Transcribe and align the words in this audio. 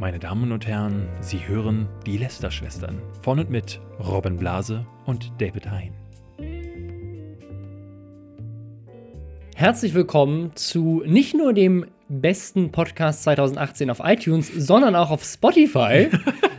Meine 0.00 0.18
Damen 0.18 0.50
und 0.50 0.66
Herren, 0.66 1.10
Sie 1.20 1.46
hören 1.46 1.86
die 2.06 2.16
Lester-Schwestern 2.16 3.02
von 3.20 3.38
und 3.38 3.50
mit 3.50 3.82
Robin 3.98 4.38
Blase 4.38 4.86
und 5.04 5.30
David 5.36 5.70
Hein. 5.70 5.92
Herzlich 9.54 9.92
willkommen 9.92 10.52
zu 10.54 11.02
nicht 11.04 11.36
nur 11.36 11.52
dem 11.52 11.84
besten 12.08 12.72
Podcast 12.72 13.24
2018 13.24 13.90
auf 13.90 14.00
iTunes, 14.02 14.50
sondern 14.56 14.96
auch 14.96 15.10
auf 15.10 15.22
Spotify. 15.22 16.08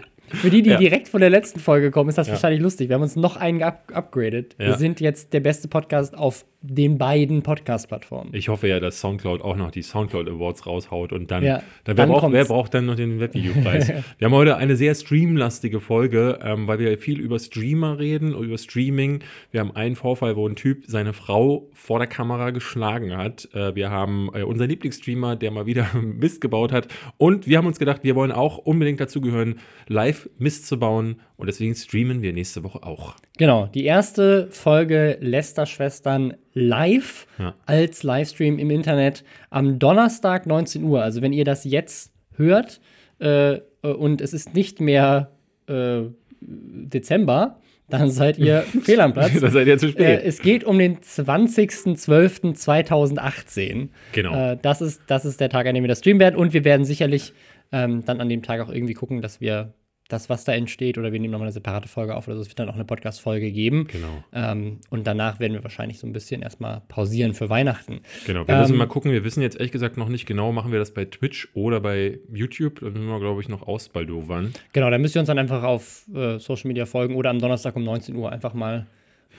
Für 0.42 0.50
die, 0.50 0.62
die 0.62 0.71
Ja. 0.71 0.78
direkt 0.78 1.08
von 1.08 1.21
der 1.21 1.30
letzten 1.30 1.60
Folge 1.60 1.92
kommen, 1.92 2.10
ist 2.10 2.18
das 2.18 2.28
Ja. 2.28 2.34
wahrscheinlich 2.34 2.62
lustig. 2.62 2.90
Wir 2.90 2.96
haben 2.96 3.04
uns 3.04 3.16
noch 3.16 3.38
einen 3.38 3.62
up 3.64 3.91
upgradet. 3.94 4.58
Wir 4.58 4.68
Ja. 4.70 4.78
sind 4.78 5.00
jetzt 5.00 5.34
der 5.34 5.40
beste 5.40 5.68
Podcast 5.68 6.18
auf 6.18 6.46
den 6.64 7.00
beiden 7.00 7.41
Podcast-Plattformen. 7.41 8.36
Ich 8.36 8.48
hoffe 8.48 8.68
ja, 8.68 8.80
dass 8.80 9.00
Soundcloud 9.00 9.41
auch 9.41 9.55
noch 9.55 9.72
die 9.72 9.82
Soundcloud 9.82 10.30
Awards 10.30 10.68
raushaut 10.68 11.12
und 11.12 11.32
dann, 11.32 11.44
dann, 11.44 11.64
wer, 11.86 11.94
dann 11.96 12.09
braucht, 12.09 12.32
wer 12.32 12.46
braucht 12.46 12.73
dann 12.76 12.85
noch 12.85 12.94
den 12.96 13.20
Webvideopreis? 13.20 13.88
wir 14.20 14.26
haben 14.26 14.34
heute 14.35 14.58
eine 14.58 14.76
sehr 14.76 14.94
streamlastige 14.94 15.80
Folge, 15.80 16.38
ähm, 16.44 16.68
weil 16.68 16.77
wir 16.77 16.96
viel 16.99 17.20
über 17.20 17.40
Streamer 17.40 17.98
reden, 17.98 18.35
über 18.35 18.60
Streaming. 18.60 19.23
Wir 19.49 19.62
haben 19.62 19.76
einen 19.76 19.96
Vorfall, 19.96 20.35
wo 20.35 20.48
ein 20.48 20.55
Typ 20.55 20.84
seine 20.85 21.13
Frau 21.13 21.68
vor 21.73 21.98
der 21.98 22.08
Kamera 22.08 22.52
geschlagen 22.52 23.18
hat. 23.18 23.49
Äh, 23.55 23.73
wir 23.73 23.90
haben 23.90 24.30
äh, 24.35 24.44
unseren 24.44 24.70
Lieblingsstreamer, 24.70 25.35
der 25.38 25.49
mal 25.49 25.66
wieder 25.66 25.88
Mist 25.99 26.41
gebaut 26.41 26.71
hat. 26.71 26.88
Und 27.18 27.48
wir 27.48 27.58
haben 27.58 27.66
uns 27.66 27.80
gedacht, 27.80 28.04
wir 28.04 28.16
wollen 28.16 28.32
auch 28.32 28.60
unbedingt 28.60 28.99
dazu 28.99 29.20
gehören, 29.20 29.55
live 29.88 30.30
Mist 30.38 30.67
zu 30.67 30.77
bauen. 30.80 31.20
Und 31.38 31.48
deswegen 31.48 31.73
streamen 31.76 32.21
wir 32.21 32.34
nächste 32.34 32.63
Woche 32.63 32.84
auch. 32.84 33.16
Genau, 33.38 33.67
die 33.67 33.85
erste 33.85 34.48
Folge 34.52 35.17
Lester-Schwestern 35.21 36.34
live 36.54 37.26
Ja. 37.40 37.55
als 37.66 38.04
Livestream 38.04 38.59
im 38.59 38.70
Internet 38.70 39.23
am 39.49 39.80
Donnerstag 39.80 40.45
19 40.45 40.84
Uhr. 40.84 41.02
Also 41.04 41.21
wenn 41.21 41.31
ihr 41.34 41.45
das 41.45 41.63
jetzt 41.63 42.12
hört 42.35 42.81
äh, 43.20 43.59
und 43.81 44.20
es 44.21 44.34
ist 44.34 44.54
nicht 44.54 44.82
mehr 44.82 45.32
äh, 45.68 46.02
Dezember, 46.41 47.59
dann 47.90 48.09
seid 48.09 48.37
ihr 48.37 48.62
fehl 48.84 49.02
am 49.02 49.13
Platz. 49.13 49.40
da 49.40 49.49
seid 49.49 49.68
ihr 49.68 49.77
zu 49.77 49.87
Äh, 49.87 49.91
spät. 49.91 50.21
es 50.24 50.41
geht 50.41 50.63
um 50.63 50.77
den 50.79 50.98
20.12.2018. 50.99 53.90
Genau. 54.13 54.52
Äh, 54.52 54.57
das, 54.62 54.82
ist, 54.82 55.02
das 55.07 55.26
ist 55.26 55.40
der 55.40 55.49
Tag, 55.49 55.68
an 55.68 55.76
dem 55.76 55.84
wir 55.84 55.87
das 55.90 55.99
streamen 55.99 56.20
werden. 56.20 56.35
Und 56.35 56.54
wir 56.54 56.63
werden 56.63 56.85
sicherlich 56.85 57.34
ähm, 57.71 58.04
dann 58.05 58.21
an 58.21 58.29
dem 58.29 58.43
Tag 58.43 58.62
auch 58.62 58.70
irgendwie 58.71 58.93
gucken, 58.93 59.21
dass 59.21 59.41
wir 59.41 59.74
das, 60.12 60.29
was 60.29 60.43
da 60.43 60.54
entsteht, 60.54 60.98
oder 60.98 61.12
wir 61.12 61.20
nehmen 61.20 61.31
nochmal 61.31 61.48
eine 61.48 61.54
separate 61.54 61.87
Folge 61.87 62.15
auf 62.15 62.27
oder 62.27 62.35
so. 62.35 62.41
Es 62.41 62.48
wird 62.49 62.59
dann 62.59 62.70
auch 62.70 62.76
eine 62.76 62.85
Podcast-Folge 62.85 63.51
geben. 63.51 63.87
Genau. 63.87 64.23
Ähm, 64.34 64.79
und 64.90 65.07
danach 65.07 65.40
werden 65.40 65.53
wir 65.53 65.63
wahrscheinlich 65.63 66.00
so 66.00 66.07
ein 66.07 66.13
bisschen 66.13 66.41
erstmal 66.41 66.81
pausieren 66.88 67.34
für 67.34 67.50
Weihnachten. 67.50 68.01
Genau, 68.25 68.47
wir 68.47 68.56
müssen 68.57 68.73
Ähm, 68.73 68.78
mal 68.78 68.88
gucken. 68.88 69.12
Wir 69.12 69.23
wissen 69.23 69.41
jetzt 69.41 69.56
ehrlich 69.57 69.72
gesagt 69.72 69.97
noch 69.97 70.09
nicht 70.09 70.25
genau, 70.25 70.51
machen 70.51 70.72
wir 70.72 70.79
das 70.79 70.94
bei 70.94 71.06
Twitch 71.06 71.50
oder 71.53 71.79
bei 71.79 72.19
YouTube. 72.31 72.79
Da 72.81 72.88
müssen 72.90 73.07
wir, 73.07 73.19
glaube 73.19 73.41
ich, 73.41 73.50
noch 73.50 73.68
ausbaldowern. 73.68 74.53
Genau, 74.73 74.90
da 74.90 74.97
müsst 74.97 75.16
ihr 75.16 75.19
uns 75.19 75.28
dann 75.28 75.40
einfach 75.40 75.63
auf 75.63 76.06
äh, 76.13 76.40
Social 76.40 76.68
Media 76.68 76.85
folgen 76.85 77.16
oder 77.16 77.29
am 77.29 77.40
Donnerstag 77.40 77.75
um 77.75 77.84
19 77.84 78.16
Uhr 78.16 78.31
einfach 78.31 78.53
mal 78.53 78.88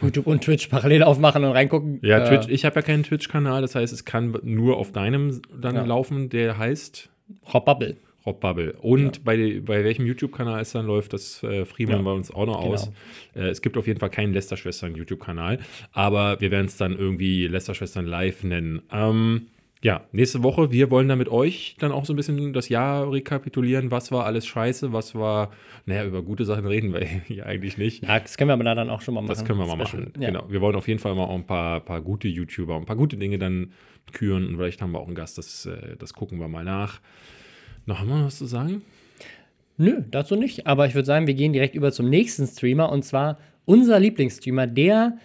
YouTube 0.01 0.27
und 0.27 0.43
Twitch 0.43 0.69
parallel 0.69 1.03
aufmachen 1.03 1.45
und 1.45 1.53
reingucken. 1.53 1.99
Ja, 2.03 2.19
Äh, 2.21 2.29
Twitch, 2.29 2.49
ich 2.53 2.65
habe 2.65 2.77
ja 2.77 2.83
keinen 2.83 3.03
Twitch-Kanal, 3.05 3.61
das 3.63 3.75
heißt, 3.75 3.93
es 3.93 4.05
kann 4.05 4.37
nur 4.43 4.79
auf 4.79 4.91
deinem 4.91 5.43
dann 5.61 5.75
Ja. 5.77 5.85
laufen, 5.85 6.29
der 6.31 6.59
heißt 6.59 7.11
Rob 7.53 7.65
Bubble. 7.67 7.97
Rob 8.25 8.41
Bubble. 8.41 8.75
Und 8.81 9.25
bei, 9.25 9.61
bei 9.65 9.83
welchem 9.85 10.07
YouTube-Kanal 10.07 10.61
es 10.61 10.73
dann 10.73 10.87
läuft, 10.87 11.13
das 11.13 11.43
äh, 11.43 11.65
frieren 11.65 11.91
Ja. 11.93 12.03
wir 12.03 12.15
uns 12.15 12.31
auch 12.31 12.47
noch 12.47 12.61
Genau. 12.63 12.75
aus. 12.75 12.91
Äh, 13.35 13.49
es 13.49 13.63
gibt 13.63 13.77
auf 13.77 13.87
jeden 13.87 13.99
Fall 14.01 14.11
keinen 14.11 14.33
Lester-Schwestern 14.33 14.95
YouTube-Kanal, 14.95 15.59
aber 15.93 16.41
wir 16.41 16.51
werden 16.51 16.67
es 16.67 16.77
dann 16.77 16.97
irgendwie 16.97 17.47
Lester-Schwestern 17.49 18.07
live 18.07 18.45
nennen. 18.45 18.83
Ähm, 18.93 19.47
ja, 19.85 20.03
nächste 20.13 20.45
Woche, 20.45 20.71
wir 20.71 20.93
wollen 20.93 21.09
dann 21.09 21.19
mit 21.19 21.29
euch 21.29 21.75
dann 21.81 21.91
auch 21.91 22.05
so 22.05 22.13
ein 22.13 22.17
bisschen 22.17 22.53
das 22.53 22.69
Jahr 22.69 23.11
rekapitulieren. 23.11 23.91
Was 23.91 24.13
war 24.13 24.25
alles 24.27 24.47
scheiße? 24.47 24.93
Was 24.93 25.17
war, 25.17 25.51
naja, 25.87 26.05
über 26.05 26.23
gute 26.23 26.45
Sachen 26.45 26.67
reden 26.67 26.93
wir 26.95 27.01
hier 27.27 27.47
eigentlich 27.47 27.79
nicht. 27.79 28.05
Ja, 28.05 28.21
das 28.21 28.37
können 28.37 28.51
wir 28.51 28.55
aber 28.55 28.63
da 28.63 28.77
dann 28.77 28.91
auch 28.91 29.01
schon 29.01 29.15
mal 29.15 29.23
machen. 29.23 29.31
Das 29.31 29.45
können 29.45 29.59
wir 29.59 29.67
mal 29.67 29.85
Special. 29.85 30.03
machen. 30.05 30.13
Ja. 30.23 30.29
Genau. 30.29 30.45
Wir 30.49 30.61
wollen 30.61 30.77
auf 30.77 30.87
jeden 30.87 31.01
Fall 31.01 31.17
mal 31.17 31.25
auch 31.25 31.35
ein 31.35 31.47
paar, 31.47 31.81
paar 31.81 32.01
gute 32.01 32.29
YouTuber, 32.29 32.77
ein 32.77 32.85
paar 32.85 32.95
gute 32.95 33.17
Dinge 33.17 33.39
dann 33.39 33.73
küren 34.13 34.47
und 34.47 34.57
vielleicht 34.57 34.81
haben 34.83 34.93
wir 34.93 35.01
auch 35.01 35.07
einen 35.09 35.17
Gast, 35.17 35.39
das, 35.39 35.67
äh, 35.67 35.97
das 35.99 36.13
gucken 36.13 36.39
wir 36.39 36.47
mal 36.47 36.63
nach. 36.65 37.01
Noch 37.87 37.99
haben 37.99 38.09
wir 38.09 38.25
was 38.25 38.39
zu 38.39 38.47
sagen? 38.47 38.83
Nö, 39.77 40.03
dazu 40.11 40.37
nicht. 40.37 40.67
Aber 40.67 40.87
ich 40.87 40.95
würde 40.95 41.07
sagen, 41.07 41.27
wir 41.27 41.35
gehen 41.35 41.53
direkt 41.53 41.75
über 41.75 41.93
zum 41.93 42.09
nächsten 42.09 42.47
Streamer 42.47 42.91
und 42.91 43.05
zwar 43.05 43.39
unser 43.65 43.99
Lieblingsstreamer, 43.99 44.67
der 44.67 45.19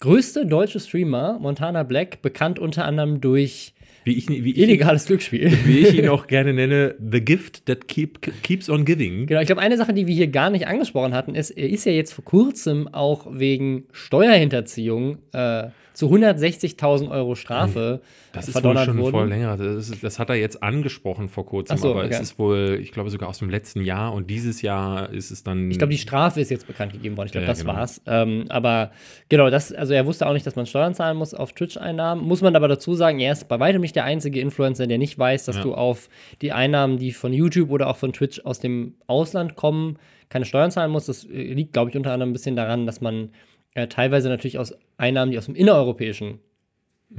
größte 0.00 0.46
deutsche 0.46 0.80
Streamer, 0.80 1.38
Montana 1.38 1.82
Black, 1.82 2.22
bekannt 2.22 2.58
unter 2.58 2.84
anderem 2.84 3.20
durch 3.20 3.74
Wie 4.04 4.14
ich, 4.14 4.28
wie 4.28 4.50
ich, 4.50 4.58
illegales 4.58 5.06
Glücksspiel. 5.06 5.50
wie 5.64 5.78
ich 5.78 5.94
ihn 5.94 6.08
auch 6.08 6.26
gerne 6.28 6.52
nenne, 6.52 6.94
The 6.98 7.20
Gift 7.20 7.66
That 7.66 7.88
keep, 7.88 8.20
Keeps 8.42 8.68
on 8.68 8.84
Giving. 8.84 9.26
Genau, 9.26 9.40
ich 9.40 9.46
glaube, 9.46 9.60
eine 9.60 9.76
Sache, 9.76 9.92
die 9.92 10.06
wir 10.06 10.14
hier 10.14 10.28
gar 10.28 10.50
nicht 10.50 10.66
angesprochen 10.66 11.14
hatten, 11.14 11.34
ist, 11.34 11.50
er 11.50 11.68
ist 11.68 11.84
ja 11.84 11.92
jetzt 11.92 12.12
vor 12.12 12.24
kurzem 12.24 12.88
auch 12.88 13.26
wegen 13.30 13.84
Steuerhinterziehung 13.92 15.18
äh, 15.32 15.68
zu 15.94 16.08
160.000 16.08 17.10
Euro 17.10 17.34
Strafe 17.36 18.02
Das 18.32 18.48
ist 18.48 18.54
wohl 18.56 18.62
verdonnert 18.62 18.84
schon 18.86 19.10
voll 19.10 19.28
länger. 19.28 19.56
Das, 19.56 19.88
ist, 19.88 20.02
das 20.02 20.18
hat 20.18 20.28
er 20.28 20.34
jetzt 20.34 20.62
angesprochen 20.62 21.28
vor 21.28 21.46
kurzem, 21.46 21.78
so, 21.78 21.90
aber 21.92 22.00
okay. 22.04 22.10
es 22.14 22.20
ist 22.20 22.38
wohl, 22.38 22.78
ich 22.82 22.92
glaube, 22.92 23.10
sogar 23.10 23.28
aus 23.28 23.38
dem 23.38 23.48
letzten 23.48 23.82
Jahr 23.82 24.12
und 24.12 24.28
dieses 24.28 24.60
Jahr 24.60 25.10
ist 25.10 25.30
es 25.30 25.42
dann. 25.44 25.70
Ich 25.70 25.78
glaube, 25.78 25.92
die 25.92 25.98
Strafe 25.98 26.40
ist 26.40 26.50
jetzt 26.50 26.66
bekannt 26.66 26.92
gegeben 26.92 27.16
worden. 27.16 27.26
Ich 27.26 27.32
glaube, 27.32 27.46
Ja, 27.46 27.52
das 27.52 27.60
genau. 27.60 27.74
war's. 27.74 28.02
Ähm, 28.06 28.46
aber 28.48 28.90
genau, 29.28 29.50
das, 29.50 29.72
also 29.72 29.94
er 29.94 30.04
wusste 30.04 30.26
auch 30.26 30.32
nicht, 30.32 30.46
dass 30.46 30.56
man 30.56 30.66
Steuern 30.66 30.94
zahlen 30.94 31.16
muss 31.16 31.32
auf 31.32 31.52
Twitch-Einnahmen. 31.52 32.24
Muss 32.24 32.42
man 32.42 32.56
aber 32.56 32.68
dazu 32.68 32.94
sagen, 32.94 33.20
er 33.20 33.32
ist 33.32 33.48
bei 33.48 33.60
weitem 33.60 33.80
nicht 33.80 33.94
der 33.96 34.04
einzige 34.04 34.40
Influencer, 34.40 34.86
der 34.86 34.98
nicht 34.98 35.18
weiß, 35.18 35.44
dass 35.44 35.56
Ja. 35.56 35.62
du 35.62 35.74
auf 35.74 36.08
die 36.42 36.52
Einnahmen, 36.52 36.98
die 36.98 37.12
von 37.12 37.32
YouTube 37.32 37.70
oder 37.70 37.88
auch 37.88 37.96
von 37.96 38.12
Twitch 38.12 38.40
aus 38.44 38.58
dem 38.58 38.94
Ausland 39.06 39.54
kommen, 39.54 39.98
keine 40.28 40.44
Steuern 40.44 40.72
zahlen 40.72 40.90
musst. 40.90 41.08
Das 41.08 41.24
äh, 41.24 41.52
liegt, 41.52 41.72
glaube 41.72 41.90
ich, 41.90 41.96
unter 41.96 42.10
anderem 42.12 42.30
ein 42.30 42.32
bisschen 42.32 42.56
daran, 42.56 42.86
dass 42.86 43.00
man 43.00 43.30
äh, 43.74 43.86
teilweise 43.88 44.28
natürlich 44.28 44.58
aus 44.58 44.74
Einnahmen, 44.96 45.30
die 45.32 45.38
aus 45.38 45.46
dem 45.46 45.54
innereuropäischen 45.54 46.38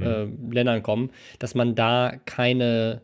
äh, 0.00 0.24
Ländern 0.50 0.82
kommen, 0.82 1.10
dass 1.38 1.54
man 1.54 1.74
da 1.74 2.14
keine 2.24 3.02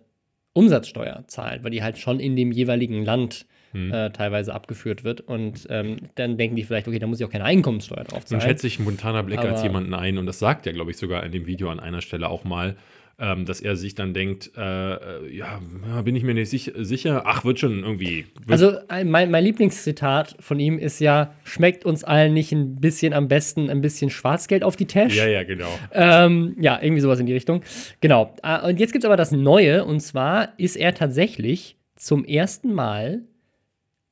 Umsatzsteuer 0.54 1.24
zahlt, 1.28 1.64
weil 1.64 1.70
die 1.70 1.82
halt 1.82 1.98
schon 1.98 2.20
in 2.20 2.36
dem 2.36 2.52
jeweiligen 2.52 3.04
Land 3.04 3.46
äh, 3.74 4.10
teilweise 4.10 4.54
abgeführt 4.54 5.02
wird. 5.02 5.22
Und 5.22 5.66
ähm, 5.70 5.96
dann 6.16 6.36
denken 6.36 6.56
die 6.56 6.62
vielleicht, 6.64 6.86
okay, 6.88 6.98
da 6.98 7.06
muss 7.06 7.20
ich 7.20 7.26
auch 7.26 7.30
keine 7.30 7.44
Einkommenssteuer 7.44 8.04
drauf 8.04 8.18
Nun 8.24 8.26
zahlen. 8.26 8.42
schätze 8.42 8.66
ich 8.66 8.78
Montana 8.78 9.22
Black 9.22 9.38
als 9.38 9.60
Aber- 9.60 9.62
jemanden 9.62 9.94
ein, 9.94 10.19
und 10.19 10.26
das 10.26 10.38
sagt 10.38 10.66
er, 10.66 10.74
glaube 10.74 10.90
ich, 10.90 10.98
sogar 10.98 11.24
in 11.24 11.32
dem 11.32 11.46
Video 11.46 11.70
an 11.70 11.80
einer 11.80 12.02
Stelle 12.02 12.28
auch 12.28 12.44
mal, 12.44 12.76
ähm, 13.19 13.45
dass 13.47 13.61
er 13.61 13.77
sich 13.77 13.95
dann 13.95 14.15
denkt, 14.15 14.50
äh, 14.56 14.95
äh, 14.95 15.37
ja, 15.37 15.61
bin 16.03 16.17
ich 16.17 16.23
mir 16.25 16.34
nicht 16.34 16.49
sich, 16.50 16.73
sicher, 16.77 17.23
ach, 17.27 17.45
wird 17.45 17.59
schon 17.61 17.84
irgendwie. 17.84 18.27
Wird, 18.45 18.50
Also 18.50 18.78
ein- 18.89 19.11
mein, 19.11 19.31
mein 19.31 19.45
Lieblingszitat 19.45 20.37
von 20.41 20.59
ihm 20.59 20.78
ist 20.78 20.99
ja, 21.00 21.33
schmeckt 21.45 21.84
uns 21.84 22.05
allen 22.05 22.34
nicht 22.34 22.53
ein 22.53 22.77
bisschen 22.81 23.12
am 23.12 23.28
besten 23.28 23.71
ein 23.71 23.81
bisschen 23.81 24.11
Schwarzgeld 24.11 24.65
auf 24.65 24.77
die 24.77 24.87
Tasche? 24.87 25.17
ja, 25.19 25.27
ja, 25.27 25.43
genau. 25.45 25.69
Ähm, 25.93 26.56
ja, 26.61 26.78
irgendwie 26.83 27.00
sowas 27.03 27.21
in 27.21 27.27
die 27.27 27.33
Richtung. 27.34 27.62
Genau. 28.00 28.34
Ah, 28.43 28.67
Und 28.69 28.81
jetzt 28.81 28.93
gibt 28.93 29.05
es 29.05 29.06
aber 29.06 29.17
das 29.17 29.31
Neue, 29.33 29.84
und 29.84 30.00
zwar 30.00 30.49
ist 30.59 30.77
er 30.77 30.94
tatsächlich 30.94 31.77
zum 31.97 32.25
ersten 32.25 32.73
Mal 32.75 33.23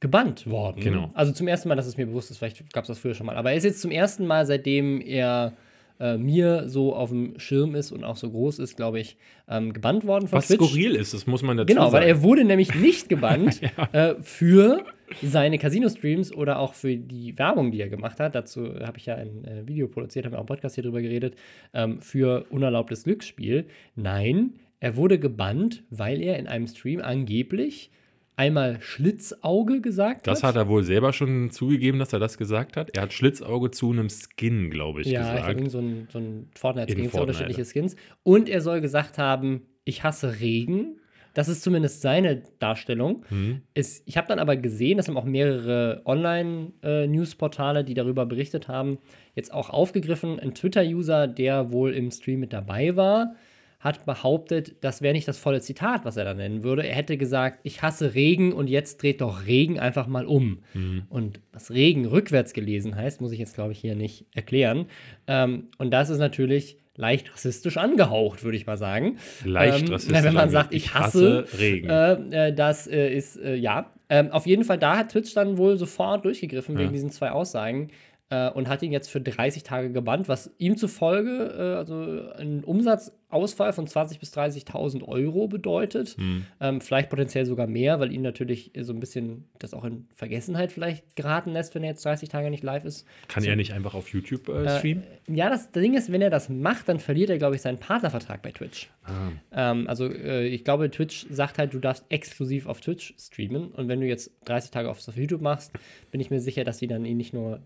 gebannt 0.00 0.48
worden. 0.48 0.80
Genau. 0.80 1.10
Also 1.14 1.32
zum 1.32 1.46
ersten 1.48 1.68
Mal, 1.68 1.74
dass 1.74 1.86
es 1.86 1.96
mir 1.96 2.06
bewusst 2.06 2.30
ist, 2.30 2.38
vielleicht 2.38 2.72
gab 2.72 2.84
es 2.84 2.88
das 2.88 2.98
früher 2.98 3.14
schon 3.14 3.26
mal. 3.26 3.36
Aber 3.36 3.50
er 3.50 3.56
ist 3.56 3.64
jetzt 3.64 3.82
zum 3.82 3.90
ersten 3.90 4.26
Mal, 4.26 4.46
seitdem 4.46 5.00
er 5.00 5.52
äh, 6.00 6.16
mir 6.16 6.68
so 6.68 6.94
auf 6.94 7.10
dem 7.10 7.38
Schirm 7.38 7.74
ist 7.74 7.92
und 7.92 8.02
auch 8.04 8.16
so 8.16 8.30
groß 8.30 8.58
ist, 8.58 8.76
glaube 8.76 8.98
ich, 9.00 9.16
ähm, 9.48 9.72
gebannt 9.72 10.04
worden 10.06 10.26
von 10.26 10.38
Was 10.38 10.48
Twitch. 10.48 10.60
skurril 10.64 10.96
ist, 10.96 11.14
das 11.14 11.26
muss 11.26 11.42
man 11.42 11.56
dazu 11.56 11.66
Genau, 11.66 11.90
sagen. 11.90 11.92
weil 12.02 12.08
er 12.08 12.22
wurde 12.22 12.44
nämlich 12.44 12.74
nicht 12.74 13.08
gebannt 13.08 13.60
äh, 13.92 14.14
für 14.22 14.84
seine 15.22 15.58
Casino-Streams 15.58 16.32
oder 16.34 16.58
auch 16.58 16.74
für 16.74 16.96
die 16.96 17.36
Werbung, 17.38 17.70
die 17.72 17.80
er 17.80 17.88
gemacht 17.88 18.18
hat. 18.20 18.34
Dazu 18.34 18.64
habe 18.80 18.98
ich 18.98 19.06
ja 19.06 19.16
ein 19.16 19.44
äh, 19.44 19.66
Video 19.68 19.88
produziert, 19.88 20.24
haben 20.24 20.32
wir 20.32 20.38
auch 20.38 20.42
einen 20.42 20.46
Podcast 20.48 20.76
hier 20.76 20.84
drüber 20.84 21.02
geredet, 21.02 21.34
ähm, 21.74 22.00
für 22.00 22.46
unerlaubtes 22.50 23.04
Glücksspiel. 23.04 23.66
Nein, 23.96 24.54
er 24.78 24.96
wurde 24.96 25.18
gebannt, 25.18 25.82
weil 25.90 26.22
er 26.22 26.38
in 26.38 26.46
einem 26.46 26.66
Stream 26.66 27.00
angeblich 27.00 27.90
einmal 28.40 28.80
Schlitzauge 28.80 29.82
gesagt 29.82 30.26
das 30.26 30.42
hat 30.42 30.56
er 30.56 30.66
wohl 30.66 30.82
selber 30.82 31.12
schon 31.12 31.50
zugegeben, 31.50 31.98
dass 31.98 32.14
er 32.14 32.18
das 32.18 32.38
gesagt 32.38 32.76
hat. 32.76 32.90
Er 32.94 33.02
hat 33.02 33.12
Schlitzauge 33.12 33.70
zu 33.70 33.90
einem 33.90 34.08
Skin, 34.08 34.70
glaube 34.70 35.02
ich, 35.02 35.08
ja, 35.08 35.20
gesagt. 35.20 35.48
irgend 35.48 35.70
so 35.70 35.78
ein, 35.78 36.08
so 36.10 36.18
ein 36.18 36.48
Fortnite-Skin, 36.54 37.04
ja 37.04 37.10
Fortnite. 37.10 37.20
unterschiedliche 37.20 37.64
Skins. 37.70 37.96
Und 38.22 38.48
er 38.48 38.62
soll 38.62 38.80
gesagt 38.80 39.18
haben, 39.18 39.66
ich 39.84 40.04
hasse 40.04 40.40
Regen. 40.40 40.96
Das 41.34 41.48
ist 41.48 41.62
zumindest 41.62 42.00
seine 42.00 42.42
Darstellung. 42.58 43.24
Hm. 43.28 43.60
Es, 43.74 44.02
ich 44.06 44.16
habe 44.16 44.26
dann 44.26 44.38
aber 44.38 44.56
gesehen, 44.56 44.96
das 44.96 45.06
haben 45.06 45.16
auch 45.16 45.24
mehrere 45.24 46.02
Online-News-Portale, 46.04 47.84
die 47.84 47.94
darüber 47.94 48.26
berichtet 48.26 48.68
haben, 48.68 48.98
jetzt 49.34 49.52
auch 49.52 49.70
aufgegriffen. 49.70 50.40
Ein 50.40 50.54
Twitter-User, 50.54 51.28
der 51.28 51.72
wohl 51.72 51.92
im 51.92 52.10
Stream 52.10 52.40
mit 52.40 52.52
dabei 52.52 52.96
war, 52.96 53.36
hat 53.80 54.04
behauptet, 54.04 54.76
das 54.82 55.00
wäre 55.00 55.14
nicht 55.14 55.26
das 55.26 55.38
volle 55.38 55.60
Zitat, 55.62 56.04
was 56.04 56.16
er 56.18 56.24
da 56.24 56.34
nennen 56.34 56.62
würde. 56.62 56.86
Er 56.86 56.94
hätte 56.94 57.16
gesagt, 57.16 57.60
ich 57.62 57.80
hasse 57.82 58.14
Regen 58.14 58.52
und 58.52 58.68
jetzt 58.68 59.02
dreht 59.02 59.22
doch 59.22 59.46
Regen 59.46 59.80
einfach 59.80 60.06
mal 60.06 60.26
um. 60.26 60.62
Und 61.08 61.40
was 61.52 61.70
Regen 61.70 62.04
rückwärts 62.04 62.52
gelesen 62.52 62.94
heißt, 62.94 63.20
muss 63.22 63.32
ich 63.32 63.38
jetzt, 63.38 63.54
glaube 63.54 63.72
ich, 63.72 63.78
hier 63.78 63.94
nicht 63.94 64.26
erklären. 64.34 64.86
Ähm, 65.26 65.68
und 65.78 65.90
das 65.92 66.10
ist 66.10 66.18
natürlich 66.18 66.76
leicht 66.96 67.32
rassistisch 67.32 67.78
angehaucht, 67.78 68.44
würde 68.44 68.58
ich 68.58 68.66
mal 68.66 68.76
sagen. 68.76 69.16
Leicht 69.44 69.86
ähm, 69.86 69.92
rassistisch. 69.94 70.22
Wenn 70.22 70.34
man 70.34 70.50
sagt, 70.50 70.74
ich 70.74 70.92
hasse, 70.94 71.46
Regen. 71.58 71.88
Äh, 71.88 72.48
äh, 72.48 72.54
das 72.54 72.86
äh, 72.86 73.08
ist, 73.14 73.36
äh, 73.36 73.54
ja. 73.54 73.90
Ähm, 74.10 74.30
auf 74.32 74.46
jeden 74.46 74.64
Fall, 74.64 74.76
da 74.76 74.98
hat 74.98 75.12
Twitch 75.12 75.32
dann 75.34 75.56
wohl 75.56 75.76
sofort 75.78 76.24
durchgegriffen 76.24 76.74
Ja. 76.74 76.82
wegen 76.82 76.92
diesen 76.92 77.10
zwei 77.10 77.30
Aussagen 77.30 77.88
äh, 78.30 78.48
und 78.50 78.68
hat 78.68 78.82
ihn 78.82 78.92
jetzt 78.92 79.10
für 79.10 79.20
30 79.20 79.64
Tage 79.64 79.90
gebannt, 79.90 80.28
was 80.28 80.50
ihm 80.58 80.76
zufolge 80.76 81.54
äh, 81.58 81.76
also 81.76 82.30
ein 82.38 82.64
Umsatzausfall 82.64 83.72
von 83.72 83.86
20.000 83.86 84.20
bis 84.20 84.32
30.000 84.32 85.06
Euro 85.06 85.48
bedeutet. 85.48 86.16
Hm. 86.16 86.46
Ähm, 86.60 86.80
vielleicht 86.80 87.10
potenziell 87.10 87.44
sogar 87.44 87.66
mehr, 87.66 87.98
weil 88.00 88.12
ihn 88.12 88.22
natürlich 88.22 88.70
so 88.80 88.92
ein 88.92 89.00
bisschen 89.00 89.48
das 89.58 89.74
auch 89.74 89.84
in 89.84 90.06
Vergessenheit 90.14 90.70
vielleicht 90.72 91.16
geraten 91.16 91.52
lässt, 91.52 91.74
wenn 91.74 91.82
er 91.82 91.90
jetzt 91.90 92.04
30 92.04 92.28
Tage 92.28 92.50
nicht 92.50 92.62
live 92.62 92.84
ist. 92.84 93.04
Kann 93.28 93.44
er 93.44 93.56
nicht 93.56 93.72
einfach 93.72 93.94
auf 93.94 94.08
YouTube 94.12 94.48
äh, 94.48 94.78
streamen? 94.78 95.02
Ja, 95.26 95.50
das 95.50 95.72
Ding 95.72 95.94
ist, 95.94 96.12
wenn 96.12 96.22
er 96.22 96.30
das 96.30 96.48
macht, 96.48 96.88
dann 96.88 97.00
verliert 97.00 97.30
er, 97.30 97.38
glaube 97.38 97.56
ich, 97.56 97.62
seinen 97.62 97.78
Partnervertrag 97.78 98.42
bei 98.42 98.52
Twitch. 98.52 98.90
Ah. 99.04 99.30
Ähm, 99.52 99.88
also 99.88 100.06
äh, 100.06 100.46
ich 100.46 100.64
glaube, 100.64 100.90
Twitch 100.90 101.26
sagt 101.30 101.58
halt, 101.58 101.74
du 101.74 101.80
darfst 101.80 102.04
exklusiv 102.10 102.66
auf 102.66 102.80
Twitch 102.80 103.14
streamen. 103.18 103.72
Und 103.72 103.88
wenn 103.88 104.00
du 104.00 104.06
jetzt 104.06 104.30
30 104.44 104.70
Tage 104.70 104.88
auf, 104.88 105.00
YouTube 105.16 105.40
machst, 105.40 105.72
bin 106.12 106.20
ich 106.20 106.30
mir 106.30 106.40
sicher, 106.40 106.62
dass 106.62 106.78
die 106.78 106.86
dann 106.86 107.04
ihn 107.04 107.16
nicht 107.16 107.34
nur 107.34 107.60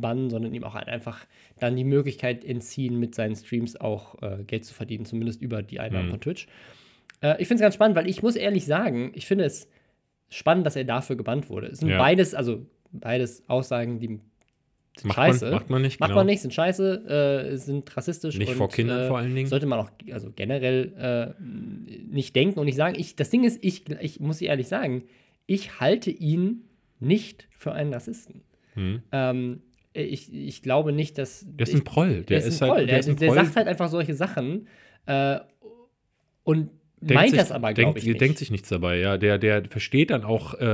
bannen, 0.00 0.30
sondern 0.30 0.54
ihm 0.54 0.64
auch 0.64 0.74
halt 0.74 0.88
einfach 0.88 1.26
dann 1.58 1.76
die 1.76 1.84
Möglichkeit 1.84 2.44
entziehen, 2.44 2.98
mit 2.98 3.14
seinen 3.14 3.36
Streams 3.36 3.76
auch 3.80 4.20
äh, 4.22 4.44
Geld 4.44 4.64
zu 4.64 4.74
verdienen, 4.74 5.04
zumindest 5.04 5.40
über 5.42 5.62
die 5.62 5.80
Einnahmen 5.80 6.06
Mhm. 6.06 6.10
von 6.12 6.20
Twitch. 6.20 6.46
Äh, 7.20 7.40
ich 7.40 7.48
finde 7.48 7.56
es 7.56 7.60
ganz 7.62 7.74
spannend, 7.74 7.96
weil 7.96 8.08
ich 8.08 8.22
muss 8.22 8.36
ehrlich 8.36 8.64
sagen, 8.66 9.12
ich 9.14 9.26
finde 9.26 9.44
es 9.44 9.68
spannend, 10.30 10.66
dass 10.66 10.76
er 10.76 10.84
dafür 10.84 11.16
gebannt 11.16 11.48
wurde. 11.50 11.68
Es 11.68 11.78
sind 11.80 11.88
Ja. 11.90 11.98
beides, 11.98 12.34
also 12.34 12.66
beides 12.92 13.48
Aussagen, 13.48 13.98
die 14.00 14.06
sind 14.96 15.08
Macht 15.08 15.16
scheiße. 15.16 15.44
man, 15.46 15.54
macht 15.54 15.70
man 15.70 15.82
nicht, 15.82 15.98
Macht 16.00 16.10
genau. 16.10 16.20
man 16.20 16.26
nicht, 16.26 16.40
sind 16.40 16.54
scheiße, 16.54 17.50
äh, 17.52 17.56
sind 17.56 17.96
rassistisch. 17.96 18.38
Nicht 18.38 18.50
und, 18.50 18.56
vor 18.56 18.68
Kindern 18.68 19.00
äh, 19.00 19.08
vor 19.08 19.18
allen 19.18 19.34
Dingen. 19.34 19.48
Sollte 19.48 19.66
man 19.66 19.80
auch 19.80 19.90
also 20.12 20.30
generell 20.34 21.34
äh, 21.38 21.42
nicht 22.12 22.36
denken 22.36 22.58
und 22.60 22.66
nicht 22.66 22.76
sagen. 22.76 22.94
Ich, 22.98 23.16
das 23.16 23.28
Ding 23.30 23.42
ist, 23.44 23.58
ich, 23.64 23.88
ich 24.00 24.20
muss 24.20 24.40
ehrlich 24.40 24.68
sagen, 24.68 25.02
ich 25.46 25.80
halte 25.80 26.10
ihn 26.12 26.64
nicht 27.00 27.48
für 27.50 27.72
einen 27.72 27.92
Rassisten. 27.92 28.42
Hm. 28.74 29.02
Ähm, 29.12 29.62
ich, 29.94 30.32
ich 30.32 30.62
glaube 30.62 30.92
nicht, 30.92 31.18
dass. 31.18 31.46
Der 31.46 31.66
ist 31.66 31.74
ein 31.74 31.84
Proll. 31.84 32.22
Der, 32.24 32.38
ist, 32.38 32.62
ein 32.62 32.68
halt, 32.68 32.86
Proll. 32.88 33.16
der, 33.16 33.32
sagt 33.32 33.56
halt 33.56 33.68
einfach 33.68 33.88
solche 33.88 34.14
Sachen 34.14 34.66
äh, 35.06 35.38
und 36.42 36.70
denkt 37.00 37.14
meint 37.14 37.30
sich, 37.30 37.38
das 37.38 37.52
aber, 37.52 37.72
glaube 37.72 37.98
ich, 37.98 38.06
nicht. 38.06 38.20
denkt 38.20 38.38
sich 38.38 38.50
nichts 38.50 38.68
dabei, 38.68 38.98
ja. 38.98 39.18
Der, 39.18 39.38
der 39.38 39.64
versteht 39.66 40.10
dann 40.10 40.24
auch 40.24 40.54
äh, 40.54 40.64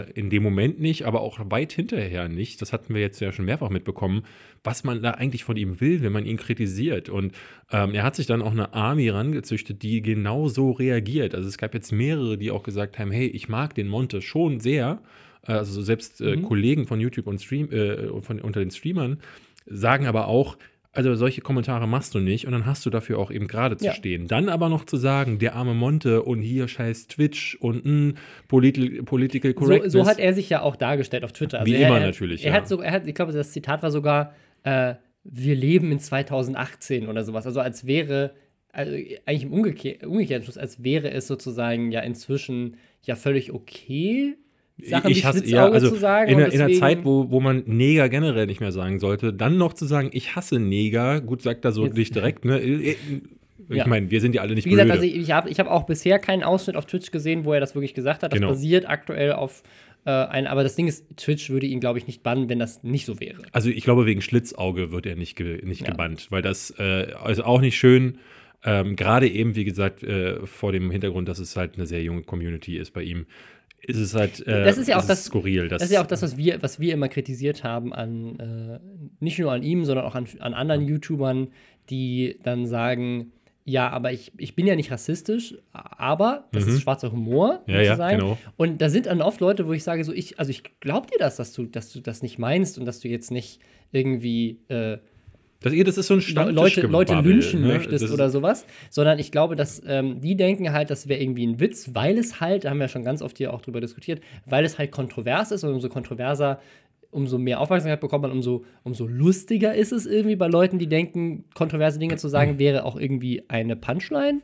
äh, 0.00 0.10
in 0.14 0.30
dem 0.30 0.42
Moment 0.42 0.80
nicht, 0.80 1.04
aber 1.04 1.20
auch 1.20 1.38
weit 1.50 1.72
hinterher 1.72 2.28
nicht. 2.28 2.62
Das 2.62 2.72
hatten 2.72 2.94
wir 2.94 3.02
jetzt 3.02 3.20
ja 3.20 3.32
schon 3.32 3.44
mehrfach 3.44 3.70
mitbekommen, 3.70 4.24
was 4.62 4.84
man 4.84 5.02
da 5.02 5.12
eigentlich 5.12 5.44
von 5.44 5.56
ihm 5.56 5.80
will, 5.80 6.02
wenn 6.02 6.12
man 6.12 6.24
ihn 6.24 6.36
kritisiert. 6.36 7.08
Und 7.08 7.34
ähm, 7.70 7.94
er 7.94 8.02
hat 8.02 8.16
sich 8.16 8.26
dann 8.26 8.40
auch 8.40 8.52
eine 8.52 8.72
Army 8.72 9.10
rangezüchtet, 9.10 9.82
die 9.82 10.00
genau 10.00 10.48
so 10.48 10.70
reagiert. 10.70 11.34
Also 11.34 11.48
es 11.48 11.58
gab 11.58 11.74
jetzt 11.74 11.92
mehrere, 11.92 12.38
die 12.38 12.50
auch 12.50 12.62
gesagt 12.62 12.98
haben, 12.98 13.10
hey, 13.10 13.26
ich 13.26 13.48
mag 13.48 13.74
den 13.74 13.88
Monte 13.88 14.22
schon 14.22 14.60
sehr. 14.60 15.02
Also 15.46 15.82
selbst 15.82 16.20
äh, 16.20 16.36
Mhm. 16.36 16.42
Kollegen 16.42 16.86
von 16.86 17.00
YouTube 17.00 17.26
und 17.26 17.40
Stream, 17.40 17.70
äh, 17.72 18.08
von, 18.22 18.40
unter 18.40 18.60
den 18.60 18.70
Streamern 18.70 19.18
sagen 19.66 20.06
aber 20.06 20.28
auch, 20.28 20.56
also 20.92 21.14
solche 21.16 21.40
Kommentare 21.40 21.88
machst 21.88 22.14
du 22.14 22.20
nicht 22.20 22.46
und 22.46 22.52
dann 22.52 22.66
hast 22.66 22.86
du 22.86 22.90
dafür 22.90 23.18
auch 23.18 23.32
eben 23.32 23.48
gerade 23.48 23.76
zu 23.76 23.86
Ja. 23.86 23.92
stehen. 23.94 24.28
Dann 24.28 24.48
aber 24.48 24.68
noch 24.68 24.84
zu 24.84 24.96
sagen, 24.96 25.38
der 25.40 25.56
arme 25.56 25.74
Monte 25.74 26.22
und 26.22 26.40
hier 26.40 26.68
scheiß 26.68 27.08
Twitch 27.08 27.56
und 27.56 27.84
mh, 27.84 28.14
Politi 28.46 29.02
Political 29.02 29.50
so, 29.52 29.56
Correctness. 29.58 29.92
so 29.92 30.06
hat 30.06 30.18
er 30.20 30.34
sich 30.34 30.48
ja 30.50 30.62
auch 30.62 30.76
dargestellt 30.76 31.24
auf 31.24 31.32
Twitter. 31.32 31.60
Also 31.60 31.72
Wie 31.72 31.76
er, 31.76 31.88
immer 31.88 31.98
er, 31.98 32.06
natürlich, 32.06 32.44
Er 32.44 32.52
ja. 32.52 32.56
hat 32.58 32.68
so, 32.68 32.80
er 32.80 32.92
hat, 32.92 33.06
ich 33.08 33.14
glaube, 33.14 33.32
das 33.32 33.50
Zitat 33.50 33.82
war 33.82 33.90
sogar, 33.90 34.34
äh, 34.62 34.94
wir 35.24 35.54
leben 35.56 35.90
in 35.90 35.98
2018 35.98 37.08
oder 37.08 37.24
sowas. 37.24 37.44
Also 37.46 37.58
als 37.60 37.86
wäre, 37.86 38.34
also 38.72 38.92
eigentlich 39.26 39.42
im 39.44 39.52
Umgekehr, 39.52 40.08
umgekehrten 40.08 40.44
Schluss, 40.44 40.58
als 40.58 40.84
wäre 40.84 41.10
es 41.10 41.26
sozusagen 41.26 41.90
ja 41.90 42.00
inzwischen 42.00 42.76
ja 43.02 43.16
völlig 43.16 43.52
okay, 43.52 44.36
Sachen 44.82 45.10
ich 45.10 45.24
hasse, 45.24 45.46
ja, 45.46 45.68
also 45.68 45.90
zu 45.90 45.96
sagen. 45.96 46.30
in, 46.32 46.38
der, 46.38 46.46
in 46.48 46.58
der 46.58 46.66
deswegen- 46.66 46.80
Zeit, 46.80 47.04
wo, 47.04 47.30
wo 47.30 47.40
man 47.40 47.62
Neger 47.66 48.08
generell 48.08 48.46
nicht 48.46 48.60
mehr 48.60 48.72
sagen 48.72 48.98
sollte, 48.98 49.32
dann 49.32 49.56
noch 49.56 49.72
zu 49.72 49.86
sagen, 49.86 50.10
ich 50.12 50.34
hasse 50.34 50.58
Neger, 50.58 51.20
gut, 51.20 51.42
sagt 51.42 51.64
er 51.64 51.72
so 51.72 51.84
Jetzt- 51.86 51.96
nicht 51.96 52.14
direkt, 52.14 52.44
ne? 52.44 52.60
Ich 53.70 53.76
Ja. 53.76 53.86
meine, 53.86 54.10
wir 54.10 54.20
sind 54.20 54.34
ja 54.34 54.42
alle 54.42 54.54
nicht 54.54 54.66
Wie 54.66 54.70
gesagt, 54.70 54.90
blöde. 54.90 55.00
also 55.00 55.14
ich, 55.16 55.22
ich 55.22 55.30
habe 55.30 55.48
ich 55.48 55.58
hab 55.58 55.68
auch 55.68 55.84
bisher 55.86 56.18
keinen 56.18 56.42
Ausschnitt 56.42 56.76
auf 56.76 56.84
Twitch 56.84 57.10
gesehen, 57.12 57.46
wo 57.46 57.54
er 57.54 57.60
das 57.60 57.74
wirklich 57.74 57.94
gesagt 57.94 58.22
hat. 58.22 58.30
Das 58.32 58.38
Genau. 58.38 58.50
basiert 58.50 58.86
aktuell 58.86 59.32
auf 59.32 59.62
äh, 60.04 60.10
ein, 60.10 60.46
aber 60.46 60.62
das 60.64 60.76
Ding 60.76 60.86
ist, 60.86 61.06
Twitch 61.16 61.48
würde 61.48 61.64
ihn, 61.66 61.80
glaube 61.80 61.98
ich, 61.98 62.06
nicht 62.06 62.22
bannen, 62.22 62.50
wenn 62.50 62.58
das 62.58 62.82
nicht 62.82 63.06
so 63.06 63.20
wäre. 63.20 63.38
Also 63.52 63.70
ich 63.70 63.82
glaube, 63.84 64.04
wegen 64.04 64.20
Schlitzauge 64.20 64.92
wird 64.92 65.06
er 65.06 65.16
nicht, 65.16 65.34
ge 65.36 65.64
nicht 65.64 65.80
Ja. 65.80 65.86
gebannt, 65.92 66.26
weil 66.30 66.42
das 66.42 66.74
äh, 66.78 67.06
ist 67.30 67.42
auch 67.42 67.62
nicht 67.62 67.78
schön. 67.78 68.18
Ähm, 68.66 68.96
Gerade 68.96 69.28
eben, 69.28 69.56
wie 69.56 69.64
gesagt, 69.64 70.02
äh, 70.02 70.44
vor 70.46 70.72
dem 70.72 70.90
Hintergrund, 70.90 71.26
dass 71.28 71.38
es 71.38 71.56
halt 71.56 71.76
eine 71.76 71.86
sehr 71.86 72.02
junge 72.02 72.20
Community 72.22 72.76
ist 72.76 72.90
bei 72.92 73.02
ihm, 73.02 73.24
ist 73.86 73.98
es 73.98 74.14
halt 74.14 74.46
äh, 74.46 74.64
Das 74.64 74.78
ist 74.78 74.88
ja 74.88 74.98
auch 74.98 75.06
das- 75.06 75.24
skurril. 75.26 75.68
Das 75.68 75.82
ist 75.82 75.90
ja 75.92 76.02
auch 76.02 76.06
das, 76.06 76.22
was 76.22 76.36
wir, 76.36 76.62
was 76.62 76.80
wir 76.80 76.92
immer 76.94 77.08
kritisiert 77.08 77.64
haben 77.64 77.92
an, 77.92 78.38
äh, 78.38 78.78
nicht 79.20 79.38
nur 79.38 79.52
an 79.52 79.62
ihm, 79.62 79.84
sondern 79.84 80.04
auch 80.06 80.14
an, 80.14 80.26
an 80.40 80.54
anderen 80.54 80.86
YouTubern, 80.86 81.48
die 81.90 82.38
dann 82.42 82.66
sagen, 82.66 83.32
ja, 83.66 83.88
aber 83.88 84.12
ich, 84.12 84.32
ich 84.36 84.54
bin 84.54 84.66
ja 84.66 84.76
nicht 84.76 84.90
rassistisch, 84.90 85.54
aber 85.72 86.48
das 86.52 86.66
ist 86.66 86.82
schwarzer 86.82 87.12
Humor, 87.12 87.62
Mhm. 87.66 87.72
Ja, 87.72 87.80
ja, 87.80 87.84
sozusagen. 87.96 88.18
genau. 88.20 88.38
Und 88.56 88.80
da 88.82 88.90
sind 88.90 89.06
dann 89.06 89.22
oft 89.22 89.40
Leute, 89.40 89.66
wo 89.66 89.72
ich 89.72 89.82
sage, 89.82 90.04
so 90.04 90.12
ich, 90.12 90.38
also 90.38 90.50
ich 90.50 90.62
glaub 90.80 91.10
dir 91.10 91.16
das, 91.18 91.36
dass 91.36 91.52
du, 91.54 91.64
dass 91.64 91.90
du 91.92 92.00
das 92.00 92.22
nicht 92.22 92.38
meinst 92.38 92.78
und 92.78 92.84
dass 92.84 93.00
du 93.00 93.08
jetzt 93.08 93.30
nicht 93.30 93.60
irgendwie 93.90 94.58
äh, 94.68 94.98
das, 95.64 95.72
das 95.84 95.98
ist 95.98 96.06
so 96.06 96.14
ein 96.14 96.20
Le- 96.20 96.52
Leute, 96.52 96.82
Leute 96.86 97.14
lynchen 97.14 97.62
ne? 97.62 97.66
möchtest 97.68 98.04
Das 98.04 98.12
oder 98.12 98.30
sowas, 98.30 98.64
sondern 98.90 99.18
ich 99.18 99.32
glaube, 99.32 99.56
dass 99.56 99.82
ähm, 99.86 100.20
die 100.20 100.36
denken 100.36 100.72
halt, 100.72 100.90
das 100.90 101.08
wäre 101.08 101.20
irgendwie 101.20 101.46
ein 101.46 101.58
Witz, 101.58 101.90
weil 101.94 102.16
es 102.18 102.40
halt, 102.40 102.64
da 102.64 102.70
haben 102.70 102.78
wir 102.78 102.88
schon 102.88 103.02
ganz 103.02 103.22
oft 103.22 103.36
hier 103.38 103.52
auch 103.52 103.60
drüber 103.62 103.80
diskutiert, 103.80 104.20
weil 104.46 104.64
es 104.64 104.78
halt 104.78 104.92
kontrovers 104.92 105.50
ist 105.50 105.64
und 105.64 105.72
umso 105.74 105.88
kontroverser, 105.88 106.60
umso 107.10 107.38
mehr 107.38 107.60
Aufmerksamkeit 107.60 108.00
bekommt 108.00 108.22
man, 108.22 108.32
umso, 108.32 108.64
umso 108.82 109.06
lustiger 109.06 109.74
ist 109.74 109.92
es 109.92 110.04
irgendwie 110.06 110.36
bei 110.36 110.46
Leuten, 110.48 110.78
die 110.78 110.88
denken, 110.88 111.44
kontroverse 111.54 111.98
Dinge 111.98 112.16
zu 112.16 112.28
sagen, 112.28 112.58
wäre 112.58 112.84
auch 112.84 112.96
irgendwie 112.96 113.42
eine 113.48 113.76
Punchline. 113.76 114.40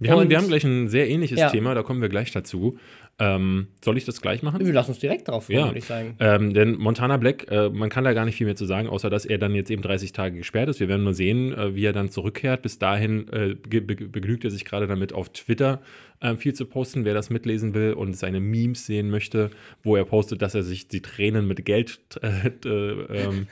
Wir 0.00 0.10
haben, 0.10 0.22
Und 0.22 0.28
wir 0.30 0.38
haben 0.38 0.48
gleich 0.48 0.64
ein 0.64 0.88
sehr 0.88 1.08
ähnliches 1.08 1.38
Ja. 1.38 1.50
Thema, 1.50 1.74
da 1.74 1.82
kommen 1.84 2.02
wir 2.02 2.08
gleich 2.08 2.32
dazu. 2.32 2.78
Ähm, 3.18 3.68
soll 3.84 3.96
ich 3.96 4.04
das 4.04 4.20
gleich 4.20 4.42
machen? 4.42 4.64
Wir 4.64 4.72
lassen 4.72 4.90
uns 4.90 4.98
direkt 4.98 5.28
drauf 5.28 5.48
Ja, 5.48 5.66
würde 5.66 5.78
ich 5.78 5.84
sagen. 5.84 6.16
ähm, 6.18 6.52
denn 6.52 6.76
Montana 6.76 7.16
Black, 7.16 7.46
äh, 7.50 7.68
man 7.68 7.88
kann 7.88 8.02
da 8.02 8.12
gar 8.12 8.24
nicht 8.24 8.36
viel 8.36 8.46
mehr 8.46 8.56
zu 8.56 8.64
sagen, 8.64 8.88
außer 8.88 9.08
dass 9.08 9.24
er 9.24 9.38
dann 9.38 9.54
jetzt 9.54 9.70
eben 9.70 9.82
30 9.82 10.12
Tage 10.12 10.36
gesperrt 10.38 10.68
ist. 10.68 10.80
Wir 10.80 10.88
werden 10.88 11.04
nur 11.04 11.14
sehen, 11.14 11.52
äh, 11.52 11.74
wie 11.76 11.84
er 11.84 11.92
dann 11.92 12.08
zurückkehrt. 12.10 12.62
Bis 12.62 12.78
dahin 12.78 13.28
äh, 13.28 13.54
begnügt 13.54 14.44
er 14.44 14.50
sich 14.50 14.64
gerade 14.64 14.88
damit, 14.88 15.12
auf 15.12 15.28
Twitter 15.28 15.80
äh, 16.20 16.34
viel 16.36 16.54
zu 16.54 16.66
posten, 16.66 17.04
wer 17.04 17.14
das 17.14 17.30
mitlesen 17.30 17.74
will 17.74 17.92
und 17.92 18.16
seine 18.16 18.40
Memes 18.40 18.86
sehen 18.86 19.10
möchte, 19.10 19.50
wo 19.82 19.94
er 19.94 20.04
postet, 20.04 20.42
dass 20.42 20.54
er 20.54 20.62
sich 20.62 20.88
die 20.88 21.02
Tränen 21.02 21.46
mit 21.46 21.64
Geld 21.64 22.00
äh, 22.22 22.48
ähm, 22.68 23.46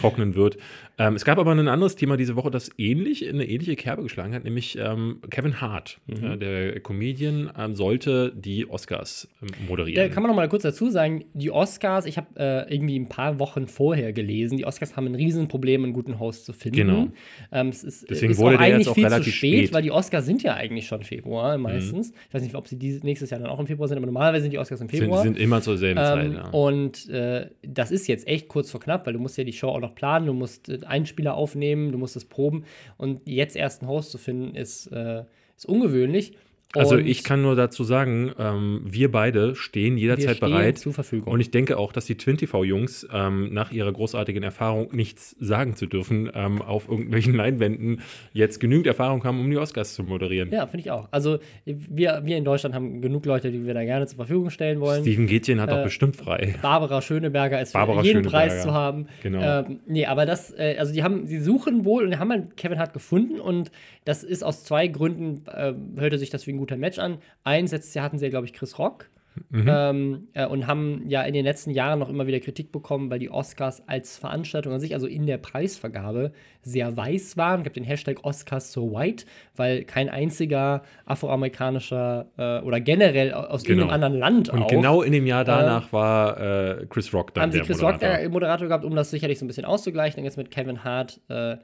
trocknen 0.00 0.34
wird. 0.36 0.56
Ähm, 1.00 1.14
es 1.14 1.24
gab 1.24 1.38
aber 1.38 1.52
ein 1.52 1.66
anderes 1.68 1.96
Thema 1.96 2.16
diese 2.18 2.36
Woche, 2.36 2.50
das 2.50 2.70
ähnlich 2.76 3.24
in 3.24 3.36
eine 3.36 3.48
ähnliche 3.48 3.74
Kerbe 3.74 4.02
geschlagen 4.02 4.34
hat, 4.34 4.44
nämlich 4.44 4.76
ähm, 4.78 5.20
Kevin 5.30 5.60
Hart, 5.60 5.98
Mhm. 6.06 6.24
äh, 6.32 6.36
der 6.36 6.80
Comedian, 6.80 7.50
ähm, 7.58 7.74
sollte 7.74 8.32
die 8.36 8.68
Oscars 8.68 9.28
ähm, 9.40 9.48
moderieren. 9.66 9.96
Da 10.08 10.12
kann 10.12 10.22
man 10.22 10.28
noch 10.30 10.36
mal 10.36 10.48
kurz 10.48 10.62
dazu 10.62 10.90
sagen, 10.90 11.24
die 11.32 11.50
Oscars, 11.50 12.04
ich 12.04 12.18
habe 12.18 12.26
äh, 12.36 12.72
irgendwie 12.74 12.98
ein 12.98 13.08
paar 13.08 13.38
Wochen 13.38 13.66
vorher 13.66 14.12
gelesen, 14.12 14.58
die 14.58 14.66
Oscars 14.66 14.94
haben 14.96 15.06
ein 15.06 15.14
Riesenproblem, 15.14 15.84
einen 15.84 15.92
guten 15.94 16.18
Host 16.18 16.44
zu 16.44 16.52
finden. 16.52 16.76
Genau. 16.76 17.08
Ähm, 17.50 17.68
es 17.68 17.82
ist, 17.82 18.10
Deswegen 18.10 18.32
ist 18.32 18.38
wurde 18.38 18.58
der 18.58 18.66
jetzt 18.66 18.74
eigentlich 18.74 18.88
auch 18.88 18.94
viel 18.94 19.04
zu 19.04 19.10
relativ 19.10 19.34
spät, 19.34 19.50
spät. 19.58 19.70
Mhm. 19.70 19.74
weil 19.74 19.82
die 19.82 19.90
Oscars 19.92 20.26
sind 20.26 20.42
ja 20.42 20.54
eigentlich 20.54 20.86
schon 20.86 21.02
Februar 21.02 21.56
meistens. 21.56 22.12
Ich 22.28 22.34
weiß 22.34 22.42
nicht, 22.42 22.54
ob 22.54 22.68
sie 22.68 22.78
dieses, 22.78 23.02
nächstes 23.02 23.30
Jahr 23.30 23.40
dann 23.40 23.48
auch 23.48 23.58
im 23.58 23.66
Februar 23.66 23.88
sind, 23.88 23.96
aber 23.96 24.06
normalerweise 24.06 24.42
sind 24.42 24.52
die 24.52 24.58
Oscars 24.58 24.82
im 24.82 24.88
sind, 24.90 24.98
Februar. 25.00 25.22
sind 25.22 25.38
immer 25.38 25.62
zur 25.62 25.78
selben 25.78 25.98
Zeit. 25.98 26.26
Ähm, 26.26 26.32
Ja. 26.34 26.50
Und 26.50 27.08
äh, 27.08 27.48
das 27.62 27.90
ist 27.90 28.06
jetzt 28.06 28.26
echt 28.28 28.48
kurz 28.48 28.70
vor 28.70 28.80
knapp, 28.80 29.06
weil 29.06 29.14
du 29.14 29.18
musst 29.18 29.38
ja 29.38 29.44
die 29.44 29.52
Show 29.54 29.68
auch 29.68 29.80
noch 29.80 29.94
planen, 29.94 30.26
du 30.26 30.34
musst 30.34 30.68
äh, 30.90 30.94
Einspieler 30.94 31.34
aufnehmen, 31.34 31.92
du 31.92 31.98
musst 31.98 32.16
es 32.16 32.24
proben 32.24 32.64
und 32.96 33.20
jetzt 33.26 33.56
erst 33.56 33.82
einen 33.82 33.90
Host 33.90 34.10
zu 34.10 34.18
finden, 34.18 34.54
ist, 34.54 34.86
äh, 34.88 35.24
ist 35.56 35.66
ungewöhnlich. 35.66 36.36
Also 36.76 36.94
Und 36.94 37.06
ich 37.06 37.24
kann 37.24 37.42
nur 37.42 37.56
dazu 37.56 37.82
sagen, 37.82 38.30
ähm, 38.38 38.82
wir 38.84 39.10
beide 39.10 39.56
stehen 39.56 39.96
jederzeit 39.96 40.36
stehen 40.36 40.50
bereit. 40.50 40.78
zur 40.78 40.92
Verfügung. 40.92 41.32
Und 41.32 41.40
ich 41.40 41.50
denke 41.50 41.76
auch, 41.78 41.92
dass 41.92 42.04
die 42.06 42.16
TwinTV-Jungs 42.16 43.08
ähm, 43.12 43.52
nach 43.52 43.72
ihrer 43.72 43.92
großartigen 43.92 44.42
Erfahrung 44.44 44.88
nichts 44.92 45.34
sagen 45.40 45.74
zu 45.74 45.86
dürfen, 45.86 46.30
ähm, 46.32 46.62
auf 46.62 46.88
irgendwelchen 46.88 47.34
Leinwänden 47.40 48.02
jetzt 48.32 48.60
genügend 48.60 48.86
Erfahrung 48.86 49.24
haben, 49.24 49.40
um 49.40 49.50
die 49.50 49.58
Oscars 49.58 49.94
zu 49.94 50.04
moderieren. 50.04 50.52
Ja, 50.52 50.66
finde 50.66 50.80
ich 50.84 50.90
auch. 50.92 51.08
Also 51.10 51.38
wir, 51.64 52.22
wir 52.24 52.36
in 52.36 52.44
Deutschland 52.44 52.74
haben 52.74 53.00
genug 53.00 53.26
Leute, 53.26 53.50
die 53.50 53.66
wir 53.66 53.74
da 53.74 53.82
gerne 53.84 54.06
zur 54.06 54.16
Verfügung 54.16 54.50
stellen 54.50 54.80
wollen. 54.80 55.02
Steven 55.02 55.26
Gätjen 55.26 55.60
hat 55.60 55.70
Äh, 55.70 55.72
auch 55.72 55.82
bestimmt 55.84 56.14
frei. 56.16 56.54
Barbara 56.62 57.02
Schöneberger 57.02 57.60
ist 57.60 57.72
für 57.72 57.78
Barbara 57.78 58.02
jeden. 58.02 58.22
Preis 58.22 58.62
zu 58.62 58.72
haben. 58.72 59.06
Genau. 59.24 59.40
Ähm, 59.66 59.80
nee, 59.86 60.06
aber 60.06 60.24
das, 60.24 60.52
äh, 60.56 60.76
also 60.78 60.92
die 60.92 61.02
haben, 61.02 61.26
sie 61.26 61.40
suchen 61.40 61.84
wohl 61.84 62.04
und 62.04 62.16
haben 62.18 62.30
halt 62.30 62.56
Kevin 62.56 62.78
Hart 62.78 62.92
gefunden 62.92 63.40
und 63.40 63.72
das 64.04 64.24
ist 64.24 64.42
aus 64.42 64.64
zwei 64.64 64.86
Gründen, 64.88 65.44
äh, 65.46 65.74
hörte 65.96 66.18
sich 66.18 66.30
das 66.30 66.46
wie 66.46 66.52
ein 66.52 66.58
guter 66.58 66.76
Match 66.76 66.98
an. 66.98 67.18
Eins, 67.44 67.72
letztes 67.72 67.94
Jahr 67.94 68.04
hatten 68.04 68.18
sie 68.18 68.24
ja, 68.24 68.30
glaube 68.30 68.46
ich, 68.46 68.52
Chris 68.52 68.78
Rock. 68.78 69.10
Mhm. 69.48 69.66
Ähm, 69.68 70.28
äh, 70.34 70.46
und 70.46 70.66
haben 70.66 71.04
ja 71.06 71.22
in 71.22 71.32
den 71.32 71.44
letzten 71.44 71.70
Jahren 71.70 71.98
noch 71.98 72.08
immer 72.08 72.26
wieder 72.26 72.40
Kritik 72.40 72.72
bekommen, 72.72 73.10
weil 73.10 73.18
die 73.18 73.30
Oscars 73.30 73.86
als 73.88 74.18
Veranstaltung 74.18 74.72
an 74.72 74.80
sich, 74.80 74.94
also 74.94 75.06
in 75.06 75.26
der 75.26 75.38
Preisvergabe, 75.38 76.32
sehr 76.62 76.96
weiß 76.96 77.36
waren. 77.36 77.60
Es 77.60 77.64
gab 77.64 77.74
den 77.74 77.84
Hashtag 77.84 78.24
Oscars 78.24 78.72
so 78.72 78.92
white, 78.92 79.24
weil 79.56 79.84
kein 79.84 80.08
einziger 80.08 80.82
afroamerikanischer 81.06 82.26
äh, 82.36 82.64
oder 82.64 82.80
generell 82.80 83.32
aus 83.32 83.62
genau. 83.62 83.82
irgendeinem 83.82 83.94
anderen 83.94 84.18
Land 84.18 84.48
und 84.50 84.62
auch. 84.62 84.68
genau 84.68 85.02
in 85.02 85.12
dem 85.12 85.26
Jahr 85.26 85.44
danach 85.44 85.88
äh, 85.88 85.92
war 85.92 86.40
äh, 86.80 86.86
Chris 86.86 87.14
Rock 87.14 87.32
dann 87.34 87.44
haben 87.44 87.50
der 87.52 87.62
sie 87.62 87.66
Chris 87.66 87.80
Moderator. 87.80 88.08
Rock 88.08 88.18
der 88.18 88.28
Moderator 88.30 88.68
gehabt, 88.68 88.84
um 88.84 88.94
das 88.94 89.10
sicherlich 89.10 89.38
so 89.38 89.44
ein 89.44 89.48
bisschen 89.48 89.64
auszugleichen. 89.64 90.18
Und 90.18 90.24
jetzt 90.24 90.36
mit 90.36 90.50
Kevin 90.50 90.84
Hart 90.84 91.20
äh, 91.28 91.56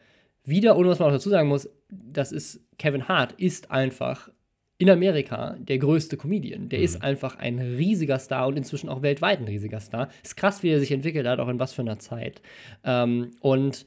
wieder, 0.46 0.76
ohne 0.76 0.88
was 0.88 0.98
man 0.98 1.08
auch 1.08 1.12
dazu 1.12 1.28
sagen 1.28 1.48
muss, 1.48 1.68
das 1.88 2.32
ist 2.32 2.60
Kevin 2.78 3.08
Hart 3.08 3.32
ist 3.32 3.70
einfach 3.70 4.30
in 4.78 4.90
Amerika 4.90 5.56
der 5.58 5.78
größte 5.78 6.16
Comedian. 6.16 6.68
Der 6.68 6.80
mhm. 6.80 6.84
ist 6.84 7.02
einfach 7.02 7.36
ein 7.38 7.58
riesiger 7.58 8.18
Star 8.18 8.46
und 8.46 8.56
inzwischen 8.56 8.88
auch 8.88 9.02
weltweit 9.02 9.40
ein 9.40 9.46
riesiger 9.46 9.80
Star. 9.80 10.08
Ist 10.22 10.36
krass, 10.36 10.62
wie 10.62 10.68
er 10.68 10.80
sich 10.80 10.92
entwickelt 10.92 11.26
hat, 11.26 11.40
auch 11.40 11.48
in 11.48 11.58
was 11.58 11.72
für 11.72 11.82
einer 11.82 11.98
Zeit. 11.98 12.42
Ähm, 12.84 13.30
und 13.40 13.86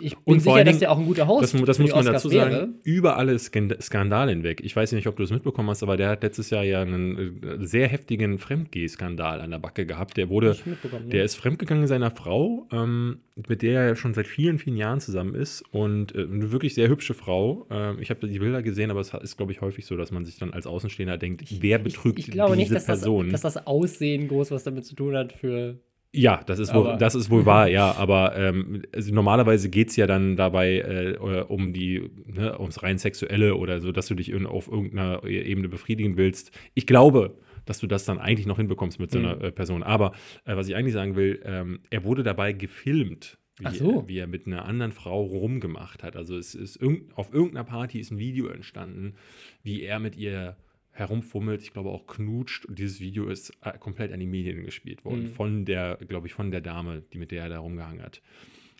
ich 0.00 0.16
bin 0.18 0.38
sicher, 0.38 0.62
dass 0.62 0.78
der 0.78 0.92
auch 0.92 0.98
ein 0.98 1.06
guter 1.06 1.26
Host 1.26 1.52
Das, 1.52 1.62
das 1.62 1.78
muss 1.80 1.92
man 1.92 2.04
dazu 2.04 2.28
sagen. 2.28 2.50
Wäre. 2.50 2.68
Über 2.84 3.16
alle 3.16 3.36
Skandale 3.38 4.30
hinweg. 4.30 4.60
Ich 4.62 4.76
weiß 4.76 4.92
nicht, 4.92 5.08
ob 5.08 5.16
du 5.16 5.24
es 5.24 5.30
mitbekommen 5.30 5.68
hast, 5.70 5.82
aber 5.82 5.96
der 5.96 6.10
hat 6.10 6.22
letztes 6.22 6.50
Jahr 6.50 6.62
ja 6.62 6.82
einen 6.82 7.42
äh, 7.42 7.66
sehr 7.66 7.88
heftigen 7.88 8.38
Fremdgeh-Skandal 8.38 9.40
an 9.40 9.50
der 9.50 9.58
Backe 9.58 9.84
gehabt. 9.84 10.16
Der 10.16 10.28
wurde, 10.28 10.56
der 10.92 11.20
ne? 11.20 11.22
ist 11.24 11.34
fremdgegangen 11.34 11.88
seiner 11.88 12.12
Frau, 12.12 12.68
ähm, 12.70 13.18
mit 13.48 13.62
der 13.62 13.82
er 13.82 13.96
schon 13.96 14.14
seit 14.14 14.28
vielen, 14.28 14.58
vielen 14.58 14.76
Jahren 14.76 15.00
zusammen 15.00 15.34
ist 15.34 15.62
und 15.72 16.14
äh, 16.14 16.22
eine 16.22 16.52
wirklich 16.52 16.74
sehr 16.74 16.88
hübsche 16.88 17.14
Frau. 17.14 17.66
Ähm, 17.70 17.98
ich 18.00 18.10
habe 18.10 18.28
die 18.28 18.38
Bilder 18.38 18.62
gesehen, 18.62 18.92
aber 18.92 19.00
es 19.00 19.12
ist, 19.12 19.36
glaube 19.36 19.50
ich, 19.50 19.60
häufig 19.60 19.86
so, 19.86 19.96
dass 19.96 20.12
man 20.12 20.24
sich 20.24 20.38
dann 20.38 20.52
als 20.52 20.68
Außenstehender 20.68 21.18
denkt, 21.18 21.42
wer 21.60 21.78
betrügt 21.78 22.20
ich, 22.20 22.28
ich 22.28 22.32
glaube 22.32 22.56
diese 22.56 22.74
nicht, 22.74 22.74
dass 22.74 22.86
Person? 22.86 23.30
Das, 23.30 23.42
dass 23.42 23.54
das 23.54 23.66
Aussehen 23.66 24.28
groß 24.28 24.52
was 24.52 24.62
damit 24.62 24.84
zu 24.84 24.94
tun 24.94 25.16
hat 25.16 25.32
für 25.32 25.80
ja, 26.14 26.42
das 26.46 26.60
ist 26.60 26.72
wohl, 26.72 26.96
das 26.96 27.14
ist 27.14 27.28
wohl 27.28 27.44
wahr, 27.44 27.68
ja. 27.68 27.92
Aber 27.96 28.36
ähm, 28.36 28.82
also 28.94 29.12
normalerweise 29.12 29.68
geht 29.68 29.90
es 29.90 29.96
ja 29.96 30.06
dann 30.06 30.36
dabei 30.36 30.78
äh, 30.78 31.16
um 31.48 31.72
die, 31.72 32.10
ne, 32.26 32.58
ums 32.58 32.82
rein 32.82 32.98
Sexuelle 32.98 33.56
oder 33.56 33.80
so, 33.80 33.90
dass 33.90 34.06
du 34.06 34.14
dich 34.14 34.34
auf 34.46 34.68
irgendeiner 34.68 35.24
Ebene 35.24 35.68
befriedigen 35.68 36.16
willst. 36.16 36.52
Ich 36.74 36.86
glaube, 36.86 37.36
dass 37.64 37.78
du 37.78 37.86
das 37.86 38.04
dann 38.04 38.18
eigentlich 38.18 38.46
noch 38.46 38.58
hinbekommst 38.58 39.00
mit 39.00 39.10
so 39.10 39.18
einer 39.18 39.36
mhm. 39.36 39.42
äh, 39.42 39.52
Person. 39.52 39.82
Aber 39.82 40.12
äh, 40.44 40.56
was 40.56 40.68
ich 40.68 40.76
eigentlich 40.76 40.94
sagen 40.94 41.16
will, 41.16 41.40
ähm, 41.44 41.80
er 41.90 42.04
wurde 42.04 42.22
dabei 42.22 42.52
gefilmt. 42.52 43.38
Wie, 43.58 43.76
so. 43.76 44.08
wie, 44.08 44.18
er 44.18 44.26
mit 44.26 44.48
einer 44.48 44.64
anderen 44.64 44.90
Frau 44.90 45.22
rumgemacht 45.22 46.02
hat. 46.02 46.16
Also 46.16 46.36
es 46.36 46.56
ist 46.56 46.74
irg 46.82 47.02
auf 47.14 47.32
irgendeiner 47.32 47.62
Party 47.62 48.00
ist 48.00 48.10
ein 48.10 48.18
Video 48.18 48.48
entstanden, 48.48 49.14
wie 49.62 49.82
er 49.82 50.00
mit 50.00 50.16
ihr 50.16 50.56
herumfummelt, 50.94 51.60
ich 51.60 51.72
glaube 51.72 51.90
auch 51.90 52.06
knutscht. 52.06 52.64
Und 52.64 52.78
dieses 52.78 53.00
Video 53.00 53.28
ist 53.28 53.52
äh, 53.62 53.76
komplett 53.78 54.12
an 54.12 54.20
die 54.20 54.26
Medien 54.26 54.64
gespielt 54.64 55.04
worden. 55.04 55.24
Mhm. 55.24 55.28
Von 55.28 55.64
der, 55.64 55.98
glaube 56.08 56.26
ich, 56.28 56.32
von 56.32 56.50
der 56.50 56.60
Dame, 56.60 57.02
die 57.12 57.18
mit 57.18 57.30
der 57.30 57.42
er 57.42 57.48
da 57.50 57.58
rumgehangen 57.58 58.02
hat. 58.02 58.22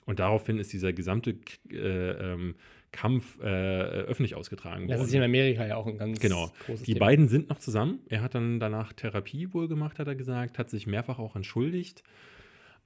Und 0.07 0.21
daraufhin 0.21 0.59
ist 0.59 0.73
dieser 0.73 0.93
gesamte 0.93 1.37
äh, 1.71 1.77
ähm, 1.77 2.55
Kampf 2.93 3.41
äh, 3.41 3.45
öffentlich 3.45 4.37
ausgetragen 4.37 4.87
worden. 4.87 4.99
Das 4.99 5.07
ist 5.09 5.15
in 5.15 5.23
Amerika 5.23 5.67
ja 5.67 5.77
auch 5.77 5.87
ein 5.87 5.99
ganz 5.99 6.21
genau. 6.21 6.53
großes 6.67 6.85
Die 6.85 6.95
Thema. 6.95 7.07
beiden 7.07 7.29
sind 7.29 7.49
noch 7.49 7.59
zusammen. 7.59 7.99
Er 8.09 8.23
hat 8.23 8.37
dann 8.37 8.61
danach 8.61 8.93
Therapie 8.93 9.53
wohl 9.53 9.67
gemacht, 9.67 9.99
hat 9.99 10.07
er 10.07 10.15
gesagt, 10.15 10.59
hat 10.59 10.71
sich 10.71 10.87
mehrfach 10.87 11.19
auch 11.19 11.35
entschuldigt. 11.35 12.05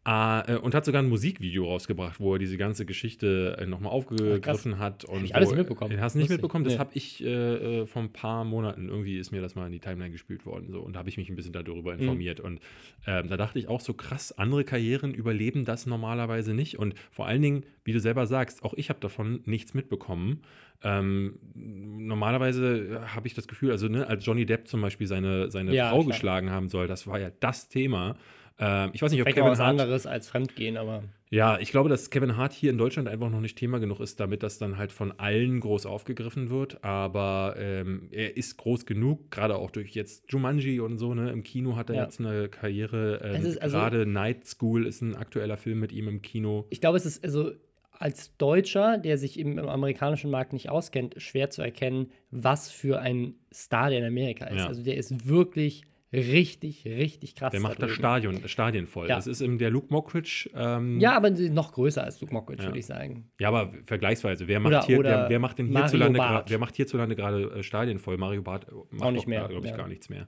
Uh, 0.08 0.58
und 0.62 0.74
hat 0.74 0.86
sogar 0.86 1.02
ein 1.02 1.08
Musikvideo 1.10 1.66
rausgebracht, 1.66 2.18
wo 2.18 2.32
er 2.32 2.38
diese 2.38 2.56
ganze 2.56 2.86
Geschichte 2.86 3.58
äh, 3.60 3.66
nochmal 3.66 3.92
aufgegriffen 3.92 4.72
Ach, 4.76 4.78
hat. 4.78 5.04
Und 5.04 5.16
hab 5.16 5.24
ich 5.24 5.34
alles 5.34 5.54
mitbekommen. 5.54 6.00
Hast 6.00 6.14
du 6.14 6.20
nicht 6.20 6.30
mitbekommen? 6.30 6.64
Das 6.64 6.74
nee. 6.74 6.78
habe 6.78 6.90
ich 6.94 7.22
äh, 7.22 7.80
äh, 7.80 7.86
vor 7.86 8.00
ein 8.00 8.10
paar 8.10 8.44
Monaten, 8.44 8.88
irgendwie 8.88 9.18
ist 9.18 9.32
mir 9.32 9.42
das 9.42 9.54
mal 9.54 9.66
in 9.66 9.72
die 9.72 9.80
Timeline 9.80 10.10
gespült 10.10 10.46
worden. 10.46 10.70
So, 10.70 10.80
und 10.80 10.94
da 10.94 11.00
habe 11.00 11.10
ich 11.10 11.18
mich 11.18 11.28
ein 11.28 11.36
bisschen 11.36 11.52
darüber 11.52 11.92
mhm. 11.92 12.00
informiert. 12.00 12.38
Mhm. 12.38 12.44
Und 12.46 12.60
äh, 13.04 13.22
da 13.22 13.36
dachte 13.36 13.58
ich 13.58 13.68
auch 13.68 13.80
so 13.80 13.92
krass, 13.92 14.32
andere 14.32 14.64
Karrieren 14.64 15.12
überleben 15.12 15.66
das 15.66 15.84
normalerweise 15.84 16.54
nicht. 16.54 16.78
Und 16.78 16.94
vor 17.10 17.26
allen 17.26 17.42
Dingen, 17.42 17.66
wie 17.84 17.92
du 17.92 18.00
selber 18.00 18.26
sagst, 18.26 18.64
auch 18.64 18.72
ich 18.78 18.88
habe 18.88 19.00
davon 19.00 19.42
nichts 19.44 19.74
mitbekommen. 19.74 20.40
Ähm, 20.82 21.38
normalerweise 21.54 23.02
habe 23.14 23.26
ich 23.26 23.34
das 23.34 23.46
Gefühl, 23.46 23.72
also 23.72 23.88
ne, 23.88 24.06
als 24.06 24.24
Johnny 24.24 24.46
Depp 24.46 24.68
zum 24.68 24.80
Beispiel 24.80 25.06
seine, 25.06 25.50
seine 25.50 25.74
ja, 25.74 25.90
Frau 25.90 25.98
klar. 25.98 26.12
geschlagen 26.12 26.50
haben 26.50 26.70
soll, 26.70 26.86
das 26.86 27.06
war 27.06 27.20
ja 27.20 27.30
das 27.40 27.68
Thema. 27.68 28.16
Ähm, 28.58 28.90
ich 28.92 29.02
weiß 29.02 29.12
nicht, 29.12 29.20
ob 29.20 29.26
Vielleicht 29.26 29.38
Kevin 29.38 29.50
was 29.50 29.60
Hart. 29.60 29.70
anderes 29.70 30.06
als 30.06 30.28
Fremdgehen, 30.28 30.76
aber. 30.76 31.04
Ja, 31.30 31.58
ich 31.58 31.70
glaube, 31.70 31.88
dass 31.88 32.10
Kevin 32.10 32.36
Hart 32.36 32.52
hier 32.52 32.70
in 32.70 32.78
Deutschland 32.78 33.06
einfach 33.06 33.30
noch 33.30 33.40
nicht 33.40 33.56
Thema 33.56 33.78
genug 33.78 34.00
ist, 34.00 34.18
damit 34.18 34.42
das 34.42 34.58
dann 34.58 34.78
halt 34.78 34.92
von 34.92 35.12
allen 35.18 35.60
groß 35.60 35.86
aufgegriffen 35.86 36.50
wird. 36.50 36.82
Aber 36.82 37.54
ähm, 37.58 38.08
er 38.10 38.36
ist 38.36 38.56
groß 38.56 38.86
genug, 38.86 39.30
gerade 39.30 39.56
auch 39.56 39.70
durch 39.70 39.90
jetzt 39.90 40.24
Jumanji 40.32 40.80
und 40.80 40.98
so. 40.98 41.14
Ne? 41.14 41.30
Im 41.30 41.42
Kino 41.42 41.76
hat 41.76 41.90
er 41.90 41.96
ja. 41.96 42.02
jetzt 42.04 42.18
eine 42.18 42.48
Karriere. 42.48 43.20
Ähm, 43.22 43.56
also, 43.60 43.76
gerade 43.76 44.06
Night 44.06 44.46
School 44.46 44.86
ist 44.86 45.02
ein 45.02 45.14
aktueller 45.14 45.56
Film 45.56 45.80
mit 45.80 45.92
ihm 45.92 46.08
im 46.08 46.22
Kino. 46.22 46.66
Ich 46.70 46.80
glaube, 46.80 46.96
es 46.96 47.06
ist 47.06 47.22
also 47.22 47.52
als 47.92 48.36
Deutscher, 48.36 48.96
der 48.98 49.18
sich 49.18 49.38
im, 49.38 49.58
im, 49.58 49.68
amerikanischen 49.68 50.30
Markt 50.30 50.52
nicht 50.52 50.70
auskennt, 50.70 51.20
schwer 51.20 51.50
zu 51.50 51.62
erkennen, 51.62 52.10
was 52.30 52.70
für 52.70 53.00
ein 53.00 53.34
Star 53.52 53.90
der 53.90 53.98
in 53.98 54.04
Amerika 54.04 54.46
ist. 54.46 54.58
Ja. 54.58 54.66
Also 54.68 54.82
der 54.82 54.96
ist 54.96 55.28
wirklich 55.28 55.82
richtig, 56.12 56.84
richtig 56.86 57.34
krass. 57.34 57.50
Der 57.50 57.60
macht 57.60 57.82
das 57.82 57.90
Stadion, 57.90 58.48
Stadien 58.48 58.86
voll. 58.86 59.08
Ja. 59.08 59.16
Das 59.16 59.26
ist 59.26 59.40
im, 59.40 59.58
der 59.58 59.70
Luke 59.70 59.88
Mockridge. 59.90 60.50
Ähm, 60.54 61.00
ja, 61.00 61.16
aber 61.16 61.30
noch 61.30 61.72
größer 61.72 62.02
als 62.02 62.20
Luke 62.20 62.32
Mockridge, 62.32 62.62
ja. 62.62 62.68
würde 62.68 62.78
ich 62.78 62.86
sagen. 62.86 63.30
Ja, 63.38 63.48
aber 63.48 63.72
vergleichsweise. 63.84 64.48
Wer 64.48 64.60
macht, 64.60 64.72
oder, 64.72 64.82
hier, 64.84 64.98
oder 64.98 65.10
wer, 65.10 65.28
wer, 65.28 65.38
macht 65.38 65.58
denn 65.58 65.66
hierzulande, 65.66 66.44
wer 66.46 66.58
macht 66.58 66.76
hierzulande 66.76 67.16
gerade 67.16 67.42
äh, 67.50 67.62
Stadien 67.62 67.98
voll? 67.98 68.16
Mario 68.16 68.42
Barth 68.42 68.66
macht 68.90 69.02
auch 69.02 69.10
nicht 69.12 69.26
mehr, 69.26 69.46
glaube 69.48 69.64
ich, 69.66 69.70
ja. 69.70 69.76
gar 69.76 69.88
nichts 69.88 70.08
mehr. 70.08 70.26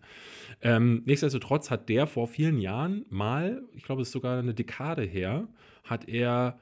Ähm, 0.63 1.03
nichtsdestotrotz 1.07 1.71
hat 1.71 1.89
der 1.89 2.07
vor 2.07 2.27
vielen 2.27 2.59
Jahren 2.59 3.07
mal, 3.09 3.63
ich 3.75 3.85
glaube, 3.85 4.03
es 4.03 4.09
ist 4.09 4.13
sogar 4.13 4.39
eine 4.39 4.55
Dekade 4.55 5.03
her, 5.03 5.49
hat 5.85 6.09
er 6.09 6.59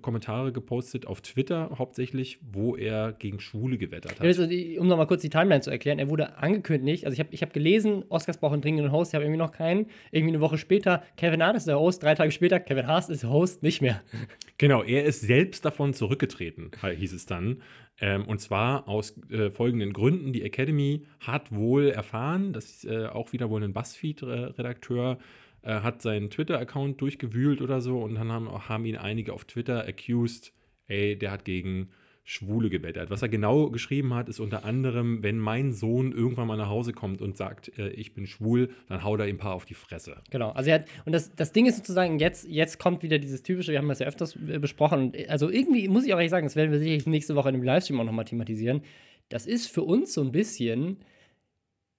Kommentare 0.00 0.52
gepostet 0.52 1.06
auf 1.06 1.20
Twitter 1.20 1.70
hauptsächlich, 1.76 2.38
wo 2.42 2.76
er 2.76 3.12
gegen 3.12 3.40
Schwule 3.40 3.78
gewettert 3.78 4.20
hat. 4.20 4.26
Also, 4.26 4.44
um 4.44 4.86
nochmal 4.86 5.06
kurz 5.06 5.22
die 5.22 5.30
Timeline 5.30 5.60
zu 5.60 5.70
erklären, 5.70 5.98
er 5.98 6.08
wurde 6.08 6.36
angekündigt, 6.38 7.04
also 7.04 7.14
ich 7.14 7.20
habe 7.20 7.30
ich 7.32 7.42
hab 7.42 7.52
gelesen, 7.52 8.04
Oscars 8.08 8.38
braucht 8.38 8.52
einen 8.52 8.62
dringenden 8.62 8.92
Host, 8.92 9.10
ich 9.10 9.14
habe 9.14 9.24
irgendwie 9.24 9.38
noch 9.38 9.52
keinen. 9.52 9.86
Irgendwie 10.10 10.34
eine 10.34 10.40
Woche 10.40 10.58
später, 10.58 11.02
Kevin 11.16 11.42
Hart 11.42 11.56
ist 11.56 11.66
der 11.66 11.78
Host, 11.78 12.02
drei 12.02 12.14
Tage 12.14 12.30
später, 12.30 12.60
Kevin 12.60 12.86
Hart 12.86 13.08
ist 13.08 13.22
der 13.22 13.30
Host, 13.30 13.62
nicht 13.62 13.80
mehr. 13.80 14.02
Genau, 14.58 14.84
er 14.84 15.04
ist 15.06 15.22
selbst 15.22 15.64
davon 15.64 15.92
zurückgetreten, 15.92 16.70
hieß 16.80 17.14
es 17.14 17.26
dann. 17.26 17.62
Ähm, 18.00 18.24
und 18.26 18.40
zwar 18.40 18.86
aus 18.86 19.18
äh, 19.28 19.50
folgenden 19.50 19.92
Gründen. 19.92 20.32
Die 20.32 20.42
Academy 20.42 21.04
hat 21.18 21.52
wohl 21.52 21.88
erfahren, 21.88 22.52
dass 22.52 22.84
äh, 22.84 23.06
auch 23.06 23.32
wieder 23.32 23.50
wohl 23.50 23.64
ein 23.64 23.72
Buzzfeed-Redakteur 23.72 25.18
äh, 25.62 25.80
hat 25.80 26.02
seinen 26.02 26.30
Twitter-Account 26.30 27.00
durchgewühlt 27.00 27.60
oder 27.60 27.80
so 27.80 28.00
und 28.00 28.14
dann 28.14 28.30
haben, 28.30 28.68
haben 28.68 28.84
ihn 28.84 28.96
einige 28.96 29.32
auf 29.32 29.44
Twitter 29.44 29.86
accused, 29.86 30.52
ey, 30.86 31.16
der 31.16 31.30
hat 31.30 31.44
gegen 31.44 31.90
Schwule 32.24 32.70
gewettert. 32.70 33.10
Was 33.10 33.22
er 33.22 33.28
genau 33.28 33.68
geschrieben 33.70 34.14
hat, 34.14 34.28
ist 34.28 34.38
unter 34.38 34.64
anderem, 34.64 35.22
wenn 35.24 35.38
mein 35.38 35.72
Sohn 35.72 36.12
irgendwann 36.12 36.46
mal 36.46 36.56
nach 36.56 36.68
Hause 36.68 36.92
kommt 36.92 37.20
und 37.20 37.36
sagt, 37.36 37.76
äh, 37.78 37.88
ich 37.90 38.14
bin 38.14 38.26
schwul, 38.26 38.70
dann 38.88 39.02
haut 39.02 39.18
er 39.18 39.26
ihm 39.26 39.36
ein 39.36 39.38
paar 39.38 39.54
auf 39.54 39.64
die 39.64 39.74
Fresse. 39.74 40.16
Genau, 40.30 40.50
also 40.50 40.70
er 40.70 40.76
hat, 40.76 40.84
und 41.04 41.12
das, 41.12 41.34
das 41.34 41.52
Ding 41.52 41.66
ist 41.66 41.78
sozusagen, 41.78 42.20
jetzt, 42.20 42.46
jetzt 42.48 42.78
kommt 42.78 43.02
wieder 43.02 43.18
dieses 43.18 43.42
typische, 43.42 43.72
wir 43.72 43.78
haben 43.78 43.88
das 43.88 43.98
ja 43.98 44.06
öfters 44.06 44.36
äh, 44.36 44.58
besprochen, 44.58 45.00
und 45.00 45.28
also 45.28 45.50
irgendwie 45.50 45.88
muss 45.88 46.04
ich 46.04 46.14
auch 46.14 46.18
ehrlich 46.18 46.30
sagen, 46.30 46.46
das 46.46 46.54
werden 46.54 46.70
wir 46.70 46.78
sicherlich 46.78 47.06
nächste 47.06 47.34
Woche 47.34 47.48
in 47.48 47.56
dem 47.56 47.64
Livestream 47.64 47.98
auch 47.98 48.04
nochmal 48.04 48.24
thematisieren. 48.24 48.82
Das 49.28 49.46
ist 49.46 49.66
für 49.66 49.82
uns 49.82 50.14
so 50.14 50.20
ein 50.20 50.30
bisschen 50.30 50.98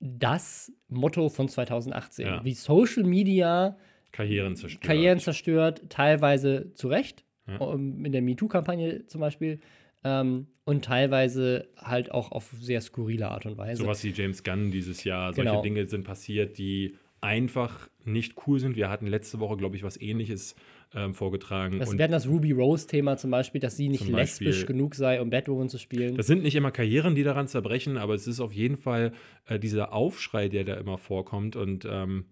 das 0.04 0.72
Motto 0.90 1.30
von 1.30 1.48
2018. 1.48 2.26
Ja. 2.26 2.44
Wie 2.44 2.54
Social 2.54 3.04
Media 3.04 3.78
Karrieren 4.12 4.56
zerstört. 4.56 4.84
Karrieren 4.84 5.20
zerstört, 5.20 5.82
teilweise 5.90 6.72
zu 6.76 6.88
Recht, 6.88 7.24
ja. 7.48 7.74
in 7.74 8.12
der 8.12 8.22
MeToo-Kampagne 8.22 9.08
zum 9.08 9.22
Beispiel, 9.22 9.60
ähm, 10.04 10.48
und 10.66 10.86
teilweise 10.86 11.68
halt 11.78 12.12
auch 12.12 12.32
auf 12.32 12.54
sehr 12.60 12.82
skurrile 12.82 13.30
Art 13.30 13.46
und 13.46 13.58
Weise. 13.58 13.82
Sowas 13.82 14.04
wie 14.04 14.12
James 14.12 14.44
Gunn 14.44 14.72
dieses 14.72 15.04
Jahr. 15.04 15.34
Solche 15.34 15.50
genau. 15.50 15.62
Dinge 15.62 15.88
sind 15.88 16.04
passiert, 16.04 16.58
die 16.58 16.96
einfach 17.22 17.90
nicht 18.04 18.36
cool 18.46 18.60
sind. 18.60 18.76
Wir 18.76 18.90
hatten 18.90 19.08
letzte 19.08 19.40
Woche, 19.40 19.58
glaube 19.58 19.76
ich, 19.76 19.84
was 19.84 20.00
ähnliches 20.00 20.56
ähm, 20.96 21.14
vorgetragen. 21.14 21.80
Das 21.80 21.98
wäre 21.98 22.10
das 22.10 22.28
Ruby 22.28 22.52
Rose-Thema 22.52 23.18
zum 23.18 23.32
Beispiel, 23.32 23.62
dass 23.62 23.78
sie 23.78 23.90
nicht 23.90 24.08
lesbisch 24.08 24.66
genug 24.66 24.96
sei, 24.96 25.22
um 25.22 25.30
Batwoman 25.30 25.70
zu 25.70 25.78
spielen. 25.78 26.16
Das 26.16 26.28
sind 26.28 26.44
nicht 26.44 26.56
immer 26.56 26.72
Karrieren, 26.72 27.16
die 27.16 27.24
daran 27.24 27.48
zerbrechen, 27.48 27.98
aber 27.98 28.14
es 28.14 28.28
ist 28.28 28.40
auf 28.40 28.54
jeden 28.54 28.78
Fall 28.78 29.14
äh, 29.48 29.60
dieser 29.60 29.94
Aufschrei, 29.94 30.50
der 30.50 30.64
da 30.64 30.76
immer 30.76 30.98
vorkommt 30.98 31.56
und 31.56 31.86
ähm, 31.90 32.26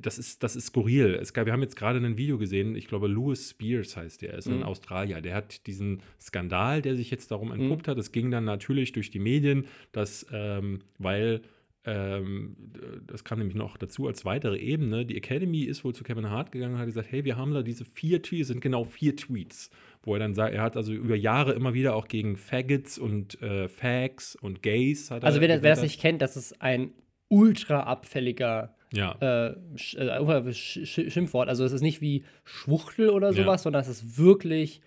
das 0.00 0.18
ist, 0.18 0.42
das 0.42 0.56
ist 0.56 0.66
skurril. 0.66 1.18
Es 1.20 1.32
gab, 1.32 1.46
wir 1.46 1.52
haben 1.52 1.62
jetzt 1.62 1.76
gerade 1.76 1.98
ein 1.98 2.16
Video 2.16 2.38
gesehen, 2.38 2.74
ich 2.74 2.86
glaube, 2.86 3.08
Louis 3.08 3.50
Spears 3.50 3.96
heißt 3.96 4.22
der, 4.22 4.34
ist 4.34 4.48
mhm. 4.48 4.58
ein 4.58 4.62
Australier. 4.62 5.20
Der 5.20 5.34
hat 5.34 5.66
diesen 5.66 6.02
Skandal, 6.20 6.82
der 6.82 6.96
sich 6.96 7.10
jetzt 7.10 7.30
darum 7.30 7.52
entpuppt 7.52 7.86
mhm. 7.86 7.90
hat. 7.90 7.98
Es 7.98 8.12
ging 8.12 8.30
dann 8.30 8.44
natürlich 8.44 8.92
durch 8.92 9.10
die 9.10 9.18
Medien, 9.18 9.66
dass, 9.92 10.26
ähm, 10.32 10.80
weil 10.98 11.42
das 11.84 13.24
kam 13.24 13.38
nämlich 13.38 13.56
noch 13.56 13.76
dazu 13.76 14.06
als 14.06 14.24
weitere 14.24 14.58
Ebene. 14.58 15.06
Die 15.06 15.16
Academy 15.16 15.62
ist 15.62 15.84
wohl 15.84 15.94
zu 15.94 16.04
Kevin 16.04 16.28
Hart 16.28 16.52
gegangen 16.52 16.74
und 16.74 16.80
hat 16.80 16.86
gesagt: 16.86 17.10
Hey, 17.10 17.24
wir 17.24 17.36
haben 17.36 17.54
da 17.54 17.62
diese 17.62 17.84
vier 17.84 18.22
Tweets, 18.22 18.48
sind 18.48 18.60
genau 18.60 18.84
vier 18.84 19.16
Tweets, 19.16 19.70
wo 20.02 20.14
er 20.14 20.18
dann 20.20 20.34
sagt, 20.34 20.54
er 20.54 20.62
hat 20.62 20.76
also 20.76 20.92
über 20.92 21.16
Jahre 21.16 21.52
immer 21.52 21.72
wieder 21.74 21.94
auch 21.94 22.08
gegen 22.08 22.36
Faggots 22.36 22.98
und 22.98 23.40
äh, 23.42 23.68
Fags 23.68 24.36
und 24.36 24.62
Gays. 24.62 25.10
also, 25.10 25.40
wer, 25.40 25.48
wer 25.48 25.70
das 25.70 25.82
nicht 25.82 26.00
kennt, 26.00 26.20
das 26.22 26.36
ist 26.36 26.60
ein 26.60 26.92
ultra 27.28 27.84
abfälliger 27.84 28.74
Ja. 28.92 29.12
äh, 29.20 29.56
Sch 29.76 29.94
äh, 29.94 30.52
Sch 30.52 30.80
Sch 30.84 31.10
Schimpfwort. 31.12 31.48
Also 31.48 31.64
es 31.64 31.72
ist 31.72 31.80
nicht 31.82 32.00
wie 32.00 32.24
Schwuchtel 32.44 33.08
oder 33.10 33.28
Ja. 33.32 33.42
sowas, 33.44 33.62
sondern 33.62 33.80
es 33.82 33.88
ist 33.88 34.18
wirklich. 34.18 34.80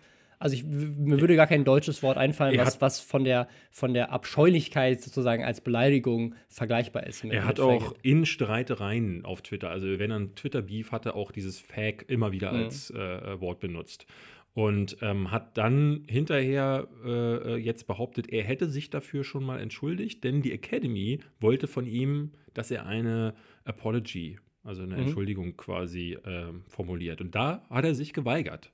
Also 0.44 0.56
ich, 0.58 0.66
mir 0.66 1.22
würde 1.22 1.38
gar 1.38 1.48
kein 1.48 1.64
deutsches 1.64 2.04
Wort 2.04 2.18
einfallen, 2.18 2.58
was, 2.58 2.82
was 2.82 3.00
von 3.00 3.24
der 3.24 3.48
von 3.72 3.94
der 3.94 4.12
Abscheulichkeit 4.12 5.02
sozusagen 5.02 5.42
als 5.46 5.62
Beleidigung 5.62 6.36
vergleichbar 6.50 7.08
ist. 7.08 7.24
Er 7.24 7.46
hat 7.46 7.62
auch 7.62 7.82
Faggot. 7.82 8.00
in 8.02 8.26
Streitereien 8.26 9.24
auf 9.24 9.42
Twitter, 9.42 9.70
also 9.70 9.88
wenn 10.00 10.12
er 10.12 10.20
ein 10.20 10.36
Twitter-Beef 10.36 10.92
hatte, 10.92 11.16
auch 11.16 11.32
dieses 11.32 11.60
Fag 11.62 12.10
immer 12.10 12.34
wieder 12.34 12.52
Mhm. 12.52 12.58
als 12.64 12.90
äh, 12.92 13.00
äh, 13.00 13.40
Wort 13.40 13.62
benutzt. 13.62 14.06
Und 14.54 14.98
ähm, 15.02 15.32
hat 15.32 15.58
dann 15.58 16.04
hinterher 16.08 16.88
äh, 17.06 17.10
äh, 17.10 17.56
jetzt 17.56 17.88
behauptet, 17.88 18.28
er 18.32 18.44
hätte 18.44 18.70
sich 18.70 18.90
dafür 18.90 19.24
schon 19.24 19.46
mal 19.46 19.62
entschuldigt, 19.62 20.24
denn 20.26 20.42
die 20.42 20.52
Academy 20.52 21.20
wollte 21.40 21.68
von 21.68 21.88
ihm, 21.88 22.32
dass 22.54 22.70
er 22.70 22.86
eine 22.86 23.34
Apology, 23.64 24.40
also 24.64 24.84
eine 24.84 24.96
Mhm. 24.96 25.02
Entschuldigung 25.04 25.56
quasi 25.58 26.18
ähm, 26.26 26.64
formuliert. 26.68 27.22
Und 27.22 27.34
da 27.34 27.64
hat 27.70 27.86
er 27.86 27.96
sich 27.96 28.12
geweigert, 28.14 28.72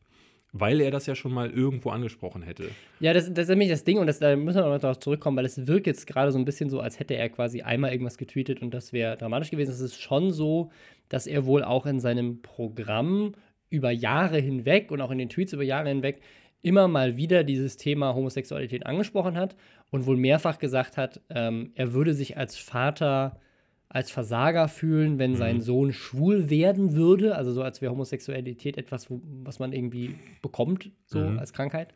weil 0.52 0.82
er 0.82 0.92
das 0.92 1.06
ja 1.06 1.16
schon 1.16 1.34
mal 1.34 1.50
irgendwo 1.50 1.90
angesprochen 1.90 2.42
hätte. 2.42 2.70
Ja, 3.00 3.14
das, 3.14 3.32
das 3.32 3.44
ist 3.44 3.50
nämlich 3.50 3.70
das 3.70 3.84
Ding 3.84 4.00
und 4.00 4.08
das, 4.08 4.20
da 4.20 4.36
müssen 4.36 4.58
wir 4.58 4.70
noch 4.70 4.80
darauf 4.80 5.00
zurückkommen, 5.00 5.38
weil 5.38 5.46
es 5.46 5.68
wirkt 5.68 5.88
jetzt 5.88 6.08
gerade 6.08 6.32
so 6.32 6.40
ein 6.40 6.46
bisschen 6.46 6.70
so, 6.70 6.80
als 6.80 7.00
hätte 7.00 7.14
er 7.14 7.30
quasi 7.30 7.62
einmal 7.62 7.92
irgendwas 7.92 8.18
getweetet 8.18 8.62
und 8.62 8.74
das 8.74 8.92
wäre 8.94 9.18
dramatisch 9.18 9.52
gewesen. 9.52 9.72
Es 9.72 9.80
ist 9.80 10.02
schon 10.02 10.32
so, 10.32 10.72
dass 11.08 11.28
er 11.28 11.46
wohl 11.46 11.64
auch 11.64 11.86
in 11.86 12.00
seinem 12.00 12.42
Programm 12.42 13.34
über 13.70 13.92
Jahre 13.92 14.40
hinweg 14.40 14.92
und 14.92 15.02
auch 15.02 15.12
in 15.12 15.20
den 15.20 15.30
Tweets 15.30 15.54
über 15.54 15.64
Jahre 15.64 15.90
hinweg 15.90 16.22
immer 16.62 16.88
mal 16.88 17.16
wieder 17.16 17.44
dieses 17.44 17.78
Thema 17.78 18.16
Homosexualität 18.16 18.86
angesprochen 18.86 19.38
hat 19.38 19.56
und 19.92 20.06
wohl 20.06 20.18
mehrfach 20.18 20.58
gesagt 20.58 20.98
hat, 20.98 21.22
ähm, 21.30 21.72
er 21.76 21.94
würde 21.94 22.14
sich 22.14 22.38
als 22.38 22.58
Vater 22.58 23.40
als 23.90 24.12
Versager 24.12 24.68
fühlen, 24.68 25.18
wenn 25.18 25.36
sein 25.36 25.62
Sohn 25.62 25.92
schwul 25.94 26.50
werden 26.52 26.96
würde, 26.96 27.36
also 27.36 27.52
so 27.52 27.64
als 27.64 27.82
wäre 27.82 27.92
Homosexualität 27.92 28.78
etwas, 28.78 29.10
wo, 29.10 29.20
was 29.44 29.58
man 29.58 29.74
irgendwie 29.74 30.16
bekommt, 30.44 30.92
so 31.06 31.20
Mhm. 31.20 31.40
als 31.40 31.54
Krankheit. 31.54 31.94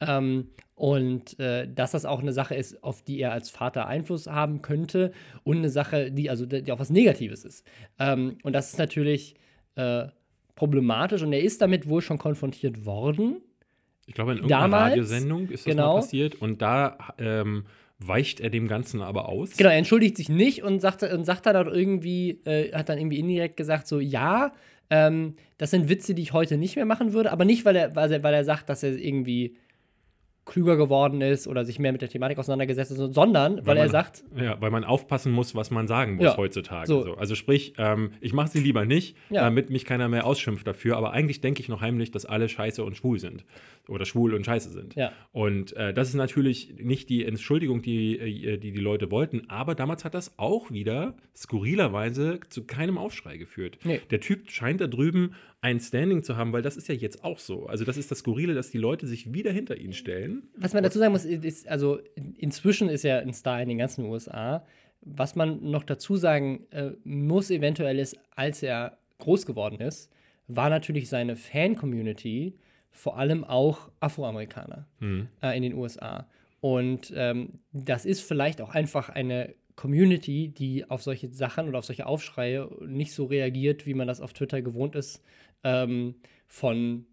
Ähm, 0.00 0.48
und 0.74 1.38
äh, 1.38 1.72
dass 1.72 1.92
das 1.92 2.04
auch 2.04 2.20
eine 2.20 2.32
Sache 2.32 2.54
ist, 2.54 2.82
auf 2.82 3.02
die 3.02 3.20
er 3.20 3.32
als 3.32 3.48
Vater 3.48 3.86
Einfluss 3.86 4.26
haben 4.26 4.60
könnte 4.60 5.12
und 5.44 5.58
eine 5.58 5.70
Sache, 5.70 6.10
die 6.10 6.28
also 6.28 6.44
die 6.44 6.70
auch 6.72 6.80
was 6.80 6.90
Negatives 6.90 7.44
ist. 7.44 7.64
Ähm, 7.98 8.36
und 8.42 8.52
das 8.52 8.70
ist 8.72 8.78
natürlich 8.78 9.36
äh, 9.76 10.06
problematisch 10.56 11.22
und 11.22 11.32
er 11.32 11.40
ist 11.42 11.62
damit 11.62 11.88
wohl 11.88 12.02
schon 12.02 12.18
konfrontiert 12.18 12.84
worden. 12.84 13.36
Ich 14.06 14.14
glaube, 14.14 14.32
in 14.32 14.38
irgendeiner 14.38 14.62
Damals, 14.62 14.90
Radiosendung 14.92 15.48
ist 15.48 15.66
das 15.66 15.72
genau. 15.72 15.94
mal 15.94 16.00
passiert 16.00 16.34
und 16.42 16.60
da 16.60 16.98
ähm, 17.18 17.64
weicht 17.98 18.40
er 18.40 18.50
dem 18.50 18.68
Ganzen 18.68 19.00
aber 19.02 19.28
aus. 19.28 19.56
Genau, 19.56 19.70
er 19.70 19.76
entschuldigt 19.76 20.16
sich 20.16 20.28
nicht 20.28 20.62
und 20.62 20.80
sagt, 20.80 21.02
und 21.02 21.24
sagt 21.24 21.46
dann 21.46 21.56
auch 21.56 21.72
irgendwie, 21.72 22.40
äh, 22.44 22.72
hat 22.72 22.88
dann 22.88 22.98
irgendwie 22.98 23.18
indirekt 23.18 23.56
gesagt, 23.56 23.86
so, 23.86 24.00
ja, 24.00 24.52
ähm, 24.90 25.34
das 25.58 25.70
sind 25.70 25.88
Witze, 25.88 26.14
die 26.14 26.22
ich 26.22 26.32
heute 26.32 26.58
nicht 26.58 26.76
mehr 26.76 26.84
machen 26.84 27.12
würde, 27.12 27.32
aber 27.32 27.44
nicht, 27.44 27.64
weil 27.64 27.76
er, 27.76 27.96
weil 27.96 28.12
er, 28.12 28.22
weil 28.22 28.34
er 28.34 28.44
sagt, 28.44 28.68
dass 28.68 28.82
er 28.82 28.96
irgendwie 28.96 29.56
klüger 30.44 30.76
geworden 30.76 31.20
ist 31.22 31.48
oder 31.48 31.64
sich 31.64 31.80
mehr 31.80 31.90
mit 31.90 32.02
der 32.02 32.08
Thematik 32.08 32.38
auseinandergesetzt 32.38 32.92
ist, 32.92 32.98
sondern 33.14 33.66
weil, 33.66 33.76
er 33.76 33.84
man, 33.84 33.90
sagt, 33.90 34.22
Ja, 34.36 34.60
weil 34.60 34.70
man 34.70 34.84
aufpassen 34.84 35.32
muss, 35.32 35.56
was 35.56 35.72
man 35.72 35.88
sagen 35.88 36.14
muss 36.14 36.24
Ja, 36.24 36.36
heutzutage. 36.36 36.86
So. 36.86 37.14
Also 37.16 37.34
sprich, 37.34 37.74
ähm, 37.78 38.12
ich 38.20 38.32
mache 38.32 38.48
sie 38.50 38.60
lieber 38.60 38.84
nicht, 38.84 39.16
Ja. 39.28 39.42
damit 39.42 39.70
mich 39.70 39.84
keiner 39.84 40.08
mehr 40.08 40.24
ausschimpft 40.24 40.64
dafür. 40.64 40.96
Aber 40.96 41.10
eigentlich 41.10 41.40
denke 41.40 41.60
ich 41.60 41.68
noch 41.68 41.80
heimlich, 41.80 42.12
dass 42.12 42.26
alle 42.26 42.48
scheiße 42.48 42.84
und 42.84 42.96
schwul 42.96 43.18
sind. 43.18 43.44
Oder 43.88 44.04
schwul 44.04 44.34
und 44.34 44.44
scheiße 44.44 44.70
sind. 44.70 44.96
Ja. 44.96 45.12
Und 45.32 45.72
äh, 45.74 45.94
das 45.94 46.08
ist 46.08 46.14
natürlich 46.14 46.74
nicht 46.82 47.08
die 47.08 47.24
Entschuldigung, 47.24 47.82
die, 47.82 48.18
äh, 48.18 48.58
die 48.58 48.72
die 48.72 48.80
Leute 48.80 49.10
wollten. 49.10 49.48
Aber 49.48 49.74
damals 49.74 50.04
hat 50.04 50.14
das 50.14 50.38
auch 50.38 50.72
wieder 50.72 51.16
skurrilerweise 51.36 52.40
zu 52.48 52.64
keinem 52.64 52.98
Aufschrei 52.98 53.36
geführt. 53.36 53.78
Nee. 53.84 54.00
Der 54.10 54.20
Typ 54.20 54.50
scheint 54.50 54.80
da 54.80 54.88
drüben 54.88 55.34
ein 55.60 55.78
Standing 55.80 56.22
zu 56.22 56.36
haben, 56.36 56.52
weil 56.52 56.62
das 56.62 56.76
ist 56.76 56.88
ja 56.88 56.94
jetzt 56.94 57.24
auch 57.24 57.38
so. 57.38 57.66
Also 57.66 57.84
das 57.84 57.96
ist 57.96 58.10
das 58.10 58.18
Skurrile, 58.18 58.54
dass 58.54 58.70
die 58.70 58.78
Leute 58.78 59.06
sich 59.06 59.32
wieder 59.32 59.52
hinter 59.52 59.76
ihn 59.76 59.92
stellen. 59.92 60.44
Was 60.56 60.74
man 60.74 60.82
dazu 60.82 60.98
sagen 60.98 61.12
muss, 61.12 61.24
ist, 61.24 61.68
also 61.68 61.98
inzwischen 62.38 62.88
ist 62.88 63.04
er 63.04 63.20
ein 63.20 63.32
Star 63.32 63.62
in 63.62 63.68
den 63.68 63.78
ganzen 63.78 64.04
USA. 64.06 64.64
Was 65.00 65.36
man 65.36 65.70
noch 65.70 65.84
dazu 65.84 66.16
sagen 66.16 66.66
äh, 66.70 66.90
muss, 67.04 67.50
eventuell 67.50 67.98
ist, 67.98 68.18
als 68.34 68.62
er 68.62 68.98
groß 69.18 69.46
geworden 69.46 69.80
ist, 69.80 70.10
war 70.48 70.70
natürlich 70.70 71.08
seine 71.08 71.36
Fan-Community 71.36 72.54
vor 72.96 73.18
allem 73.18 73.44
auch 73.44 73.90
Afroamerikaner 74.00 74.86
äh, 75.42 75.56
in 75.56 75.62
den 75.62 75.74
USA. 75.74 76.26
Und 76.60 77.12
ähm, 77.14 77.60
das 77.72 78.04
ist 78.06 78.22
vielleicht 78.22 78.60
auch 78.60 78.70
einfach 78.74 79.08
eine 79.10 79.54
Community, 79.76 80.48
die 80.48 80.88
auf 80.88 81.02
solche 81.02 81.28
Sachen 81.28 81.68
oder 81.68 81.78
auf 81.78 81.84
solche 81.84 82.06
Aufschreie 82.06 82.68
nicht 82.86 83.12
so 83.12 83.26
reagiert, 83.26 83.86
wie 83.86 83.92
man 83.94 84.08
das 84.08 84.20
auf 84.22 84.32
Twitter 84.32 84.62
gewohnt 84.62 84.96
ist, 84.96 85.22
ähm, 85.62 86.14
von 86.48 87.04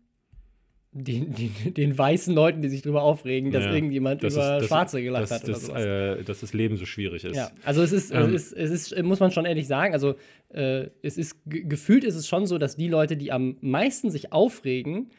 den, 0.95 1.33
den, 1.33 1.73
den 1.73 1.97
weißen 1.97 2.33
Leuten, 2.35 2.61
die 2.61 2.69
sich 2.69 2.83
darüber 2.83 3.01
aufregen, 3.01 3.51
dass 3.51 3.65
Ja, 3.65 3.73
irgendjemand 3.73 4.23
das 4.23 4.35
über 4.35 4.43
ist- 4.55 4.61
das- 4.61 4.67
Schwarze 4.67 5.01
gelacht 5.01 5.23
dass, 5.23 5.31
hat 5.31 5.43
oder 5.43 5.53
dass, 5.53 5.65
sowas. 5.65 5.83
äh, 5.85 6.23
dass 6.23 6.39
das 6.41 6.53
Leben 6.53 6.77
so 6.77 6.85
schwierig 6.85 7.23
ist. 7.23 7.35
Ja, 7.35 7.49
also 7.65 7.81
es 7.81 7.91
ist, 7.91 8.11
Ähm, 8.13 8.33
es 8.35 8.51
ist, 8.51 8.53
es 8.53 8.91
ist, 8.91 9.03
muss 9.03 9.19
man 9.19 9.31
schon 9.31 9.45
ehrlich 9.45 9.67
sagen, 9.67 9.93
also 9.93 10.15
äh, 10.49 10.87
es 11.01 11.17
ist 11.17 11.43
ge- 11.49 11.63
gefühlt 11.63 12.03
ist 12.03 12.15
es 12.15 12.27
schon 12.27 12.45
so, 12.45 12.59
dass 12.59 12.77
die 12.77 12.87
Leute, 12.89 13.17
die 13.17 13.31
am 13.31 13.57
meisten 13.61 14.11
sich 14.11 14.31
aufregen, 14.31 15.09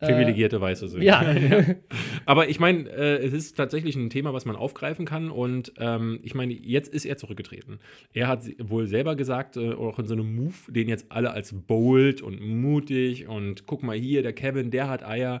Privilegierte 0.00 0.60
Weiße 0.60 0.88
sind. 0.88 1.02
Äh, 1.02 1.06
ja, 1.06 1.24
Aber 2.26 2.48
ich 2.48 2.60
meine, 2.60 2.88
äh, 2.88 3.24
es 3.24 3.32
ist 3.32 3.56
tatsächlich 3.56 3.96
ein 3.96 4.10
Thema, 4.10 4.32
was 4.32 4.44
man 4.44 4.54
aufgreifen 4.54 5.06
kann. 5.06 5.30
Und 5.30 5.72
ähm, 5.78 6.20
ich 6.22 6.34
meine, 6.34 6.52
jetzt 6.52 6.92
ist 6.92 7.04
er 7.04 7.16
zurückgetreten. 7.16 7.80
Er 8.12 8.28
hat 8.28 8.42
wohl 8.58 8.86
selber 8.86 9.16
gesagt, 9.16 9.56
äh, 9.56 9.72
auch 9.72 9.98
in 9.98 10.06
so 10.06 10.14
einem 10.14 10.34
Move, 10.36 10.54
den 10.68 10.88
jetzt 10.88 11.06
alle 11.10 11.32
als 11.32 11.52
bold 11.52 12.22
und 12.22 12.40
mutig 12.40 13.26
und 13.26 13.66
guck 13.66 13.82
mal 13.82 13.96
hier, 13.96 14.22
der 14.22 14.32
Kevin, 14.32 14.70
der 14.70 14.88
hat 14.88 15.04
Eier. 15.04 15.40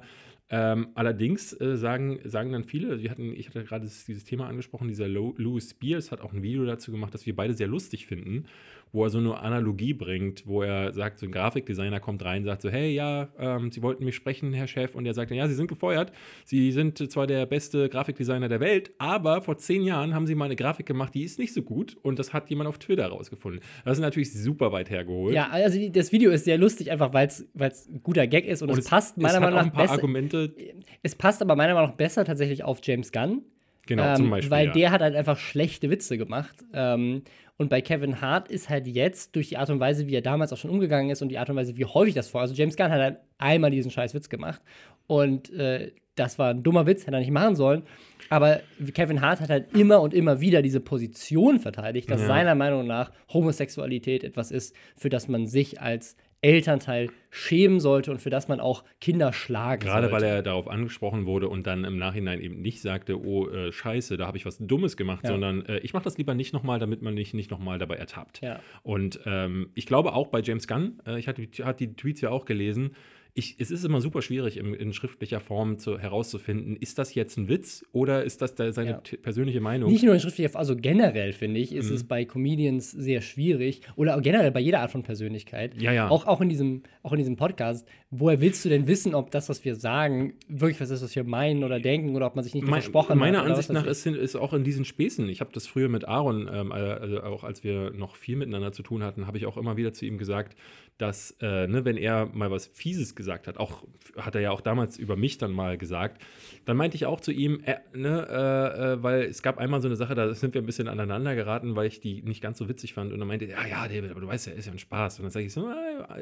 Ähm, 0.50 0.88
allerdings 0.94 1.52
äh, 1.60 1.76
sagen, 1.76 2.20
sagen 2.24 2.52
dann 2.52 2.64
viele, 2.64 3.02
wir 3.02 3.10
hatten, 3.10 3.34
ich 3.34 3.48
hatte 3.48 3.64
gerade 3.64 3.84
dieses, 3.84 4.24
Thema 4.24 4.48
angesprochen, 4.48 4.88
dieser 4.88 5.06
Lo 5.06 5.34
Louis 5.36 5.70
Spears 5.70 6.10
hat 6.10 6.22
auch 6.22 6.32
ein 6.32 6.42
Video 6.42 6.64
dazu 6.64 6.90
gemacht, 6.90 7.12
das 7.12 7.26
wir 7.26 7.36
beide 7.36 7.52
sehr 7.52 7.66
lustig 7.66 8.06
finden, 8.06 8.46
wo 8.92 9.04
er 9.04 9.10
so 9.10 9.18
eine 9.18 9.38
Analogie 9.38 9.92
bringt, 9.94 10.46
wo 10.46 10.62
er 10.62 10.92
sagt, 10.92 11.18
so 11.18 11.26
ein 11.26 11.32
Grafikdesigner 11.32 12.00
kommt 12.00 12.24
rein, 12.24 12.44
sagt 12.44 12.62
so, 12.62 12.70
hey, 12.70 12.92
ja, 12.94 13.28
ähm, 13.38 13.70
Sie 13.70 13.82
wollten 13.82 14.04
mich 14.04 14.14
sprechen, 14.16 14.52
Herr 14.52 14.66
Chef, 14.66 14.94
und 14.94 15.06
er 15.06 15.14
sagt 15.14 15.30
dann, 15.30 15.38
ja, 15.38 15.46
Sie 15.48 15.54
sind 15.54 15.68
gefeuert, 15.68 16.12
Sie 16.44 16.72
sind 16.72 16.98
zwar 17.12 17.26
der 17.26 17.46
beste 17.46 17.88
Grafikdesigner 17.88 18.48
der 18.48 18.60
Welt, 18.60 18.90
aber 18.98 19.42
vor 19.42 19.58
zehn 19.58 19.82
Jahren 19.82 20.14
haben 20.14 20.26
Sie 20.26 20.34
mal 20.34 20.46
eine 20.46 20.56
Grafik 20.56 20.86
gemacht, 20.86 21.14
die 21.14 21.22
ist 21.24 21.38
nicht 21.38 21.52
so 21.54 21.62
gut 21.62 21.96
und 22.02 22.18
das 22.18 22.32
hat 22.32 22.48
jemand 22.50 22.68
auf 22.68 22.78
Twitter 22.78 23.06
rausgefunden. 23.06 23.60
Das 23.84 23.98
ist 23.98 24.02
natürlich 24.02 24.32
super 24.32 24.72
weit 24.72 24.90
hergeholt. 24.90 25.34
ja, 25.34 25.48
also 25.50 25.78
das 25.90 26.12
Video 26.12 26.30
ist 26.30 26.44
sehr 26.44 26.58
lustig, 26.58 26.90
einfach 26.90 27.12
weil 27.12 27.26
es 27.28 27.46
ein 27.88 28.02
guter 28.02 28.26
Gag 28.26 28.46
ist 28.46 28.62
und, 28.62 28.70
und 28.70 28.78
es 28.78 28.88
passt 28.88 29.16
meiner 29.18 29.34
es 29.34 29.40
Meinung 29.40 29.54
nach 29.56 29.64
ein 29.64 29.72
paar 29.72 29.82
besser. 29.82 29.94
Argumente, 29.94 30.54
Es 31.02 31.14
passt 31.14 31.42
aber 31.42 31.56
meiner 31.56 31.74
Meinung 31.74 31.90
nach 31.90 31.96
besser 31.96 32.24
tatsächlich 32.24 32.64
auf 32.64 32.80
James 32.82 33.12
Gunn. 33.12 33.42
genau, 33.86 34.14
zum 34.16 34.26
Ähm, 34.26 34.30
Beispiel. 34.30 34.50
weil 34.50 34.66
ja. 34.66 34.72
der 34.72 34.90
hat 34.92 35.00
halt 35.02 35.14
einfach 35.16 35.38
schlechte 35.38 35.90
Witze 35.90 36.18
gemacht. 36.18 36.54
Ähm, 36.72 37.22
und 37.58 37.68
bei 37.68 37.80
Kevin 37.82 38.20
Hart 38.20 38.48
ist 38.48 38.68
halt 38.70 38.86
jetzt 38.86 39.36
durch 39.36 39.48
die 39.48 39.56
Art 39.58 39.68
und 39.68 39.80
Weise, 39.80 40.06
wie 40.06 40.14
er 40.14 40.22
damals 40.22 40.52
auch 40.52 40.56
schon 40.56 40.70
umgegangen 40.70 41.10
ist 41.10 41.20
und 41.22 41.28
die 41.28 41.38
Art 41.38 41.50
und 41.50 41.56
Weise, 41.56 41.76
wie 41.76 41.84
häufig 41.84 42.14
das 42.14 42.28
vor. 42.28 42.40
Also 42.40 42.54
James 42.54 42.76
Gunn 42.76 42.90
hat 42.90 43.00
halt 43.00 43.16
einmal 43.36 43.70
diesen 43.70 43.90
scheiß 43.90 44.14
Witz 44.14 44.28
gemacht. 44.28 44.60
Und 45.08 45.50
äh, 45.50 45.90
das 46.14 46.38
war 46.38 46.50
ein 46.50 46.62
dummer 46.62 46.86
Witz, 46.86 47.02
hätte 47.06 47.16
er 47.16 47.20
nicht 47.20 47.30
machen 47.30 47.56
sollen. 47.56 47.82
Aber 48.30 48.60
Kevin 48.94 49.20
Hart 49.20 49.40
hat 49.40 49.50
halt 49.50 49.74
immer 49.76 50.00
und 50.00 50.14
immer 50.14 50.40
wieder 50.40 50.62
diese 50.62 50.80
Position 50.80 51.58
verteidigt, 51.60 52.10
dass 52.10 52.20
Ja. 52.22 52.26
seiner 52.28 52.54
Meinung 52.54 52.86
nach 52.86 53.12
Homosexualität 53.32 54.22
etwas 54.24 54.50
ist, 54.50 54.74
für 54.96 55.08
das 55.08 55.28
man 55.28 55.46
sich 55.46 55.80
als 55.80 56.16
Elternteil 56.40 57.10
schämen 57.30 57.80
sollte 57.80 58.10
und 58.10 58.22
für 58.22 58.30
das 58.30 58.48
man 58.48 58.60
auch 58.60 58.84
Kinder 59.00 59.32
schlagen 59.32 59.82
Gerade 59.82 60.08
sollte. 60.08 60.24
weil 60.24 60.30
er 60.36 60.42
darauf 60.42 60.68
angesprochen 60.68 61.26
wurde 61.26 61.48
und 61.48 61.66
dann 61.66 61.84
im 61.84 61.98
Nachhinein 61.98 62.40
eben 62.40 62.60
nicht 62.60 62.80
sagte, 62.80 63.20
oh, 63.20 63.48
äh, 63.48 63.72
scheiße, 63.72 64.16
da 64.16 64.26
habe 64.26 64.36
ich 64.38 64.46
was 64.46 64.58
Dummes 64.58 64.96
gemacht, 64.96 65.24
Ja. 65.24 65.30
sondern 65.30 65.64
äh, 65.66 65.78
ich 65.80 65.92
mache 65.92 66.04
das 66.04 66.16
lieber 66.16 66.34
nicht 66.34 66.52
nochmal, 66.52 66.78
damit 66.78 67.02
man 67.02 67.14
mich 67.14 67.34
nicht 67.34 67.50
nochmal 67.50 67.78
dabei 67.78 67.96
ertappt. 67.96 68.40
Ja. 68.40 68.60
Und 68.82 69.20
ähm, 69.26 69.70
ich 69.74 69.86
glaube 69.86 70.12
auch 70.14 70.28
bei 70.28 70.40
James 70.40 70.66
Gunn, 70.68 71.00
äh, 71.06 71.18
ich 71.18 71.28
hatte, 71.28 71.42
hatte 71.64 71.86
die 71.86 71.94
Tweets 71.94 72.20
ja 72.20 72.30
auch 72.30 72.44
gelesen, 72.44 72.94
ich, 73.38 73.56
es 73.58 73.70
ist 73.70 73.84
immer 73.84 74.00
super 74.00 74.20
schwierig 74.20 74.56
im, 74.56 74.74
in 74.74 74.92
schriftlicher 74.92 75.40
Form 75.40 75.78
zu, 75.78 75.98
herauszufinden, 75.98 76.76
ist 76.76 76.98
das 76.98 77.14
jetzt 77.14 77.36
ein 77.38 77.48
Witz 77.48 77.84
oder 77.92 78.24
ist 78.24 78.42
das 78.42 78.54
da 78.54 78.72
seine 78.72 78.90
Ja. 78.90 79.00
persönliche 79.22 79.60
Meinung? 79.60 79.90
Nicht 79.90 80.02
nur 80.04 80.12
in 80.14 80.20
schriftlicher, 80.20 80.56
also 80.58 80.74
generell 80.76 81.32
finde 81.32 81.60
ich, 81.60 81.70
Mhm. 81.70 81.78
ist 81.78 81.90
es 81.90 82.04
bei 82.04 82.24
Comedians 82.24 82.90
sehr 82.90 83.20
schwierig 83.20 83.82
oder 83.96 84.20
generell 84.20 84.50
bei 84.50 84.60
jeder 84.60 84.80
Art 84.80 84.90
von 84.90 85.02
Persönlichkeit. 85.02 85.80
Ja, 85.80 85.92
ja. 85.92 86.08
Auch, 86.10 86.26
auch, 86.26 86.40
in 86.40 86.48
diesem, 86.48 86.82
auch 87.02 87.12
in 87.12 87.18
diesem 87.18 87.36
Podcast. 87.36 87.86
Woher 88.10 88.40
willst 88.40 88.64
du 88.64 88.68
denn 88.70 88.86
wissen, 88.86 89.14
ob 89.14 89.30
das, 89.30 89.48
was 89.48 89.64
wir 89.64 89.74
sagen, 89.76 90.34
wirklich 90.48 90.80
was 90.80 90.90
ist, 90.90 91.02
was 91.02 91.14
wir 91.14 91.24
meinen 91.24 91.62
oder 91.62 91.78
denken 91.78 92.16
oder 92.16 92.26
ob 92.26 92.34
man 92.36 92.42
sich 92.44 92.54
nicht 92.54 92.64
Mein, 92.64 92.80
versprochen 92.80 93.18
meiner 93.18 93.38
hat? 93.38 93.44
oder 93.44 93.54
Ansicht 93.54 93.70
nach 93.72 93.86
ist, 93.86 94.06
ist 94.06 94.36
auch 94.36 94.52
in 94.54 94.64
diesen 94.64 94.84
Späßen, 94.84 95.28
ich 95.28 95.40
habe 95.40 95.50
das 95.52 95.66
früher 95.66 95.88
mit 95.88 96.08
Aaron, 96.08 96.48
ähm, 96.52 96.72
also 96.72 97.22
auch 97.22 97.44
als 97.44 97.62
wir 97.64 97.90
noch 97.92 98.16
viel 98.16 98.36
miteinander 98.36 98.72
zu 98.72 98.82
tun 98.82 99.02
hatten, 99.02 99.26
habe 99.26 99.38
ich 99.38 99.46
auch 99.46 99.56
immer 99.56 99.76
wieder 99.76 99.92
zu 99.92 100.06
ihm 100.06 100.18
gesagt, 100.18 100.56
dass, 100.98 101.30
äh, 101.40 101.68
ne, 101.68 101.84
wenn 101.84 101.96
er 101.96 102.26
mal 102.26 102.50
was 102.50 102.66
Fieses 102.66 103.14
gesagt 103.14 103.46
hat. 103.46 103.56
Auch 103.56 103.86
hat 104.16 104.34
er 104.34 104.40
ja 104.40 104.50
auch 104.50 104.60
damals 104.60 104.98
über 104.98 105.14
mich 105.14 105.38
dann 105.38 105.52
mal 105.52 105.78
gesagt. 105.78 106.20
Dann 106.64 106.76
meinte 106.76 106.96
ich 106.96 107.06
auch 107.06 107.20
zu 107.20 107.30
ihm, 107.30 107.60
äh, 107.64 107.76
ne, 107.94 108.26
äh, 108.28 108.94
äh 108.94 109.02
weil 109.02 109.22
es 109.22 109.42
gab 109.42 109.58
einmal 109.58 109.80
so 109.80 109.86
eine 109.86 109.94
Sache, 109.94 110.16
da 110.16 110.34
sind 110.34 110.54
wir 110.54 110.62
ein 110.62 110.66
bisschen 110.66 110.88
aneinander 110.88 111.36
geraten, 111.36 111.76
weil 111.76 111.86
ich 111.86 112.00
die 112.00 112.22
nicht 112.22 112.42
ganz 112.42 112.58
so 112.58 112.68
witzig 112.68 112.94
fand. 112.94 113.12
Und 113.12 113.20
dann 113.20 113.28
meinte 113.28 113.44
er, 113.44 113.62
ja, 113.62 113.66
ja, 113.68 113.88
David, 113.88 114.10
aber 114.10 114.20
du 114.20 114.26
weißt 114.26 114.48
ja, 114.48 114.54
ist 114.54 114.66
ja 114.66 114.72
ein 114.72 114.78
Spaß. 114.80 115.20
Und 115.20 115.22
dann 115.22 115.30
sage 115.30 115.46
ich 115.46 115.52
so, 115.52 115.70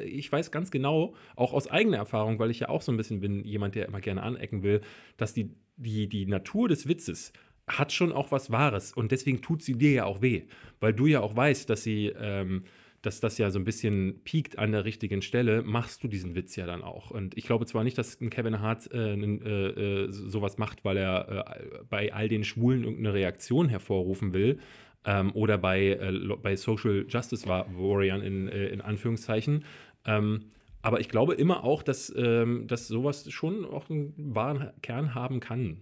ich 0.05 0.31
weiß 0.31 0.51
ganz 0.51 0.69
genau, 0.69 1.15
auch 1.35 1.53
aus 1.53 1.67
eigener 1.67 1.97
Erfahrung, 1.97 2.37
weil 2.37 2.51
ich 2.51 2.59
ja 2.59 2.69
auch 2.69 2.83
so 2.83 2.91
ein 2.91 2.97
bisschen 2.97 3.19
bin, 3.19 3.43
jemand, 3.43 3.73
der 3.73 3.87
immer 3.87 3.99
gerne 3.99 4.21
anecken 4.21 4.61
will, 4.61 4.81
dass 5.17 5.33
die, 5.33 5.55
die, 5.75 6.07
die 6.07 6.27
Natur 6.27 6.69
des 6.69 6.87
Witzes 6.87 7.33
hat 7.67 7.91
schon 7.91 8.13
auch 8.13 8.31
was 8.31 8.51
Wahres. 8.51 8.93
Und 8.93 9.11
deswegen 9.11 9.41
tut 9.41 9.63
sie 9.63 9.73
dir 9.73 9.91
ja 9.91 10.05
auch 10.05 10.21
weh, 10.21 10.43
weil 10.79 10.93
du 10.93 11.07
ja 11.07 11.21
auch 11.21 11.35
weißt, 11.35 11.67
dass 11.67 11.81
sie. 11.81 12.13
Ähm, 12.15 12.63
dass 13.07 13.21
das 13.21 13.37
ja 13.37 13.49
so 13.51 13.57
ein 13.57 13.63
bisschen 13.63 14.19
piekt 14.25 14.59
an 14.59 14.73
der 14.73 14.83
richtigen 14.83 15.21
Stelle, 15.21 15.63
machst 15.63 16.03
du 16.03 16.09
diesen 16.09 16.35
Witz 16.35 16.57
ja 16.57 16.65
dann 16.65 16.83
auch. 16.83 17.09
Und 17.09 17.37
ich 17.37 17.45
glaube 17.45 17.65
zwar 17.65 17.85
nicht, 17.85 17.97
dass 17.97 18.19
ein 18.19 18.29
Kevin 18.29 18.59
Hart 18.59 18.91
äh, 18.91 19.13
äh, 19.13 20.03
äh, 20.03 20.11
sowas 20.11 20.57
macht, 20.57 20.83
weil 20.83 20.97
er 20.97 21.47
äh, 21.47 21.83
bei 21.89 22.13
all 22.13 22.27
den 22.27 22.43
Schwulen 22.43 22.83
irgendeine 22.83 23.13
Reaktion 23.13 23.69
hervorrufen 23.69 24.33
will. 24.33 24.59
Ähm, 25.05 25.31
oder 25.35 25.57
bei, 25.57 25.91
äh, 25.91 26.35
bei 26.41 26.57
Social 26.57 27.05
Justice 27.07 27.47
Warriors 27.47 28.21
in, 28.21 28.49
äh, 28.49 28.67
in 28.67 28.81
Anführungszeichen. 28.81 29.63
Ähm, 30.05 30.49
aber 30.81 30.99
ich 30.99 31.07
glaube 31.07 31.35
immer 31.35 31.63
auch, 31.63 31.83
dass, 31.83 32.13
ähm, 32.13 32.67
dass 32.67 32.89
sowas 32.89 33.31
schon 33.31 33.63
auch 33.63 33.89
einen 33.89 34.13
wahren 34.17 34.71
Kern 34.81 35.15
haben 35.15 35.39
kann. 35.39 35.77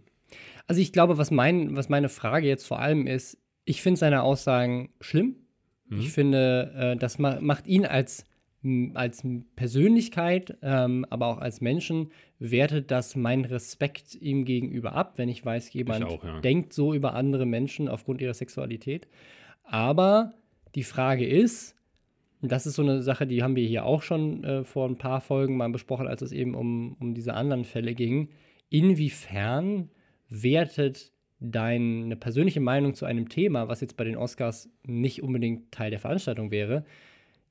Also 0.67 0.79
ich 0.79 0.93
glaube, 0.93 1.17
was, 1.17 1.31
mein, 1.31 1.75
was 1.75 1.89
meine 1.89 2.09
Frage 2.09 2.47
jetzt 2.47 2.67
vor 2.67 2.77
allem 2.77 3.07
ist, 3.07 3.39
ich 3.65 3.81
finde 3.81 3.99
seine 3.99 4.21
Aussagen 4.21 4.89
schlimm. 5.01 5.37
Mhm. 5.87 5.99
Ich 5.99 6.11
finde, 6.11 6.73
äh, 6.75 6.95
das 6.97 7.19
ma 7.19 7.39
macht 7.41 7.67
ihn 7.67 7.85
als, 7.85 8.25
als 8.93 9.23
Persönlichkeit, 9.55 10.57
ähm, 10.61 11.05
aber 11.09 11.27
auch 11.27 11.37
als 11.37 11.61
Menschen, 11.61 12.11
wertet 12.39 12.91
das 12.91 13.15
meinen 13.15 13.45
Respekt 13.45 14.15
ihm 14.15 14.45
gegenüber 14.45 14.93
ab, 14.93 15.13
wenn 15.17 15.29
ich 15.29 15.45
weiß, 15.45 15.71
jemand 15.73 16.05
ich 16.05 16.05
auch, 16.05 16.23
ja. 16.23 16.41
denkt 16.41 16.73
so 16.73 16.93
über 16.93 17.13
andere 17.13 17.45
Menschen 17.45 17.87
aufgrund 17.87 18.21
ihrer 18.21 18.33
Sexualität. 18.33 19.07
Aber 19.63 20.33
die 20.75 20.83
Frage 20.83 21.25
ist, 21.25 21.75
das 22.41 22.65
ist 22.65 22.75
so 22.75 22.83
eine 22.83 23.01
Sache, 23.01 23.27
die 23.27 23.41
haben 23.41 23.55
wir 23.55 23.65
hier 23.65 23.85
auch 23.85 24.01
schon 24.01 24.43
äh, 24.43 24.63
vor 24.63 24.87
ein 24.87 24.97
paar 24.97 25.21
Folgen 25.21 25.57
mal 25.57 25.69
besprochen, 25.69 26.07
als 26.07 26.21
es 26.21 26.31
eben 26.31 26.55
um, 26.55 26.95
um 26.99 27.13
diese 27.13 27.33
anderen 27.33 27.65
Fälle 27.65 27.95
ging. 27.95 28.29
Inwiefern 28.69 29.89
wertet 30.29 31.11
deine 31.39 32.15
persönliche 32.15 32.61
Meinung 32.61 32.93
zu 32.93 33.05
einem 33.05 33.29
Thema, 33.29 33.67
was 33.67 33.81
jetzt 33.81 33.97
bei 33.97 34.03
den 34.03 34.15
Oscars 34.15 34.69
nicht 34.83 35.21
unbedingt 35.21 35.71
Teil 35.71 35.89
der 35.89 35.99
Veranstaltung 35.99 36.51
wäre, 36.51 36.85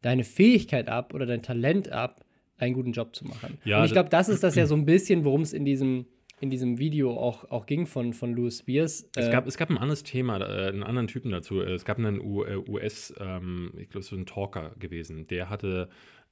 deine 0.03 0.25
Fähigkeit 0.25 0.89
ab 0.89 1.15
oder 1.15 1.27
dein 1.27 1.43
Talent 1.43 1.91
ab, 1.91 2.25
einen 2.59 2.75
guten 2.75 2.93
Job 2.93 3.15
zu 3.15 3.25
machen. 3.25 3.59
Ja, 3.65 3.81
und 3.81 3.87
ich 3.87 3.93
glaube, 3.93 4.09
das 4.09 4.29
ist 4.29 4.43
das 4.43 4.55
ja 4.55 4.67
so 4.67 4.75
ein 4.75 4.85
bisschen, 4.85 5.25
worum 5.25 5.43
es 5.43 5.53
in 5.53 5.65
diesem 5.65 6.07
in 6.41 6.51
diesem 6.51 6.79
Video 6.79 7.17
auch, 7.17 7.51
auch 7.51 7.65
ging 7.65 7.87
von, 7.87 8.13
von 8.13 8.35
Louis 8.35 8.59
Spears. 8.59 9.09
Es, 9.17 9.31
gab, 9.31 9.47
es 9.47 9.57
gab 9.57 9.71
ein 9.71 9.79
anderes 9.79 10.03
Thema, 10.03 10.39
äh, 10.41 10.69
einen 10.69 10.83
anderen 10.83 11.07
Typen 11.07 11.31
dazu. 11.31 11.61
Es 11.61 11.85
gab 11.85 11.99
einen 11.99 12.21
US, 12.21 13.11
äh, 13.13 13.25
ähm, 13.25 13.73
ich 13.79 13.89
glaube, 13.89 14.05
so 14.05 14.17
ein 14.17 14.27
Talker 14.27 14.73
gewesen. 14.79 15.27
Der 15.29 15.49
hatte, 15.49 15.89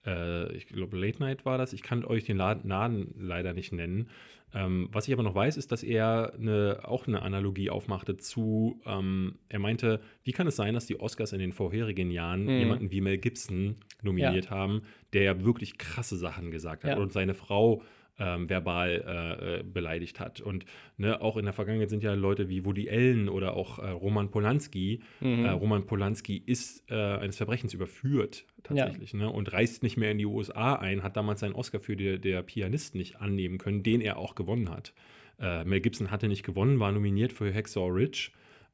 äh, 0.06 0.52
ich 0.56 0.66
glaube, 0.66 0.96
Late 0.96 1.20
Night 1.20 1.44
war 1.44 1.58
das. 1.58 1.72
Ich 1.72 1.82
kann 1.82 2.04
euch 2.04 2.24
den 2.24 2.36
Laden 2.36 3.14
leider 3.18 3.52
nicht 3.52 3.72
nennen. 3.72 4.08
Ähm, 4.54 4.88
was 4.92 5.08
ich 5.08 5.14
aber 5.14 5.22
noch 5.22 5.34
weiß, 5.34 5.56
ist, 5.56 5.72
dass 5.72 5.82
er 5.82 6.34
eine, 6.38 6.80
auch 6.84 7.06
eine 7.06 7.22
Analogie 7.22 7.70
aufmachte 7.70 8.16
zu, 8.18 8.80
ähm, 8.84 9.38
er 9.48 9.58
meinte, 9.58 10.00
wie 10.24 10.32
kann 10.32 10.46
es 10.46 10.56
sein, 10.56 10.74
dass 10.74 10.86
die 10.86 11.00
Oscars 11.00 11.32
in 11.32 11.38
den 11.38 11.52
vorherigen 11.52 12.10
Jahren 12.10 12.44
mhm. 12.44 12.58
jemanden 12.58 12.90
wie 12.90 13.00
Mel 13.00 13.18
Gibson 13.18 13.76
nominiert 14.02 14.46
ja. 14.46 14.50
haben, 14.50 14.82
der 15.14 15.22
ja 15.22 15.42
wirklich 15.42 15.78
krasse 15.78 16.16
Sachen 16.16 16.50
gesagt 16.50 16.84
hat 16.84 16.96
ja. 16.98 17.02
und 17.02 17.12
seine 17.12 17.34
Frau 17.34 17.82
ähm, 18.22 18.48
verbal 18.48 19.02
äh, 19.06 19.61
äh, 19.61 19.62
beleidigt 19.64 20.20
hat. 20.20 20.40
Und 20.40 20.64
ne, 20.96 21.20
auch 21.20 21.37
in 21.37 21.44
der 21.44 21.52
Vergangenheit 21.52 21.90
sind 21.90 22.02
ja 22.02 22.14
Leute 22.14 22.48
wie 22.48 22.64
Woody 22.64 22.88
Allen 22.88 23.28
oder 23.28 23.56
auch 23.56 23.78
äh, 23.78 23.88
Roman 23.88 24.30
Polanski. 24.30 25.00
Mhm. 25.20 25.44
Äh, 25.44 25.50
Roman 25.50 25.87
Polanski 25.87 26.40
ist 26.44 26.88
äh, 26.90 26.94
eines 26.94 27.37
Verbrechens 27.37 27.74
überführt 27.74 28.44
tatsächlich 28.62 29.12
ja. 29.12 29.18
ne, 29.18 29.30
und 29.30 29.52
reist 29.52 29.82
nicht 29.82 29.96
mehr 29.96 30.12
in 30.12 30.18
die 30.18 30.26
USA 30.26 30.76
ein, 30.76 31.02
hat 31.02 31.16
damals 31.16 31.40
seinen 31.40 31.54
Oscar 31.54 31.80
für 31.80 31.96
die, 31.96 32.20
der 32.20 32.42
Pianist 32.42 32.94
nicht 32.94 33.20
annehmen 33.20 33.58
können, 33.58 33.82
den 33.82 34.00
er 34.00 34.18
auch 34.18 34.37
gewonnen 34.37 34.70
hat. 34.70 34.94
Äh, 35.40 35.64
Mel 35.64 35.80
Gibson 35.80 36.11
hatte 36.11 36.28
nicht 36.28 36.44
gewonnen, 36.44 36.78
war 36.78 36.92
nominiert 36.92 37.32
für 37.32 37.52
Hacksaw 37.52 37.88
Ridge. 37.88 38.30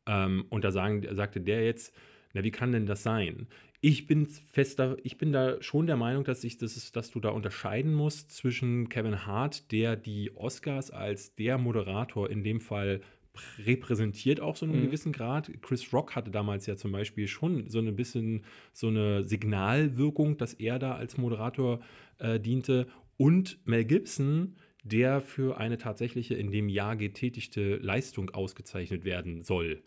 Ähm, 0.07 0.45
und 0.51 0.65
da 0.65 0.73
sagen, 0.73 1.07
sagte 1.15 1.41
der 1.41 1.65
jetzt, 1.65 1.95
na, 2.35 2.45
wie 2.45 2.51
kann 2.51 2.73
denn 2.73 2.85
das 2.85 3.03
sein? 3.03 3.47
Ich 3.81 4.07
bin 4.07 4.27
fester, 4.27 4.97
ich 5.05 5.19
bin 5.19 5.33
da 5.33 5.63
schon 5.63 5.87
der 5.87 5.97
Meinung, 5.97 6.25
dass 6.25 6.43
ich 6.43 6.59
das 6.59 6.77
ist, 6.77 6.97
dass 6.97 7.11
du 7.11 7.21
da 7.21 7.31
unterscheiden 7.31 7.95
musst 7.95 8.33
zwischen 8.33 8.89
Kevin 8.89 9.25
Hart, 9.27 9.71
der 9.71 9.95
die 9.95 10.35
Oscars 10.35 10.91
als 10.91 11.35
der 11.37 11.59
Moderator 11.59 12.29
in 12.29 12.43
dem 12.43 12.61
Fall 12.61 13.01
repräsentiert 13.65 14.41
auch 14.41 14.57
so 14.57 14.67
einen 14.67 14.81
mhm. 14.81 14.87
gewissen 14.87 15.13
Grad. 15.13 15.51
Chris 15.63 15.93
Rock 15.93 16.17
hatte 16.17 16.31
damals 16.31 16.67
ja 16.67 16.77
zum 16.77 16.91
Beispiel 16.91 17.29
schon 17.29 17.69
so 17.69 17.79
ein 17.79 17.95
bisschen 17.95 18.45
so 18.73 18.89
eine 18.89 19.23
Signalwirkung, 19.23 20.37
dass 20.39 20.55
er 20.55 20.81
da 20.81 20.97
als 20.97 21.17
Moderator 21.17 21.81
äh, 22.19 22.41
diente. 22.41 22.89
Und 23.17 23.59
Mel 23.65 23.85
Gibson, 23.85 24.57
der 24.83 25.21
für 25.21 25.59
eine 25.59 25.79
tatsächliche 25.79 26.35
in 26.35 26.51
dem 26.51 26.69
Jahr 26.69 26.97
getätigte 26.97 27.77
Leistung 27.77 28.31
ausgezeichnet 28.31 29.05
werden 29.05 29.43
soll. 29.43 29.83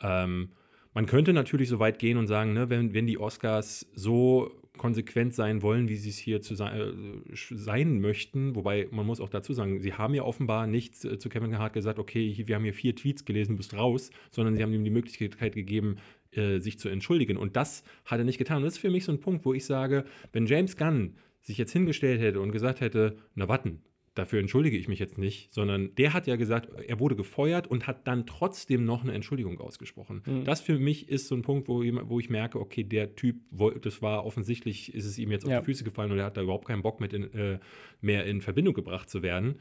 Ähm, 0.00 0.50
man 0.94 1.06
könnte 1.06 1.32
natürlich 1.32 1.68
so 1.68 1.78
weit 1.78 1.98
gehen 1.98 2.16
und 2.16 2.28
sagen, 2.28 2.54
ne, 2.54 2.70
wenn, 2.70 2.94
wenn 2.94 3.06
die 3.06 3.18
Oscars 3.18 3.86
so 3.94 4.50
konsequent 4.76 5.34
sein 5.34 5.62
wollen, 5.62 5.88
wie 5.88 5.96
sie 5.96 6.10
es 6.10 6.18
hier 6.18 6.40
zu 6.40 6.54
sein, 6.54 6.80
äh, 6.80 7.34
sein 7.34 8.00
möchten, 8.00 8.56
wobei 8.56 8.88
man 8.90 9.06
muss 9.06 9.20
auch 9.20 9.28
dazu 9.28 9.52
sagen, 9.52 9.80
sie 9.80 9.92
haben 9.92 10.14
ja 10.14 10.24
offenbar 10.24 10.66
nicht 10.66 11.04
äh, 11.04 11.18
zu 11.18 11.28
Kevin 11.28 11.58
Hart 11.58 11.74
gesagt, 11.74 11.98
okay, 11.98 12.42
wir 12.46 12.54
haben 12.54 12.64
hier 12.64 12.74
vier 12.74 12.96
Tweets 12.96 13.24
gelesen, 13.24 13.56
bist 13.56 13.74
raus, 13.74 14.10
sondern 14.30 14.56
sie 14.56 14.62
haben 14.62 14.72
ihm 14.72 14.84
die 14.84 14.90
Möglichkeit 14.90 15.54
gegeben, 15.54 15.96
äh, 16.32 16.58
sich 16.58 16.78
zu 16.78 16.88
entschuldigen. 16.88 17.36
Und 17.36 17.56
das 17.56 17.84
hat 18.04 18.18
er 18.18 18.24
nicht 18.24 18.38
getan. 18.38 18.58
Und 18.58 18.64
das 18.64 18.74
ist 18.74 18.80
für 18.80 18.90
mich 18.90 19.04
so 19.04 19.12
ein 19.12 19.20
Punkt, 19.20 19.44
wo 19.44 19.54
ich 19.54 19.64
sage, 19.64 20.04
wenn 20.32 20.46
James 20.46 20.76
Gunn 20.76 21.14
sich 21.40 21.58
jetzt 21.58 21.72
hingestellt 21.72 22.20
hätte 22.20 22.40
und 22.40 22.52
gesagt 22.52 22.80
hätte, 22.80 23.16
na 23.34 23.48
warten, 23.48 23.82
dafür 24.14 24.38
entschuldige 24.38 24.76
ich 24.76 24.86
mich 24.86 24.98
jetzt 24.98 25.18
nicht, 25.18 25.52
sondern 25.52 25.94
der 25.96 26.12
hat 26.12 26.26
ja 26.26 26.36
gesagt, 26.36 26.72
er 26.72 27.00
wurde 27.00 27.16
gefeuert 27.16 27.66
und 27.66 27.86
hat 27.86 28.06
dann 28.06 28.26
trotzdem 28.26 28.84
noch 28.84 29.02
eine 29.02 29.12
Entschuldigung 29.12 29.60
ausgesprochen. 29.60 30.22
Mhm. 30.24 30.44
Das 30.44 30.60
für 30.60 30.78
mich 30.78 31.08
ist 31.08 31.26
so 31.28 31.34
ein 31.34 31.42
Punkt, 31.42 31.68
wo, 31.68 31.82
wo 31.82 32.20
ich 32.20 32.30
merke, 32.30 32.60
okay, 32.60 32.84
der 32.84 33.16
Typ, 33.16 33.36
das 33.82 34.02
war 34.02 34.24
offensichtlich, 34.24 34.94
ist 34.94 35.04
es 35.04 35.18
ihm 35.18 35.32
jetzt 35.32 35.44
auf 35.44 35.50
ja. 35.50 35.60
die 35.60 35.64
Füße 35.64 35.84
gefallen 35.84 36.12
und 36.12 36.18
er 36.18 36.26
hat 36.26 36.36
da 36.36 36.42
überhaupt 36.42 36.66
keinen 36.66 36.82
Bock 36.82 37.00
mit 37.00 37.12
in, 37.12 37.32
äh, 37.34 37.58
mehr 38.00 38.24
in 38.24 38.40
Verbindung 38.40 38.74
gebracht 38.74 39.10
zu 39.10 39.22
werden. 39.22 39.56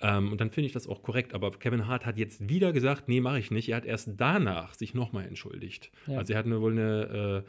Ähm, 0.00 0.32
und 0.32 0.40
dann 0.40 0.50
finde 0.50 0.66
ich 0.66 0.72
das 0.72 0.86
auch 0.86 1.02
korrekt. 1.02 1.34
Aber 1.34 1.50
Kevin 1.50 1.86
Hart 1.86 2.06
hat 2.06 2.18
jetzt 2.18 2.48
wieder 2.48 2.72
gesagt, 2.72 3.08
nee, 3.08 3.20
mache 3.20 3.38
ich 3.38 3.50
nicht. 3.50 3.68
Er 3.68 3.76
hat 3.76 3.84
erst 3.84 4.12
danach 4.16 4.74
sich 4.74 4.94
nochmal 4.94 5.26
entschuldigt. 5.26 5.90
Ja. 6.06 6.18
Also 6.18 6.32
er 6.32 6.38
hat 6.38 6.46
eine, 6.46 6.60
wohl 6.60 6.72
eine, 6.72 7.44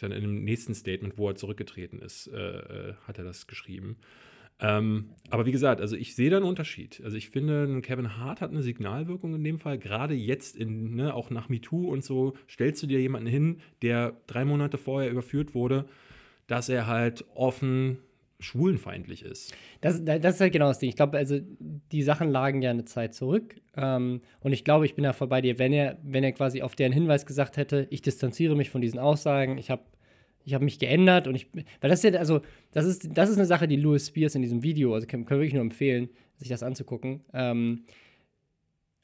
äh, 0.00 0.06
in 0.06 0.12
einem 0.12 0.44
nächsten 0.44 0.74
Statement, 0.74 1.18
wo 1.18 1.28
er 1.28 1.34
zurückgetreten 1.34 2.00
ist, 2.00 2.28
äh, 2.28 2.90
äh 2.90 2.94
hat 3.06 3.18
er 3.18 3.24
das 3.24 3.46
geschrieben. 3.46 3.96
Ähm, 4.60 5.10
aber 5.30 5.46
wie 5.46 5.52
gesagt, 5.52 5.80
also 5.80 5.94
ich 5.94 6.14
sehe 6.14 6.30
da 6.30 6.38
einen 6.38 6.46
Unterschied. 6.46 7.00
Also 7.04 7.16
ich 7.16 7.30
finde, 7.30 7.80
Kevin 7.82 8.16
Hart 8.16 8.40
hat 8.40 8.50
eine 8.50 8.62
Signalwirkung 8.62 9.34
in 9.34 9.44
dem 9.44 9.58
Fall. 9.58 9.78
Gerade 9.78 10.14
jetzt, 10.14 10.56
in, 10.56 10.94
ne, 10.94 11.14
auch 11.14 11.30
nach 11.30 11.48
MeToo 11.48 11.88
und 11.88 12.02
so, 12.02 12.34
stellst 12.48 12.82
du 12.82 12.86
dir 12.86 13.00
jemanden 13.00 13.28
hin, 13.28 13.60
der 13.82 14.16
drei 14.26 14.44
Monate 14.44 14.78
vorher 14.78 15.10
überführt 15.10 15.54
wurde, 15.54 15.84
dass 16.46 16.68
er 16.68 16.86
halt 16.86 17.24
offen 17.34 17.98
schwulenfeindlich 18.40 19.24
ist. 19.24 19.52
Das, 19.80 20.02
das 20.04 20.36
ist 20.36 20.40
halt 20.40 20.52
genau 20.52 20.68
das 20.68 20.78
Ding. 20.78 20.88
Ich 20.88 20.96
glaube, 20.96 21.18
also 21.18 21.38
die 21.92 22.02
Sachen 22.02 22.30
lagen 22.30 22.62
ja 22.62 22.70
eine 22.70 22.84
Zeit 22.84 23.14
zurück. 23.14 23.56
Ähm, 23.76 24.22
und 24.40 24.52
ich 24.52 24.64
glaube, 24.64 24.86
ich 24.86 24.94
bin 24.94 25.02
da 25.02 25.12
voll 25.12 25.28
bei 25.28 25.40
dir. 25.40 25.58
Wenn 25.58 25.72
er, 25.72 25.98
wenn 26.02 26.24
er 26.24 26.32
quasi 26.32 26.62
auf 26.62 26.76
deren 26.76 26.92
Hinweis 26.92 27.26
gesagt 27.26 27.56
hätte, 27.56 27.86
ich 27.90 28.00
distanziere 28.00 28.56
mich 28.56 28.70
von 28.70 28.80
diesen 28.80 29.00
Aussagen, 29.00 29.58
ich 29.58 29.70
habe 29.70 29.82
ich 30.48 30.54
habe 30.54 30.64
mich 30.64 30.78
geändert 30.78 31.28
und 31.28 31.34
ich, 31.34 31.46
weil 31.52 31.90
das 31.90 32.02
ist 32.02 32.14
ja, 32.14 32.18
also, 32.18 32.40
das 32.72 32.86
ist, 32.86 33.10
das 33.12 33.28
ist 33.28 33.36
eine 33.36 33.44
Sache, 33.44 33.68
die 33.68 33.76
Louis 33.76 34.06
Spears 34.06 34.34
in 34.34 34.40
diesem 34.40 34.62
Video, 34.62 34.94
also 34.94 35.06
kann, 35.06 35.26
kann 35.26 35.38
wirklich 35.38 35.52
nur 35.52 35.60
empfehlen, 35.62 36.08
sich 36.36 36.48
das 36.48 36.62
anzugucken, 36.62 37.20
ähm, 37.34 37.84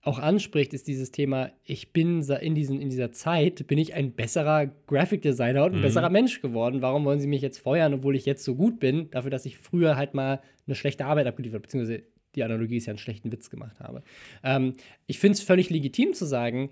auch 0.01 0.19
anspricht, 0.19 0.73
ist 0.73 0.89
dieses 0.89 1.11
Thema, 1.11 1.53
ich 1.63 1.93
bin 1.93 2.23
in, 2.23 2.55
diesen, 2.55 2.81
in 2.81 2.89
dieser 2.89 3.13
Zeit, 3.13 3.67
bin 3.67 3.77
ich 3.77 3.95
ein 3.95 4.13
besserer 4.13 4.67
Graphic 4.87 5.21
Designer 5.21 5.65
und 5.65 5.73
ein 5.73 5.79
mhm. 5.79 5.83
besserer 5.83 6.11
Mensch 6.11 6.41
geworden. 6.41 6.83
Warum 6.83 7.05
wollen 7.05 7.21
sie 7.21 7.27
mich 7.27 7.43
jetzt 7.43 7.59
feuern, 7.59 7.93
obwohl 7.93 8.17
ich 8.17 8.25
jetzt 8.25 8.45
so 8.45 8.55
gut 8.55 8.81
bin, 8.81 9.11
dafür, 9.11 9.31
dass 9.31 9.47
ich 9.47 9.59
früher 9.59 9.97
halt 9.97 10.15
mal 10.15 10.41
eine 10.67 10.75
schlechte 10.75 11.05
Arbeit 11.05 11.27
abgeliefert, 11.27 11.63
beziehungsweise 11.63 12.03
die 12.35 12.43
Analogie 12.43 12.79
ist 12.79 12.87
ja 12.87 12.91
einen 12.91 12.99
schlechten 12.99 13.33
Witz 13.33 13.51
gemacht 13.51 13.81
habe. 13.81 14.03
Ähm, 14.43 14.75
ich 15.07 15.19
finde 15.19 15.35
es 15.35 15.43
völlig 15.43 15.71
legitim 15.71 16.15
zu 16.15 16.25
sagen, 16.25 16.71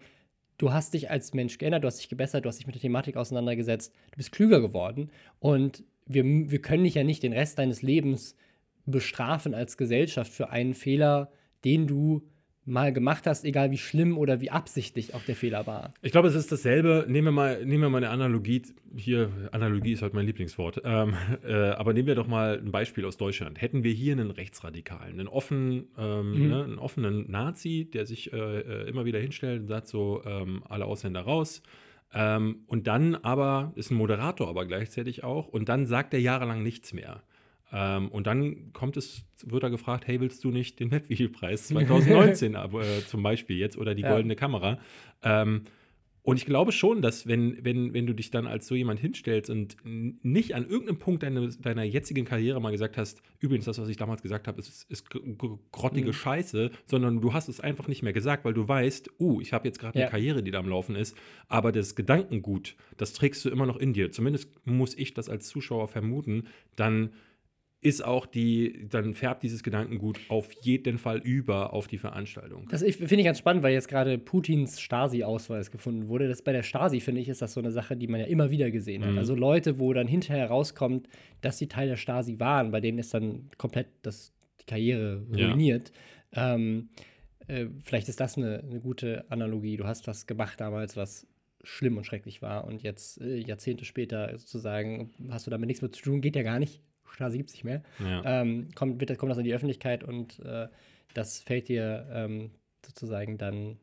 du 0.59 0.73
hast 0.73 0.95
dich 0.95 1.11
als 1.11 1.35
Mensch 1.35 1.59
geändert, 1.59 1.85
du 1.85 1.89
hast 1.89 1.99
dich 1.99 2.09
gebessert, 2.09 2.45
du 2.45 2.49
hast 2.49 2.59
dich 2.59 2.67
mit 2.67 2.75
der 2.75 2.83
Thematik 2.83 3.17
auseinandergesetzt, 3.17 3.93
du 4.11 4.17
bist 4.17 4.33
klüger 4.33 4.61
geworden 4.61 5.11
und 5.41 5.85
wir, 6.07 6.25
wir 6.25 6.61
können 6.61 6.85
dich 6.85 6.95
ja 6.95 7.05
nicht 7.05 7.23
den 7.23 7.33
Rest 7.33 7.59
deines 7.59 7.83
Lebens 7.83 8.37
bestrafen 8.87 9.55
als 9.55 9.77
Gesellschaft 9.77 10.33
für 10.33 10.51
einen 10.51 10.75
Fehler, 10.75 11.31
den 11.65 11.87
du 11.87 12.23
mal 12.65 12.93
gemacht 12.93 13.27
hast, 13.27 13.45
egal 13.45 13.71
wie 13.71 13.79
schlimm 13.79 14.17
oder 14.17 14.41
wie 14.41 14.51
absichtlich 14.51 15.15
auch 15.15 15.25
der 15.25 15.35
Fehler 15.35 15.67
war. 15.67 15.93
Ich 16.01 16.13
glaube, 16.13 16.29
es 16.29 16.35
ist 16.35 16.53
dasselbe. 16.53 17.07
Nehmen 17.09 17.29
wir 17.29 17.33
mal, 17.33 17.65
nehmen 17.65 17.83
wir 17.83 17.91
mal 17.91 17.99
eine 17.99 18.11
Analogie. 18.11 18.63
Hier, 18.97 19.31
Analogie 19.51 19.93
ist 19.93 20.03
heute 20.03 20.15
mein 20.15 20.27
Lieblingswort. 20.27 20.81
Ähm, 20.85 21.15
äh, 21.45 21.71
aber 21.71 21.93
nehmen 21.93 22.07
wir 22.07 22.15
doch 22.15 22.29
mal 22.29 22.59
ein 22.59 22.71
Beispiel 22.71 23.05
aus 23.05 23.17
Deutschland. 23.17 23.61
Hätten 23.61 23.83
wir 23.83 23.93
hier 23.93 24.13
einen 24.13 24.31
Rechtsradikalen, 24.31 25.19
einen, 25.19 25.29
offen, 25.29 25.89
ähm, 25.99 26.33
mhm. 26.33 26.49
ne, 26.49 26.65
einen 26.65 26.79
offenen 26.79 27.31
Nazi, 27.31 27.89
der 27.93 28.07
sich 28.07 28.33
äh, 28.33 28.37
äh, 28.37 28.89
immer 28.89 29.05
wieder 29.05 29.19
hinstellt 29.19 29.63
und 29.63 29.69
sagt 29.69 29.89
so, 29.89 30.23
ähm, 30.25 30.63
alle 30.69 30.85
Ausländer 30.85 31.23
raus. 31.23 31.63
Ähm, 32.15 32.61
und 32.67 32.87
dann 32.87 33.17
aber, 33.17 33.73
ist 33.75 33.91
ein 33.91 33.97
Moderator 33.97 34.49
aber 34.49 34.67
gleichzeitig 34.67 35.25
auch, 35.25 35.49
und 35.49 35.69
dann 35.69 35.87
sagt 35.87 36.15
er 36.15 36.21
jahrelang 36.21 36.63
nichts 36.63 36.93
mehr. 36.93 37.23
Ähm, 37.73 38.09
und 38.09 38.27
dann 38.27 38.73
kommt 38.73 38.97
es, 38.97 39.25
wird 39.45 39.63
er 39.63 39.71
gefragt, 39.71 40.07
hey, 40.07 40.21
willst 40.21 40.45
du 40.45 40.51
nicht 40.51 40.79
den 40.79 40.91
Webvideopreis 40.91 41.69
2019 41.69 42.55
aber, 42.55 42.83
äh, 42.83 43.01
zum 43.07 43.23
Beispiel 43.23 43.57
jetzt 43.57 43.79
oder 43.79 43.95
die 43.95 44.03
ja. 44.03 44.13
goldene 44.13 44.37
Kamera? 44.37 44.79
Ähm, 45.23 45.63
und 46.25 46.37
ich 46.37 46.47
glaube 46.47 46.71
schon, 46.71 47.03
dass 47.03 47.27
wenn, 47.27 47.65
wenn, 47.65 47.95
wenn 47.95 48.07
du 48.07 48.13
dich 48.13 48.31
dann 48.31 48.47
als 48.47 48.69
so 48.69 48.77
jemand 48.77 49.01
hinstellst 49.01 49.51
und 49.51 49.77
nicht 49.85 50.55
an 50.55 50.69
irgendeinem 50.69 50.99
Punkt 51.01 51.25
deine, 51.25 51.49
deiner 51.49 51.83
jetzigen 51.83 52.25
Karriere 52.25 52.61
mal 52.61 52.71
gesagt 52.71 52.97
hast, 52.97 53.23
übrigens, 53.41 53.65
das, 53.65 53.79
was 53.79 53.89
ich 53.89 53.97
damals 53.97 54.23
gesagt 54.23 54.47
habe, 54.47 54.61
ist, 54.61 54.87
ist 54.89 55.11
grottige 55.73 56.09
mhm. 56.09 56.13
Scheiße, 56.13 56.71
sondern 56.87 57.21
du 57.21 57.33
hast 57.33 57.49
es 57.49 57.59
einfach 57.59 57.89
nicht 57.89 58.05
mehr 58.05 58.13
gesagt, 58.13 58.45
weil 58.45 58.55
du 58.55 58.69
weißt, 58.69 59.11
uh, 59.19 59.41
ich 59.41 59.53
habe 59.53 59.67
jetzt 59.67 59.81
gerade 59.81 59.99
ja. 59.99 60.05
eine 60.05 60.11
Karriere, 60.13 60.45
die 60.45 60.53
da 60.53 60.61
am 60.61 60.69
Laufen 60.69 60.95
ist, 60.95 61.17
aber 61.49 61.73
das 61.73 61.97
Gedankengut, 61.97 62.77
das 62.99 63.15
trägst 63.15 63.45
du 63.45 63.51
immer 63.51 63.67
noch 63.67 63.77
in 63.77 63.93
dir. 63.93 64.13
Zumindest 64.13 64.49
muss 64.65 64.97
ich 64.97 65.15
das 65.15 65.29
als 65.29 65.49
Zuschauer 65.49 65.89
vermuten, 65.89 66.45
dann 66.77 67.11
ist 67.83 68.05
auch 68.05 68.27
die, 68.27 68.87
dann 68.89 69.13
färbt 69.13 69.43
dieses 69.43 69.65
Gedankengut 69.65 70.21
auf 70.29 70.53
jeden 70.63 70.99
Fall 70.99 71.19
über 71.19 71.73
auf 71.73 71.89
die 71.89 71.99
Veranstaltung. 71.99 72.69
Das 72.71 72.83
finde 72.83 73.17
ich 73.17 73.25
ganz 73.25 73.39
spannend, 73.39 73.65
weil 73.65 73.73
jetzt 73.73 73.89
gerade 73.89 74.19
Putins 74.19 74.81
Stasi-Ausweis 74.81 75.73
gefunden 75.73 76.07
wurde. 76.07 76.29
Das 76.29 76.43
bei 76.43 76.53
der 76.53 76.63
Stasi, 76.63 77.01
finde 77.01 77.21
ich, 77.21 77.29
ist 77.29 77.43
das 77.43 77.55
so 77.55 77.61
eine 77.61 77.73
Sache, 77.73 77.97
die 77.97 78.07
man 78.07 78.21
ja 78.21 78.27
immer 78.27 78.53
wieder 78.53 78.71
gesehen 78.71 79.05
hat. 79.05 79.11
Mhm. 79.11 79.19
Also 79.19 79.35
Leute, 79.35 79.81
wo 79.81 79.93
dann 79.93 80.07
hinterher 80.07 80.47
rauskommt, 80.47 81.09
dass 81.41 81.59
sie 81.59 81.67
Teil 81.67 81.89
der 81.89 81.97
Stasi 81.97 82.39
waren, 82.39 82.71
bei 82.71 82.81
denen 82.81 82.99
ist 83.01 83.13
dann 83.15 83.51
komplett 83.59 83.89
das, 84.03 84.33
die 84.61 84.67
Karriere 84.67 85.27
ruiniert. 85.35 85.91
Ja. 86.37 86.55
Ähm, 86.55 86.89
äh, 87.49 87.67
vielleicht 87.83 88.09
ist 88.09 88.21
das 88.21 88.39
eine, 88.39 88.61
eine 88.61 88.79
gute 88.79 89.29
Analogie. 89.29 89.77
Du 89.77 89.87
hast 89.87 90.07
was 90.07 90.29
gemacht 90.29 90.61
damals, 90.61 90.97
was 90.97 91.27
schlimm 91.65 91.97
und 91.97 92.05
schrecklich 92.05 92.43
war 92.43 92.65
und 92.65 92.83
jetzt 92.83 93.21
äh, 93.21 93.39
Jahrzehnte 93.39 93.85
später 93.85 94.39
sozusagen 94.39 95.11
hast 95.31 95.47
du 95.47 95.51
damit 95.51 95.67
nichts 95.67 95.83
mehr 95.83 95.93
zu 95.93 96.03
tun, 96.03 96.21
geht 96.21 96.37
ja 96.37 96.43
gar 96.43 96.61
nicht. 96.61 96.81
Straße 97.13 97.37
gibt 97.37 97.51
es 97.51 97.55
nicht 97.55 97.65
mehr, 97.65 97.83
ja. 97.99 98.43
ähm, 98.43 98.69
kommt, 98.75 99.01
wird, 99.01 99.17
kommt 99.19 99.31
das 99.31 99.39
in 99.39 99.45
die 99.45 99.55
Öffentlichkeit 99.55 100.05
und 100.05 100.39
äh, 100.41 100.69
das 101.15 101.41
fällt 101.41 101.69
dir 101.69 102.07
ähm, 102.13 102.51
sozusagen 102.85 103.39
dann 103.39 103.79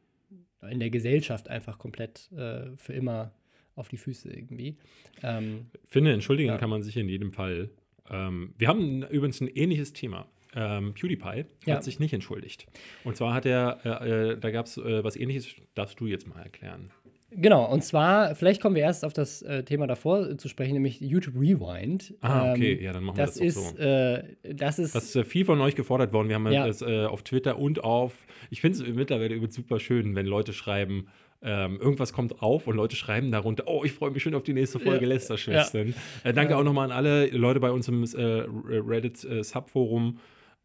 in 0.69 0.79
der 0.79 0.89
Gesellschaft 0.89 1.49
einfach 1.49 1.77
komplett 1.77 2.31
äh, 2.31 2.75
für 2.75 2.93
immer 2.93 3.31
auf 3.75 3.87
die 3.87 3.97
Füße 3.97 4.29
irgendwie. 4.29 4.77
Ähm, 5.23 5.67
finde, 5.87 6.13
entschuldigen 6.13 6.49
ja. 6.49 6.57
kann 6.57 6.69
man 6.69 6.83
sich 6.83 6.97
in 6.97 7.07
jedem 7.07 7.31
Fall. 7.31 7.69
Ähm, 8.09 8.53
wir 8.57 8.67
haben 8.67 9.03
übrigens 9.03 9.39
ein 9.41 9.47
ähnliches 9.47 9.93
Thema. 9.93 10.27
Ähm, 10.55 10.95
PewDiePie 10.95 11.45
ja. 11.65 11.75
hat 11.75 11.83
sich 11.83 11.99
nicht 11.99 12.11
entschuldigt. 12.11 12.65
Und 13.03 13.15
zwar 13.15 13.35
hat 13.35 13.45
er, 13.45 13.79
äh, 13.85 14.31
äh 14.31 14.37
da 14.37 14.49
gab 14.49 14.65
es 14.65 14.77
äh, 14.77 15.03
was 15.03 15.15
ähnliches, 15.15 15.55
darfst 15.75 15.99
du 15.99 16.07
jetzt 16.07 16.27
mal 16.27 16.41
erklären. 16.41 16.91
Genau, 17.31 17.71
und 17.71 17.83
zwar, 17.83 18.35
vielleicht 18.35 18.61
kommen 18.61 18.75
wir 18.75 18.81
erst 18.81 19.05
auf 19.05 19.13
das 19.13 19.41
äh, 19.43 19.63
Thema 19.63 19.85
davor 19.85 20.37
zu 20.37 20.47
sprechen, 20.47 20.73
nämlich 20.73 20.99
YouTube 20.99 21.35
Rewind. 21.35 22.15
Ah, 22.21 22.51
okay, 22.51 22.73
ähm, 22.73 22.83
ja, 22.83 22.93
dann 22.93 23.03
machen 23.03 23.17
wir 23.17 23.25
das, 23.25 23.35
das 23.35 23.43
ist, 23.43 23.77
so. 23.77 23.77
Äh, 23.77 24.23
das 24.53 24.79
ist. 24.79 24.95
Das 24.95 25.03
ist 25.05 25.15
äh, 25.15 25.23
viel 25.23 25.45
von 25.45 25.61
euch 25.61 25.75
gefordert 25.75 26.11
worden. 26.11 26.27
Wir 26.27 26.35
haben 26.35 26.51
ja. 26.51 26.65
das 26.65 26.81
äh, 26.81 27.05
auf 27.05 27.21
Twitter 27.23 27.59
und 27.59 27.83
auf. 27.83 28.13
Ich 28.49 28.61
finde 28.61 28.83
es 28.83 28.95
mittlerweile 28.95 29.35
übrigens 29.35 29.55
super 29.55 29.79
schön, 29.79 30.15
wenn 30.15 30.25
Leute 30.25 30.53
schreiben, 30.53 31.07
ähm, 31.41 31.79
irgendwas 31.79 32.13
kommt 32.13 32.41
auf 32.41 32.67
und 32.67 32.75
Leute 32.75 32.95
schreiben 32.95 33.31
darunter, 33.31 33.63
oh, 33.67 33.83
ich 33.85 33.93
freue 33.93 34.11
mich 34.11 34.23
schon 34.23 34.35
auf 34.35 34.43
die 34.43 34.53
nächste 34.53 34.79
Folge 34.79 35.05
ja. 35.05 35.09
Lästerschwestern. 35.09 35.89
Ja. 36.23 36.29
Äh, 36.29 36.33
danke 36.33 36.57
auch 36.57 36.63
nochmal 36.63 36.91
an 36.91 36.97
alle 36.97 37.27
Leute 37.27 37.59
bei 37.59 37.71
uns 37.71 37.87
im 37.87 38.03
äh, 38.03 38.43
Reddit-Subforum. 38.67 40.19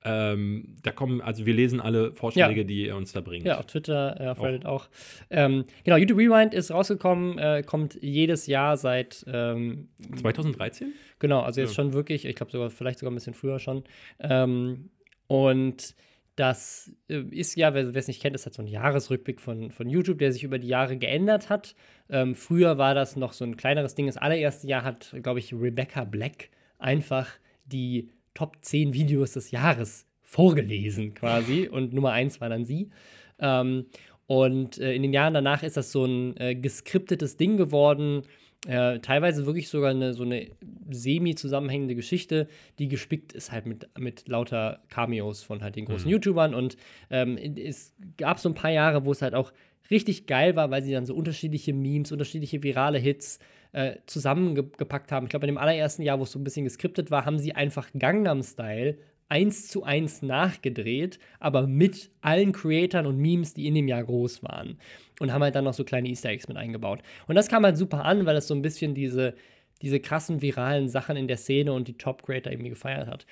Ähm, 0.07 0.77
da 0.83 0.93
kommen, 0.93 1.23
also 1.23 1.47
wir 1.47 1.55
lesen 1.55 1.81
alle 1.81 2.13
Vorschläge, 2.13 2.61
ja. 2.61 2.67
die 2.67 2.87
ihr 2.87 2.97
uns 2.97 3.13
da 3.13 3.23
bringt. 3.23 3.47
Ja, 3.47 3.59
auf 3.59 3.67
Twitter, 3.67 4.21
äh, 4.21 4.29
auf 4.29 4.43
Reddit 4.43 4.67
auch. 4.67 4.87
auch. 4.87 4.89
Ähm, 5.31 5.65
genau, 5.83 5.97
YouTube 5.97 6.19
Rewind 6.19 6.53
ist 6.53 6.71
rausgekommen, 6.71 7.39
äh, 7.39 7.63
kommt 7.65 7.99
jedes 8.03 8.47
Jahr 8.47 8.77
seit 8.77 9.25
ähm, 9.27 9.89
2013? 10.21 10.93
Genau, 11.21 11.41
also 11.41 11.61
jetzt 11.61 11.71
ja. 11.71 11.77
schon 11.77 11.95
wirklich, 11.95 12.27
ich 12.27 12.37
glaube 12.37 12.53
sogar, 12.53 12.71
vielleicht 12.71 12.99
sogar 12.99 13.13
ein 13.13 13.15
bisschen 13.15 13.33
früher 13.33 13.59
schon. 13.59 13.85
Ähm, 14.21 14.91
und 15.27 15.95
das 16.37 16.91
äh, 17.09 17.23
ist 17.31 17.57
ja, 17.57 17.75
wer 17.75 17.95
es 17.95 18.09
nicht 18.09 18.21
kennt, 18.21 18.35
ist 18.35 18.45
halt 18.45 18.55
so 18.55 18.63
ein 18.63 18.69
Jahresrückblick 18.69 19.41
von, 19.41 19.71
von 19.71 19.89
YouTube, 19.89 20.19
der 20.19 20.33
sich 20.33 20.43
über 20.43 20.59
die 20.59 20.69
Jahre 20.69 20.97
geändert 20.97 21.49
hat. 21.49 21.75
Ähm, 22.11 22.35
früher 22.35 22.77
war 22.77 22.95
das 22.95 23.17
noch 23.17 23.33
so 23.33 23.45
ein 23.45 23.57
kleineres 23.57 23.95
Ding. 23.95 24.07
Das 24.07 24.17
allererste 24.17 24.67
Jahr 24.67 24.85
hat, 24.85 25.15
glaube 25.23 25.39
ich, 25.39 25.55
Rebecca 25.55 26.05
Black 26.05 26.51
einfach 26.79 27.31
die 27.65 28.11
Top 28.35 28.59
10 28.61 28.93
Videos 28.93 29.33
des 29.33 29.51
Jahres 29.51 30.07
vorgelesen 30.23 31.15
quasi 31.15 31.69
und 31.69 31.93
Nummer 31.93 32.13
1 32.13 32.41
war 32.41 32.49
dann 32.49 32.65
sie. 32.65 32.91
Ähm, 33.39 33.87
und 34.27 34.79
äh, 34.79 34.95
in 34.95 35.03
den 35.03 35.13
Jahren 35.13 35.35
danach 35.35 35.63
ist 35.63 35.77
das 35.77 35.93
so 35.93 36.05
ein 36.05 36.37
äh, 36.39 36.55
geskriptetes 36.55 37.37
Ding 37.37 37.57
geworden, 37.57 38.23
äh, 38.67 39.01
teilweise 39.01 39.45
wirklich 39.45 39.69
sogar 39.69 39.91
eine, 39.91 40.15
so 40.15 40.23
eine 40.23 40.49
semi-zusammenhängende 40.91 41.95
Geschichte, 41.95 42.49
die 42.79 42.89
gespickt 42.89 43.33
ist 43.33 43.53
halt 43.53 43.67
mit, 43.67 43.87
mit 43.99 44.27
lauter 44.29 44.81
Cameos 44.89 45.43
von 45.43 45.63
halt 45.63 45.77
den 45.77 45.85
großen 45.85 46.07
mhm. 46.07 46.13
YouTubern. 46.13 46.55
Und 46.55 46.77
ähm, 47.11 47.37
es 47.37 47.95
gab 48.17 48.39
so 48.39 48.49
ein 48.49 48.55
paar 48.55 48.71
Jahre, 48.71 49.05
wo 49.05 49.13
es 49.13 49.21
halt 49.21 49.35
auch 49.35 49.53
richtig 49.91 50.27
geil 50.27 50.57
war, 50.57 50.71
weil 50.71 50.83
sie 50.83 50.93
dann 50.93 51.05
so 51.05 51.15
unterschiedliche 51.15 51.75
Memes, 51.75 52.11
unterschiedliche 52.11 52.63
virale 52.63 52.99
Hits 52.99 53.39
äh, 53.75 53.97
zusammengepackt 54.07 55.13
haben. 55.13 55.27
Ich 55.27 55.31
glaube, 55.31 55.47
in 55.47 55.55
dem 55.55 55.59
allerersten 55.59 56.03
Jahr, 56.03 56.19
wo 56.19 56.23
es 56.23 56.33
so 56.33 56.39
ein 56.39 56.45
bisschen 56.45 56.65
geskriptet 56.65 57.11
war, 57.11 57.27
haben 57.27 57.39
sie 57.39 57.55
einfach 57.55 57.89
Gangnam 57.99 58.43
Style 58.43 58.99
eins 59.29 59.69
zu 59.69 59.83
eins 59.83 60.23
nachgedreht, 60.23 61.19
aber 61.41 61.67
mit 61.67 62.11
allen 62.21 62.53
Creatoren 62.53 63.07
und 63.07 63.19
Memes, 63.19 63.55
die 63.55 63.67
in 63.67 63.75
dem 63.75 63.89
Jahr 63.89 64.05
groß 64.05 64.43
waren. 64.45 64.79
Und 65.19 65.33
haben 65.33 65.43
halt 65.43 65.55
dann 65.57 65.65
noch 65.65 65.75
so 65.75 65.83
kleine 65.85 66.09
Easter 66.09 66.29
Eggs 66.29 66.47
mit 66.47 66.57
eingebaut. 66.57 67.01
Und 67.27 67.35
das 67.35 67.49
kam 67.49 67.65
halt 67.65 67.77
super 67.77 68.05
an, 68.05 68.27
weil 68.27 68.37
es 68.37 68.47
so 68.47 68.55
ein 68.55 68.63
bisschen 68.63 68.95
diese, 68.95 69.35
diese 69.83 69.99
krassen 69.99 70.41
viralen 70.41 70.89
Sachen 70.89 71.17
in 71.17 71.27
der 71.27 71.37
Szene 71.37 71.73
und 71.73 71.89
die 71.89 71.99
Top-Creator 71.99 72.53
irgendwie 72.53 72.71
gefeiert 72.71 73.09
hat. 73.09 73.27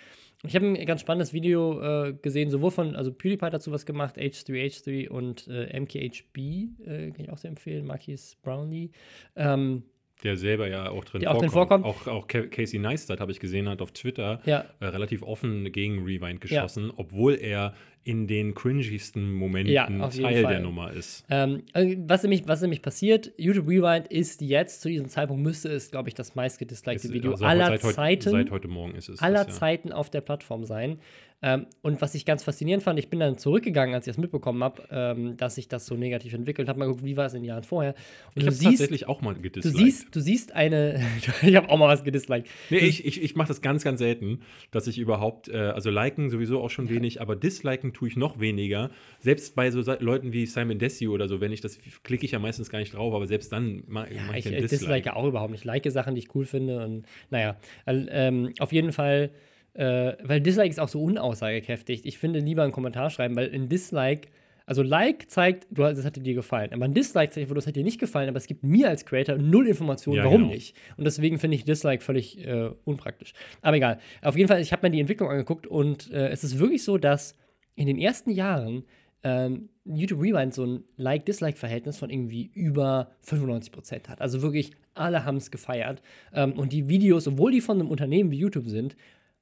Ich 0.44 0.56
habe 0.56 0.66
ein 0.66 0.86
ganz 0.86 1.02
spannendes 1.02 1.32
Video 1.32 1.80
äh, 1.80 2.14
gesehen, 2.14 2.50
sowohl 2.50 2.72
von, 2.72 2.96
also 2.96 3.12
PewDiePie 3.12 3.50
dazu 3.50 3.70
was 3.70 3.86
gemacht, 3.86 4.16
H3H3 4.18 5.08
und 5.08 5.46
äh, 5.46 5.78
MKHB, 5.78 6.38
äh, 6.84 7.10
kann 7.12 7.24
ich 7.24 7.30
auch 7.30 7.38
sehr 7.38 7.50
empfehlen, 7.50 7.86
Marquis 7.86 8.36
Brownlee. 8.42 8.90
Ähm, 9.36 9.84
der 10.22 10.36
selber 10.36 10.68
ja 10.68 10.90
auch 10.90 11.04
drin. 11.04 11.26
Auch, 11.26 11.44
vorkommt. 11.50 11.84
auch, 11.84 12.06
auch 12.06 12.26
Casey 12.26 12.78
Neistat, 12.78 13.20
habe 13.20 13.32
ich 13.32 13.40
gesehen, 13.40 13.68
hat 13.68 13.82
auf 13.82 13.92
Twitter 13.92 14.40
ja. 14.44 14.64
äh, 14.80 14.86
relativ 14.86 15.22
offen 15.22 15.70
gegen 15.72 16.04
Rewind 16.04 16.40
geschossen, 16.40 16.86
ja. 16.86 16.92
obwohl 16.96 17.34
er 17.34 17.74
in 18.04 18.26
den 18.26 18.54
cringiesten 18.54 19.32
Momenten 19.32 19.72
ja, 19.72 19.86
Teil 19.86 20.42
der 20.42 20.60
Nummer 20.60 20.92
ist. 20.92 21.24
Ähm, 21.30 21.62
äh, 21.72 21.96
was, 22.00 22.22
nämlich, 22.22 22.42
was 22.46 22.60
nämlich 22.60 22.82
passiert, 22.82 23.32
YouTube 23.36 23.68
Rewind 23.68 24.08
ist 24.08 24.40
jetzt, 24.40 24.80
zu 24.80 24.88
diesem 24.88 25.08
Zeitpunkt 25.08 25.42
müsste 25.42 25.68
es, 25.68 25.90
glaube 25.90 26.08
ich, 26.08 26.14
das 26.14 26.34
meistgedislikte 26.34 27.12
Video 27.12 27.32
also 27.32 27.44
aller 27.44 27.78
seit 27.78 27.82
Zeiten. 27.94 28.30
Seit 28.30 28.50
heute 28.50 28.68
Morgen 28.68 28.94
ist 28.94 29.08
es. 29.08 29.20
Aller 29.20 29.44
das. 29.44 29.56
Zeiten 29.56 29.92
auf 29.92 30.10
der 30.10 30.20
Plattform 30.20 30.64
sein. 30.64 30.98
Ähm, 31.42 31.66
und 31.82 32.00
was 32.00 32.14
ich 32.14 32.24
ganz 32.24 32.44
faszinierend 32.44 32.84
fand, 32.84 32.98
ich 32.98 33.08
bin 33.08 33.18
dann 33.18 33.36
zurückgegangen, 33.36 33.94
als 33.94 34.06
ich 34.06 34.12
das 34.12 34.18
mitbekommen 34.18 34.62
habe, 34.62 34.82
ähm, 34.90 35.36
dass 35.36 35.56
sich 35.56 35.66
das 35.66 35.86
so 35.86 35.96
negativ 35.96 36.34
entwickelt. 36.34 36.68
Habe 36.68 36.78
mal 36.78 36.86
geguckt, 36.86 37.04
wie 37.04 37.16
war 37.16 37.26
es 37.26 37.34
in 37.34 37.40
den 37.40 37.48
Jahren 37.48 37.64
vorher. 37.64 37.94
Und 38.34 38.42
ich 38.42 38.46
habe 38.46 38.56
tatsächlich 38.56 39.08
auch 39.08 39.20
mal 39.22 39.34
gedisliked. 39.34 39.78
Du 39.78 39.84
siehst, 39.84 40.14
du 40.14 40.20
siehst 40.20 40.52
eine. 40.52 41.04
ich 41.42 41.56
habe 41.56 41.68
auch 41.68 41.78
mal 41.78 41.88
was 41.88 42.04
gedisliked. 42.04 42.48
Nee, 42.70 42.78
ich, 42.78 43.04
ich, 43.04 43.20
ich 43.20 43.34
mache 43.34 43.48
das 43.48 43.60
ganz, 43.60 43.82
ganz 43.82 43.98
selten, 43.98 44.40
dass 44.70 44.86
ich 44.86 44.98
überhaupt, 44.98 45.48
äh, 45.48 45.56
also 45.56 45.90
liken 45.90 46.30
sowieso 46.30 46.60
auch 46.60 46.70
schon 46.70 46.88
wenig, 46.88 47.20
aber 47.20 47.34
disliken 47.34 47.92
tue 47.92 48.08
ich 48.08 48.16
noch 48.16 48.38
weniger. 48.38 48.90
Selbst 49.18 49.56
bei 49.56 49.70
so 49.70 49.82
Leuten 49.98 50.32
wie 50.32 50.46
Simon 50.46 50.78
Desio 50.78 51.12
oder 51.12 51.28
so, 51.28 51.40
wenn 51.40 51.50
ich 51.50 51.60
das 51.60 51.78
klicke 52.04 52.24
ich 52.24 52.32
ja 52.32 52.38
meistens 52.38 52.70
gar 52.70 52.78
nicht 52.78 52.94
drauf, 52.94 53.14
aber 53.14 53.26
selbst 53.26 53.52
dann 53.52 53.82
mache 53.88 54.14
ja, 54.14 54.22
mach 54.28 54.34
ich, 54.34 54.46
ich 54.46 54.52
Dislike. 54.52 54.68
dislike 54.68 55.16
auch 55.16 55.26
überhaupt 55.26 55.50
nicht. 55.50 55.62
Ich 55.62 55.64
like 55.64 55.82
Sachen, 55.90 56.14
die 56.14 56.20
ich 56.20 56.34
cool 56.34 56.44
finde 56.44 56.84
und 56.84 57.06
naja, 57.30 57.56
ähm, 57.86 58.52
auf 58.60 58.72
jeden 58.72 58.92
Fall 58.92 59.30
äh, 59.74 60.12
weil 60.22 60.40
Dislike 60.40 60.70
ist 60.70 60.80
auch 60.80 60.88
so 60.88 61.02
unaussagekräftig. 61.02 62.04
Ich 62.04 62.18
finde 62.18 62.40
lieber 62.40 62.62
einen 62.62 62.72
Kommentar 62.72 63.10
schreiben, 63.10 63.36
weil 63.36 63.52
ein 63.52 63.68
Dislike, 63.68 64.28
also 64.66 64.82
Like 64.82 65.30
zeigt, 65.30 65.66
du, 65.70 65.82
das 65.82 66.04
hat 66.04 66.16
dir 66.16 66.34
gefallen. 66.34 66.72
Aber 66.72 66.84
ein 66.84 66.94
Dislike 66.94 67.32
zeigt, 67.32 67.50
das 67.50 67.66
hat 67.66 67.76
dir 67.76 67.84
nicht 67.84 67.98
gefallen, 67.98 68.28
aber 68.28 68.36
es 68.36 68.46
gibt 68.46 68.62
mir 68.62 68.88
als 68.88 69.06
Creator 69.06 69.36
null 69.38 69.66
Informationen, 69.66 70.18
ja, 70.18 70.24
warum 70.24 70.42
genau. 70.42 70.52
nicht. 70.52 70.76
Und 70.96 71.04
deswegen 71.04 71.38
finde 71.38 71.56
ich 71.56 71.64
Dislike 71.64 72.02
völlig 72.02 72.46
äh, 72.46 72.70
unpraktisch. 72.84 73.32
Aber 73.62 73.76
egal. 73.76 73.98
Auf 74.20 74.36
jeden 74.36 74.48
Fall, 74.48 74.60
ich 74.60 74.72
habe 74.72 74.86
mir 74.86 74.90
die 74.90 75.00
Entwicklung 75.00 75.30
angeguckt 75.30 75.66
und 75.66 76.10
äh, 76.12 76.28
es 76.28 76.44
ist 76.44 76.58
wirklich 76.58 76.84
so, 76.84 76.98
dass 76.98 77.34
in 77.74 77.86
den 77.86 77.98
ersten 77.98 78.30
Jahren 78.30 78.84
ähm, 79.24 79.70
YouTube 79.84 80.20
Rewind 80.20 80.52
so 80.52 80.64
ein 80.64 80.84
Like-Dislike-Verhältnis 80.96 81.98
von 81.98 82.10
irgendwie 82.10 82.50
über 82.54 83.12
95% 83.24 84.08
hat. 84.08 84.20
Also 84.20 84.42
wirklich, 84.42 84.72
alle 84.94 85.24
haben 85.24 85.36
es 85.36 85.50
gefeiert. 85.50 86.02
Ähm, 86.34 86.52
und 86.52 86.72
die 86.72 86.88
Videos, 86.88 87.26
obwohl 87.26 87.52
die 87.52 87.60
von 87.60 87.80
einem 87.80 87.90
Unternehmen 87.90 88.30
wie 88.30 88.38
YouTube 88.38 88.68
sind, 88.68 88.96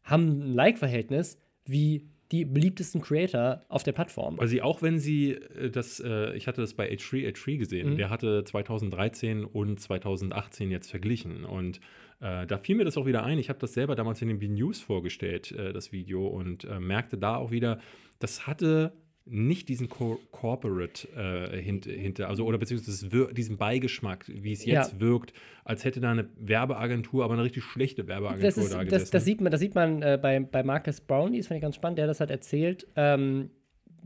haben 0.05 0.29
ein 0.29 0.55
Like-Verhältnis 0.55 1.39
wie 1.67 2.07
die 2.33 2.45
beliebtesten 2.45 3.01
Creator 3.01 3.65
auf 3.69 3.83
der 3.83 3.91
Plattform. 3.93 4.39
Weil 4.39 4.47
sie 4.47 4.63
auch, 4.63 4.83
wenn 4.83 4.99
sie 5.01 5.33
äh, 5.33 5.69
das, 5.71 5.99
äh, 6.01 6.33
ich 6.37 6.47
hatte 6.47 6.61
das 6.61 6.75
bei 6.75 6.89
H3, 6.89 7.29
H3 7.29 7.57
gesehen, 7.59 7.91
Mhm. 7.91 7.97
der 7.97 8.09
hatte 8.11 8.45
2013 8.45 9.45
und 9.45 9.81
2018 9.81 10.71
jetzt 10.71 10.91
verglichen. 10.91 11.45
Und 11.45 11.81
äh, 12.21 12.47
da 12.47 12.59
fiel 12.59 12.77
mir 12.77 12.85
das 12.85 12.97
auch 12.97 13.07
wieder 13.07 13.25
ein. 13.25 13.39
Ich 13.39 13.49
habe 13.49 13.59
das 13.59 13.75
selber 13.75 13.97
damals 13.97 14.23
in 14.23 14.29
den 14.29 14.39
B-News 14.39 14.81
vorgestellt, 14.81 15.51
äh, 15.53 15.73
das 15.73 15.91
Video, 15.91 16.27
und 16.27 16.65
äh, 16.65 16.79
merkte 16.79 17.19
da 17.19 17.35
auch 17.37 17.51
wieder, 17.51 17.81
das 18.21 18.47
hatte 18.47 18.93
nicht 19.31 19.69
diesen 19.69 19.89
Co 19.89 20.19
Corporate 20.33 21.09
äh, 21.17 21.57
hint, 21.63 21.85
hinter, 21.87 22.29
also 22.29 22.45
oder 22.45 22.59
beziehungsweise 22.59 23.33
diesen 23.33 23.57
Beigeschmack, 23.57 24.25
wie 24.29 24.53
es 24.53 24.65
jetzt 24.65 24.93
Ja. 24.95 25.01
wirkt, 25.01 25.33
als 25.65 25.85
hätte 25.85 26.01
da 26.01 26.11
eine 26.11 26.29
Werbeagentur, 26.37 27.25
aber 27.25 27.35
eine 27.35 27.45
richtig 27.45 27.63
schlechte 27.65 28.07
Werbeagentur 28.09 28.49
Das, 28.49 28.57
ist, 28.59 28.73
da 28.73 28.83
gesessen. 28.83 29.03
das, 29.03 29.11
das 29.11 29.25
sieht 29.25 29.41
man, 29.41 29.51
das 29.53 29.61
sieht 29.61 29.75
man 29.75 30.03
äh, 30.03 30.19
bei, 30.21 30.41
bei 30.41 30.63
Marcus 30.63 31.01
Brownlee, 31.01 31.39
das 31.39 31.47
fand 31.47 31.57
ich 31.59 31.63
ganz 31.63 31.77
spannend, 31.77 31.99
der 31.99 32.07
das 32.07 32.21
hat 32.21 32.31
erzählt. 32.31 32.87
Ähm, 32.97 33.51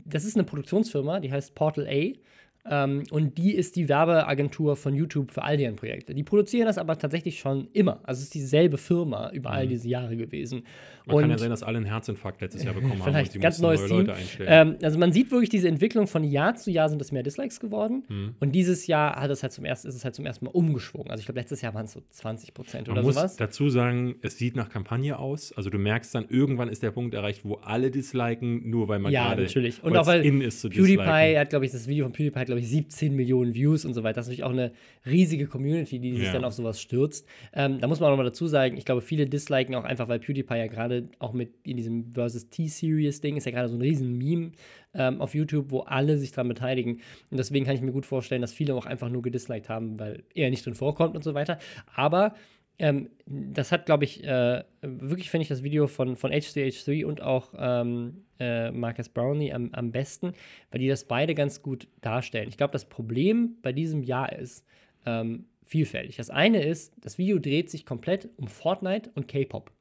das 0.05 0.23
ist 0.25 0.35
eine 0.35 0.43
Produktionsfirma, 0.43 1.19
die 1.19 1.31
heißt 1.31 1.55
Portal 1.55 1.87
A. 1.87 2.13
Ähm, 2.69 3.03
und 3.11 3.37
die 3.37 3.53
ist 3.53 3.75
die 3.75 3.87
Werbeagentur 3.89 4.75
von 4.75 4.95
YouTube 4.95 5.31
für 5.31 5.43
all 5.43 5.57
deren 5.57 5.75
Projekte. 5.75 6.15
Die 6.15 6.23
produzieren 6.23 6.65
das 6.65 6.77
aber 6.77 6.97
tatsächlich 6.97 7.39
schon 7.39 7.67
immer. 7.73 7.99
Also 8.03 8.19
es 8.19 8.23
ist 8.25 8.33
dieselbe 8.33 8.77
Firma 8.77 9.29
über 9.31 9.51
all 9.51 9.67
diese 9.67 9.87
Jahre 9.87 10.15
gewesen. 10.17 10.59
Mhm. 10.59 10.63
Man 11.07 11.17
kann 11.19 11.29
ja 11.29 11.35
Und- 11.35 11.39
sein, 11.39 11.49
dass 11.51 11.61
alle 11.61 11.77
einen 11.77 11.85
Herzinfarkt 11.85 12.41
letztes 12.41 12.63
Jahr 12.63 12.73
bekommen 12.73 12.99
haben 13.05 13.15
und 13.15 13.31
sie 13.31 13.37
ganz 13.37 13.59
neues 13.59 13.81
neue 13.81 13.89
Team. 13.89 13.97
Leute 13.99 14.13
einstellen. 14.15 14.49
Ähm, 14.69 14.75
also 14.81 14.97
man 14.97 15.11
sieht 15.11 15.29
wirklich 15.29 15.49
diese 15.49 15.67
Entwicklung 15.67 16.07
von 16.07 16.23
Jahr 16.23 16.55
zu 16.55 16.71
Jahr 16.71 16.89
sind 16.89 16.99
es 16.99 17.11
mehr 17.11 17.21
Dislikes 17.21 17.59
geworden. 17.59 18.03
Mhm. 18.09 18.35
Und 18.39 18.53
dieses 18.53 18.87
Jahr 18.87 19.15
hat 19.21 19.29
es 19.29 19.43
halt 19.43 19.53
zum 19.53 19.65
ersten, 19.65 19.87
ist 19.87 19.93
es 19.95 20.03
halt 20.03 20.15
zum 20.15 20.25
ersten 20.25 20.45
Mal 20.45 20.51
umgeschwungen. 20.51 21.11
Also 21.11 21.19
ich 21.21 21.25
glaube, 21.27 21.39
letztes 21.39 21.61
Jahr 21.61 21.75
waren 21.75 21.85
es 21.85 21.91
so 21.93 22.01
20 22.09 22.55
Prozent 22.55 22.87
Man 22.87 22.97
oder 22.97 23.05
muss 23.05 23.13
sowas. 23.15 23.35
dazu 23.35 23.69
sagen, 23.69 24.15
es 24.23 24.39
sieht 24.39 24.55
nach 24.55 24.69
Kampagne 24.69 25.19
aus. 25.19 25.53
Also 25.53 25.69
du 25.69 25.77
merkst 25.77 26.15
dann, 26.15 26.25
irgendwann 26.29 26.69
ist 26.69 26.81
der 26.81 26.89
Punkt 26.89 27.13
erreicht, 27.13 27.41
wo 27.43 27.55
alle 27.55 27.91
disliken, 27.91 28.67
nur 28.67 28.87
weil 28.87 28.97
man 28.97 29.11
Ja, 29.11 29.27
gerade 29.29 29.43
natürlich. 29.43 29.83
Und 29.83 29.93
weil's 29.93 30.01
auch 30.01 30.11
weil 30.11 30.25
in 30.25 30.41
ist 30.41 30.61
zu 30.61 30.69
PewDiePie 30.69 30.97
disliken. 31.03 31.39
hat, 31.39 31.49
glaube 31.51 31.65
ich, 31.65 31.71
das 31.71 31.87
Video 31.87 32.05
von 32.05 32.13
PewDiePie 32.13 32.39
hat, 32.39 32.54
glaube 32.55 32.59
ich, 32.61 32.69
17 32.69 33.15
Millionen 33.15 33.53
Views 33.53 33.85
und 33.85 33.93
so 33.93 34.03
weiter. 34.03 34.15
Das 34.15 34.25
ist 34.25 34.29
natürlich 34.29 34.43
auch 34.45 34.51
eine 34.51 34.71
riesige 35.05 35.45
Community, 35.47 35.99
die 35.99 36.15
sich 36.15 36.25
Ja. 36.27 36.33
dann 36.33 36.45
auf 36.45 36.53
sowas 36.53 36.79
stürzt. 36.81 37.27
Ähm, 37.53 37.79
da 37.79 37.87
muss 37.87 37.99
man 37.99 38.07
auch 38.07 38.11
nochmal 38.11 38.25
dazu 38.25 38.47
sagen, 38.47 38.77
ich 38.77 38.85
glaube, 38.85 39.01
viele 39.01 39.25
disliken 39.25 39.75
auch 39.75 39.83
einfach, 39.83 40.07
weil 40.07 40.19
PewDiePie 40.19 40.55
ja 40.57 40.67
gerade 40.67 41.09
auch 41.19 41.33
mit 41.33 41.49
in 41.63 41.77
diesem 41.77 42.13
Versus 42.13 42.49
T-Series-Ding 42.49 43.37
ist 43.37 43.45
ja 43.45 43.51
gerade 43.51 43.69
so 43.69 43.75
ein 43.75 43.81
riesen 43.81 44.17
Meme 44.17 44.51
ähm, 44.93 45.19
auf 45.21 45.35
YouTube, 45.35 45.71
wo 45.71 45.81
alle 45.81 46.17
sich 46.17 46.31
dran 46.31 46.47
beteiligen. 46.47 47.01
Und 47.29 47.37
deswegen 47.37 47.65
kann 47.65 47.75
ich 47.75 47.81
mir 47.81 47.91
gut 47.91 48.05
vorstellen, 48.05 48.41
dass 48.41 48.53
viele 48.53 48.73
auch 48.75 48.85
einfach 48.85 49.09
nur 49.09 49.21
gedisliked 49.21 49.67
haben, 49.69 49.99
weil 49.99 50.23
er 50.33 50.49
nicht 50.49 50.65
drin 50.65 50.73
vorkommt 50.75 51.15
und 51.15 51.23
so 51.23 51.33
weiter. 51.33 51.59
Aber 51.93 52.35
ähm, 52.77 53.09
das 53.25 53.71
hat, 53.71 53.85
glaube 53.85 54.03
ich, 54.03 54.23
äh, 54.23 54.63
wirklich 54.81 55.29
finde 55.29 55.43
ich 55.43 55.47
das 55.49 55.63
Video 55.63 55.87
von, 55.87 56.15
von 56.15 56.31
H3H3 56.31 57.05
und 57.05 57.21
auch 57.21 57.53
ähm, 57.57 58.25
äh, 58.39 58.71
Marcus 58.71 59.09
Brownlee 59.09 59.53
am, 59.53 59.69
am 59.73 59.91
besten, 59.91 60.33
weil 60.71 60.79
die 60.79 60.87
das 60.87 61.05
beide 61.05 61.35
ganz 61.35 61.61
gut 61.61 61.87
darstellen. 62.01 62.49
Ich 62.49 62.57
glaube, 62.57 62.73
das 62.73 62.85
Problem 62.85 63.57
bei 63.61 63.71
diesem 63.71 64.03
Jahr 64.03 64.33
ist 64.33 64.65
ähm, 65.05 65.45
vielfältig. 65.63 66.17
Das 66.17 66.29
eine 66.29 66.63
ist, 66.63 66.93
das 67.01 67.17
Video 67.17 67.39
dreht 67.39 67.69
sich 67.69 67.85
komplett 67.85 68.29
um 68.37 68.47
Fortnite 68.47 69.09
und 69.15 69.27
K-Pop. 69.27 69.71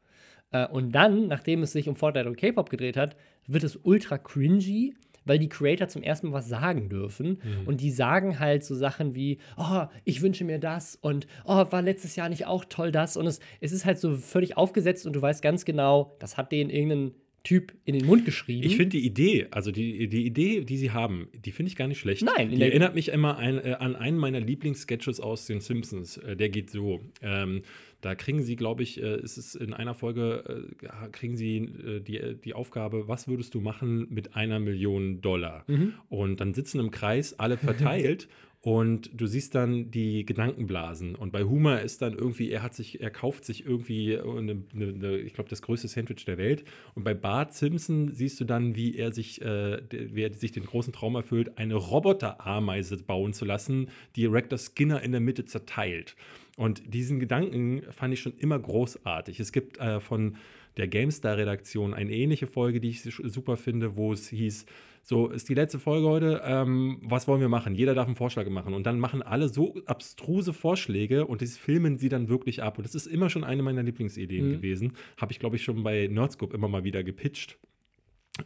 Äh, 0.52 0.68
und 0.68 0.92
dann, 0.92 1.26
nachdem 1.26 1.62
es 1.62 1.72
sich 1.72 1.88
um 1.88 1.96
Fortnite 1.96 2.28
und 2.28 2.36
K-Pop 2.36 2.70
gedreht 2.70 2.96
hat, 2.96 3.16
wird 3.46 3.64
es 3.64 3.76
ultra 3.76 4.18
cringy, 4.18 4.94
weil 5.24 5.38
die 5.38 5.48
Creator 5.48 5.88
zum 5.88 6.02
ersten 6.02 6.28
Mal 6.28 6.34
was 6.34 6.48
sagen 6.48 6.88
dürfen. 6.88 7.38
Und 7.66 7.80
die 7.80 7.90
sagen 7.90 8.38
halt 8.40 8.64
so 8.64 8.74
Sachen 8.74 9.14
wie, 9.14 9.38
oh, 9.56 9.84
ich 10.04 10.22
wünsche 10.22 10.44
mir 10.44 10.58
das 10.58 10.96
und 11.00 11.26
oh, 11.44 11.64
war 11.70 11.82
letztes 11.82 12.16
Jahr 12.16 12.28
nicht 12.28 12.46
auch 12.46 12.64
toll 12.64 12.92
das. 12.92 13.16
Und 13.16 13.26
es, 13.26 13.40
es 13.60 13.72
ist 13.72 13.84
halt 13.84 13.98
so 13.98 14.16
völlig 14.16 14.56
aufgesetzt 14.56 15.06
und 15.06 15.14
du 15.14 15.22
weißt 15.22 15.42
ganz 15.42 15.64
genau, 15.64 16.16
das 16.18 16.36
hat 16.36 16.52
denen 16.52 16.70
irgendein 16.70 17.12
Typ 17.44 17.74
in 17.84 17.94
den 17.94 18.06
Mund 18.06 18.24
geschrieben. 18.24 18.66
Ich 18.66 18.76
finde 18.76 18.96
die 18.96 19.04
Idee, 19.04 19.48
also 19.50 19.70
die, 19.70 20.08
die 20.08 20.24
Idee, 20.24 20.64
die 20.64 20.78
sie 20.78 20.92
haben, 20.92 21.28
die 21.34 21.52
finde 21.52 21.68
ich 21.68 21.76
gar 21.76 21.86
nicht 21.88 22.00
schlecht. 22.00 22.22
Nein, 22.22 22.50
in 22.50 22.56
die 22.56 22.62
erinnert 22.62 22.94
mich 22.94 23.10
immer 23.10 23.36
ein, 23.36 23.58
äh, 23.58 23.76
an 23.78 23.96
einen 23.96 24.16
meiner 24.16 24.40
Lieblingssketches 24.40 25.20
aus 25.20 25.44
den 25.44 25.60
Simpsons. 25.60 26.16
Äh, 26.16 26.36
der 26.36 26.48
geht 26.48 26.70
so. 26.70 27.02
Ähm, 27.20 27.60
da 28.04 28.14
kriegen 28.14 28.42
sie, 28.42 28.54
glaube 28.54 28.82
ich, 28.82 29.02
äh, 29.02 29.18
ist 29.20 29.38
es 29.38 29.54
in 29.54 29.72
einer 29.72 29.94
Folge, 29.94 30.68
äh, 30.82 31.08
kriegen 31.10 31.36
sie 31.36 31.56
äh, 31.56 32.00
die, 32.00 32.36
die 32.36 32.52
Aufgabe, 32.52 33.08
was 33.08 33.28
würdest 33.28 33.54
du 33.54 33.60
machen 33.60 34.06
mit 34.10 34.36
einer 34.36 34.60
Million 34.60 35.22
Dollar? 35.22 35.64
Mhm. 35.68 35.94
Und 36.10 36.40
dann 36.40 36.52
sitzen 36.52 36.80
im 36.80 36.90
Kreis 36.90 37.38
alle 37.38 37.56
verteilt. 37.56 38.28
Und 38.60 39.10
du 39.12 39.26
siehst 39.26 39.54
dann 39.54 39.90
die 39.90 40.24
Gedankenblasen. 40.24 41.16
Und 41.16 41.32
bei 41.32 41.44
Homer 41.44 41.82
ist 41.82 42.00
dann 42.00 42.14
irgendwie, 42.14 42.50
er 42.50 42.62
hat 42.62 42.74
sich, 42.74 42.98
er 43.02 43.10
kauft 43.10 43.44
sich 43.44 43.66
irgendwie 43.66 44.18
eine, 44.18 44.62
eine, 44.74 45.18
ich 45.18 45.34
glaube, 45.34 45.50
das 45.50 45.60
größte 45.60 45.86
Sandwich 45.86 46.24
der 46.24 46.38
Welt. 46.38 46.64
Und 46.94 47.04
bei 47.04 47.12
Bart 47.12 47.52
Simpson 47.52 48.14
siehst 48.14 48.40
du 48.40 48.46
dann, 48.46 48.74
wie 48.74 48.96
er 48.96 49.12
sich, 49.12 49.42
äh, 49.42 49.82
wie 49.90 50.22
er 50.22 50.32
sich 50.32 50.52
den 50.52 50.64
großen 50.64 50.94
Traum 50.94 51.14
erfüllt, 51.14 51.58
eine 51.58 51.74
Roboterameise 51.74 52.96
bauen 52.96 53.34
zu 53.34 53.44
lassen, 53.44 53.90
die 54.16 54.24
Rector 54.24 54.58
Skinner 54.58 55.02
in 55.02 55.12
der 55.12 55.20
Mitte 55.20 55.44
zerteilt. 55.44 56.16
Und 56.56 56.94
diesen 56.94 57.18
Gedanken 57.18 57.82
fand 57.90 58.14
ich 58.14 58.20
schon 58.20 58.34
immer 58.38 58.58
großartig. 58.58 59.40
Es 59.40 59.50
gibt 59.50 59.78
äh, 59.78 59.98
von 60.00 60.36
der 60.76 60.86
GameStar-Redaktion 60.88 61.94
eine 61.94 62.12
ähnliche 62.12 62.46
Folge, 62.46 62.80
die 62.80 62.90
ich 62.90 63.02
super 63.02 63.56
finde, 63.56 63.96
wo 63.96 64.12
es 64.12 64.28
hieß, 64.28 64.66
so 65.02 65.28
ist 65.28 65.48
die 65.48 65.54
letzte 65.54 65.78
Folge 65.78 66.06
heute, 66.08 66.40
ähm, 66.44 66.98
was 67.02 67.28
wollen 67.28 67.40
wir 67.40 67.48
machen? 67.48 67.74
Jeder 67.74 67.94
darf 67.94 68.06
einen 68.06 68.16
Vorschlag 68.16 68.48
machen. 68.48 68.72
Und 68.72 68.86
dann 68.86 68.98
machen 68.98 69.20
alle 69.22 69.48
so 69.48 69.74
abstruse 69.86 70.52
Vorschläge 70.52 71.26
und 71.26 71.42
das 71.42 71.58
filmen 71.58 71.98
sie 71.98 72.08
dann 72.08 72.28
wirklich 72.28 72.62
ab. 72.62 72.78
Und 72.78 72.84
das 72.86 72.94
ist 72.94 73.06
immer 73.06 73.28
schon 73.30 73.44
eine 73.44 73.62
meiner 73.62 73.82
Lieblingsideen 73.82 74.48
Mhm. 74.48 74.52
gewesen. 74.52 74.92
Habe 75.18 75.32
ich, 75.32 75.38
glaube 75.40 75.56
ich, 75.56 75.62
schon 75.64 75.82
bei 75.82 76.06
Nerdscope 76.10 76.54
immer 76.54 76.68
mal 76.68 76.84
wieder 76.84 77.02
gepitcht. 77.04 77.58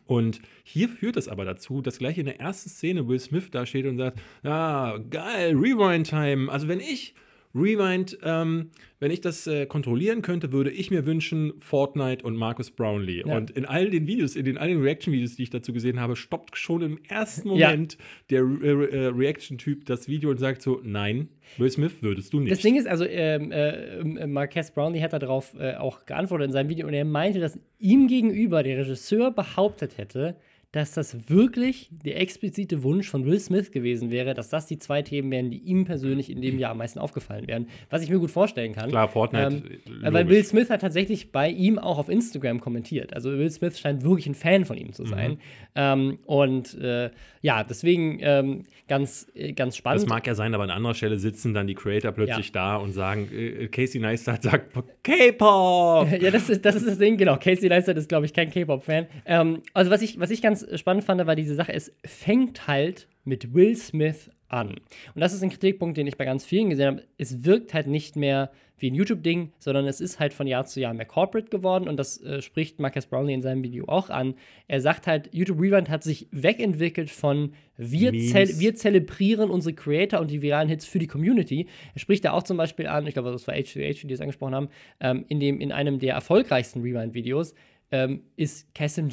Und 0.06 0.40
hier 0.64 0.88
führt 0.88 1.16
es 1.16 1.28
aber 1.28 1.44
dazu, 1.44 1.80
dass 1.80 1.98
gleich 1.98 2.18
in 2.18 2.26
der 2.26 2.40
ersten 2.40 2.68
Szene 2.68 3.06
Will 3.08 3.20
Smith 3.20 3.50
da 3.50 3.64
steht 3.64 3.86
und 3.86 3.96
sagt: 3.96 4.20
Ah, 4.42 4.98
geil, 5.10 5.54
Rewind-Time. 5.56 6.50
Also, 6.52 6.68
wenn 6.68 6.80
ich 6.80 7.14
Rewind, 7.58 8.18
ähm, 8.22 8.70
wenn 9.00 9.10
ich 9.10 9.20
das 9.20 9.46
äh, 9.46 9.66
kontrollieren 9.66 10.22
könnte, 10.22 10.52
würde 10.52 10.70
ich 10.70 10.90
mir 10.90 11.06
wünschen 11.06 11.52
Fortnite 11.58 12.24
und 12.24 12.36
Marcus 12.36 12.70
Brownlee. 12.70 13.22
Ja. 13.26 13.36
Und 13.36 13.50
in 13.50 13.64
all 13.64 13.90
den 13.90 14.06
Videos, 14.06 14.36
in 14.36 14.44
den 14.44 14.58
all 14.58 14.68
den 14.68 14.80
Reaction-Videos, 14.80 15.36
die 15.36 15.44
ich 15.44 15.50
dazu 15.50 15.72
gesehen 15.72 16.00
habe, 16.00 16.16
stoppt 16.16 16.56
schon 16.56 16.82
im 16.82 16.98
ersten 17.08 17.52
Ja. 17.54 17.68
Moment 17.68 17.98
der 18.30 18.40
äh, 18.40 18.68
äh, 18.68 19.06
Reaction-Typ 19.08 19.84
das 19.86 20.08
Video 20.08 20.30
und 20.30 20.38
sagt 20.38 20.62
so: 20.62 20.80
Nein, 20.82 21.28
Will 21.56 21.70
Smith 21.70 22.02
würdest 22.02 22.32
du 22.32 22.40
nicht. 22.40 22.52
Das 22.52 22.60
Ding 22.60 22.76
ist, 22.76 22.86
also 22.86 23.04
ähm, 23.04 23.52
äh, 23.52 24.26
Marques 24.26 24.70
Brownlee 24.72 25.02
hat 25.02 25.12
darauf 25.12 25.54
äh, 25.58 25.74
auch 25.74 26.04
geantwortet 26.06 26.46
in 26.46 26.52
seinem 26.52 26.68
Video 26.68 26.86
und 26.86 26.94
er 26.94 27.04
meinte, 27.04 27.40
dass 27.40 27.58
ihm 27.78 28.08
gegenüber 28.08 28.62
der 28.62 28.78
Regisseur 28.78 29.30
behauptet 29.30 29.98
hätte, 29.98 30.36
dass 30.72 30.92
das 30.92 31.30
wirklich 31.30 31.88
der 32.04 32.20
explizite 32.20 32.82
Wunsch 32.82 33.08
von 33.08 33.24
Will 33.24 33.40
Smith 33.40 33.70
gewesen 33.70 34.10
wäre, 34.10 34.34
dass 34.34 34.50
das 34.50 34.66
die 34.66 34.76
zwei 34.78 35.00
Themen 35.00 35.30
wären, 35.30 35.50
die 35.50 35.56
ihm 35.58 35.86
persönlich 35.86 36.28
in 36.30 36.42
dem 36.42 36.58
Jahr 36.58 36.72
am 36.72 36.78
meisten 36.78 36.98
aufgefallen 36.98 37.46
wären. 37.48 37.68
Was 37.88 38.02
ich 38.02 38.10
mir 38.10 38.18
gut 38.18 38.30
vorstellen 38.30 38.74
kann. 38.74 38.90
Klar, 38.90 39.08
Fortnite, 39.08 39.62
Ähm, 39.86 40.02
äh, 40.04 40.12
weil. 40.12 40.28
Will 40.28 40.44
Smith 40.44 40.68
hat 40.68 40.82
tatsächlich 40.82 41.32
bei 41.32 41.48
ihm 41.48 41.78
auch 41.78 41.96
auf 41.98 42.10
Instagram 42.10 42.60
kommentiert. 42.60 43.14
Also 43.14 43.30
Will 43.30 43.50
Smith 43.50 43.78
scheint 43.78 44.02
wirklich 44.04 44.26
ein 44.26 44.34
Fan 44.34 44.66
von 44.66 44.76
ihm 44.76 44.92
zu 44.92 45.04
Mhm. 45.04 45.06
sein. 45.08 45.38
Ähm, 45.74 46.18
und 46.26 46.74
äh, 46.78 47.10
ja, 47.40 47.64
deswegen 47.64 48.18
ähm, 48.20 48.64
ganz, 48.88 49.26
äh, 49.34 49.52
ganz 49.54 49.74
spannend. 49.76 50.02
Das 50.02 50.08
mag 50.08 50.26
ja 50.26 50.34
sein, 50.34 50.52
aber 50.54 50.64
an 50.64 50.70
anderer 50.70 50.94
Stelle 50.94 51.18
sitzen 51.18 51.54
dann 51.54 51.66
die 51.66 51.74
Creator 51.74 52.12
plötzlich 52.12 52.48
Ja. 52.48 52.52
da 52.52 52.76
und 52.76 52.92
sagen, 52.92 53.28
äh, 53.32 53.68
Casey 53.68 54.00
Neistat 54.00 54.42
sagt 54.42 54.74
K-Pop. 55.02 56.08
Ja, 56.20 56.30
das 56.30 56.50
ist, 56.50 56.64
das 56.64 56.74
ist 56.74 56.86
das 56.86 56.98
Ding, 56.98 57.16
genau. 57.16 57.36
Casey 57.38 57.68
Neistat 57.68 57.96
ist, 57.96 58.08
glaube 58.08 58.26
ich, 58.26 58.34
kein 58.34 58.50
K-Pop-Fan. 58.50 59.06
Ähm, 59.24 59.62
also, 59.72 59.90
was 59.90 60.02
ich, 60.02 60.18
was 60.20 60.30
ich 60.30 60.42
ganz 60.42 60.57
spannend 60.76 61.04
fand, 61.04 61.26
war 61.26 61.36
diese 61.36 61.54
Sache, 61.54 61.72
es 61.72 61.92
fängt 62.04 62.66
halt 62.66 63.08
mit 63.24 63.54
Will 63.54 63.76
Smith 63.76 64.30
an. 64.48 64.70
Und 65.14 65.20
das 65.20 65.32
ist 65.32 65.42
ein 65.42 65.50
Kritikpunkt, 65.50 65.96
den 65.96 66.06
ich 66.06 66.16
bei 66.16 66.24
ganz 66.24 66.44
vielen 66.44 66.70
gesehen 66.70 66.86
habe. 66.86 67.02
Es 67.18 67.44
wirkt 67.44 67.74
halt 67.74 67.86
nicht 67.86 68.16
mehr 68.16 68.50
wie 68.78 68.90
ein 68.90 68.94
YouTube-Ding, 68.94 69.52
sondern 69.58 69.86
es 69.86 70.00
ist 70.00 70.20
halt 70.20 70.32
von 70.32 70.46
Jahr 70.46 70.64
zu 70.64 70.80
Jahr 70.80 70.94
mehr 70.94 71.04
corporate 71.04 71.50
geworden 71.50 71.88
und 71.88 71.96
das 71.96 72.22
äh, 72.22 72.40
spricht 72.40 72.78
Marcus 72.78 73.06
Brownlee 73.06 73.34
in 73.34 73.42
seinem 73.42 73.62
Video 73.62 73.86
auch 73.88 74.08
an. 74.08 74.34
Er 74.68 74.80
sagt 74.80 75.06
halt, 75.06 75.28
YouTube 75.32 75.60
Rewind 75.60 75.90
hat 75.90 76.04
sich 76.04 76.28
wegentwickelt 76.30 77.10
von 77.10 77.54
wir, 77.76 78.12
zele 78.12 78.58
wir 78.58 78.74
zelebrieren 78.74 79.50
unsere 79.50 79.74
Creator 79.74 80.20
und 80.20 80.30
die 80.30 80.42
viralen 80.42 80.68
Hits 80.68 80.86
für 80.86 80.98
die 80.98 81.06
Community. 81.06 81.66
Er 81.94 82.00
spricht 82.00 82.24
da 82.24 82.32
auch 82.32 82.44
zum 82.44 82.56
Beispiel 82.56 82.86
an, 82.86 83.06
ich 83.06 83.14
glaube, 83.14 83.32
das 83.32 83.46
war 83.46 83.54
H2H, 83.54 84.02
die 84.02 84.08
das 84.08 84.20
angesprochen 84.20 84.54
haben, 84.54 84.68
ähm, 85.00 85.24
in, 85.28 85.40
dem, 85.40 85.60
in 85.60 85.72
einem 85.72 85.98
der 85.98 86.14
erfolgreichsten 86.14 86.80
Rewind-Videos 86.82 87.54
ähm, 87.90 88.22
ist 88.36 88.72
Cassim 88.74 89.08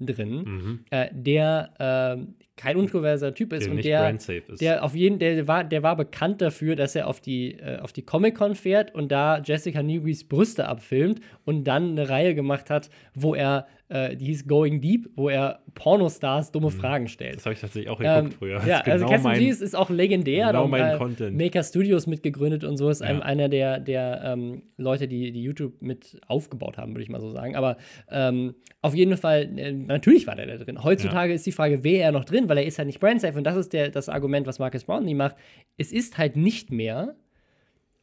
Drin, 0.00 0.80
äh, 0.90 1.06
der 1.12 1.70
ähm, 1.78 2.34
kein 2.56 2.76
unkontroverser 2.76 3.34
Typ 3.34 3.52
ist 3.52 3.64
Der 3.66 3.72
und 3.72 3.84
der, 3.84 4.10
ist. 4.48 4.60
der 4.62 4.82
auf 4.82 4.94
jeden, 4.94 5.18
der 5.18 5.46
war, 5.46 5.62
der 5.62 5.82
war 5.82 5.94
bekannt 5.94 6.40
dafür, 6.40 6.74
dass 6.74 6.94
er 6.96 7.06
auf 7.06 7.20
die, 7.20 7.52
äh, 7.52 7.78
auf 7.80 7.92
die 7.92 8.02
Comic-Con 8.02 8.54
fährt 8.54 8.94
und 8.94 9.12
da 9.12 9.40
Jessica 9.44 9.82
Newgrees 9.82 10.24
Brüste 10.26 10.66
abfilmt 10.66 11.20
und 11.44 11.64
dann 11.64 11.90
eine 11.90 12.08
Reihe 12.08 12.34
gemacht 12.34 12.70
hat, 12.70 12.88
wo 13.14 13.34
er, 13.34 13.66
äh, 13.90 14.16
die 14.16 14.24
hieß 14.26 14.46
Going 14.48 14.80
Deep, 14.80 15.10
wo 15.16 15.28
er 15.28 15.60
Pornostars 15.74 16.50
dumme 16.50 16.70
Fragen 16.70 17.08
stellt. 17.08 17.36
Das 17.36 17.44
habe 17.44 17.52
ich 17.52 17.60
tatsächlich 17.60 17.90
auch 17.90 18.00
Ähm, 18.00 18.16
geguckt 18.24 18.34
früher. 18.38 18.54
Das 18.56 18.66
ja, 18.66 18.80
also 18.80 19.04
genau 19.04 19.10
Cassim 19.10 19.30
mein- 19.32 19.38
G 19.40 19.48
ist, 19.50 19.76
auch 19.76 19.90
legendär. 19.90 20.46
genau 20.46 20.66
mein 20.66 20.94
äh, 20.94 20.96
Content. 20.96 21.36
Maker 21.36 21.62
Studios 21.62 22.06
mitgegründet 22.06 22.64
und 22.64 22.78
so 22.78 22.88
ist 22.88 23.02
ein, 23.02 23.16
Ja. 23.18 23.22
einer 23.22 23.48
der, 23.50 23.78
der 23.80 24.22
ähm, 24.24 24.62
Leute, 24.78 25.06
die, 25.08 25.30
die 25.30 25.42
YouTube 25.42 25.82
mit 25.82 26.18
aufgebaut 26.26 26.78
haben, 26.78 26.92
würde 26.94 27.02
ich 27.02 27.10
mal 27.10 27.20
so 27.20 27.28
sagen. 27.30 27.54
Aber 27.54 27.76
ähm, 28.10 28.54
auf 28.82 28.94
jeden 28.94 29.16
Fall, 29.16 29.50
äh, 29.58 29.72
natürlich 29.86 30.26
war 30.26 30.36
der 30.36 30.46
da 30.46 30.56
drin. 30.56 30.82
Heutzutage 30.82 31.32
ist 31.32 31.46
die 31.46 31.52
Frage, 31.52 31.84
wäre 31.84 32.02
er 32.02 32.12
noch 32.12 32.24
drin, 32.24 32.48
weil 32.48 32.58
er 32.58 32.66
ist 32.66 32.78
halt 32.78 32.86
nicht 32.86 33.00
brandsafe. 33.00 33.38
Und 33.38 33.44
das 33.44 33.56
ist 33.56 33.72
der, 33.72 33.90
das 33.90 34.08
Argument, 34.08 34.46
was 34.46 34.58
Marcus 34.58 34.84
Brownlee 34.84 35.14
macht. 35.14 35.36
Es 35.76 35.92
ist 35.92 36.18
halt 36.18 36.36
nicht 36.36 36.70
mehr, 36.70 37.16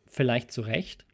vielleicht 0.09 0.51
zu 0.51 0.61
Recht, 0.61 1.05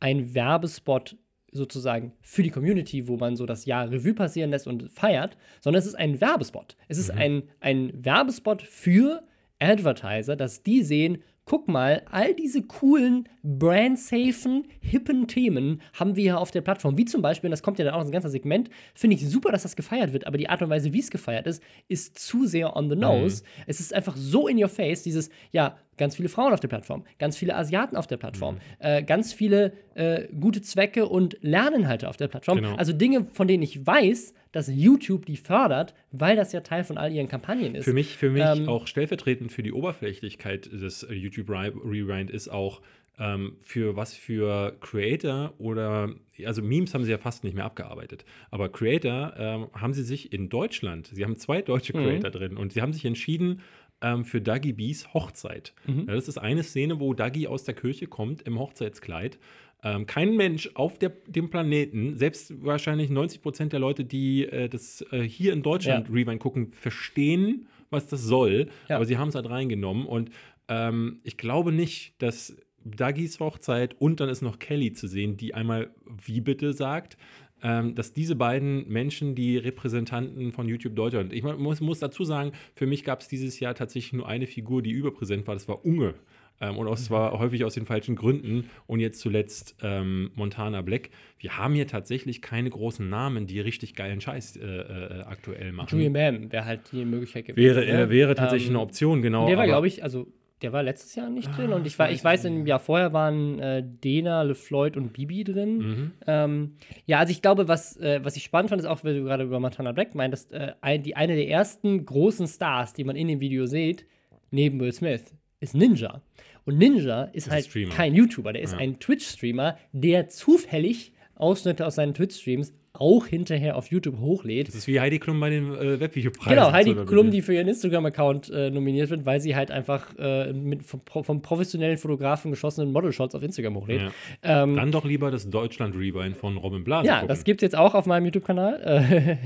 ein 0.00 0.34
Werbespot 0.34 1.16
sozusagen 1.52 2.12
für 2.22 2.42
die 2.42 2.50
Community, 2.50 3.06
wo 3.08 3.16
man 3.16 3.36
so 3.36 3.46
das 3.46 3.66
Jahr 3.66 3.90
Revue 3.90 4.14
passieren 4.14 4.50
lässt 4.50 4.66
und 4.66 4.90
feiert, 4.90 5.36
sondern 5.60 5.80
es 5.80 5.86
ist 5.86 5.94
ein 5.94 6.20
Werbespot. 6.20 6.76
Es 6.88 6.98
ist 6.98 7.10
ein, 7.10 7.42
ein 7.60 7.92
Werbespot 8.04 8.62
für 8.62 9.22
Advertiser, 9.58 10.34
dass 10.34 10.62
die 10.62 10.82
sehen, 10.82 11.22
guck 11.44 11.68
mal, 11.68 12.02
all 12.10 12.34
diese 12.34 12.62
coolen, 12.62 13.28
brandsafen, 13.42 14.68
hippen 14.80 15.26
Themen 15.26 15.82
haben 15.94 16.16
wir 16.16 16.22
hier 16.22 16.38
auf 16.38 16.50
der 16.50 16.60
Plattform. 16.60 16.96
Wie 16.96 17.04
zum 17.04 17.20
Beispiel, 17.20 17.48
und 17.48 17.52
das 17.52 17.62
kommt 17.62 17.78
ja 17.78 17.84
dann 17.84 17.94
auch 17.94 18.04
ein 18.04 18.10
ganzer 18.10 18.30
Segment, 18.30 18.70
finde 18.94 19.16
ich 19.16 19.28
super, 19.28 19.50
dass 19.50 19.62
das 19.62 19.74
gefeiert 19.74 20.12
wird, 20.12 20.26
aber 20.26 20.38
die 20.38 20.48
Art 20.48 20.62
und 20.62 20.70
Weise, 20.70 20.92
wie 20.92 21.00
es 21.00 21.10
gefeiert 21.10 21.46
ist, 21.46 21.62
ist 21.88 22.18
zu 22.18 22.46
sehr 22.46 22.76
on 22.76 22.88
the 22.88 22.96
nose. 22.96 23.42
Es 23.66 23.80
ist 23.80 23.92
einfach 23.92 24.16
so 24.16 24.46
in 24.46 24.62
your 24.62 24.68
face, 24.68 25.02
dieses, 25.02 25.30
ja, 25.50 25.76
ganz 25.98 26.16
viele 26.16 26.28
Frauen 26.28 26.52
auf 26.52 26.60
der 26.60 26.68
Plattform, 26.68 27.04
ganz 27.18 27.36
viele 27.36 27.56
Asiaten 27.56 27.96
auf 27.96 28.06
der 28.06 28.16
Plattform, 28.16 28.58
äh, 28.78 29.02
ganz 29.02 29.32
viele 29.32 29.72
äh, 29.94 30.28
gute 30.28 30.62
Zwecke 30.62 31.06
und 31.06 31.36
Lerninhalte 31.42 32.08
auf 32.08 32.16
der 32.16 32.28
Plattform. 32.28 32.58
Genau. 32.58 32.76
Also 32.76 32.92
Dinge, 32.92 33.26
von 33.32 33.46
denen 33.46 33.62
ich 33.62 33.86
weiß, 33.86 34.32
dass 34.52 34.68
YouTube 34.68 35.26
die 35.26 35.36
fördert, 35.36 35.94
weil 36.10 36.36
das 36.36 36.52
ja 36.52 36.60
Teil 36.60 36.84
von 36.84 36.98
all 36.98 37.12
ihren 37.12 37.28
Kampagnen 37.28 37.74
ist. 37.74 37.84
Für 37.84 37.92
mich, 37.92 38.16
für 38.16 38.30
mich 38.30 38.42
Ähm, 38.44 38.68
auch 38.68 38.86
stellvertretend 38.86 39.50
für 39.50 39.62
die 39.62 39.72
Oberflächlichkeit 39.72 40.70
des 40.70 41.02
äh, 41.02 41.14
YouTube 41.14 41.48
Re- 41.50 41.72
Rewind 41.84 42.30
ist 42.30 42.48
auch, 42.48 42.80
ähm, 43.18 43.56
für 43.60 43.94
was 43.94 44.14
für 44.14 44.74
Creator 44.80 45.52
oder, 45.58 46.14
also 46.46 46.62
Memes 46.62 46.94
haben 46.94 47.04
sie 47.04 47.10
ja 47.10 47.18
fast 47.18 47.44
nicht 47.44 47.54
mehr 47.54 47.66
abgearbeitet, 47.66 48.24
aber 48.50 48.70
Creator 48.70 49.34
ähm, 49.36 49.66
haben 49.74 49.92
sie 49.92 50.02
sich 50.02 50.32
in 50.32 50.48
Deutschland, 50.48 51.10
sie 51.12 51.22
haben 51.22 51.36
zwei 51.36 51.60
deutsche 51.60 51.94
Mhm. 51.96 52.02
Creator 52.02 52.30
drin 52.30 52.56
und 52.56 52.72
sie 52.72 52.80
haben 52.80 52.92
sich 52.94 53.04
entschieden, 53.04 53.60
ähm, 54.02 54.24
für 54.24 54.40
Dagi 54.40 54.72
B's 54.72 55.14
Hochzeit. 55.14 55.72
Mhm. 55.86 56.06
Ja, 56.08 56.14
das 56.14 56.28
ist 56.28 56.38
eine 56.38 56.62
Szene, 56.62 57.00
wo 57.00 57.14
Dagi 57.14 57.46
aus 57.46 57.64
der 57.64 57.74
Kirche 57.74 58.06
kommt 58.06 58.42
im 58.42 58.58
Hochzeitskleid. 58.58 59.38
Ähm, 59.84 60.06
kein 60.06 60.36
Mensch 60.36 60.70
auf 60.74 60.98
der, 60.98 61.10
dem 61.26 61.50
Planeten, 61.50 62.16
selbst 62.16 62.64
wahrscheinlich 62.64 63.10
90 63.10 63.42
Prozent 63.42 63.72
der 63.72 63.80
Leute, 63.80 64.04
die 64.04 64.44
äh, 64.46 64.68
das 64.68 65.04
äh, 65.10 65.22
hier 65.22 65.52
in 65.52 65.62
Deutschland 65.62 66.08
Ja. 66.08 66.14
Rewind 66.14 66.40
gucken, 66.40 66.72
verstehen, 66.72 67.66
was 67.90 68.06
das 68.06 68.22
soll. 68.22 68.68
Ja. 68.88 68.96
Aber 68.96 69.06
sie 69.06 69.18
haben 69.18 69.28
es 69.28 69.34
halt 69.34 69.48
reingenommen. 69.48 70.06
Und 70.06 70.30
ähm, 70.68 71.20
ich 71.24 71.36
glaube 71.36 71.72
nicht, 71.72 72.14
dass 72.22 72.56
Dagis 72.84 73.40
Hochzeit 73.40 74.00
und 74.00 74.20
dann 74.20 74.28
ist 74.28 74.42
noch 74.42 74.58
Kelly 74.58 74.92
zu 74.92 75.06
sehen, 75.06 75.36
die 75.36 75.54
einmal 75.54 75.90
wie 76.04 76.40
bitte 76.40 76.72
sagt, 76.72 77.16
ähm, 77.62 77.94
dass 77.94 78.12
diese 78.12 78.36
beiden 78.36 78.88
Menschen 78.88 79.34
die 79.34 79.56
Repräsentanten 79.58 80.52
von 80.52 80.68
YouTube 80.68 80.96
Deutschland, 80.96 81.32
ich 81.32 81.42
muss, 81.42 81.80
muss 81.80 81.98
dazu 81.98 82.24
sagen, 82.24 82.52
für 82.74 82.86
mich 82.86 83.04
gab 83.04 83.20
es 83.20 83.28
dieses 83.28 83.60
Jahr 83.60 83.74
tatsächlich 83.74 84.12
nur 84.12 84.28
eine 84.28 84.46
Figur, 84.46 84.82
die 84.82 84.90
überpräsent 84.90 85.46
war, 85.46 85.54
das 85.54 85.68
war 85.68 85.84
Unge. 85.84 86.14
Ähm, 86.62 86.78
und 86.78 86.88
es 86.88 87.10
war 87.10 87.38
häufig 87.38 87.64
aus 87.64 87.74
den 87.74 87.86
falschen 87.86 88.14
Gründen. 88.14 88.70
Und 88.86 89.00
jetzt 89.00 89.20
zuletzt 89.20 89.74
ähm, 89.82 90.30
Montana 90.34 90.80
Black. 90.82 91.10
Wir 91.38 91.58
haben 91.58 91.74
hier 91.74 91.88
tatsächlich 91.88 92.40
keine 92.40 92.70
großen 92.70 93.08
Namen, 93.08 93.46
die 93.46 93.60
richtig 93.60 93.94
geilen 93.94 94.20
Scheiß 94.20 94.56
äh, 94.56 94.64
äh, 94.64 95.22
aktuell 95.22 95.72
machen. 95.72 95.88
Julian 95.90 96.12
Bam 96.12 96.52
wäre 96.52 96.64
halt 96.64 96.80
die 96.92 97.04
Möglichkeit 97.04 97.46
gewesen. 97.46 97.76
Wäre, 97.76 97.84
ne? 97.84 98.02
äh, 98.02 98.10
wäre 98.10 98.34
tatsächlich 98.34 98.68
Ähm, 98.68 98.76
eine 98.76 98.82
Option, 98.82 99.22
genau. 99.22 99.48
Der 99.48 99.56
war, 99.56 99.66
glaube 99.66 99.88
ich, 99.88 100.04
also 100.04 100.28
der 100.62 100.72
war 100.72 100.82
letztes 100.82 101.14
Jahr 101.14 101.28
nicht 101.30 101.48
drin 101.56 101.72
Ah, 101.72 101.76
und 101.76 101.82
ich, 101.86 101.94
ich 101.94 101.98
war, 101.98 102.06
weiß 102.08 102.14
ich 102.16 102.24
weiß, 102.24 102.44
im 102.46 102.66
Jahr 102.66 102.78
vorher 102.78 103.12
waren 103.12 103.58
äh, 103.58 103.82
Dena, 103.84 104.42
LeFloid 104.42 104.96
und 104.96 105.12
Bibi 105.12 105.44
drin. 105.44 105.76
Mhm. 105.78 106.12
Ähm, 106.26 106.72
ja, 107.06 107.18
also 107.18 107.30
ich 107.30 107.42
glaube, 107.42 107.68
was, 107.68 107.96
äh, 107.98 108.20
was 108.22 108.36
ich 108.36 108.44
spannend 108.44 108.70
fand, 108.70 108.80
ist 108.80 108.86
auch, 108.88 109.04
weil 109.04 109.14
du 109.18 109.24
gerade 109.24 109.44
über 109.44 109.60
Montana 109.60 109.92
Black 109.92 110.14
meintest, 110.14 110.52
äh, 110.52 110.72
ein, 110.80 111.02
die, 111.02 111.16
eine 111.16 111.34
der 111.34 111.48
ersten 111.48 112.04
großen 112.06 112.46
Stars, 112.46 112.94
die 112.94 113.04
man 113.04 113.16
in 113.16 113.28
dem 113.28 113.40
Video 113.40 113.66
sieht, 113.66 114.06
neben 114.50 114.80
Will 114.80 114.92
Smith, 114.92 115.34
ist 115.60 115.74
Ninja. 115.74 116.22
Und 116.64 116.78
Ninja 116.78 117.24
ist 117.32 117.48
ein 117.48 117.54
halt 117.54 117.64
Streamer. 117.66 117.92
kein 117.94 118.14
YouTuber, 118.14 118.52
der 118.52 118.62
ist 118.62 118.72
Ja. 118.72 118.78
ein 118.78 119.00
Twitch-Streamer, 119.00 119.76
der 119.92 120.28
zufällig 120.28 121.12
Ausschnitte 121.34 121.84
aus 121.86 121.96
seinen 121.96 122.14
Twitch-Streams 122.14 122.72
auch 123.02 123.26
hinterher 123.26 123.76
auf 123.76 123.88
YouTube 123.88 124.20
hochlädt. 124.20 124.68
Das 124.68 124.76
ist 124.76 124.86
wie 124.86 125.00
Heidi 125.00 125.18
Klum 125.18 125.40
bei 125.40 125.50
den 125.50 125.74
äh, 125.74 125.98
Webvideopreisen. 125.98 126.54
Genau, 126.54 126.70
Heidi 126.70 126.94
So, 126.94 127.04
Klum, 127.04 127.32
die 127.32 127.42
für 127.42 127.52
ihren 127.52 127.66
Instagram-Account 127.66 128.50
äh, 128.50 128.70
nominiert 128.70 129.10
wird, 129.10 129.26
weil 129.26 129.40
sie 129.40 129.56
halt 129.56 129.72
einfach 129.72 130.16
äh, 130.18 130.52
mit 130.52 130.84
vom, 130.84 131.00
vom 131.24 131.42
professionellen 131.42 131.98
Fotografen 131.98 132.52
geschossenen 132.52 132.92
Model-Shots 132.92 133.34
auf 133.34 133.42
Instagram 133.42 133.74
hochlädt. 133.74 134.02
Ja. 134.44 134.62
Ähm, 134.62 134.76
Dann 134.76 134.92
doch 134.92 135.04
lieber 135.04 135.32
das 135.32 135.50
Deutschland-Rewind 135.50 136.36
von 136.36 136.56
Robin 136.56 136.84
Blase 136.84 137.08
ja, 137.08 137.14
gucken. 137.16 137.28
das 137.28 137.42
gibt 137.42 137.60
es 137.60 137.66
jetzt 137.66 137.76
auch 137.76 137.94
auf 137.96 138.06
meinem 138.06 138.26
YouTube-Kanal. 138.26 138.80
Äh, 138.84 139.36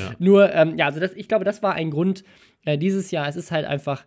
Ja. 0.00 0.12
Nur, 0.18 0.52
ähm, 0.52 0.76
ja, 0.76 0.86
also 0.86 0.98
das, 0.98 1.14
ich 1.14 1.28
glaube, 1.28 1.44
das 1.44 1.62
war 1.62 1.74
ein 1.74 1.90
Grund 1.90 2.24
äh, 2.64 2.76
dieses 2.76 3.10
Jahr. 3.12 3.28
Es 3.28 3.36
ist 3.36 3.52
halt 3.52 3.66
einfach, 3.66 4.04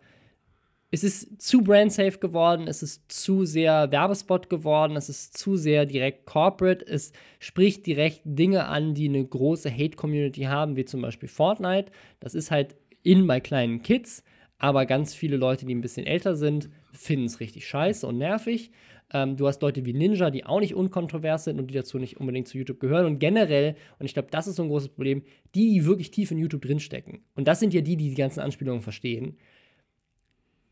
es 0.94 1.04
ist 1.04 1.42
zu 1.42 1.64
brand-safe 1.64 2.20
geworden, 2.20 2.68
es 2.68 2.84
ist 2.84 3.12
zu 3.12 3.46
sehr 3.46 3.92
Werbespot 3.92 4.48
geworden, 4.48 4.96
es 4.96 5.10
ist 5.10 5.36
zu 5.36 5.56
sehr 5.56 5.88
direkt 5.88 6.28
corporate, 6.28 6.86
es 6.86 7.14
spricht 7.40 7.88
direkt 7.88 8.22
Dinge 8.26 8.68
an, 8.68 8.94
die 8.94 9.10
eine 9.10 9.26
große 9.26 9.72
Hate-Community 9.72 10.42
haben, 10.44 10.76
wie 10.76 10.86
zum 10.86 11.02
Beispiel 11.02 11.30
Fortnite. 11.30 11.92
Das 12.20 12.36
ist 12.36 12.52
halt 12.52 12.76
in 13.02 13.26
bei 13.26 13.40
kleinen 13.40 13.82
Kids, 13.82 14.24
aber 14.60 14.86
ganz 14.86 15.16
viele 15.16 15.36
Leute, 15.36 15.66
die 15.66 15.74
ein 15.74 15.82
bisschen 15.82 16.06
älter 16.06 16.36
sind, 16.36 16.70
finden 16.92 17.26
es 17.26 17.40
richtig 17.40 17.68
scheiße 17.68 18.06
und 18.06 18.20
nervig. 18.20 18.70
Ähm, 19.12 19.36
du 19.36 19.48
hast 19.48 19.64
Leute 19.64 19.86
wie 19.86 19.94
Ninja, 19.94 20.30
die 20.30 20.46
auch 20.46 20.60
nicht 20.60 20.76
unkontrovers 20.76 21.46
sind 21.46 21.60
und 21.60 21.72
die 21.72 21.74
dazu 21.74 21.98
nicht 21.98 22.18
unbedingt 22.18 22.48
zu 22.48 22.60
YouTube 22.60 22.80
gehören. 22.80 23.08
Und 23.08 23.18
generell, 23.18 23.76
und 23.98 24.06
ich 24.06 24.14
glaube, 24.14 24.28
das 24.30 24.46
ist 24.46 24.58
so 24.58 24.64
ein 24.64 24.70
großes 24.70 24.90
Problem, 24.90 25.24
die, 25.56 25.72
die 25.72 25.86
wirklich 25.86 26.12
tief 26.12 26.30
in 26.30 26.38
YouTube 26.38 26.62
drinstecken. 26.62 27.24
Und 27.36 27.48
das 27.48 27.60
sind 27.60 27.74
ja 27.74 27.82
die, 27.82 27.98
die 27.98 28.10
die 28.10 28.16
ganzen 28.16 28.42
Anspielungen 28.42 28.84
verstehen. 28.84 29.38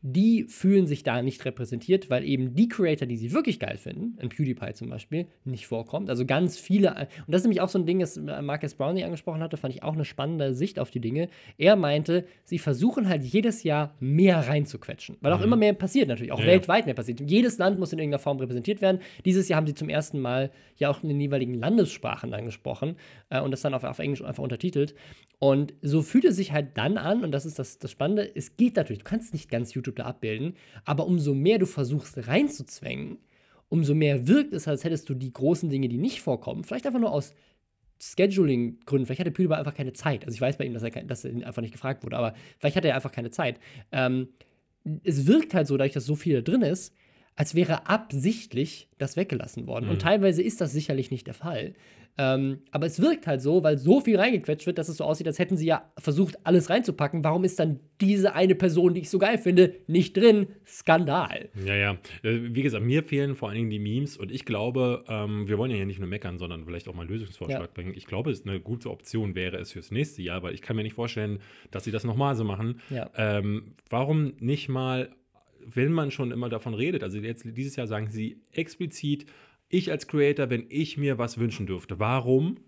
Die 0.04 0.44
fühlen 0.44 0.86
sich 0.86 1.04
da 1.04 1.22
nicht 1.22 1.44
repräsentiert, 1.44 2.10
weil 2.10 2.24
eben 2.24 2.54
die 2.54 2.68
Creator, 2.68 3.06
die 3.06 3.16
sie 3.16 3.32
wirklich 3.32 3.60
geil 3.60 3.76
finden, 3.76 4.18
ein 4.20 4.28
PewDiePie 4.28 4.74
zum 4.74 4.90
Beispiel, 4.90 5.26
nicht 5.44 5.66
vorkommt. 5.66 6.10
Also 6.10 6.26
ganz 6.26 6.58
viele, 6.58 6.90
und 6.90 7.28
das 7.28 7.42
ist 7.42 7.44
nämlich 7.44 7.60
auch 7.60 7.68
so 7.68 7.78
ein 7.78 7.86
Ding, 7.86 8.00
das 8.00 8.16
Marcus 8.18 8.74
Brownlee 8.74 9.04
angesprochen 9.04 9.40
hatte, 9.40 9.56
fand 9.56 9.74
ich 9.74 9.82
auch 9.82 9.94
eine 9.94 10.04
spannende 10.04 10.54
Sicht 10.54 10.80
auf 10.80 10.90
die 10.90 11.00
Dinge. 11.00 11.28
Er 11.56 11.76
meinte, 11.76 12.26
sie 12.44 12.58
versuchen 12.58 13.08
halt 13.08 13.22
jedes 13.22 13.62
Jahr 13.62 13.94
mehr 14.00 14.48
reinzuquetschen, 14.48 15.18
weil 15.20 15.32
auch 15.32 15.40
immer 15.40 15.56
mehr 15.56 15.72
passiert 15.72 16.08
natürlich, 16.08 16.32
auch 16.32 16.40
Ja, 16.40 16.46
weltweit 16.46 16.86
mehr 16.86 16.94
passiert. 16.94 17.20
Jedes 17.20 17.58
Land 17.58 17.78
muss 17.78 17.92
in 17.92 17.98
irgendeiner 18.00 18.18
Form 18.18 18.38
repräsentiert 18.38 18.82
werden. 18.82 19.00
Dieses 19.24 19.48
Jahr 19.48 19.58
haben 19.58 19.66
sie 19.66 19.74
zum 19.74 19.88
ersten 19.88 20.18
Mal 20.18 20.50
ja 20.78 20.90
auch 20.90 21.02
in 21.02 21.08
den 21.08 21.20
jeweiligen 21.20 21.54
Landessprachen 21.54 22.30
dann 22.30 22.44
gesprochen 22.44 22.96
äh, 23.30 23.40
und 23.40 23.52
das 23.52 23.60
dann 23.60 23.72
auf, 23.74 23.84
auf 23.84 24.00
Englisch 24.00 24.22
einfach 24.22 24.42
untertitelt. 24.42 24.94
Und 25.38 25.74
so 25.82 26.02
fühlt 26.02 26.24
es 26.24 26.36
sich 26.36 26.52
halt 26.52 26.76
dann 26.78 26.98
an, 26.98 27.24
und 27.24 27.32
das 27.32 27.46
ist 27.46 27.58
das, 27.58 27.78
das 27.78 27.90
Spannende, 27.90 28.30
es 28.34 28.56
geht 28.56 28.76
natürlich, 28.76 29.00
du 29.00 29.08
kannst 29.08 29.32
nicht 29.32 29.50
ganz 29.50 29.74
YouTube 29.74 29.91
da 29.94 30.04
abbilden, 30.04 30.54
aber 30.84 31.06
umso 31.06 31.34
mehr 31.34 31.58
du 31.58 31.66
versuchst 31.66 32.26
reinzuzwängen, 32.26 33.18
umso 33.68 33.94
mehr 33.94 34.26
wirkt 34.28 34.52
es, 34.52 34.68
als 34.68 34.84
hättest 34.84 35.08
du 35.08 35.14
die 35.14 35.32
großen 35.32 35.70
Dinge, 35.70 35.88
die 35.88 35.98
nicht 35.98 36.20
vorkommen, 36.20 36.64
vielleicht 36.64 36.86
einfach 36.86 37.00
nur 37.00 37.12
aus 37.12 37.34
Scheduling-Gründen, 38.00 39.06
vielleicht 39.06 39.20
hatte 39.20 39.30
PewDiePie 39.30 39.54
einfach 39.54 39.74
keine 39.74 39.92
Zeit. 39.92 40.24
Also 40.24 40.34
ich 40.34 40.40
weiß 40.40 40.58
bei 40.58 40.64
ihm, 40.64 40.74
dass 40.74 40.82
er, 40.82 40.90
dass 41.04 41.24
er 41.24 41.46
einfach 41.46 41.62
nicht 41.62 41.72
gefragt 41.72 42.04
wurde, 42.04 42.16
aber 42.16 42.34
vielleicht 42.58 42.76
hatte 42.76 42.88
er 42.88 42.96
einfach 42.96 43.12
keine 43.12 43.30
Zeit. 43.30 43.60
Ähm, 43.92 44.28
es 45.04 45.26
wirkt 45.26 45.54
halt 45.54 45.68
so, 45.68 45.76
dadurch, 45.76 45.92
dass 45.92 46.04
so 46.04 46.16
viel 46.16 46.34
da 46.34 46.40
drin 46.40 46.62
ist, 46.62 46.92
als 47.36 47.54
wäre 47.54 47.86
absichtlich 47.86 48.88
das 48.98 49.16
weggelassen 49.16 49.66
worden. 49.66 49.88
Und 49.88 50.02
teilweise 50.02 50.42
ist 50.42 50.60
das 50.60 50.72
sicherlich 50.72 51.10
nicht 51.10 51.26
der 51.26 51.34
Fall. 51.34 51.74
Ähm, 52.18 52.58
aber 52.70 52.84
es 52.86 53.00
wirkt 53.00 53.26
halt 53.26 53.40
so, 53.40 53.62
weil 53.62 53.78
so 53.78 54.00
viel 54.02 54.18
reingequetscht 54.18 54.66
wird, 54.66 54.76
dass 54.76 54.90
es 54.90 54.98
so 54.98 55.04
aussieht, 55.04 55.26
als 55.26 55.38
hätten 55.38 55.56
sie 55.56 55.64
ja 55.66 55.90
versucht, 55.98 56.36
alles 56.46 56.68
reinzupacken. 56.68 57.24
Warum 57.24 57.42
ist 57.44 57.58
dann 57.58 57.80
diese 58.02 58.34
eine 58.34 58.54
Person, 58.54 58.92
die 58.92 59.00
ich 59.00 59.08
so 59.10 59.18
geil 59.18 59.38
finde, 59.38 59.76
nicht 59.86 60.14
drin? 60.16 60.48
Skandal. 60.66 61.48
Ja, 61.64 61.74
ja. 61.74 61.92
Äh, 62.22 62.54
Wie 62.54 62.62
gesagt, 62.62 62.84
mir 62.84 63.02
fehlen 63.02 63.34
vor 63.34 63.48
allen 63.48 63.56
Dingen 63.56 63.70
die 63.70 63.78
Memes 63.78 64.18
und 64.18 64.30
ich 64.30 64.44
glaube, 64.44 65.04
ähm, 65.08 65.48
wir 65.48 65.56
wollen 65.56 65.70
ja 65.70 65.78
hier 65.78 65.86
nicht 65.86 66.00
nur 66.00 66.08
meckern, 66.08 66.36
sondern 66.38 66.66
vielleicht 66.66 66.86
auch 66.88 66.94
mal 66.94 67.02
einen 67.02 67.10
Lösungsvorschlag 67.10 67.60
Ja. 67.62 67.66
bringen. 67.72 67.94
Ich 67.96 68.04
glaube, 68.06 68.30
es 68.30 68.40
ist 68.40 68.46
eine 68.48 68.60
gute 68.60 68.90
Option 68.90 69.34
wäre 69.34 69.56
es 69.56 69.72
fürs 69.72 69.90
nächste 69.90 70.20
Jahr, 70.22 70.42
weil 70.42 70.52
ich 70.52 70.60
kann 70.60 70.76
mir 70.76 70.82
nicht 70.82 70.94
vorstellen, 70.94 71.38
dass 71.70 71.84
sie 71.84 71.92
das 71.92 72.04
nochmal 72.04 72.36
so 72.36 72.44
machen. 72.44 72.80
Ja. 72.90 73.08
Ähm, 73.16 73.74
warum 73.88 74.34
nicht 74.38 74.68
mal, 74.68 75.08
wenn 75.64 75.92
man 75.92 76.10
schon 76.10 76.30
immer 76.30 76.48
davon 76.50 76.74
redet, 76.74 77.02
also 77.04 77.18
jetzt 77.18 77.44
dieses 77.56 77.76
Jahr 77.76 77.86
sagen 77.86 78.10
sie 78.10 78.42
explizit, 78.52 79.24
ich 79.72 79.90
als 79.90 80.06
Creator, 80.06 80.48
wenn 80.50 80.66
ich 80.68 80.96
mir 80.96 81.18
was 81.18 81.38
wünschen 81.38 81.66
dürfte, 81.66 81.98
warum 81.98 82.58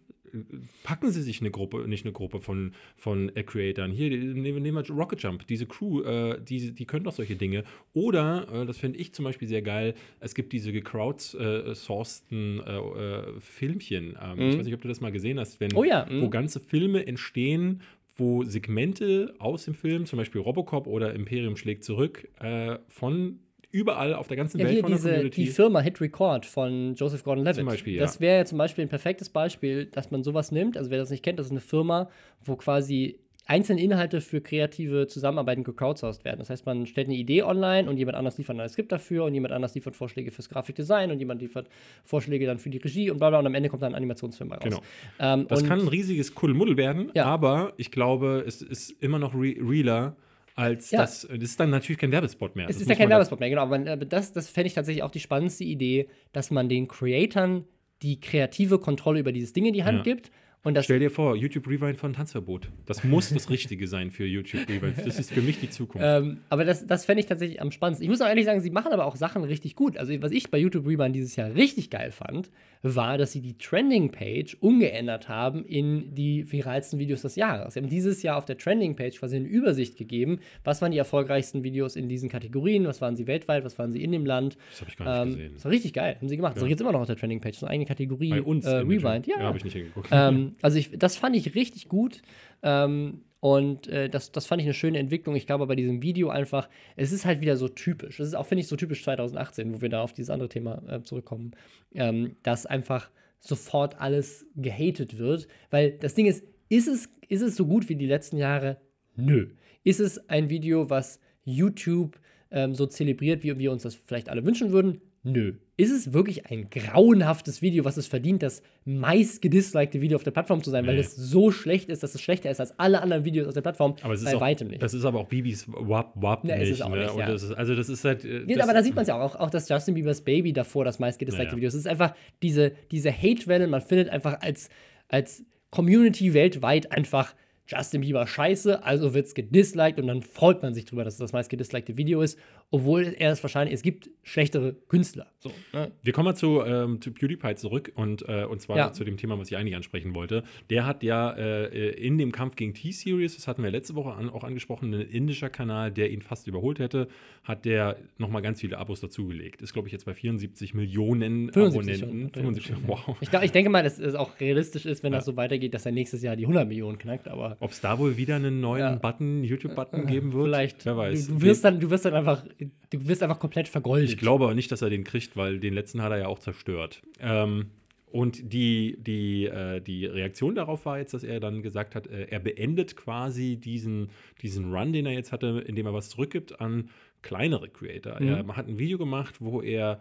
packen 0.83 1.13
sie 1.13 1.23
sich 1.23 1.41
eine 1.41 1.53
Gruppe, 1.53 1.87
nicht 1.87 2.05
eine 2.05 2.11
Gruppe 2.13 2.41
von, 2.41 2.73
von 2.97 3.29
äh, 3.37 3.45
Creatoren. 3.45 3.93
Hier, 3.93 4.11
nehmen, 4.11 4.63
nehmen 4.63 4.85
wir 4.85 4.91
Rocket 4.93 5.23
Jump, 5.23 5.47
diese 5.47 5.65
Crew, 5.65 6.03
äh, 6.03 6.41
die, 6.43 6.73
die 6.73 6.87
können 6.87 7.05
doch 7.05 7.13
solche 7.13 7.37
Dinge. 7.37 7.63
Oder, 7.93 8.49
äh, 8.53 8.67
das 8.67 8.79
finde 8.79 8.99
ich 8.99 9.13
zum 9.15 9.25
Beispiel 9.25 9.47
sehr 9.47 9.63
geil, 9.63 9.95
es 10.19 10.35
gibt 10.35 10.53
diese 10.53 10.73
gecrowdsourceden 10.73 12.61
äh, 12.61 13.41
Filmchen. 13.41 14.17
Ähm, 14.21 14.39
Ich 14.41 14.55
Mhm. 14.55 14.59
weiß 14.59 14.65
nicht, 14.65 14.75
ob 14.75 14.83
du 14.83 14.89
das 14.89 15.01
mal 15.01 15.13
gesehen 15.13 15.39
hast, 15.39 15.61
wenn, 15.61 15.75
Oh 15.75 15.85
ja, 15.85 16.07
mhm. 16.11 16.23
wo 16.23 16.29
ganze 16.31 16.61
Filme 16.61 17.07
entstehen, 17.07 17.83
wo 18.17 18.45
Segmente 18.45 19.35
aus 19.39 19.65
dem 19.65 19.75
Film, 19.75 20.07
zum 20.07 20.19
Beispiel 20.19 20.41
Robocop 20.41 20.87
oder 20.87 21.15
Imperium 21.15 21.57
schlägt 21.57 21.85
zurück, 21.85 22.29
äh, 22.41 22.79
von 22.89 23.39
überall 23.75 24.15
auf 24.15 24.29
der 24.29 24.37
ganzen 24.37 24.59
Ja, 24.61 24.67
Welt 24.67 24.81
von 24.81 24.91
der 24.91 24.97
diese, 24.99 25.09
Community. 25.11 25.41
die 25.45 25.47
Firma 25.49 25.81
Hit 25.81 26.01
Record 26.01 26.47
von 26.47 26.95
Joseph 26.95 27.25
Gordon-Levitt. 27.25 27.57
Zum 27.57 27.67
Beispiel, 27.67 27.95
ja. 27.95 28.01
Das 28.03 28.21
wäre 28.21 28.39
ja 28.39 28.45
zum 28.45 28.59
Beispiel 28.59 28.85
ein 28.85 28.89
perfektes 28.89 29.29
Beispiel, 29.29 29.87
dass 29.87 30.11
man 30.11 30.23
sowas 30.23 30.53
nimmt. 30.53 30.77
Also 30.77 30.91
wer 30.91 30.99
das 30.99 31.11
nicht 31.11 31.23
kennt, 31.25 31.39
das 31.39 31.47
ist 31.47 31.53
eine 31.53 31.61
Firma, 31.61 32.09
wo 32.45 32.55
quasi 32.57 33.19
einzelne 33.47 33.83
Inhalte 33.83 34.23
für 34.23 34.41
kreative 34.41 35.07
Zusammenarbeiten 35.07 35.65
gecrowdsourced 35.65 36.25
werden. 36.25 36.39
Das 36.39 36.49
heißt, 36.49 36.65
man 36.65 36.87
stellt 36.87 37.09
eine 37.09 37.17
Idee 37.17 37.43
online 37.43 37.91
und 37.91 37.99
jemand 37.99 38.17
anders 38.17 38.39
liefert 38.39 38.59
ein 38.59 38.69
Skript 38.71 38.91
dafür 38.91 39.25
und 39.25 39.35
jemand 39.35 39.53
anders 39.53 39.75
liefert 39.75 39.97
Vorschläge 39.97 40.31
fürs 40.31 40.49
Grafikdesign 40.49 41.11
und 41.11 41.19
jemand 41.19 41.43
liefert 41.43 41.69
Vorschläge 42.05 42.47
dann 42.47 42.59
für 42.59 42.71
die 42.71 42.79
Regie 42.79 43.11
und 43.11 43.19
bla 43.19 43.29
bla 43.29 43.41
und 43.41 43.47
am 43.47 43.55
Ende 43.55 43.69
kommt 43.69 43.83
dann 43.83 43.93
ein 43.93 43.97
Animationsfilm 43.97 44.51
raus. 44.51 44.63
Genau. 44.63 44.81
Ähm, 45.21 45.47
Das 45.49 45.63
kann 45.63 45.81
ein 45.81 45.89
riesiges 45.89 46.35
Kuddelmuddel 46.35 46.79
werden, 46.79 47.11
Ja. 47.15 47.27
aber 47.27 47.75
ich 47.77 47.91
glaube, 47.91 48.43
es 48.47 48.63
ist 48.63 48.93
immer 49.03 49.19
noch 49.19 49.35
re 49.35 49.55
realer 49.61 50.17
als 50.55 50.91
Ja. 50.91 51.01
das. 51.01 51.23
Das 51.23 51.39
ist 51.39 51.59
dann 51.61 51.71
natürlich 51.71 51.99
kein 51.99 52.13
Werbespot 52.13 52.55
mehr. 52.57 52.67
Es 52.69 52.77
Das 52.77 52.83
ist 52.83 52.89
ja 52.89 52.95
kein 52.95 53.09
Werbespot 53.09 53.41
mehr, 53.41 53.51
genau. 53.51 53.63
Aber 53.63 53.77
aber 53.77 54.05
das, 54.05 54.33
das 54.33 54.49
fände 54.49 54.69
ich 54.69 54.75
tatsächlich 54.75 55.03
auch 55.03 55.11
die 55.11 55.21
spannendste 55.21 55.65
Idee, 55.65 56.09
dass 56.33 56.51
man 56.51 56.69
den 56.69 56.89
Creatoren 56.89 57.65
die 58.03 58.21
kreative 58.21 58.79
Kontrolle 58.79 59.21
über 59.21 59.33
dieses 59.33 59.53
Ding 59.53 59.65
in 59.65 59.73
die 59.73 59.85
Hand 59.85 59.99
Ja. 59.99 60.03
gibt. 60.15 60.31
Und 60.65 60.75
das 60.75 60.87
Stell 60.87 60.99
dir 60.99 61.11
vor, 61.11 61.37
YouTube 61.37 61.69
Rewind 61.69 61.99
von 61.99 62.15
Tanzverbot. 62.15 62.71
Das 62.87 63.05
muss 63.05 63.29
das 63.33 63.51
Richtige 63.51 63.87
sein 63.87 64.11
für 64.11 64.25
YouTube 64.25 64.67
Rewind. 64.69 64.97
Das 65.05 65.19
ist 65.19 65.31
für 65.31 65.43
mich 65.43 65.61
die 65.61 65.69
Zukunft. 65.71 66.07
Ähm, 66.09 66.39
aber 66.49 66.65
das, 66.65 66.87
das 66.87 67.05
fände 67.05 67.21
ich 67.21 67.27
tatsächlich 67.27 67.61
am 67.61 67.71
spannendsten. 67.71 68.03
Ich 68.05 68.09
muss 68.11 68.21
auch 68.23 68.27
ehrlich 68.29 68.47
sagen, 68.47 68.61
sie 68.61 68.71
machen 68.71 68.93
aber 68.93 69.05
auch 69.05 69.17
Sachen 69.17 69.45
richtig 69.45 69.77
gut. 69.77 69.99
Also, 69.99 70.13
was 70.23 70.33
ich 70.33 70.51
bei 70.51 70.59
YouTube 70.59 70.87
Rewind 70.87 71.15
dieses 71.15 71.37
Jahr 71.37 71.55
richtig 71.55 71.91
geil 71.91 72.11
fand, 72.11 72.51
war, 72.83 73.17
dass 73.19 73.33
sie 73.33 73.41
die 73.41 73.57
Trending-Page 73.57 74.57
umgeändert 74.61 75.29
haben 75.29 75.65
in 75.65 76.15
die 76.15 76.51
viralsten 76.51 76.99
Videos 76.99 77.23
des 77.23 77.37
Jahres. 77.37 77.75
Sie 77.75 77.81
haben 77.81 77.89
dieses 77.89 78.23
Jahr 78.23 78.37
auf 78.37 78.45
der 78.45 78.59
Trending-Page 78.59 79.19
quasi 79.19 79.37
eine 79.37 79.47
Übersicht 79.47 79.97
gegeben, 79.97 80.39
was 80.65 80.83
waren 80.83 80.93
die 80.93 80.99
erfolgreichsten 80.99 81.63
Videos 81.63 81.97
in 81.97 82.09
diesen 82.09 82.29
Kategorien, 82.29 82.87
was 82.87 83.01
waren 83.01 83.17
sie 83.17 83.27
weltweit, 83.27 83.65
was 83.65 83.79
waren 83.79 83.93
sie 83.93 84.03
in 84.03 84.13
dem 84.13 84.27
Land. 84.27 84.57
das 84.71 84.81
habe 84.81 84.91
ich 84.91 84.97
gar 84.97 85.05
nicht 85.05 85.23
Ähm, 85.23 85.39
gesehen. 85.39 85.55
das 85.55 85.65
war 85.65 85.73
richtig 85.73 85.93
geil, 85.95 86.17
haben 86.19 86.29
sie 86.29 86.37
gemacht. 86.37 86.57
Das 86.57 86.63
ist 86.63 86.69
jetzt 86.69 86.81
immer 86.81 86.93
noch 86.93 87.01
auf 87.01 87.07
der 87.07 87.17
Trending-Page, 87.17 87.57
so 87.57 87.67
eine 87.67 87.73
eigene 87.75 87.87
Kategorie. 87.87 88.31
Bei 88.31 88.43
uns. 88.43 88.65
äh, 88.67 88.77
Rewind, 88.77 89.01
Trend. 89.03 89.27
ja. 89.29 89.39
habe 89.41 89.57
ich 89.59 89.65
nicht 89.65 89.75
hingeguckt. 89.75 90.09
Ähm, 90.11 90.54
also 90.63 90.79
ich, 90.79 90.91
das 90.99 91.17
fand 91.17 91.37
ich 91.37 91.55
richtig 91.55 91.89
gut. 91.89 92.23
Ähm, 92.63 93.23
und 93.41 93.89
äh, 93.89 94.09
das, 94.09 94.33
das 94.33 94.47
fand 94.47 94.63
ich 94.63 94.67
eine 94.67 94.73
schöne 94.73 94.99
Entwicklung. 94.99 95.37
Ich 95.37 95.47
glaube 95.47 95.67
bei 95.67 95.75
diesem 95.77 96.03
Video 96.03 96.31
einfach, 96.31 96.71
es 96.97 97.13
ist 97.13 97.27
halt 97.27 97.43
wieder 97.43 97.59
so 97.59 97.69
typisch. 97.69 98.19
Es 98.19 98.29
ist 98.29 98.35
auch, 98.35 98.47
finde 98.47 98.63
ich, 98.63 98.69
so 98.69 98.77
typisch 98.77 99.05
2018, 99.05 99.75
wo 99.75 99.83
wir 99.83 99.91
da 99.91 100.01
auf 100.01 100.15
dieses 100.15 100.31
andere 100.31 100.49
Thema 100.49 100.83
äh, 100.89 101.03
zurückkommen, 101.03 101.53
ähm, 101.95 102.37
dass 102.43 102.65
einfach 102.65 103.11
sofort 103.41 104.01
alles 104.01 104.47
gehatet 104.57 105.19
wird. 105.19 105.47
Weil 105.71 105.91
das 105.91 106.15
Ding 106.15 106.25
ist, 106.25 106.43
ist 106.71 106.89
es, 106.89 107.11
ist 107.29 107.43
es 107.43 107.57
so 107.57 107.67
gut 107.67 107.91
wie 107.91 107.97
die 107.97 108.07
letzten 108.07 108.39
Jahre? 108.39 108.79
Nö. 109.15 109.51
Ist 109.83 110.01
es 110.01 110.31
ein 110.31 110.49
Video, 110.49 110.89
was 110.89 111.21
YouTube 111.45 112.19
ähm, 112.51 112.75
so 112.75 112.87
zelebriert, 112.87 113.43
wie 113.43 113.59
wir 113.59 113.73
uns 113.73 113.83
das 113.83 113.95
vielleicht 113.95 114.31
alle 114.31 114.47
wünschen 114.47 114.73
würden? 114.73 115.03
Nö. 115.23 115.57
Ist 115.77 115.91
es 115.91 116.13
wirklich 116.13 116.51
ein 116.53 116.71
grauenhaftes 116.71 117.61
Video, 117.61 117.85
was 117.85 117.97
es 117.97 118.07
verdient, 118.07 118.45
das 118.45 118.63
meist 118.85 119.43
gedislikte 119.43 120.01
Video 120.01 120.15
auf 120.15 120.23
der 120.23 120.31
Plattform 120.31 120.63
zu 120.63 120.71
sein, 120.71 120.87
weil 120.87 120.95
Nee. 120.95 121.01
es 121.01 121.17
so 121.17 121.51
schlecht 121.51 121.89
ist, 121.89 122.05
dass 122.05 122.15
es 122.15 122.21
schlechter 122.21 122.49
ist 122.49 122.61
als 122.61 122.79
alle 122.79 123.03
anderen 123.03 123.25
Videos 123.25 123.49
auf 123.49 123.55
der 123.55 123.63
Plattform? 123.63 123.97
Aber 124.03 124.15
es 124.15 124.21
ist 124.21 124.27
Bei 124.27 124.37
auch, 124.37 124.41
weitem 124.41 124.69
nicht. 124.69 124.81
Das 124.83 124.95
ist 124.95 125.05
aber 125.05 125.19
auch 125.19 125.27
Bibis 125.29 125.67
Wap 125.67 126.13
Wap 126.15 126.45
Ne, 126.45 126.53
ist 126.55 126.59
nicht. 126.61 126.71
es 126.75 126.83
auch 126.83 126.91
ne? 126.91 127.03
nicht, 127.03 127.17
ja. 127.17 127.27
das 127.27 127.43
ist, 127.43 127.53
also 127.53 127.75
das 127.75 127.89
ist 127.89 128.05
halt. 128.05 128.25
äh, 128.25 128.45
Ja, 128.47 128.57
das- 128.57 128.61
aber 128.69 128.73
da 128.75 128.83
sieht 128.85 128.95
man 128.95 129.03
es 129.03 129.09
ja 129.09 129.21
auch, 129.21 129.35
auch, 129.35 129.41
auch 129.41 129.51
das 129.51 129.69
Justin 129.69 129.95
Biebers 129.95 130.21
Baby 130.21 130.53
davor, 130.53 130.85
das 130.85 131.01
meistgedislikte 131.01 131.47
Ja, 131.47 131.51
ja. 131.53 131.57
Video. 131.57 131.69
Es 131.69 131.75
ist 131.75 131.89
einfach 131.89 132.15
diese, 132.41 132.71
diese 132.93 133.11
Hate-Welle, 133.13 133.67
man 133.67 133.81
findet 133.81 134.11
einfach 134.11 134.41
als, 134.43 134.69
als 135.09 135.45
Community 135.71 136.35
weltweit 136.35 136.93
einfach 136.93 137.35
Justin 137.67 138.03
Bieber 138.03 138.27
scheiße, 138.27 138.85
also 138.85 139.15
wird 139.15 139.27
es 139.27 139.35
gedisliked 139.35 139.99
und 139.99 140.07
dann 140.07 140.23
freut 140.23 140.63
man 140.63 140.75
sich 140.75 140.85
drüber, 140.85 141.03
dass 141.05 141.15
es 141.15 141.19
das 141.21 141.33
meistgedislikte 141.33 141.97
Video 141.97 142.21
ist, 142.21 142.39
obwohl 142.71 143.15
er 143.19 143.31
es 143.33 143.43
wahrscheinlich, 143.43 143.73
es 143.75 143.83
gibt 143.83 144.11
schlechtere 144.23 144.75
Künstler. 144.89 145.29
So, 145.39 145.51
ne? 145.73 145.91
Wir 146.03 146.13
kommen 146.13 146.27
mal 146.27 146.35
zu, 146.35 146.63
ähm, 146.63 147.01
zu 147.01 147.13
PewDiePie 147.13 147.55
zurück 147.55 147.93
und, 147.95 148.29
äh, 148.29 148.45
und 148.45 148.61
zwar 148.61 148.77
Ja. 148.77 148.93
zu 148.93 149.05
dem 149.05 149.17
Thema, 149.17 149.39
was 149.39 149.51
ich 149.51 149.57
eigentlich 149.57 149.77
ansprechen 149.77 150.15
wollte. 150.15 150.43
Der 150.69 150.85
hat 150.85 151.03
ja 151.03 151.31
äh, 151.33 151.91
in 151.93 152.19
dem 152.19 152.33
Kampf 152.33 152.57
gegen 152.57 152.75
T-Series, 152.75 153.37
das 153.37 153.49
hatten 153.49 153.63
wir 153.63 153.71
letzte 153.71 153.95
Woche 153.95 154.13
an, 154.13 154.29
auch 154.29 154.45
angesprochen, 154.45 154.93
ein 154.93 155.01
indischer 155.01 155.49
Kanal, 155.49 155.91
der 155.91 156.11
ihn 156.11 156.21
fast 156.21 156.47
überholt 156.47 156.79
hätte, 156.79 157.09
hat 157.45 157.65
der 157.65 157.97
nochmal 158.19 158.43
ganz 158.43 158.61
viele 158.61 158.77
Abos 158.79 159.01
dazugelegt. 159.01 159.63
Ist, 159.63 159.73
glaube 159.73 159.89
ich, 159.89 159.93
jetzt 159.93 160.05
bei 160.05 160.13
74 160.15 160.75
Millionen 160.75 161.51
75 161.53 162.03
Abonnenten. 162.03 162.35
schon. 162.35 162.55
75, 162.55 162.77
wow. 162.87 163.17
Ich, 163.21 163.31
glaub, 163.31 163.43
ich 163.43 163.53
denke 163.53 163.71
mal, 163.71 163.83
dass 163.83 163.99
es 163.99 164.15
auch 164.15 164.39
realistisch 164.41 164.85
ist, 164.87 165.03
wenn 165.03 165.13
das 165.13 165.25
so 165.25 165.37
weitergeht, 165.37 165.73
dass 165.75 165.87
er 165.87 165.93
nächstes 165.93 166.23
Jahr 166.23 166.37
die 166.37 166.45
100 166.45 166.67
Millionen 166.69 166.99
knackt, 166.99 167.29
aber 167.29 167.54
Ob 167.61 167.71
es 167.71 167.81
da 167.81 167.99
wohl 167.99 168.17
wieder 168.17 168.37
einen 168.37 168.61
neuen 168.61 168.81
Ja. 168.81 168.95
Button, 168.97 169.45
YouTube-Button 169.45 170.07
geben 170.07 170.33
wird? 170.33 170.45
vielleicht. 170.47 170.85
Wer 170.87 170.97
weiß. 170.97 171.27
Du, 171.27 171.35
du, 171.35 171.43
wirst 171.43 171.65
dann, 171.65 171.81
du 171.81 171.91
wirst 171.91 172.05
dann 172.05 172.15
einfach, 172.15 172.45
du 172.59 173.09
wirst 173.09 173.23
einfach 173.23 173.39
komplett 173.39 173.69
vergoldet. 173.69 174.11
Ich 174.11 174.19
glaube 174.19 174.45
aber 174.45 174.55
nicht, 174.55 174.71
dass 174.73 174.83
er 174.83 174.91
den 174.91 175.05
kriegt, 175.05 175.37
weil 175.37 175.61
den 175.61 175.75
letzten 175.75 176.03
hat 176.03 176.13
er 176.13 176.19
ja 176.19 176.27
auch 176.27 176.39
zerstört. 176.39 177.03
Ähm, 177.21 177.71
und 178.11 178.53
die, 178.53 178.97
die, 179.01 179.47
äh, 179.47 179.81
die 179.81 180.07
Reaktion 180.07 180.55
darauf 180.55 180.87
war 180.87 180.99
jetzt, 180.99 181.15
dass 181.15 181.25
er 181.25 181.41
dann 181.41 181.63
gesagt 181.63 181.97
hat, 181.97 182.07
äh, 182.07 182.27
er 182.31 182.39
beendet 182.39 182.97
quasi 182.97 183.57
diesen, 183.57 184.11
diesen 184.41 184.73
Run, 184.73 184.93
den 184.93 185.07
er 185.07 185.13
jetzt 185.13 185.33
hatte, 185.33 185.65
indem 185.67 185.87
er 185.87 185.95
was 185.95 186.11
zurückgibt 186.11 186.61
an 186.61 186.91
kleinere 187.23 187.69
Creator. 187.69 188.21
Mhm. 188.21 188.29
Er 188.29 188.57
hat 188.57 188.69
ein 188.69 188.79
Video 188.79 188.99
gemacht, 188.99 189.37
wo 189.41 189.61
er 189.63 189.99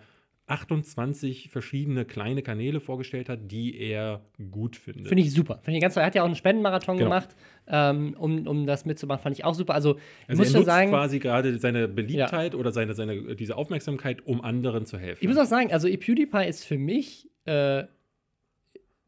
28 0.54 1.49
verschiedene 1.49 2.06
kleine 2.06 2.43
Kanäle 2.43 2.80
vorgestellt 2.80 3.28
hat, 3.28 3.51
die 3.51 3.76
er 3.80 4.22
gut 4.51 4.76
findet. 4.76 5.08
Finde 5.08 5.24
ich 5.24 5.34
super. 5.34 5.60
Finde 5.64 5.78
ich 5.78 5.82
ganz 5.82 5.95
toll. 5.95 6.01
Er 6.01 6.06
hat 6.08 6.16
ja 6.16 6.22
auch 6.22 6.28
einen 6.28 6.36
Spendenmarathon 6.36 6.97
Genau. 6.97 7.10
gemacht, 7.10 7.36
ähm, 7.68 8.16
um, 8.20 8.45
um 8.45 8.68
das 8.68 8.86
mitzumachen. 8.86 9.24
Fand 9.24 9.38
ich 9.38 9.45
auch 9.45 9.56
super. 9.56 9.74
Also, 9.74 9.97
also 10.28 10.39
muss 10.41 10.54
er 10.54 10.60
nutzt 10.60 10.66
sagen, 10.68 10.89
quasi 10.91 11.18
gerade 11.18 11.58
seine 11.58 11.88
Beliebtheit 11.88 12.54
oder 12.54 12.72
seine, 12.72 12.93
seine, 12.93 13.36
diese 13.36 13.58
Aufmerksamkeit, 13.58 14.26
um 14.28 14.41
anderen 14.41 14.86
zu 14.86 14.99
helfen. 14.99 15.24
ich 15.24 15.28
muss 15.28 15.38
auch 15.38 15.45
sagen, 15.45 15.74
also 15.74 15.88
PewDiePie 15.88 16.47
ist 16.47 16.66
für 16.66 16.78
mich 16.78 17.32
äh, 17.45 17.86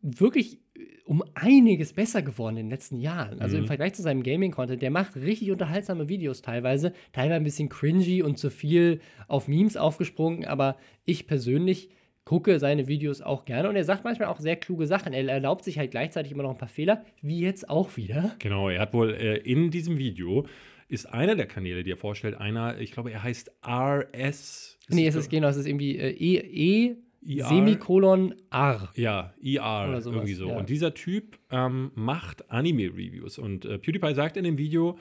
wirklich 0.01 0.59
um 1.05 1.23
einiges 1.35 1.93
besser 1.93 2.21
geworden 2.21 2.57
in 2.57 2.65
den 2.65 2.71
letzten 2.71 2.99
Jahren. 2.99 3.39
Also 3.39 3.57
Mhm. 3.57 3.63
im 3.63 3.67
Vergleich 3.67 3.93
zu 3.93 4.01
seinem 4.01 4.23
Gaming-Content, 4.23 4.81
der 4.81 4.91
macht 4.91 5.15
richtig 5.15 5.51
unterhaltsame 5.51 6.09
Videos 6.09 6.41
teilweise, 6.41 6.93
teilweise 7.13 7.35
ein 7.35 7.43
bisschen 7.43 7.69
cringy 7.69 8.23
und 8.23 8.37
zu 8.39 8.49
viel 8.49 8.99
auf 9.27 9.47
Memes 9.47 9.77
aufgesprungen, 9.77 10.45
aber 10.45 10.77
ich 11.05 11.27
persönlich 11.27 11.89
gucke 12.23 12.57
seine 12.57 12.87
Videos 12.87 13.21
auch 13.21 13.45
gerne 13.45 13.69
und 13.69 13.75
er 13.75 13.83
sagt 13.83 14.03
manchmal 14.03 14.29
auch 14.29 14.39
sehr 14.39 14.55
kluge 14.55 14.87
Sachen. 14.87 15.13
Er 15.13 15.27
erlaubt 15.27 15.63
sich 15.63 15.77
halt 15.77 15.91
gleichzeitig 15.91 16.31
immer 16.31 16.41
noch 16.41 16.49
ein 16.51 16.57
paar 16.57 16.67
Fehler, 16.67 17.05
wie 17.21 17.39
jetzt 17.39 17.69
auch 17.69 17.95
wieder. 17.97 18.35
Genau, 18.39 18.69
er 18.69 18.79
hat 18.79 18.93
wohl 18.93 19.13
äh, 19.13 19.37
in 19.37 19.69
diesem 19.69 19.99
Video 19.99 20.47
ist 20.87 21.07
einer 21.07 21.35
der 21.35 21.47
Kanäle, 21.47 21.83
die 21.83 21.91
er 21.91 21.97
vorstellt, 21.97 22.35
einer, 22.35 22.79
ich 22.79 22.91
glaube, 22.91 23.11
er 23.11 23.23
heißt 23.23 23.51
RS. 23.67 24.77
Nee, 24.89 25.07
es 25.07 25.15
ist 25.15 25.29
genau, 25.29 25.47
es 25.47 25.57
ist 25.57 25.65
irgendwie 25.65 25.97
äh, 25.97 26.11
E, 26.11 26.37
e 26.37 26.95
IR? 27.25 27.45
Semikolon 27.47 28.35
R. 28.51 28.89
Ja, 28.95 29.33
IR, 29.41 29.61
Oder 29.89 30.01
sowas, 30.01 30.15
irgendwie 30.17 30.33
so. 30.33 30.49
ja. 30.49 30.57
Und 30.57 30.69
dieser 30.69 30.93
Typ 30.93 31.37
ähm, 31.51 31.91
macht 31.95 32.49
Anime-Reviews. 32.51 33.37
Und 33.39 33.65
äh, 33.65 33.77
PewDiePie 33.79 34.13
sagt 34.13 34.37
in 34.37 34.43
dem 34.43 34.57
Video, 34.57 34.97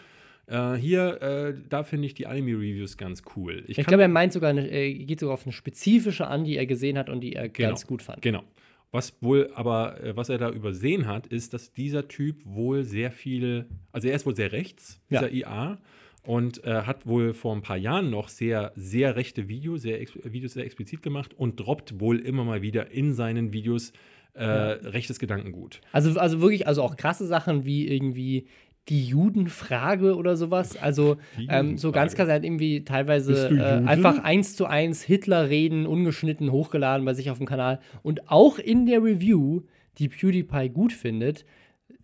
äh, 0.47 0.75
hier, 0.75 1.21
äh, 1.23 1.55
da 1.69 1.83
finde 1.85 2.07
ich 2.07 2.15
die 2.15 2.27
Anime-Reviews 2.27 2.97
ganz 2.97 3.23
cool. 3.37 3.65
Ich, 3.67 3.77
kann- 3.77 3.85
glaube, 3.87 4.03
er 4.03 4.09
meint 4.09 4.33
sogar, 4.33 4.51
eine, 4.51 4.67
er 4.67 4.93
geht 4.93 5.21
sogar 5.21 5.35
auf 5.35 5.45
eine 5.45 5.53
spezifische 5.53 6.27
an, 6.27 6.45
die 6.45 6.57
er 6.57 6.67
gesehen 6.67 6.99
hat 6.99 7.09
und 7.09 7.21
die 7.21 7.35
er 7.35 7.49
Genau. 7.49 7.69
ganz 7.71 7.87
gut 7.87 8.03
fand. 8.03 8.23
Genau. 8.23 8.43
Was 8.91 9.13
wohl 9.23 9.51
aber, 9.55 10.01
äh, 10.03 10.17
was 10.17 10.29
er 10.29 10.39
da 10.39 10.51
übersehen 10.51 11.07
hat, 11.09 11.27
ist, 11.27 11.53
dass 11.53 11.73
dieser 11.73 12.07
Typ 12.09 12.37
wohl 12.45 12.85
sehr 12.85 13.11
viel, 13.11 13.67
also 13.91 14.07
er 14.09 14.15
ist 14.15 14.25
wohl 14.25 14.37
sehr 14.37 14.53
rechts, 14.53 15.01
Ja. 15.11 15.21
dieser 15.21 15.33
IA, 15.33 15.79
und 16.27 16.65
äh, 16.65 16.83
hat 16.83 17.07
wohl 17.07 17.35
vor 17.35 17.55
ein 17.55 17.63
paar 17.63 17.77
Jahren 17.77 18.11
noch 18.11 18.29
sehr, 18.29 18.73
sehr 18.77 19.17
rechte 19.17 19.49
Videos, 19.49 19.83
sehr 19.83 20.01
Videos 20.25 20.55
sehr 20.55 20.65
explizit 20.65 21.03
gemacht 21.03 21.35
und 21.37 21.61
droppt 21.61 22.01
wohl 22.01 22.19
immer 22.19 22.45
mal 22.45 22.63
wieder 22.63 22.91
in 22.91 23.13
seinen 23.13 23.53
Videos 23.53 23.93
äh, 24.33 24.45
rechtes 24.45 25.19
Gedankengut. 25.19 25.81
Also, 25.93 26.19
also 26.19 26.41
wirklich, 26.41 26.67
also 26.67 26.83
auch 26.83 26.97
krasse 26.97 27.27
Sachen 27.27 27.65
wie 27.65 27.87
irgendwie 27.87 28.47
die 28.89 29.05
Judenfrage 29.05 30.15
oder 30.17 30.37
sowas. 30.37 30.77
Also 30.77 31.17
ähm, 31.49 31.79
so 31.79 31.91
ganz 31.91 32.15
krass, 32.15 32.29
er 32.29 32.35
hat 32.35 32.45
irgendwie 32.45 32.85
teilweise 32.85 33.49
äh, 33.49 33.87
einfach 33.87 34.23
eins 34.23 34.57
zu 34.57 34.67
eins 34.67 35.03
Hitler-Reden 35.03 35.87
ungeschnitten 35.87 36.53
hochgeladen 36.53 37.05
bei 37.05 37.15
sich 37.15 37.31
auf 37.31 37.39
dem 37.39 37.47
Kanal. 37.47 37.81
Und 38.03 38.31
auch 38.31 38.59
in 38.59 38.87
der 38.87 39.03
Review, 39.03 39.63
die 39.99 40.09
PewDiePie 40.09 40.69
gut 40.69 40.93
findet, 40.93 41.47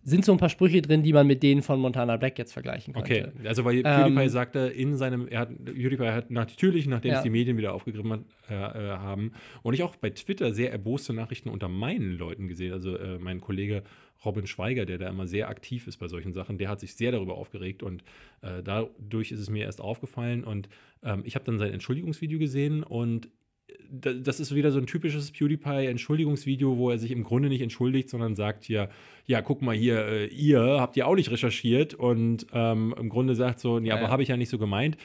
sind 0.03 0.25
so 0.25 0.31
ein 0.31 0.37
paar 0.37 0.49
Sprüche 0.49 0.81
drin, 0.81 1.03
die 1.03 1.13
man 1.13 1.27
mit 1.27 1.43
denen 1.43 1.61
von 1.61 1.79
Montana 1.79 2.17
Black 2.17 2.37
jetzt 2.39 2.53
vergleichen 2.53 2.93
könnte. 2.93 3.31
Okay, 3.33 3.47
also 3.47 3.63
weil 3.65 3.83
PewDiePie 3.83 4.21
Ähm, 4.23 4.29
sagte 4.29 4.59
in 4.59 4.97
seinem, 4.97 5.27
er 5.27 5.41
hat, 5.41 5.49
PewDiePie 5.65 6.07
hat 6.09 6.31
natürlich, 6.31 6.87
nachdem 6.87 7.11
Ja. 7.11 7.17
es 7.17 7.23
die 7.23 7.29
Medien 7.29 7.57
wieder 7.57 7.73
aufgegriffen 7.73 8.11
hat, 8.11 8.21
äh, 8.49 8.53
äh, 8.53 8.97
haben 8.97 9.33
und 9.61 9.73
ich 9.73 9.83
auch 9.83 9.95
bei 9.95 10.09
Twitter 10.09 10.53
sehr 10.53 10.71
erboste 10.71 11.13
Nachrichten 11.13 11.49
unter 11.49 11.67
meinen 11.67 12.17
Leuten 12.17 12.47
gesehen. 12.47 12.73
Also 12.73 12.97
äh, 12.97 13.19
mein 13.19 13.41
Kollege 13.41 13.83
Robin 14.25 14.45
Schweiger, 14.47 14.85
der 14.85 14.97
da 14.99 15.09
immer 15.09 15.25
sehr 15.27 15.49
aktiv 15.49 15.87
ist 15.87 15.97
bei 15.97 16.07
solchen 16.07 16.33
Sachen, 16.33 16.57
der 16.57 16.69
hat 16.69 16.79
sich 16.79 16.95
sehr 16.95 17.11
darüber 17.11 17.35
aufgeregt 17.35 17.81
und 17.83 18.03
äh, 18.41 18.61
dadurch 18.63 19.31
ist 19.31 19.39
es 19.39 19.49
mir 19.49 19.65
erst 19.65 19.81
aufgefallen 19.81 20.43
und 20.43 20.69
ähm, 21.03 21.21
ich 21.25 21.35
habe 21.35 21.45
dann 21.45 21.57
sein 21.57 21.71
Entschuldigungsvideo 21.73 22.37
gesehen 22.39 22.83
und 22.83 23.29
das 23.91 24.39
ist 24.39 24.55
wieder 24.55 24.71
so 24.71 24.79
ein 24.79 24.87
typisches 24.87 25.31
PewDiePie-Entschuldigungsvideo, 25.31 26.77
wo 26.77 26.89
er 26.91 26.97
sich 26.97 27.11
im 27.11 27.23
Grunde 27.23 27.49
nicht 27.49 27.61
entschuldigt, 27.61 28.09
sondern 28.09 28.35
sagt 28.35 28.63
hier, 28.63 28.89
ja, 29.25 29.41
guck 29.41 29.61
mal 29.61 29.75
hier, 29.75 30.05
äh, 30.05 30.25
ihr 30.27 30.61
habt 30.79 30.95
ja 30.95 31.05
auch 31.05 31.15
nicht 31.15 31.31
recherchiert 31.31 31.93
und 31.93 32.45
ähm, 32.53 32.93
im 32.97 33.09
Grunde 33.09 33.35
sagt 33.35 33.59
so, 33.59 33.79
ja, 33.79 33.85
Ja, 33.85 33.95
aber 33.97 34.09
habe 34.09 34.23
ich 34.23 34.29
ja 34.29 34.37
nicht 34.37 34.49
so 34.49 34.57
gemeint. 34.57 34.97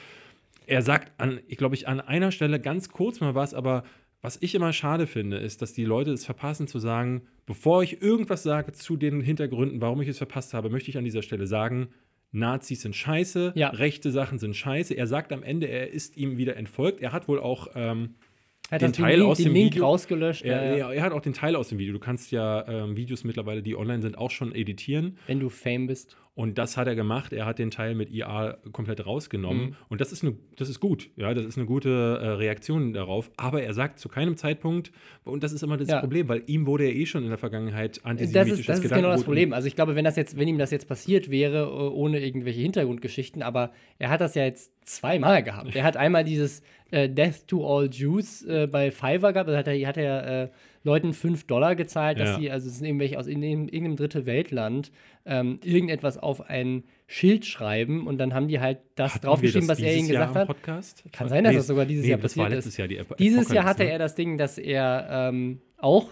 er 0.65 0.81
sagt 0.81 1.11
an, 1.19 1.39
ich 1.47 1.57
glaube 1.57 1.75
ich, 1.75 1.87
an 1.87 1.99
einer 2.01 2.31
Stelle 2.31 2.59
ganz 2.59 2.89
kurz 2.89 3.19
mal 3.19 3.35
was, 3.35 3.53
aber 3.53 3.83
was 4.21 4.37
ich 4.41 4.55
immer 4.55 4.73
schade 4.73 5.05
finde, 5.07 5.37
ist, 5.37 5.61
dass 5.61 5.73
die 5.73 5.85
Leute 5.85 6.11
es 6.11 6.25
verpassen 6.25 6.67
zu 6.67 6.79
sagen, 6.79 7.21
bevor 7.45 7.83
ich 7.83 8.01
irgendwas 8.01 8.43
sage 8.43 8.71
zu 8.73 8.97
den 8.97 9.21
Hintergründen, 9.21 9.79
warum 9.79 10.01
ich 10.01 10.07
es 10.09 10.17
verpasst 10.17 10.53
habe, 10.53 10.69
möchte 10.69 10.89
ich 10.89 10.97
an 10.97 11.03
dieser 11.03 11.21
Stelle 11.21 11.45
sagen, 11.47 11.89
Nazis 12.31 12.81
sind 12.81 12.95
scheiße, 12.95 13.53
Ja. 13.55 13.69
rechte 13.69 14.11
Sachen 14.11 14.37
sind 14.39 14.55
scheiße. 14.55 14.93
Er 14.93 15.07
sagt 15.07 15.31
am 15.31 15.43
Ende, 15.43 15.67
er 15.67 15.91
ist 15.91 16.17
ihm 16.17 16.37
wieder 16.37 16.57
entfolgt. 16.57 16.99
Er 17.01 17.13
hat 17.13 17.27
wohl 17.29 17.39
auch 17.39 17.67
ähm, 17.75 18.15
hat 18.71 18.81
den 18.81 18.93
Teil 18.93 19.19
Link, 19.19 19.29
aus 19.29 19.37
den 19.37 19.45
dem 19.45 19.53
Link 19.53 19.73
Video- 19.73 19.85
rausgelöscht. 19.85 20.43
er, 20.43 20.61
äh, 20.61 20.79
er, 20.79 20.89
er 20.91 21.01
hat 21.03 21.11
auch 21.13 21.21
den 21.21 21.33
Teil 21.33 21.55
aus 21.55 21.69
dem 21.69 21.77
Video. 21.79 21.93
Du 21.93 21.99
kannst 21.99 22.31
ja 22.31 22.67
ähm, 22.67 22.97
Videos 22.97 23.23
mittlerweile, 23.23 23.61
die 23.61 23.75
online 23.75 24.01
sind, 24.01 24.17
auch 24.17 24.31
schon 24.31 24.53
editieren. 24.53 25.17
Wenn 25.27 25.39
du 25.39 25.49
Fame 25.49 25.87
bist. 25.87 26.17
Und 26.37 26.59
das 26.59 26.77
hat 26.77 26.85
er 26.85 26.93
gemacht. 26.93 27.33
Er 27.33 27.47
hat 27.47 27.57
den 27.57 27.71
Teil 27.71 27.95
mit 27.95 28.13
IA 28.13 28.59
komplett 28.71 29.03
rausgenommen. 29.03 29.69
Mhm. 29.69 29.75
Und 29.89 30.01
das 30.01 30.11
ist, 30.11 30.23
eine, 30.23 30.35
das 30.55 30.69
ist 30.69 30.79
gut. 30.79 31.09
Ja, 31.15 31.33
das 31.33 31.43
ist 31.43 31.57
eine 31.57 31.65
gute 31.65 31.89
äh, 31.89 32.27
Reaktion 32.27 32.93
darauf. 32.93 33.31
Aber 33.37 33.63
er 33.63 33.73
sagt 33.73 33.97
zu 33.97 34.07
keinem 34.07 34.37
Zeitpunkt, 34.37 34.91
und 35.23 35.41
das 35.41 35.51
ist 35.51 35.63
immer 35.63 35.77
das 35.77 35.87
Ja. 35.87 35.99
Problem, 35.99 36.29
weil 36.29 36.43
ihm 36.45 36.67
wurde 36.67 36.85
ja 36.85 36.91
eh 36.91 37.07
schon 37.07 37.23
in 37.23 37.29
der 37.29 37.39
Vergangenheit 37.39 37.97
Das 37.97 38.05
antisemitisches 38.05 38.59
ist, 38.59 38.69
das 38.69 38.79
ist 38.81 38.93
genau 38.93 39.09
das 39.09 39.23
Problem. 39.23 39.51
Also 39.51 39.67
ich 39.67 39.75
glaube, 39.75 39.95
wenn 39.95 40.05
das 40.05 40.15
jetzt, 40.15 40.37
wenn 40.37 40.47
ihm 40.47 40.59
das 40.59 40.69
jetzt 40.69 40.87
passiert 40.87 41.31
wäre, 41.31 41.63
äh, 41.63 41.69
ohne 41.69 42.19
irgendwelche 42.19 42.61
Hintergrundgeschichten, 42.61 43.41
aber 43.41 43.71
er 43.97 44.11
hat 44.11 44.21
das 44.21 44.35
ja 44.35 44.43
jetzt 44.43 44.71
zweimal 44.87 45.41
gehabt. 45.41 45.75
Er 45.75 45.83
hat 45.83 45.97
einmal 45.97 46.23
dieses 46.23 46.61
äh, 46.91 47.09
Death 47.09 47.47
to 47.47 47.65
All 47.65 47.89
Jews 47.91 48.43
äh, 48.43 48.67
bei 48.67 48.91
Fiverr 48.91 49.33
gehabt, 49.33 49.49
da 49.49 49.57
hat 49.57 49.67
er, 49.67 49.87
hat 49.87 49.97
er 49.97 50.43
äh, 50.43 50.49
Leuten 50.87 51.13
5 51.13 51.45
Dollar 51.47 51.75
gezahlt, 51.75 52.17
dass 52.19 52.29
Ja. 52.29 52.39
sie, 52.39 52.49
also 52.49 52.67
es 52.69 52.77
sind 52.77 52.85
irgendwelche 52.87 53.19
aus 53.19 53.27
in, 53.27 53.43
in, 53.43 53.67
irgendeinem 53.67 53.97
dritte 53.97 54.25
Weltland, 54.25 54.91
ähm, 55.25 55.59
irgendetwas 55.63 56.17
auf 56.17 56.49
ein 56.49 56.83
Schild 57.07 57.45
schreiben 57.45 58.07
und 58.07 58.17
dann 58.17 58.33
haben 58.33 58.47
die 58.47 58.59
halt 58.59 58.79
das 58.95 59.15
Hatten 59.15 59.25
draufgeschrieben, 59.27 59.67
das 59.67 59.77
was 59.79 59.83
er 59.85 59.93
ihnen 59.95 60.07
Jahr 60.07 60.27
gesagt 60.27 60.31
im 60.35 60.39
hat. 60.41 60.47
Podcast? 60.47 61.03
Kann 61.11 61.27
sein, 61.29 61.43
dass 61.43 61.51
Nee, 61.51 61.57
das 61.57 61.67
sogar 61.67 61.85
dieses 61.85 62.03
nee, 62.05 62.11
Jahr 62.11 62.19
das 62.19 62.37
war 62.37 62.45
passiert 62.45 62.55
letztes 62.57 62.73
ist. 62.73 62.77
Jahr 62.77 62.87
die 62.87 62.99
Ap 62.99 63.17
Dieses 63.17 63.51
Jahr 63.51 63.65
hatte 63.65 63.83
ne? 63.83 63.91
er 63.91 63.99
das 63.99 64.15
Ding, 64.15 64.37
dass 64.37 64.57
er 64.57 65.07
ähm, 65.11 65.59
auch 65.77 66.09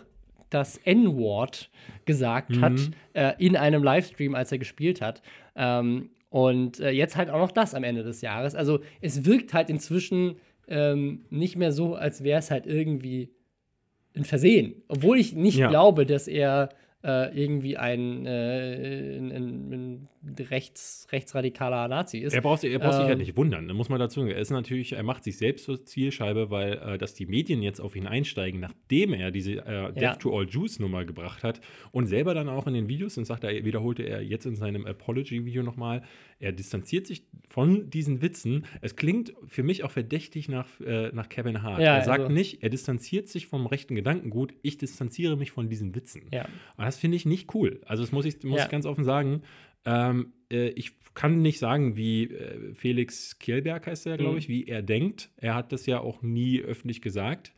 das 0.49 0.77
N-Wort 0.83 1.71
gesagt 2.05 2.57
hat 2.59 2.73
Mhm. 2.73 2.91
äh, 3.13 3.33
in 3.39 3.55
einem 3.57 3.81
Livestream, 3.83 4.35
als 4.35 4.51
er 4.51 4.57
gespielt 4.59 5.01
hat. 5.01 5.21
Ähm, 5.55 6.09
und 6.29 6.81
äh, 6.81 6.89
jetzt 6.91 7.15
halt 7.15 7.29
auch 7.29 7.39
noch 7.39 7.51
das 7.51 7.73
am 7.73 7.83
Ende 7.85 8.03
des 8.03 8.19
Jahres. 8.21 8.55
Also 8.55 8.81
es 9.01 9.23
wirkt 9.25 9.53
halt 9.53 9.69
inzwischen 9.69 10.35
ähm, 10.67 11.25
nicht 11.29 11.55
mehr 11.55 11.71
so, 11.71 11.95
als 11.95 12.23
wäre 12.23 12.39
es 12.39 12.51
halt 12.51 12.67
irgendwie 12.67 13.29
ein 14.15 14.23
Versehen. 14.25 14.83
Obwohl 14.87 15.19
ich 15.19 15.33
nicht 15.33 15.57
Ja. 15.57 15.69
glaube, 15.69 16.05
dass 16.05 16.27
er 16.27 16.69
äh, 17.03 17.37
irgendwie 17.39 17.77
ein, 17.77 18.25
äh, 18.25 19.17
ein, 19.17 19.31
ein, 19.31 19.71
ein 19.73 20.07
rechts, 20.49 21.07
rechtsradikaler 21.11 21.87
Nazi 21.87 22.19
ist. 22.19 22.33
Er 22.33 22.41
braucht, 22.41 22.61
sich- 22.61 22.71
er 22.71 22.79
braucht 22.79 22.93
sich 22.93 23.01
Ähm, 23.03 23.07
halt 23.09 23.17
nicht 23.19 23.37
wundern, 23.37 23.67
da 23.67 23.73
muss 23.73 23.89
man 23.89 23.99
dazu 23.99 24.19
sagen. 24.21 24.31
Er 24.31 24.39
ist 24.39 24.49
natürlich, 24.49 24.93
er 24.93 25.03
macht 25.03 25.23
sich 25.23 25.37
selbst 25.37 25.65
zur 25.65 25.83
Zielscheibe, 25.85 26.49
weil 26.49 26.73
äh, 26.73 26.97
dass 26.97 27.13
die 27.13 27.25
Medien 27.25 27.61
jetzt 27.61 27.79
auf 27.79 27.95
ihn 27.95 28.07
einsteigen, 28.07 28.59
nachdem 28.59 29.13
er 29.13 29.31
diese 29.31 29.53
äh, 29.65 29.93
Death 29.93 30.19
to 30.19 30.37
All 30.37 30.47
Jews 30.47 30.79
Nummer 30.79 31.05
gebracht 31.05 31.43
hat 31.43 31.61
und 31.91 32.07
selber 32.07 32.33
dann 32.33 32.49
auch 32.49 32.67
in 32.67 32.73
den 32.73 32.87
Videos 32.87 33.17
und 33.17 33.25
sagt, 33.25 33.43
er 33.43 33.63
wiederholte 33.65 34.03
er 34.03 34.21
jetzt 34.23 34.45
in 34.45 34.55
seinem 34.55 34.85
Apology-Video 34.85 35.63
nochmal, 35.63 36.03
er 36.39 36.51
distanziert 36.51 37.07
sich 37.07 37.23
von 37.47 37.89
diesen 37.89 38.21
Witzen. 38.21 38.65
Es 38.81 38.95
klingt 38.95 39.33
für 39.47 39.63
mich 39.63 39.83
auch 39.83 39.91
verdächtig 39.91 40.49
nach, 40.49 40.67
äh, 40.81 41.09
nach 41.13 41.29
Kevin 41.29 41.61
Hart. 41.63 41.79
Ja, 41.81 41.95
er 41.97 42.03
sagt 42.03 42.21
also- 42.23 42.33
nicht, 42.33 42.61
er 42.63 42.69
distanziert 42.69 43.29
sich 43.29 43.47
vom 43.47 43.65
rechten 43.67 43.95
Gedankengut, 43.95 44.53
ich 44.61 44.77
distanziere 44.77 45.37
mich 45.37 45.51
von 45.51 45.69
diesen 45.69 45.95
Witzen. 45.95 46.23
Ja. 46.33 46.45
Und 46.77 46.83
das 46.85 46.97
finde 46.97 47.15
ich 47.17 47.25
nicht 47.25 47.53
cool. 47.55 47.79
Also, 47.85 48.03
das 48.03 48.11
muss 48.11 48.25
ich, 48.25 48.43
muss 48.43 48.57
Ja. 48.59 48.65
ich 48.65 48.71
ganz 48.71 48.85
offen 48.85 49.03
sagen. 49.05 49.41
Ähm, 49.85 50.33
äh, 50.51 50.69
ich 50.69 50.91
kann 51.13 51.41
nicht 51.41 51.59
sagen, 51.59 51.95
wie 51.95 52.25
äh, 52.25 52.73
Felix 52.73 53.39
Kielberg 53.39 53.87
heißt 53.87 54.05
er, 54.07 54.17
glaube 54.17 54.33
Mhm. 54.33 54.37
ich, 54.39 54.49
wie 54.49 54.65
er 54.67 54.81
denkt. 54.81 55.29
Er 55.37 55.55
hat 55.55 55.71
das 55.71 55.85
ja 55.85 55.99
auch 55.99 56.21
nie 56.21 56.61
öffentlich 56.61 57.01
gesagt. 57.01 57.53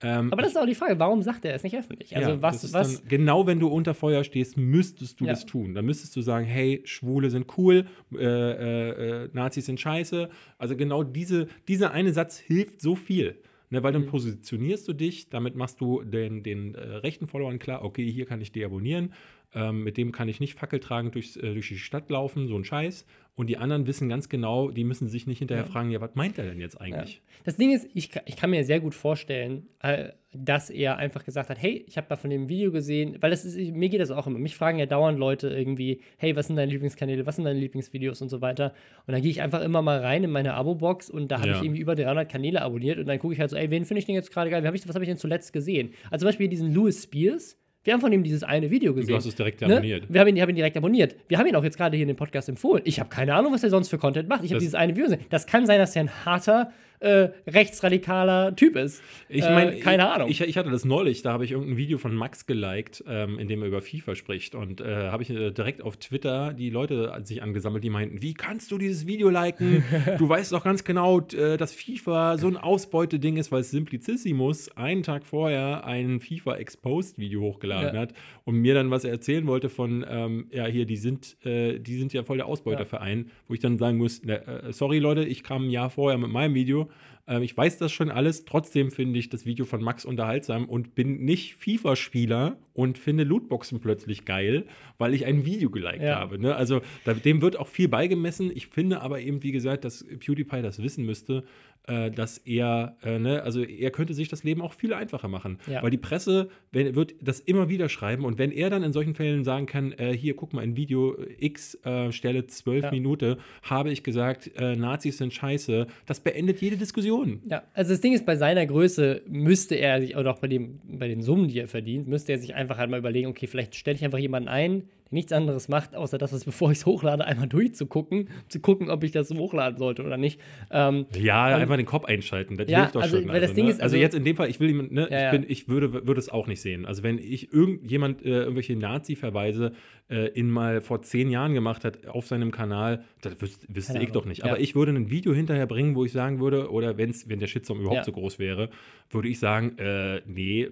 Ähm, 0.00 0.32
Aber 0.32 0.42
das 0.42 0.52
ist 0.52 0.56
auch 0.56 0.66
die 0.66 0.74
Frage, 0.74 0.98
warum 0.98 1.22
sagt 1.22 1.44
er 1.44 1.54
es 1.54 1.62
nicht 1.62 1.76
öffentlich? 1.76 2.16
Also 2.16 2.30
ja, 2.32 2.42
was, 2.42 2.72
was, 2.72 3.00
Dann, 3.00 3.08
genau 3.08 3.46
wenn 3.46 3.60
du 3.60 3.68
unter 3.68 3.94
Feuer 3.94 4.24
stehst, 4.24 4.56
müsstest 4.56 5.20
du 5.20 5.24
Ja. 5.24 5.30
das 5.32 5.46
tun. 5.46 5.74
Dann 5.74 5.84
müsstest 5.86 6.14
du 6.16 6.20
sagen, 6.20 6.44
hey, 6.46 6.82
Schwule 6.84 7.30
sind 7.30 7.46
cool, 7.56 7.86
äh, 8.12 8.18
äh, 8.24 9.24
äh, 9.24 9.28
Nazis 9.32 9.66
sind 9.66 9.80
scheiße. 9.80 10.28
Also 10.58 10.76
genau 10.76 11.04
diese, 11.04 11.46
dieser 11.68 11.92
eine 11.92 12.12
Satz 12.12 12.38
hilft 12.38 12.80
so 12.80 12.96
viel. 12.96 13.38
Ne, 13.70 13.82
weil 13.82 13.92
dann 13.92 14.02
Mhm. 14.02 14.06
positionierst 14.08 14.86
du 14.86 14.92
dich, 14.92 15.30
damit 15.30 15.56
machst 15.56 15.80
du 15.80 16.02
den, 16.04 16.42
den 16.42 16.74
äh, 16.74 16.80
rechten 16.96 17.26
Followern 17.26 17.58
klar, 17.58 17.82
okay, 17.82 18.08
hier 18.08 18.26
kann 18.26 18.40
ich 18.42 18.52
deabonnieren, 18.52 19.14
ähm, 19.54 19.84
mit 19.84 19.96
dem 19.96 20.12
kann 20.12 20.28
ich 20.28 20.40
nicht 20.40 20.54
fackeltragend 20.58 21.14
durchs, 21.14 21.36
äh, 21.36 21.52
durch 21.54 21.68
die 21.68 21.78
Stadt 21.78 22.10
laufen, 22.10 22.48
so 22.48 22.56
ein 22.56 22.64
Scheiß. 22.64 23.06
Und 23.36 23.48
die 23.48 23.56
anderen 23.56 23.88
wissen 23.88 24.08
ganz 24.08 24.28
genau, 24.28 24.70
die 24.70 24.84
müssen 24.84 25.08
sich 25.08 25.26
nicht 25.26 25.38
hinterher 25.40 25.64
Ja. 25.64 25.68
fragen, 25.70 25.90
ja, 25.90 26.00
was 26.00 26.14
meint 26.14 26.38
er 26.38 26.44
denn 26.44 26.60
jetzt 26.60 26.74
Ja. 26.74 26.80
eigentlich? 26.82 27.20
Das 27.44 27.56
Ding 27.56 27.72
ist, 27.74 27.88
ich, 27.92 28.10
ich 28.26 28.36
kann 28.36 28.50
mir 28.50 28.62
sehr 28.64 28.78
gut 28.78 28.94
vorstellen, 28.94 29.66
äh, 29.80 30.10
dass 30.32 30.70
er 30.70 30.98
einfach 30.98 31.24
gesagt 31.24 31.50
hat, 31.50 31.60
hey, 31.60 31.84
ich 31.88 31.96
habe 31.96 32.06
da 32.08 32.16
von 32.16 32.30
dem 32.30 32.48
Video 32.48 32.70
gesehen, 32.70 33.16
weil 33.20 33.30
das 33.30 33.44
ist, 33.44 33.56
mir 33.72 33.88
geht 33.88 34.00
das 34.00 34.12
auch 34.12 34.26
immer. 34.28 34.38
Mich 34.38 34.56
fragen 34.56 34.78
ja 34.78 34.86
dauernd 34.86 35.18
Leute 35.18 35.48
irgendwie, 35.48 36.00
hey, 36.16 36.36
was 36.36 36.46
sind 36.46 36.56
deine 36.56 36.70
Lieblingskanäle, 36.70 37.26
was 37.26 37.36
sind 37.36 37.44
deine 37.44 37.58
Lieblingsvideos 37.58 38.22
und 38.22 38.28
so 38.28 38.40
weiter. 38.40 38.72
Und 39.06 39.12
dann 39.12 39.22
gehe 39.22 39.30
ich 39.32 39.42
einfach 39.42 39.62
immer 39.62 39.82
mal 39.82 39.98
rein 39.98 40.22
in 40.24 40.30
meine 40.30 40.54
Abo-Box 40.54 41.10
und 41.10 41.30
da 41.32 41.38
habe 41.40 41.48
Ja. 41.48 41.56
ich 41.56 41.62
irgendwie 41.64 41.80
über 41.80 41.96
300 41.96 42.30
Kanäle 42.30 42.62
abonniert 42.62 42.98
und 42.98 43.06
dann 43.06 43.18
gucke 43.18 43.34
ich 43.34 43.40
halt 43.40 43.50
so, 43.50 43.56
ey, 43.56 43.68
wen 43.70 43.84
finde 43.84 43.98
ich 43.98 44.06
denn 44.06 44.14
jetzt 44.14 44.32
gerade 44.32 44.48
geil? 44.50 44.62
Was 44.64 44.94
habe 44.94 45.04
ich 45.04 45.08
denn 45.08 45.18
zuletzt 45.18 45.52
gesehen? 45.52 45.92
Also 46.10 46.22
zum 46.24 46.28
Beispiel 46.28 46.48
diesen 46.48 46.72
Louis 46.72 47.02
Spears. 47.02 47.58
Wir 47.84 47.92
haben 47.92 48.00
von 48.00 48.12
ihm 48.12 48.22
dieses 48.24 48.42
eine 48.42 48.70
Video 48.70 48.94
gesehen. 48.94 49.08
Du 49.10 49.16
hast 49.16 49.26
es 49.26 49.34
direkt 49.34 49.60
Ne? 49.60 49.66
abonniert. 49.74 50.04
Wir 50.08 50.20
haben 50.20 50.28
ihn, 50.28 50.36
ich 50.36 50.42
hab 50.42 50.48
ihn 50.48 50.56
direkt 50.56 50.76
abonniert. 50.76 51.16
Wir 51.28 51.38
haben 51.38 51.46
ihn 51.46 51.54
auch 51.54 51.62
jetzt 51.64 51.76
gerade 51.76 51.96
hier 51.96 52.04
in 52.04 52.08
dem 52.08 52.16
Podcast 52.16 52.48
empfohlen. 52.48 52.82
Ich 52.86 52.98
habe 52.98 53.10
keine 53.10 53.34
Ahnung, 53.34 53.52
was 53.52 53.62
er 53.62 53.70
sonst 53.70 53.88
für 53.88 53.98
Content 53.98 54.28
macht. 54.28 54.42
Ich 54.42 54.50
habe 54.50 54.58
dieses 54.60 54.74
eine 54.74 54.94
Video 54.96 55.04
gesehen. 55.10 55.26
Das 55.28 55.46
kann 55.46 55.66
sein, 55.66 55.78
dass 55.78 55.94
er 55.94 56.00
ein 56.04 56.24
harter, 56.24 56.72
äh, 57.04 57.30
rechtsradikaler 57.50 58.56
Typ 58.56 58.76
ist. 58.76 59.02
Ich 59.28 59.44
Äh, 59.44 59.52
meine, 59.54 59.76
keine 59.78 60.10
Ahnung. 60.10 60.28
Ich, 60.30 60.40
ich 60.40 60.56
hatte 60.56 60.70
das 60.70 60.84
neulich, 60.84 61.22
da 61.22 61.32
habe 61.32 61.44
ich 61.44 61.52
irgendein 61.52 61.76
Video 61.76 61.98
von 61.98 62.14
Max 62.14 62.46
geliked, 62.46 63.04
ähm, 63.06 63.38
in 63.38 63.48
dem 63.48 63.62
er 63.62 63.68
über 63.68 63.80
FIFA 63.82 64.14
spricht. 64.14 64.54
Und 64.54 64.80
äh, 64.80 65.08
habe 65.10 65.22
ich 65.22 65.30
äh, 65.30 65.50
direkt 65.50 65.82
auf 65.82 65.96
Twitter 65.96 66.52
die 66.52 66.70
Leute 66.70 67.12
sich 67.24 67.42
angesammelt, 67.42 67.84
die 67.84 67.90
meinten, 67.90 68.22
wie 68.22 68.34
kannst 68.34 68.70
du 68.70 68.78
dieses 68.78 69.06
Video 69.06 69.28
liken? 69.30 69.84
du 70.18 70.28
weißt 70.28 70.52
doch 70.52 70.64
ganz 70.64 70.84
genau, 70.84 71.20
äh, 71.20 71.56
dass 71.56 71.72
FIFA 71.74 72.38
so 72.38 72.46
ein 72.48 72.56
Ausbeuteding 72.56 73.36
ist, 73.36 73.52
weil 73.52 73.62
Simplicissimus 73.62 74.76
einen 74.76 75.02
Tag 75.02 75.24
vorher 75.26 75.84
ein 75.86 76.20
FIFA 76.20 76.56
Exposed 76.56 77.18
Video 77.18 77.40
hochgeladen 77.42 77.94
Ja. 77.94 78.00
hat 78.02 78.14
und 78.44 78.56
mir 78.56 78.74
dann 78.74 78.90
was 78.90 79.04
erzählen 79.04 79.46
wollte 79.46 79.68
von, 79.68 80.04
ähm, 80.08 80.46
ja, 80.50 80.66
hier, 80.66 80.86
die 80.86 80.96
sind, 80.96 81.36
äh, 81.44 81.78
die 81.78 81.96
sind 81.98 82.12
ja 82.12 82.22
voll 82.24 82.38
der 82.38 82.46
Ausbeuterverein, 82.46 83.30
wo 83.48 83.54
ich 83.54 83.60
dann 83.60 83.78
sagen 83.78 83.98
muss, 83.98 84.22
ne, 84.24 84.46
äh, 84.46 84.72
sorry 84.72 84.98
Leute, 84.98 85.24
ich 85.24 85.42
kam 85.42 85.66
ein 85.66 85.70
Jahr 85.70 85.90
vorher 85.90 86.18
mit 86.18 86.30
meinem 86.30 86.54
Video. 86.54 86.88
Ähm, 87.26 87.42
ich 87.42 87.56
weiß 87.56 87.78
das 87.78 87.90
schon 87.92 88.10
alles, 88.10 88.44
trotzdem 88.44 88.90
finde 88.90 89.18
ich 89.18 89.28
das 89.30 89.46
Video 89.46 89.64
von 89.64 89.82
Max 89.82 90.04
unterhaltsam 90.04 90.66
und 90.68 90.94
bin 90.94 91.24
nicht 91.24 91.54
FIFA-Spieler 91.56 92.58
und 92.74 92.98
finde 92.98 93.24
Lootboxen 93.24 93.80
plötzlich 93.80 94.24
geil, 94.24 94.66
weil 94.98 95.14
ich 95.14 95.24
ein 95.24 95.44
Video 95.44 95.70
geliked 95.70 96.02
Ja. 96.02 96.18
habe. 96.18 96.38
Ne? 96.38 96.54
Also 96.54 96.82
da, 97.04 97.14
dem 97.14 97.40
wird 97.40 97.58
auch 97.58 97.68
viel 97.68 97.88
beigemessen. 97.88 98.50
Ich 98.54 98.66
finde 98.66 99.00
aber 99.00 99.20
eben, 99.20 99.42
wie 99.42 99.52
gesagt, 99.52 99.84
dass 99.84 100.04
PewDiePie 100.04 100.60
das 100.62 100.82
wissen 100.82 101.04
müsste, 101.06 101.38
äh, 101.38 101.73
dass 102.10 102.38
er, 102.38 102.96
äh, 103.02 103.18
ne, 103.18 103.42
also 103.42 103.62
er 103.62 103.90
könnte 103.90 104.14
sich 104.14 104.28
das 104.28 104.42
Leben 104.44 104.62
auch 104.62 104.72
viel 104.72 104.94
einfacher 104.94 105.28
machen. 105.28 105.58
Ja. 105.66 105.82
Weil 105.82 105.90
die 105.90 105.98
Presse 105.98 106.48
wenn, 106.72 106.94
wird 106.94 107.14
das 107.20 107.40
immer 107.40 107.68
wieder 107.68 107.88
schreiben 107.88 108.24
und 108.24 108.38
wenn 108.38 108.50
er 108.50 108.70
dann 108.70 108.82
in 108.82 108.92
solchen 108.92 109.14
Fällen 109.14 109.44
sagen 109.44 109.66
kann, 109.66 109.92
äh, 109.92 110.12
hier, 110.16 110.34
guck 110.34 110.52
mal, 110.52 110.62
in 110.62 110.76
Video 110.76 111.16
X, 111.38 111.78
äh, 111.84 112.10
Stelle 112.12 112.46
12 112.46 112.84
Ja. 112.84 112.90
Minuten, 112.90 113.36
habe 113.62 113.90
ich 113.90 114.02
gesagt, 114.02 114.50
äh, 114.56 114.76
Nazis 114.76 115.18
sind 115.18 115.32
scheiße, 115.32 115.86
das 116.06 116.20
beendet 116.20 116.60
jede 116.60 116.76
Diskussion. 116.76 117.40
Ja, 117.48 117.62
also 117.74 117.92
das 117.92 118.00
Ding 118.00 118.12
ist, 118.12 118.26
bei 118.26 118.36
seiner 118.36 118.66
Größe 118.66 119.22
müsste 119.28 119.74
er 119.76 120.00
sich, 120.00 120.16
oder 120.16 120.32
auch 120.32 120.38
bei, 120.38 120.48
dem, 120.48 120.80
bei 120.84 121.08
den 121.08 121.22
Summen, 121.22 121.48
die 121.48 121.58
er 121.58 121.68
verdient, 121.68 122.08
müsste 122.08 122.32
er 122.32 122.38
sich 122.38 122.54
einfach 122.54 122.78
halt 122.78 122.90
mal 122.90 122.98
überlegen, 122.98 123.28
okay, 123.28 123.46
vielleicht 123.46 123.74
stelle 123.74 123.96
ich 123.96 124.04
einfach 124.04 124.18
jemanden 124.18 124.48
ein, 124.48 124.84
nichts 125.14 125.32
anderes 125.32 125.68
macht, 125.68 125.94
außer 125.94 126.18
das, 126.18 126.32
was 126.32 126.44
bevor 126.44 126.70
ich 126.72 126.78
es 126.78 126.86
hochlade, 126.86 127.24
einmal 127.24 127.48
durchzugucken, 127.48 128.28
zu 128.48 128.60
gucken, 128.60 128.90
ob 128.90 129.02
ich 129.04 129.12
das 129.12 129.30
hochladen 129.30 129.78
sollte 129.78 130.04
oder 130.04 130.16
nicht. 130.18 130.40
Ähm, 130.70 131.06
Ja, 131.18 131.44
einfach 131.44 131.76
den 131.76 131.86
Kopf 131.86 132.04
einschalten, 132.04 132.56
das 132.58 132.68
Ja, 132.68 132.80
hilft 132.80 132.96
doch 132.96 133.02
also, 133.02 133.18
schon. 133.18 133.28
weil 133.28 133.40
das 133.40 133.54
Ding 133.54 133.64
ne? 133.64 133.70
ist, 133.70 133.80
also, 133.80 133.94
also- 133.94 134.02
jetzt 134.02 134.14
in 134.14 134.24
dem 134.24 134.36
Fall, 134.36 134.50
ich 134.50 134.60
will 134.60 134.68
ihm, 134.70 134.88
ne, 134.90 135.08
Ja, 135.10 135.26
ich, 135.26 135.30
bin, 135.40 135.46
ich 135.48 135.68
würde, 135.68 136.06
würde 136.06 136.18
es 136.18 136.28
auch 136.28 136.46
nicht 136.46 136.60
sehen. 136.60 136.84
Also 136.84 137.02
wenn 137.02 137.18
ich 137.18 137.52
irgendjemand 137.52 138.22
äh, 138.24 138.28
irgendwelche 138.42 138.76
Nazi-Verweise 138.76 139.72
äh, 140.10 140.28
in 140.38 140.50
mal 140.50 140.80
vor 140.82 141.00
zehn 141.02 141.30
Jahren 141.30 141.54
gemacht 141.54 141.84
hat 141.84 142.06
auf 142.08 142.26
seinem 142.26 142.50
Kanal, 142.50 143.04
das 143.22 143.40
wüs 143.40 143.58
wüsste 143.68 143.98
ich 144.02 144.10
doch 144.12 144.26
nicht. 144.26 144.44
Aber 144.44 144.60
ich 144.60 144.74
würde 144.74 144.92
ein 144.92 145.10
Video 145.10 145.32
hinterher 145.32 145.66
bringen, 145.66 145.94
wo 145.94 146.04
ich 146.04 146.12
sagen 146.12 146.40
würde, 146.40 146.70
oder 146.70 146.98
wenn's, 146.98 147.28
wenn 147.28 147.38
der 147.38 147.46
Shitstorm 147.46 147.80
überhaupt 147.80 148.04
so 148.04 148.12
groß 148.12 148.38
wäre, 148.38 148.68
würde 149.10 149.28
ich 149.28 149.38
sagen, 149.38 149.78
äh, 149.78 150.20
nee, 150.26 150.68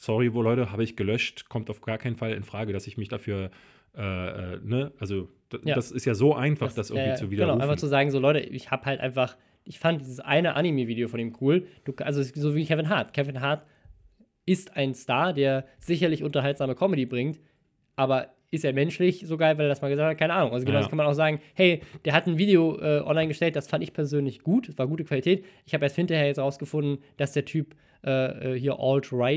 sorry, 0.00 0.34
wo 0.34 0.42
Leute, 0.42 0.70
habe 0.72 0.82
ich 0.84 0.96
gelöscht, 0.96 1.48
kommt 1.48 1.70
auf 1.70 1.80
gar 1.80 1.98
keinen 1.98 2.16
Fall 2.16 2.32
in 2.32 2.42
Frage, 2.44 2.72
dass 2.72 2.86
ich 2.86 2.96
mich 2.98 3.08
dafür, 3.08 3.50
äh, 3.96 4.54
äh, 4.54 4.60
ne, 4.62 4.92
also 4.98 5.28
Ja. 5.64 5.74
das 5.74 5.90
ist 5.92 6.04
ja 6.04 6.14
so 6.14 6.34
einfach, 6.34 6.72
das, 6.72 6.90
irgendwie 6.90 7.10
ja, 7.10 7.14
zu 7.14 7.24
Genau, 7.28 7.32
widerrufen. 7.42 7.62
einfach 7.62 7.76
zu 7.76 7.86
sagen, 7.86 8.10
so 8.10 8.18
Leute, 8.18 8.40
ich 8.40 8.70
habe 8.70 8.84
halt 8.86 9.00
einfach, 9.00 9.36
ich 9.64 9.78
fand 9.78 10.00
dieses 10.00 10.20
eine 10.20 10.56
Anime-Video 10.56 11.08
von 11.08 11.20
ihm 11.20 11.34
cool. 11.40 11.66
Du, 11.84 11.92
also 11.98 12.22
so 12.22 12.54
wie 12.54 12.64
Kevin 12.66 12.88
Hart. 12.88 13.12
Kevin 13.12 13.40
Hart 13.40 13.64
ist 14.46 14.76
ein 14.76 14.94
Star, 14.94 15.32
der 15.32 15.64
sicherlich 15.78 16.22
unterhaltsame 16.22 16.74
Comedy 16.74 17.06
bringt, 17.06 17.38
aber 17.96 18.28
ist 18.54 18.64
er 18.64 18.72
menschlich 18.72 19.24
so 19.26 19.36
geil, 19.36 19.58
weil 19.58 19.66
er 19.66 19.68
das 19.70 19.82
mal 19.82 19.88
gesagt 19.90 20.10
hat? 20.10 20.18
Keine 20.18 20.32
Ahnung. 20.34 20.52
Also 20.52 20.64
genau 20.64 20.78
Ja. 20.78 20.82
das 20.82 20.88
kann 20.90 20.96
man 20.96 21.06
auch 21.06 21.12
sagen, 21.14 21.40
hey, 21.54 21.80
der 22.04 22.12
hat 22.14 22.26
ein 22.26 22.38
Video 22.38 22.78
äh, 22.80 23.00
online 23.04 23.28
gestellt, 23.28 23.56
das 23.56 23.66
fand 23.68 23.82
ich 23.84 23.92
persönlich 23.92 24.40
gut, 24.42 24.68
es 24.68 24.78
war 24.78 24.86
gute 24.86 25.04
Qualität. 25.04 25.44
Ich 25.66 25.74
habe 25.74 25.84
erst 25.84 25.96
hinterher 25.96 26.26
jetzt 26.26 26.38
rausgefunden, 26.38 26.98
dass 27.16 27.32
der 27.32 27.44
Typ 27.44 27.74
äh, 28.06 28.54
äh, 28.54 28.58
hier 28.58 28.78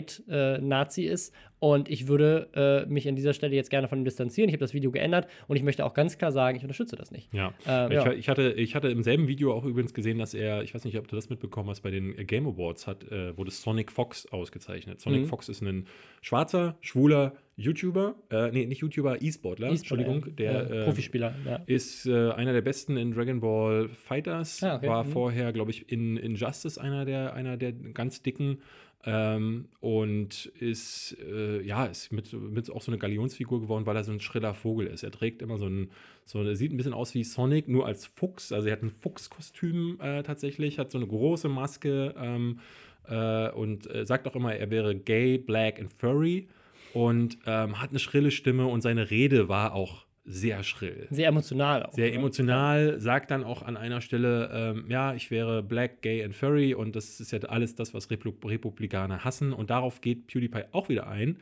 Alt-Right-Nazi 0.02 1.04
ist 1.04 1.34
und 1.60 1.90
ich 1.90 2.08
würde 2.08 2.50
äh, 2.86 2.90
mich 2.90 3.08
an 3.08 3.16
dieser 3.16 3.34
Stelle 3.34 3.56
jetzt 3.56 3.70
gerne 3.70 3.88
von 3.88 4.00
ihm 4.00 4.06
distanzieren. 4.06 4.50
Ich 4.50 4.54
habe 4.54 4.60
das 4.60 4.74
Video 4.74 4.92
geändert 4.92 5.28
und 5.48 5.56
ich 5.56 5.64
möchte 5.64 5.86
auch 5.86 5.94
ganz 5.94 6.18
klar 6.18 6.32
sagen, 6.32 6.58
ich 6.58 6.64
unterstütze 6.64 6.96
das 6.96 7.10
nicht. 7.12 7.34
Ja. 7.34 7.54
Äh, 7.66 7.88
ich, 7.88 7.94
ja. 7.94 8.12
ich, 8.14 8.30
hatte, 8.30 8.52
ich 8.54 8.76
hatte 8.76 8.90
im 8.90 9.04
selben 9.04 9.28
Video 9.28 9.54
auch 9.54 9.66
übrigens 9.66 9.94
gesehen, 9.94 10.20
dass 10.20 10.34
er, 10.34 10.64
ich 10.64 10.76
weiß 10.76 10.84
nicht, 10.86 10.98
ob 11.00 11.08
du 11.08 11.16
das 11.16 11.30
mitbekommen 11.30 11.70
hast, 11.70 11.82
bei 11.82 11.92
den 11.92 12.18
äh, 12.18 12.26
Game 12.26 12.46
Awards 12.48 12.88
hat, 12.88 13.10
äh, 13.12 13.36
wurde 13.38 13.52
Sonic 13.52 13.92
Fox 13.92 14.28
ausgezeichnet. 14.32 15.00
Sonic 15.02 15.22
Mhm. 15.22 15.26
Fox 15.28 15.50
ist 15.50 15.62
ein 15.62 15.88
schwarzer, 16.22 16.76
schwuler 16.82 17.34
YouTuber, 17.58 18.16
äh, 18.30 18.52
nee, 18.52 18.68
nicht 18.68 18.82
YouTuber, 18.82 19.20
E-Sportler, 19.20 19.70
Entschuldigung, 19.70 20.36
der 20.36 20.70
äh, 20.70 20.82
äh, 20.82 20.84
Profispieler, 20.86 21.34
ja. 21.44 21.56
ist 21.66 22.06
äh, 22.06 22.30
einer 22.32 22.54
der 22.54 22.62
besten 22.62 22.98
in 22.98 23.12
Dragon 23.12 23.40
Ball 23.40 23.90
Fighters. 23.90 24.62
Ah, 24.64 24.76
okay. 24.76 24.88
War 24.88 25.04
Mhm. 25.04 25.10
vorher, 25.10 25.52
glaube 25.54 25.72
ich, 25.72 25.92
in 25.92 26.18
Injustice 26.18 26.78
einer 26.78 27.04
der, 27.06 27.34
einer 27.34 27.58
der 27.58 27.72
ganz 27.74 28.22
dicken. 28.22 28.60
Ähm, 29.06 29.70
und 29.80 30.48
ist, 30.60 31.16
äh, 31.22 31.62
ja, 31.62 31.86
ist 31.86 32.12
mit, 32.12 32.34
mit 32.34 32.70
auch 32.70 32.82
so 32.82 32.92
eine 32.92 32.98
Galionsfigur 32.98 33.62
geworden, 33.62 33.86
weil 33.86 33.96
er 33.96 34.04
so 34.04 34.12
ein 34.12 34.20
schriller 34.20 34.54
Vogel 34.54 34.88
ist. 34.88 35.04
Er 35.04 35.12
trägt 35.12 35.42
immer 35.42 35.58
so 35.58 35.68
ein, 35.68 35.92
so 36.26 36.44
er 36.44 36.56
sieht 36.56 36.74
ein 36.74 36.78
bisschen 36.78 36.94
aus 36.94 37.14
wie 37.14 37.24
Sonic, 37.24 37.68
nur 37.70 37.86
als 37.86 38.06
Fuchs. 38.06 38.52
Also 38.52 38.68
er 38.68 38.74
hat 38.74 38.84
ein 38.84 38.90
Fuchskostüm 38.90 39.98
äh, 40.02 40.24
tatsächlich, 40.24 40.78
hat 40.78 40.92
so 40.92 40.98
eine 40.98 41.08
große 41.08 41.48
Maske 41.48 42.16
ähm, 42.20 42.60
äh, 43.08 43.50
und 43.52 43.90
äh, 43.94 44.06
sagt 44.06 44.28
auch 44.28 44.36
immer, 44.36 44.54
er 44.56 44.70
wäre 44.72 44.96
gay, 44.96 45.38
black 45.38 45.80
and 45.80 45.94
furry 45.94 46.48
und 46.94 47.38
ähm, 47.46 47.82
hat 47.82 47.90
eine 47.92 48.00
schrille 48.00 48.32
Stimme 48.32 48.68
und 48.68 48.82
seine 48.82 49.10
Rede 49.10 49.50
war 49.50 49.74
auch 49.74 50.06
sehr 50.28 50.62
schrill. 50.64 51.08
Sehr 51.10 51.30
emotional 51.30 51.84
auch. 51.84 51.94
Sehr 51.94 52.10
ne? 52.10 52.16
emotional, 52.16 53.00
sagt 53.00 53.32
dann 53.32 53.46
auch 53.46 53.64
an 53.64 53.78
einer 53.78 54.02
Stelle, 54.02 54.50
ähm, 54.54 54.86
ja, 54.90 55.14
ich 55.14 55.32
wäre 55.32 55.64
black, 55.64 56.02
gay 56.02 56.24
and 56.24 56.36
furry 56.36 56.74
und 56.74 56.96
das 56.96 57.22
ist 57.22 57.32
ja 57.32 57.40
alles 57.40 57.76
das, 57.76 57.94
was 57.94 58.10
Republikaner 58.10 59.24
hassen. 59.24 59.54
Und 59.54 59.70
darauf 59.70 60.02
geht 60.02 60.28
PewDiePie 60.28 60.64
auch 60.74 60.90
wieder 60.90 61.08
ein 61.08 61.38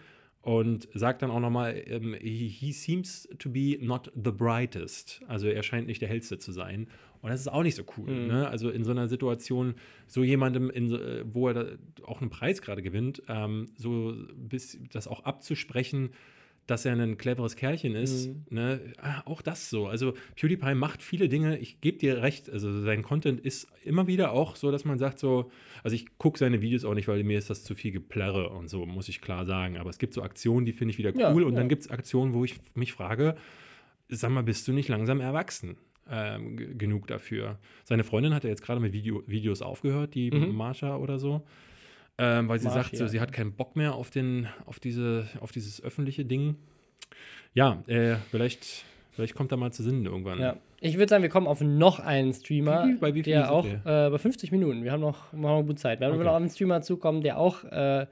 und 0.46 0.88
sagt 0.94 1.24
dann 1.24 1.32
auch 1.32 1.40
nochmal, 1.40 1.82
ähm, 1.88 2.16
he, 2.22 2.72
seems 2.72 3.28
to 3.40 3.50
be 3.50 3.80
not 3.82 4.12
the 4.14 4.32
brightest. 4.32 5.22
Also 5.28 5.48
er 5.48 5.64
scheint 5.64 5.88
nicht 5.88 6.04
der 6.04 6.08
hellste 6.08 6.38
zu 6.38 6.52
sein. 6.52 6.88
Und 7.24 7.32
das 7.32 7.40
ist 7.40 7.48
auch 7.48 7.64
nicht 7.64 7.74
so 7.74 7.84
cool. 7.98 8.12
Mhm. 8.12 8.28
Ne? 8.28 8.48
Also 8.48 8.70
in 8.70 8.84
so 8.84 8.92
einer 8.92 9.08
Situation, 9.08 9.74
so 10.06 10.24
jemandem, 10.24 10.70
in, 10.70 10.94
äh, 10.94 11.24
wo 11.26 11.48
er 11.48 11.54
da 11.56 11.66
auch 12.04 12.22
einen 12.22 12.30
Preis 12.30 12.62
gerade 12.62 12.84
gewinnt, 12.84 13.24
ähm, 13.28 13.70
so 13.76 14.16
bis 14.36 14.78
das 14.92 15.08
auch 15.08 15.24
abzusprechen, 15.24 16.12
dass 16.68 16.84
er 16.86 16.94
ein 16.94 17.18
cleveres 17.18 17.56
Kerlchen 17.56 17.94
ist, 17.96 18.28
Mhm. 18.28 18.46
ne? 18.50 18.80
ah, 19.02 19.22
auch 19.26 19.42
das 19.44 19.70
so. 19.70 19.88
Also 19.88 20.14
PewDiePie 20.36 20.74
macht 20.76 21.04
viele 21.04 21.30
Dinge, 21.30 21.58
ich 21.60 21.80
gebe 21.82 21.98
dir 22.00 22.22
recht, 22.24 22.50
also 22.50 22.82
sein 22.82 23.04
Content 23.04 23.40
ist 23.40 23.68
immer 23.84 24.08
wieder 24.08 24.32
auch 24.32 24.56
so, 24.56 24.72
dass 24.72 24.84
man 24.84 24.98
sagt 24.98 25.20
so, 25.20 25.52
also 25.84 25.96
ich 25.96 26.18
gucke 26.18 26.40
seine 26.40 26.62
Videos 26.62 26.84
auch 26.86 26.96
nicht, 26.96 27.08
weil 27.08 27.24
mir 27.24 27.38
ist 27.38 27.50
das 27.52 27.64
zu 27.64 27.76
viel 27.76 27.92
Geplärre 27.92 28.50
und 28.50 28.68
so, 28.70 28.86
muss 28.86 29.10
ich 29.10 29.22
klar 29.22 29.46
sagen. 29.46 29.78
Aber 29.78 29.90
es 29.92 30.00
gibt 30.00 30.14
so 30.16 30.24
Aktionen, 30.24 30.66
die 30.66 30.74
finde 30.74 30.92
ich 30.94 30.98
wieder 30.98 31.12
cool 31.14 31.42
Ja, 31.44 31.48
und 31.48 31.54
ja. 31.54 31.60
dann 31.60 31.70
gibt 31.70 31.84
es 31.84 31.90
Aktionen, 31.92 32.34
wo 32.34 32.44
ich 32.44 32.56
mich 32.74 32.94
frage, 32.94 33.36
sag 34.10 34.32
mal, 34.32 34.44
bist 34.44 34.68
du 34.68 34.74
nicht 34.74 34.90
langsam 34.90 35.20
erwachsen? 35.22 35.78
Ähm, 36.10 36.78
genug 36.78 37.08
dafür. 37.08 37.58
Seine 37.84 38.04
Freundin 38.04 38.34
hat 38.36 38.44
ja 38.44 38.50
jetzt 38.52 38.62
gerade 38.62 38.80
mit 38.80 38.94
Video, 38.94 39.24
Videos 39.28 39.62
aufgehört, 39.64 40.14
die 40.14 40.30
Mhm. 40.32 40.56
Marsha 40.56 40.98
oder 40.98 41.18
so. 41.18 41.42
Ähm, 42.18 42.48
weil 42.48 42.60
sie 42.60 42.66
Marcia, 42.66 42.84
sagt, 42.84 42.98
so, 42.98 43.08
sie 43.08 43.20
hat 43.20 43.34
keinen 43.34 43.54
Bock 43.54 43.76
mehr 43.76 43.94
auf, 43.96 44.10
den, 44.10 44.48
auf, 44.66 44.80
diese, 44.80 45.28
auf 45.42 45.52
dieses 45.52 45.84
öffentliche 45.84 46.24
Ding. 46.26 46.56
Ja, 47.54 47.84
äh, 47.88 48.16
vielleicht, 48.32 48.86
vielleicht 49.12 49.36
kommt 49.36 49.52
er 49.52 49.58
mal 49.58 49.72
zu 49.72 49.84
Sinn 49.84 50.06
irgendwann. 50.06 50.40
Ja. 50.40 50.56
Ich 50.80 50.98
würde 50.98 51.10
sagen, 51.10 51.24
wir 51.24 51.30
kommen 51.30 51.48
auf 51.48 51.62
noch 51.62 52.00
einen 52.00 52.34
Streamer, 52.34 52.86
Wie 52.88 52.94
bei 52.96 53.16
wie 53.16 53.24
viel 53.24 53.34
der 53.34 53.52
auch 53.52 53.66
äh, 53.66 53.80
bei 53.84 54.18
50 54.18 54.52
Minuten. 54.52 54.84
Wir 54.84 54.92
haben 54.92 55.02
noch, 55.02 55.32
wir 55.34 55.50
haben 55.50 55.60
noch 55.62 55.68
gut 55.68 55.80
Zeit. 55.80 56.00
Wir 56.00 56.08
werden 56.08 56.16
Okay. 56.16 56.26
noch 56.26 56.32
auf 56.32 56.38
einen 56.42 56.50
Streamer 56.50 56.82
zukommen, 56.82 57.22
der 57.22 57.38
auch 57.38 57.64
äh, 57.64 58.06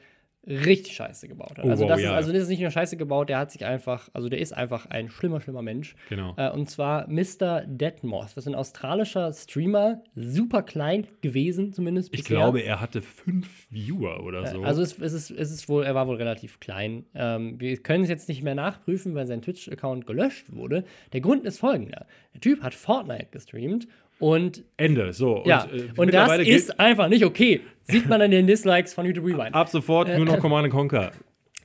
richtig 0.47 0.95
Scheiße 0.95 1.27
gebaut 1.27 1.57
hat. 1.57 1.65
Oh, 1.65 1.69
also, 1.69 1.83
wow, 1.83 1.89
das 1.91 2.01
ja. 2.01 2.09
ist, 2.09 2.15
also 2.15 2.33
das 2.33 2.43
ist 2.43 2.49
nicht 2.49 2.61
nur 2.61 2.71
Scheiße 2.71 2.97
gebaut, 2.97 3.29
der 3.29 3.37
hat 3.37 3.51
sich 3.51 3.65
einfach, 3.65 4.09
also 4.13 4.29
der 4.29 4.39
ist 4.39 4.51
einfach 4.51 4.85
ein 4.87 5.09
schlimmer, 5.09 5.39
schlimmer 5.39 5.61
Mensch. 5.61 5.95
Genau. 6.09 6.33
Äh, 6.37 6.49
und 6.51 6.69
zwar 6.69 7.07
Mr. 7.07 7.61
Deadmoth. 7.65 8.25
Das 8.25 8.37
ist 8.37 8.47
ein 8.47 8.55
australischer 8.55 9.31
Streamer, 9.31 10.01
super 10.15 10.63
klein 10.63 11.07
gewesen 11.21 11.71
zumindest. 11.71 12.13
Ich 12.13 12.21
bisher. 12.21 12.37
glaube, 12.37 12.59
er 12.61 12.81
hatte 12.81 13.01
fünf 13.01 13.67
Viewer 13.69 14.23
oder 14.23 14.45
so. 14.47 14.63
Also 14.63 14.81
es, 14.81 14.99
es, 14.99 15.13
ist, 15.13 15.31
es 15.31 15.51
ist 15.51 15.69
wohl, 15.69 15.83
er 15.83 15.95
war 15.95 16.07
wohl 16.07 16.17
relativ 16.17 16.59
klein. 16.59 17.05
Ähm, 17.15 17.59
wir 17.59 17.77
können 17.77 18.03
es 18.03 18.09
jetzt 18.09 18.27
nicht 18.27 18.43
mehr 18.43 18.55
nachprüfen, 18.55 19.15
weil 19.15 19.27
sein 19.27 19.41
Twitch-Account 19.41 20.05
gelöscht 20.05 20.51
wurde. 20.51 20.83
Der 21.13 21.21
Grund 21.21 21.45
ist 21.45 21.59
folgender. 21.59 22.05
Der 22.33 22.41
Typ 22.41 22.61
hat 22.61 22.73
Fortnite 22.73 23.27
gestreamt 23.31 23.87
und 24.19 24.63
Ende. 24.77 25.13
So. 25.13 25.43
ja, 25.45 25.67
äh, 25.71 25.99
und 25.99 26.13
das 26.13 26.39
ist 26.39 26.79
einfach 26.79 27.09
nicht 27.09 27.25
okay. 27.25 27.61
Sieht 27.83 28.07
man 28.07 28.21
an 28.21 28.31
den 28.31 28.47
Dislikes 28.47 28.93
von 28.93 29.05
YouTube 29.05 29.25
Rewind. 29.25 29.53
ab 29.53 29.67
sofort 29.67 30.07
nur 30.07 30.25
noch 30.25 30.39
Command 30.39 30.69
Conquer. 30.69 31.11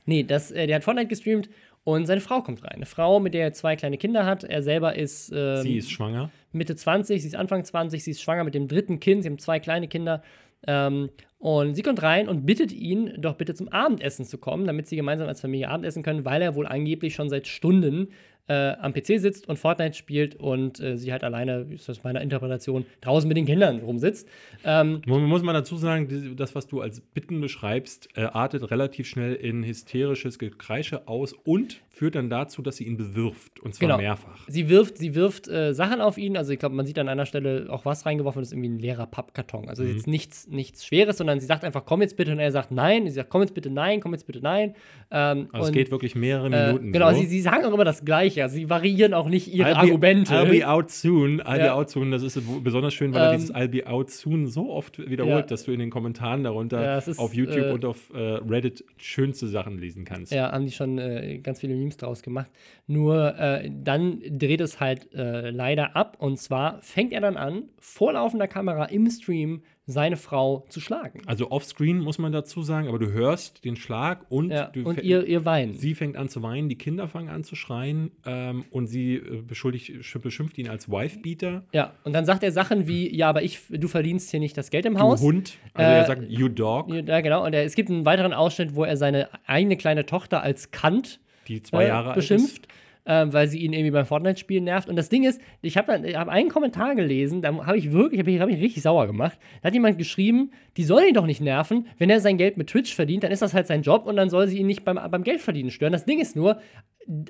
Nee, 0.07 0.25
das, 0.25 0.51
äh, 0.51 0.67
der 0.67 0.77
hat 0.77 0.85
Fortnite 0.85 1.09
gestreamt 1.09 1.49
und 1.85 2.07
seine 2.07 2.21
Frau 2.21 2.43
kommt 2.43 2.65
rein. 2.65 2.73
Eine 2.77 2.87
Frau, 2.87 3.21
mit 3.21 3.35
der 3.35 3.45
er 3.45 3.53
zwei 3.53 3.77
kleine 3.77 3.99
Kinder 3.99 4.27
hat. 4.27 4.43
Er 4.43 4.63
selber 4.63 4.97
ist, 4.97 5.33
ähm, 5.35 5.63
Sie 5.63 5.77
ist 5.77 5.91
schwanger. 5.91 6.31
Mitte 6.53 6.75
20, 6.75 7.23
sie 7.23 7.29
ist 7.29 7.35
Anfang 7.37 7.65
20, 7.65 8.03
sie 8.03 8.11
ist 8.11 8.23
schwanger 8.23 8.45
mit 8.45 8.55
dem 8.55 8.69
dritten 8.69 9.01
Kind, 9.01 9.23
sie 9.23 9.29
haben 9.29 9.39
zwei 9.39 9.61
kleine 9.61 9.87
Kinder. 9.87 10.23
Ähm, 10.67 11.11
und 11.39 11.77
sie 11.77 11.83
kommt 11.83 12.03
rein 12.03 12.29
und 12.29 12.47
bittet 12.47 12.73
ihn, 12.73 13.13
doch 13.19 13.35
bitte 13.35 13.55
zum 13.55 13.69
Abendessen 13.69 14.25
zu 14.25 14.39
kommen, 14.39 14.67
damit 14.67 14.89
sie 14.89 14.97
gemeinsam 14.97 15.29
als 15.29 15.41
Familie 15.41 15.69
Abendessen 15.69 16.03
können, 16.03 16.25
weil 16.25 16.43
er 16.43 16.57
wohl 16.57 16.67
angeblich 16.67 17.15
schon 17.15 17.29
seit 17.29 17.47
Stunden 17.47 18.09
äh, 18.49 18.73
am 18.81 18.93
PC 18.93 19.21
sitzt 19.21 19.49
und 19.49 19.59
Fortnite 19.59 19.95
spielt 19.97 20.35
und 20.35 20.81
äh, 20.81 20.97
sie 20.99 21.13
halt 21.13 21.23
alleine, 21.23 21.67
ist 21.71 21.89
das 21.89 22.03
meiner 22.03 22.21
Interpretation, 22.23 22.85
draußen 23.03 23.29
mit 23.29 23.37
den 23.37 23.47
Kindern 23.47 23.79
rumsitzt. 23.81 24.27
Ähm, 24.65 25.03
Mu- 25.07 25.19
Muss 25.21 25.43
man 25.43 25.55
dazu 25.55 25.77
sagen, 25.77 26.35
das, 26.37 26.55
was 26.55 26.67
du 26.67 26.81
als 26.81 27.01
Bitten 27.01 27.41
beschreibst, 27.41 28.09
äh, 28.17 28.23
artet 28.23 28.71
relativ 28.71 29.07
schnell 29.07 29.35
in 29.35 29.63
hysterisches 29.65 30.39
Gekreische 30.39 31.07
aus 31.07 31.33
und 31.45 31.81
führt 31.99 32.15
dann 32.15 32.31
dazu, 32.31 32.63
dass 32.63 32.77
sie 32.77 32.85
ihn 32.85 32.97
bewirft. 32.97 33.59
Und 33.61 33.75
zwar 33.75 33.89
Genau. 33.89 33.99
mehrfach. 34.01 34.39
Sie 34.47 34.69
wirft, 34.69 34.99
sie 34.99 35.17
wirft 35.17 35.49
äh, 35.49 35.75
Sachen 35.75 36.01
auf 36.01 36.17
ihn. 36.17 36.37
Also 36.37 36.53
ich 36.53 36.59
glaube, 36.61 36.77
man 36.77 36.87
sieht 36.87 36.97
an 37.01 37.09
einer 37.09 37.27
Stelle 37.27 37.67
auch 37.71 37.85
was 37.85 38.07
reingeworfen, 38.07 38.41
das 38.41 38.49
ist 38.49 38.53
irgendwie 38.53 38.69
ein 38.69 38.79
leerer 38.79 39.07
Pappkarton. 39.07 39.69
Also 39.69 39.83
Mhm. 39.83 39.95
jetzt 39.97 40.07
nichts, 40.07 40.47
nichts 40.49 40.87
Schweres, 40.87 41.19
sondern 41.19 41.41
sie 41.41 41.47
sagt 41.47 41.65
einfach, 41.65 41.85
komm 41.85 42.01
jetzt 42.03 42.17
bitte 42.17 42.31
und 42.31 42.39
er 42.39 42.53
sagt 42.53 42.71
nein. 42.71 43.05
Sie 43.07 43.13
sagt, 43.15 43.31
komm 43.31 43.41
jetzt 43.43 43.55
bitte 43.55 43.69
nein, 43.71 44.01
komm 44.01 44.13
jetzt 44.13 44.27
bitte 44.27 44.41
nein. 44.41 44.75
Ähm, 45.11 45.49
Also 45.53 45.63
es 45.65 45.69
und, 45.71 45.73
geht 45.75 45.91
wirklich 45.91 46.15
mehrere 46.15 46.47
äh, 46.55 46.67
Minuten. 46.69 46.93
Genau, 46.93 47.11
so. 47.11 47.19
sie, 47.19 47.27
sie 47.27 47.41
sagen 47.41 47.65
auch 47.65 47.75
immer 47.75 47.85
das 47.85 48.05
Gleiche. 48.05 48.43
Also 48.45 48.55
Sie 48.55 48.71
variieren 48.71 49.13
auch 49.13 49.29
nicht 49.29 49.53
ihre 49.53 49.71
I'll 49.71 49.73
be- 49.75 49.79
Argumente. 49.81 50.33
I'll 50.35 50.51
be 50.51 50.69
out 50.69 50.91
soon. 50.93 51.41
I'll 51.43 51.59
be 51.59 51.65
Ja. 51.65 51.75
out 51.75 51.91
soon. 51.91 52.13
Das 52.13 52.23
ist 52.23 52.41
besonders 52.63 52.95
schön, 52.95 53.13
weil 53.13 53.23
er 53.23 53.33
Ähm, 53.33 53.41
dieses 53.41 53.55
I'll 53.55 53.69
be 53.69 53.87
out 53.87 54.11
soon 54.11 54.47
so 54.47 54.71
oft 54.71 54.99
wiederholt, 54.99 55.35
Ja. 55.37 55.43
dass 55.49 55.65
du 55.65 55.73
in 55.73 55.81
den 55.81 55.91
Kommentaren 55.91 56.45
darunter 56.45 56.81
Ja, 56.83 56.97
es 56.99 57.09
ist, 57.09 57.19
auf 57.19 57.35
YouTube 57.35 57.57
äh, 57.67 57.71
und 57.73 57.85
auf 57.85 58.11
äh, 58.15 58.19
Reddit 58.19 58.85
schönste 58.99 59.49
Sachen 59.49 59.79
lesen 59.79 60.05
kannst. 60.05 60.33
Ja, 60.33 60.53
haben 60.53 60.67
die 60.67 60.73
schon 60.73 60.99
äh, 60.99 61.39
ganz 61.43 61.61
viele 61.61 61.75
Memes 61.89 61.97
draus 61.97 62.23
gemacht. 62.23 62.51
Nur 62.87 63.39
äh, 63.39 63.71
dann 63.73 64.21
dreht 64.31 64.61
es 64.61 64.79
halt 64.81 65.13
äh, 65.15 65.51
leider 65.51 65.97
ab. 65.97 66.17
Und 66.21 66.39
zwar 66.39 66.81
fängt 66.83 67.13
er 67.13 67.21
dann 67.21 67.37
an, 67.37 67.65
vor 67.81 68.13
laufender 68.13 68.47
Kamera 68.49 68.85
im 68.87 69.11
Stream 69.11 69.63
seine 69.91 70.19
Frau 70.19 70.67
zu 70.69 70.81
schlagen. 70.81 71.23
Also 71.25 71.51
offscreen 71.51 71.99
muss 72.01 72.19
man 72.19 72.31
dazu 72.31 72.61
sagen, 72.61 72.89
aber 72.89 72.99
du 72.99 73.11
hörst 73.11 73.65
den 73.65 73.75
Schlag 73.75 74.27
und, 74.31 74.51
Ja, 74.51 74.67
du 74.67 74.83
und 74.87 75.03
ihr, 75.03 75.27
ihr 75.27 75.47
Weinen. 75.47 75.73
sie 75.73 75.95
fängt 75.95 76.19
an 76.19 76.29
zu 76.29 76.43
weinen, 76.43 76.69
die 76.69 76.77
Kinder 76.77 77.09
fangen 77.09 77.31
an 77.31 77.43
zu 77.43 77.57
schreien 77.57 78.11
ähm, 78.27 78.67
und 78.71 78.87
sie 78.87 79.15
äh, 79.15 79.43
beschimpft 79.43 80.59
ihn 80.59 80.69
als 80.69 80.91
Wife-Beater. 80.91 81.63
Ja, 81.73 81.95
und 82.05 82.13
dann 82.13 82.27
sagt 82.27 82.43
er 82.43 82.53
Sachen 82.53 82.87
wie, 82.87 83.17
ja, 83.17 83.31
aber 83.31 83.43
ich, 83.43 83.61
du 83.71 83.89
verdienst 83.89 84.31
hier 84.31 84.41
nicht 84.41 84.59
das 84.59 84.69
Geld 84.69 84.85
im 84.85 84.93
Du 84.95 85.01
Haus. 85.01 85.23
Hund. 85.23 85.55
Also 85.73 85.91
Äh, 85.91 85.97
er 86.01 86.05
sagt, 86.05 86.23
you 86.29 86.51
dog, 86.51 86.93
Ja, 86.93 87.23
genau. 87.23 87.47
Und 87.47 87.55
er, 87.55 87.65
es 87.65 87.75
gibt 87.75 87.89
einen 87.89 88.05
weiteren 88.05 88.35
Ausschnitt, 88.35 88.75
wo 88.75 88.85
er 88.85 88.99
seine 88.99 89.31
eigene 89.47 89.79
kleine 89.79 90.05
Tochter 90.05 90.43
als 90.43 90.71
Kant 90.71 91.19
die 91.49 91.63
zwei 91.63 91.85
äh, 91.85 91.89
Jahre 91.89 92.09
alt 92.09 92.17
beschimpft, 92.17 92.69
ähm, 93.07 93.33
weil 93.33 93.49
sie 93.49 93.59
ihn 93.59 93.73
irgendwie 93.73 93.91
beim 93.91 94.07
Fortnite-Spielen 94.07 94.65
nervt. 94.65 94.89
Und 94.89 94.97
das 94.97 95.09
Ding 95.09 95.25
ist, 95.25 95.41
ich 95.63 95.77
habe 95.77 95.93
hab 96.15 96.29
einen 96.29 96.51
Kommentar 96.51 96.95
gelesen, 96.95 97.41
da 97.41 97.67
habe 97.67 97.79
ich 97.79 97.91
wirklich, 97.91 98.21
habe 98.21 98.31
ich, 98.31 98.41
hab 98.41 98.49
ich 98.49 98.61
richtig 98.61 98.83
sauer 98.83 99.07
gemacht. 99.07 99.39
Da 99.63 99.69
hat 99.69 99.75
jemand 99.75 99.99
geschrieben, 99.99 100.53
die 100.77 100.85
soll 100.85 101.05
ihn 101.05 101.15
doch 101.15 101.27
nicht 101.27 101.41
nerven. 101.41 101.87
Wenn 101.97 102.11
er 102.11 102.21
sein 102.21 102.37
Geld 102.37 102.59
mit 102.59 102.69
Twitch 102.69 102.95
verdient, 102.95 103.25
dann 103.25 103.33
ist 103.33 103.43
das 103.43 103.55
halt 103.55 103.67
sein 103.67 103.83
Job 103.83 104.07
und 104.07 104.17
dann 104.17 104.29
soll 104.29 104.47
sie 104.47 104.59
ihn 104.59 104.67
nicht 104.67 104.85
beim, 104.85 104.99
beim 105.11 105.25
Geldverdienen 105.25 105.71
stören. 105.71 105.93
Das 105.93 106.05
Ding 106.05 106.21
ist 106.21 106.37
nur, 106.37 106.61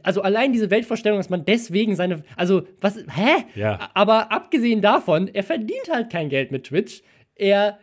also 0.02 0.22
allein 0.22 0.52
diese 0.52 0.70
Weltvorstellung, 0.70 1.18
dass 1.18 1.30
man 1.30 1.44
deswegen 1.44 1.94
seine, 1.94 2.24
also 2.36 2.62
was, 2.80 2.96
hä? 2.96 3.44
Ja. 3.54 3.90
Aber 3.94 4.32
abgesehen 4.32 4.82
davon, 4.82 5.28
er 5.28 5.44
verdient 5.44 5.88
halt 5.90 6.10
kein 6.10 6.28
Geld 6.28 6.50
mit 6.50 6.64
Twitch. 6.64 7.02
Er 7.36 7.78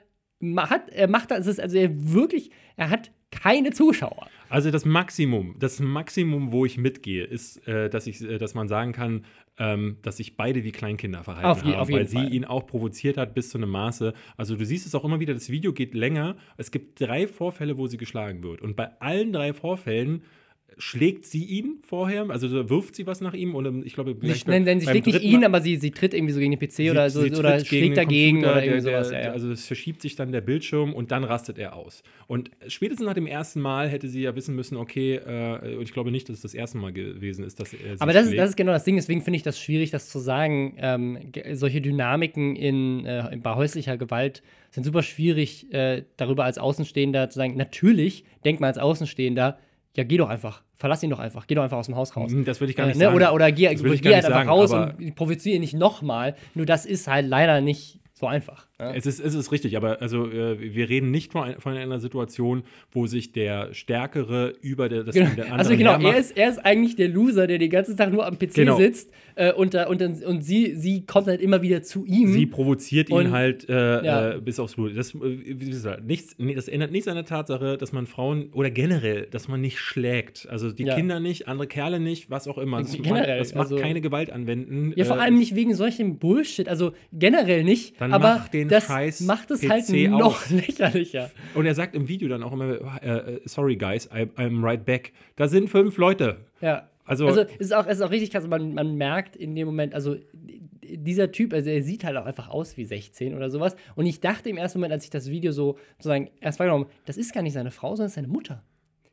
hat, 0.58 0.90
er 0.90 1.08
macht 1.08 1.32
das, 1.32 1.48
ist 1.48 1.62
also 1.62 1.78
er 1.78 1.90
wirklich, 1.94 2.52
er 2.76 2.90
hat 2.90 3.12
keine 3.42 3.72
Zuschauer. 3.72 4.28
Also 4.50 4.72
das 4.72 4.86
Maximum, 4.86 5.56
das 5.60 5.80
Maximum, 5.80 6.52
wo 6.52 6.66
ich 6.66 6.78
mitgehe, 6.78 7.24
ist, 7.24 7.68
äh, 7.68 7.90
dass, 7.90 8.08
ich, 8.08 8.22
äh, 8.22 8.38
dass 8.38 8.54
man 8.54 8.68
sagen 8.68 8.92
kann, 8.92 9.26
ähm, 9.58 9.98
dass 10.02 10.18
sich 10.18 10.38
beide 10.38 10.64
wie 10.64 10.72
Kleinkinder 10.72 11.24
verhalten 11.24 11.48
Auf 11.48 11.64
haben, 11.64 11.74
auf 11.74 11.90
weil 11.90 12.08
sie 12.08 12.18
Fall. 12.18 12.34
ihn 12.34 12.46
auch 12.46 12.68
provoziert 12.68 13.18
hat 13.18 13.34
bis 13.34 13.50
zu 13.50 13.58
einem 13.58 13.70
Maße. 13.70 14.14
Also 14.38 14.56
du 14.56 14.66
siehst 14.66 14.86
es 14.86 14.96
auch 14.96 15.04
immer 15.06 15.20
wieder, 15.20 15.34
das 15.34 15.50
Video 15.50 15.74
geht 15.74 15.94
länger. 15.94 16.36
Es 16.58 16.72
gibt 16.72 17.00
drei 17.00 17.28
Vorfälle, 17.28 17.78
wo 17.78 17.88
sie 17.88 17.98
geschlagen 17.98 18.44
wird. 18.44 18.62
Und 18.62 18.76
bei 18.76 18.90
allen 19.00 19.34
drei 19.34 19.54
Vorfällen 19.54 20.24
schlägt 20.78 21.26
sie 21.26 21.44
ihn 21.44 21.80
vorher, 21.88 22.30
also 22.30 22.48
so 22.48 22.70
wirft 22.70 22.96
sie 22.96 23.08
was 23.08 23.22
nach 23.22 23.34
ihm 23.34 23.56
und 23.56 23.86
ich 23.86 23.94
glaube, 23.94 24.12
Sie, 24.14 24.28
gleich 24.28 24.46
nein, 24.46 24.64
nein, 24.64 24.80
sie 24.80 24.88
schlägt 24.88 25.06
nicht 25.08 25.22
ihn, 25.22 25.40
Mal- 25.40 25.46
aber 25.46 25.62
sie, 25.62 25.78
sie 25.78 25.92
tritt 25.92 26.14
irgendwie 26.14 26.34
so 26.34 26.40
gegen 26.40 26.52
den 26.52 26.60
PC 26.60 26.72
sie- 26.74 26.92
oder 26.92 27.10
so 27.10 27.22
oder 27.22 27.64
schlägt 27.64 27.98
dagegen 27.98 28.38
Computer, 28.42 28.52
oder 28.54 28.64
irgendwie 28.66 28.84
der, 28.84 28.94
sowas. 29.04 29.10
der, 29.10 29.20
Ja, 29.20 29.26
ja. 29.28 29.32
Also 29.32 29.52
es 29.52 29.66
verschiebt 29.66 30.02
sich 30.02 30.16
dann 30.16 30.32
der 30.32 30.42
Bildschirm 30.42 30.94
und 30.94 31.12
dann 31.12 31.24
rastet 31.24 31.58
er 31.58 31.76
aus. 31.76 32.04
Und 32.28 32.52
spätestens 32.68 33.06
nach 33.06 33.14
dem 33.14 33.28
ersten 33.28 33.62
Mal 33.62 33.88
hätte 33.90 34.08
sie 34.08 34.22
ja 34.22 34.36
wissen 34.36 34.56
müssen, 34.56 34.76
okay, 34.78 35.16
äh, 35.16 35.76
und 35.78 35.84
ich 35.84 35.94
glaube 35.94 36.12
nicht, 36.12 36.28
dass 36.30 36.38
es 36.38 36.42
das 36.42 36.54
erste 36.54 36.78
Mal 36.78 36.92
gewesen 36.92 37.46
ist, 37.46 37.60
dass 37.60 37.74
er 37.74 37.96
Aber 38.00 38.14
das 38.14 38.28
ist, 38.28 38.38
das 38.38 38.50
ist 38.52 38.56
genau 38.58 38.72
das 38.72 38.84
Ding, 38.84 38.96
deswegen 38.96 39.22
finde 39.22 39.38
ich 39.38 39.44
das 39.44 39.60
schwierig, 39.60 39.92
das 39.92 40.10
zu 40.10 40.20
sagen. 40.20 40.76
Ähm, 40.78 41.18
solche 41.54 41.82
Dynamiken 41.82 42.56
in, 42.56 43.06
äh, 43.06 43.38
bei 43.42 43.56
häuslicher 43.56 43.98
Gewalt 43.98 44.44
sind 44.72 44.84
super 44.84 45.04
schwierig, 45.04 45.72
äh, 45.74 46.04
darüber 46.18 46.44
als 46.44 46.58
Außenstehender 46.58 47.30
zu 47.30 47.38
sagen. 47.40 47.56
Natürlich 47.56 48.26
denkt 48.44 48.60
man 48.60 48.68
als 48.68 48.78
Außenstehender, 48.78 49.58
ja, 49.96 50.04
geh 50.04 50.18
doch 50.18 50.30
einfach, 50.30 50.62
verlass 50.76 51.02
ihn 51.04 51.10
doch 51.10 51.20
einfach, 51.20 51.48
geh 51.48 51.56
doch 51.56 51.64
einfach 51.64 51.78
aus 51.78 51.86
dem 51.88 51.96
Haus 51.96 52.16
raus. 52.16 52.32
Hm, 52.32 52.46
Das 52.46 52.60
würde 52.60 52.72
ich 52.72 52.78
gar 52.78 52.86
Äh, 52.86 52.90
nicht 52.90 52.98
ne? 52.98 53.06
sagen. 53.06 53.16
Oder, 53.16 53.34
oder 53.34 53.52
geh, 53.52 53.70
ich 53.70 53.82
geh 53.82 54.14
halt 54.14 54.26
einfach 54.26 54.30
sagen, 54.30 54.50
raus 54.50 54.72
und 54.72 55.16
provoziere 55.16 55.56
ihn 55.56 55.62
nicht 55.62 55.74
nochmal. 55.74 56.36
Nur 56.54 56.66
das 56.66 56.86
ist 56.86 57.08
halt 57.08 57.28
leider 57.28 57.62
nicht 57.62 58.00
so 58.14 58.28
einfach. 58.28 58.68
Ne? 58.78 58.92
Es 58.94 59.06
ist, 59.06 59.22
es 59.22 59.34
ist 59.36 59.54
richtig, 59.54 59.78
aber 59.78 60.02
also 60.02 60.30
äh, 60.30 60.58
wir 60.60 60.90
reden 60.90 61.10
nicht 61.10 61.32
von, 61.32 61.56
von 61.60 61.78
einer 61.78 62.00
Situation, 62.02 62.64
wo 62.92 63.08
sich 63.08 63.32
der 63.32 63.74
Stärkere 63.74 64.54
über 64.62 64.90
der, 64.90 65.06
das 65.06 65.16
Genau. 65.16 65.30
der 65.34 65.46
andere 65.46 65.60
Also 65.60 65.78
genau, 65.78 65.98
er 66.00 66.18
ist, 66.18 66.36
er 66.38 66.50
ist 66.50 66.58
eigentlich 66.66 66.98
der 66.98 67.08
Loser, 67.08 67.48
der 67.48 67.58
den 67.58 67.70
ganzen 67.70 67.96
Tag 67.96 68.12
nur 68.12 68.26
am 68.26 68.38
PC 68.38 68.54
Genau. 68.56 68.76
sitzt 68.78 69.12
äh, 69.36 69.54
und, 69.54 69.74
da- 69.74 69.88
und, 69.88 70.02
dann- 70.02 70.22
und 70.24 70.42
sie, 70.44 70.76
sie 70.76 71.06
kommt 71.06 71.28
halt 71.28 71.40
immer 71.40 71.62
wieder 71.62 71.84
zu 71.84 72.06
ihm. 72.06 72.34
Sie 72.34 72.46
provoziert 72.48 73.10
ihn 73.10 73.16
Und- 73.16 73.32
halt 73.32 73.70
äh, 73.70 74.04
Ja. 74.04 74.32
äh, 74.32 74.42
bis 74.42 74.60
aufs 74.60 74.76
Blut. 74.76 74.98
Das, 74.98 75.16
äh, 75.16 75.54
gesagt, 75.56 76.04
nichts, 76.06 76.36
das 76.38 76.68
ändert 76.68 76.92
nichts 76.92 77.08
an 77.08 77.16
der 77.16 77.24
Tatsache, 77.26 77.78
dass 77.78 77.94
man 77.94 78.08
Frauen 78.08 78.50
oder 78.52 78.72
generell, 78.72 79.28
dass 79.32 79.48
man 79.48 79.62
nicht 79.62 79.80
schlägt. 79.80 80.50
Also 80.50 80.74
die 80.74 80.84
Ja. 80.84 80.96
Kinder 80.96 81.22
nicht, 81.22 81.48
andere 81.48 81.68
Kerle 81.68 82.02
nicht, 82.02 82.30
was 82.30 82.46
auch 82.50 82.58
immer. 82.58 82.80
Das, 82.82 82.92
Generell, 82.92 83.28
man, 83.28 83.38
das 83.40 83.56
macht 83.56 83.72
also- 83.72 83.78
keine 83.78 84.02
Gewalt 84.02 84.32
anwenden. 84.32 84.92
Ja, 84.98 85.06
vor 85.06 85.16
Äh, 85.16 85.22
allem 85.22 85.36
nicht 85.38 85.56
wegen 85.56 85.74
solchem 85.76 86.18
Bullshit. 86.20 86.68
Also 86.68 86.92
generell 87.14 87.64
nicht. 87.64 88.02
Dann 88.02 88.12
aber 88.12 88.36
mach 88.36 88.48
den 88.50 88.65
das 88.68 88.86
scheiß 88.86 89.22
macht 89.22 89.52
es 89.52 89.62
PC 89.62 89.70
halt 89.70 90.10
noch 90.12 90.42
aus. 90.44 90.50
lächerlicher. 90.50 91.32
Und 91.54 91.66
er 91.66 91.76
sagt 91.76 91.96
im 91.96 92.08
Video 92.08 92.28
dann 92.28 92.44
auch 92.44 92.52
immer, 92.54 92.80
äh, 93.04 93.36
äh, 93.36 93.42
sorry 93.46 93.76
guys, 93.76 94.06
I, 94.14 94.24
I'm 94.40 94.64
right 94.64 94.84
back. 94.84 95.14
Da 95.36 95.48
sind 95.48 95.70
fünf 95.70 95.98
Leute. 95.98 96.38
Ja. 96.62 96.90
Also- 97.06 97.28
Also, 97.28 97.42
es, 97.42 97.68
ist 97.68 97.74
auch, 97.74 97.86
es 97.86 97.98
ist 97.98 98.02
auch 98.02 98.10
richtig 98.12 98.32
krass. 98.32 98.48
Man, 98.48 98.74
man 98.74 98.96
merkt 98.96 99.36
in 99.36 99.56
dem 99.56 99.68
Moment, 99.68 99.94
also 99.94 100.16
dieser 100.84 101.32
Typ, 101.32 101.54
also 101.54 101.70
er 101.70 101.82
sieht 101.84 102.04
halt 102.04 102.18
auch 102.18 102.26
einfach 102.26 102.50
aus 102.50 102.78
wie 102.78 102.86
16 102.86 103.36
oder 103.36 103.50
sowas. 103.50 103.76
Und 103.96 104.06
ich 104.08 104.20
dachte 104.22 104.50
im 104.50 104.58
ersten 104.58 104.80
Moment, 104.80 104.94
als 104.94 105.04
ich 105.04 105.10
das 105.10 105.30
Video 105.30 105.52
so 105.52 105.78
sozusagen 105.98 106.30
erst 106.42 106.60
wahrgenommen 106.60 106.88
das 107.06 107.18
ist 107.18 107.34
gar 107.34 107.42
nicht 107.44 107.54
seine 107.54 107.72
Frau, 107.72 107.96
sondern 107.96 108.10
seine 108.12 108.28
Mutter. 108.28 108.64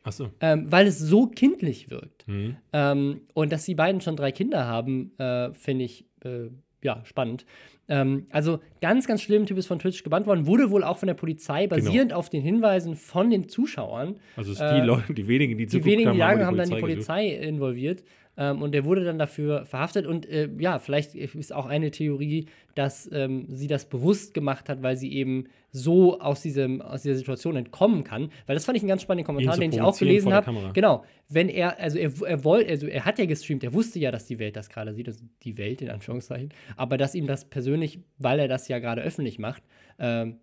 Achso. 0.04 0.30
Ähm, 0.40 0.70
weil 0.72 0.86
es 0.86 0.98
so 0.98 1.26
kindlich 1.28 1.88
wirkt. 1.90 2.26
Mhm. 2.26 2.56
Ähm, 2.72 3.20
und 3.34 3.52
dass 3.52 3.64
die 3.66 3.74
beiden 3.74 4.00
schon 4.00 4.16
drei 4.16 4.32
Kinder 4.32 4.66
haben, 4.66 5.12
äh, 5.18 5.52
finde 5.54 5.84
ich 5.84 6.06
äh, 6.24 6.48
ja 6.82 7.00
spannend. 7.04 7.46
Ähm, 7.88 8.26
also 8.30 8.60
ganz, 8.80 9.06
ganz 9.06 9.22
schlimm, 9.22 9.46
Typ 9.46 9.58
ist 9.58 9.66
von 9.66 9.78
Twitch 9.78 10.02
gebannt 10.02 10.26
worden, 10.26 10.46
wurde 10.46 10.70
wohl 10.70 10.84
auch 10.84 10.98
von 10.98 11.08
der 11.08 11.14
Polizei 11.14 11.66
basierend 11.66 12.12
auf 12.12 12.30
den 12.30 12.42
Hinweisen 12.42 12.94
von 12.96 13.30
den 13.30 13.48
Zuschauern. 13.48 14.16
Also 14.36 14.52
es 14.52 14.60
Äh, 14.60 14.80
die 14.80 14.86
Leute, 14.86 15.12
die 15.14 15.26
wenigen, 15.26 15.58
die 15.58 15.66
Die 15.66 15.70
zuguckt 15.70 15.86
wenigen, 15.86 16.12
die 16.14 16.22
haben, 16.22 16.44
haben 16.44 16.56
dann 16.56 16.68
die 16.68 16.74
gesucht. 16.76 16.80
Polizei 16.80 17.28
involviert. 17.28 18.04
Ähm, 18.36 18.62
und 18.62 18.72
der 18.72 18.84
wurde 18.84 19.04
dann 19.04 19.18
dafür 19.18 19.66
verhaftet. 19.66 20.06
Und 20.06 20.26
äh, 20.28 20.48
ja, 20.58 20.78
vielleicht 20.78 21.14
ist 21.14 21.52
auch 21.52 21.66
eine 21.66 21.90
Theorie, 21.90 22.46
dass 22.74 23.08
ähm, 23.12 23.46
sie 23.48 23.66
das 23.66 23.84
bewusst 23.88 24.32
gemacht 24.32 24.68
hat, 24.68 24.82
weil 24.82 24.96
sie 24.96 25.12
eben 25.12 25.44
so 25.70 26.20
aus, 26.20 26.42
diesem, 26.42 26.82
aus 26.82 27.02
dieser 27.02 27.16
Situation 27.16 27.56
entkommen 27.56 28.04
kann. 28.04 28.30
Weil 28.46 28.54
das 28.54 28.64
fand 28.64 28.76
ich 28.76 28.82
einen 28.82 28.88
ganz 28.88 29.02
spannenden 29.02 29.26
Kommentar, 29.26 29.56
den 29.56 29.72
ich 29.72 29.80
auch 29.80 29.98
gelesen 29.98 30.32
habe. 30.32 30.70
Genau. 30.72 31.04
Wenn 31.28 31.48
er, 31.48 31.78
also 31.78 31.98
er, 31.98 32.12
er 32.26 32.44
wollte, 32.44 32.70
also 32.70 32.86
er 32.86 33.04
hat 33.04 33.18
ja 33.18 33.26
gestreamt, 33.26 33.64
er 33.64 33.72
wusste 33.72 33.98
ja, 33.98 34.10
dass 34.10 34.26
die 34.26 34.38
Welt 34.38 34.56
das 34.56 34.68
gerade 34.68 34.92
sieht, 34.94 35.08
also 35.08 35.24
die 35.42 35.56
Welt 35.56 35.80
in 35.80 35.90
Anführungszeichen, 35.90 36.50
aber 36.76 36.98
dass 36.98 37.14
ihm 37.14 37.26
das 37.26 37.46
persönlich, 37.46 38.00
weil 38.18 38.38
er 38.38 38.48
das 38.48 38.68
ja 38.68 38.78
gerade 38.78 39.00
öffentlich 39.00 39.38
macht, 39.38 39.62
ähm, 39.98 40.40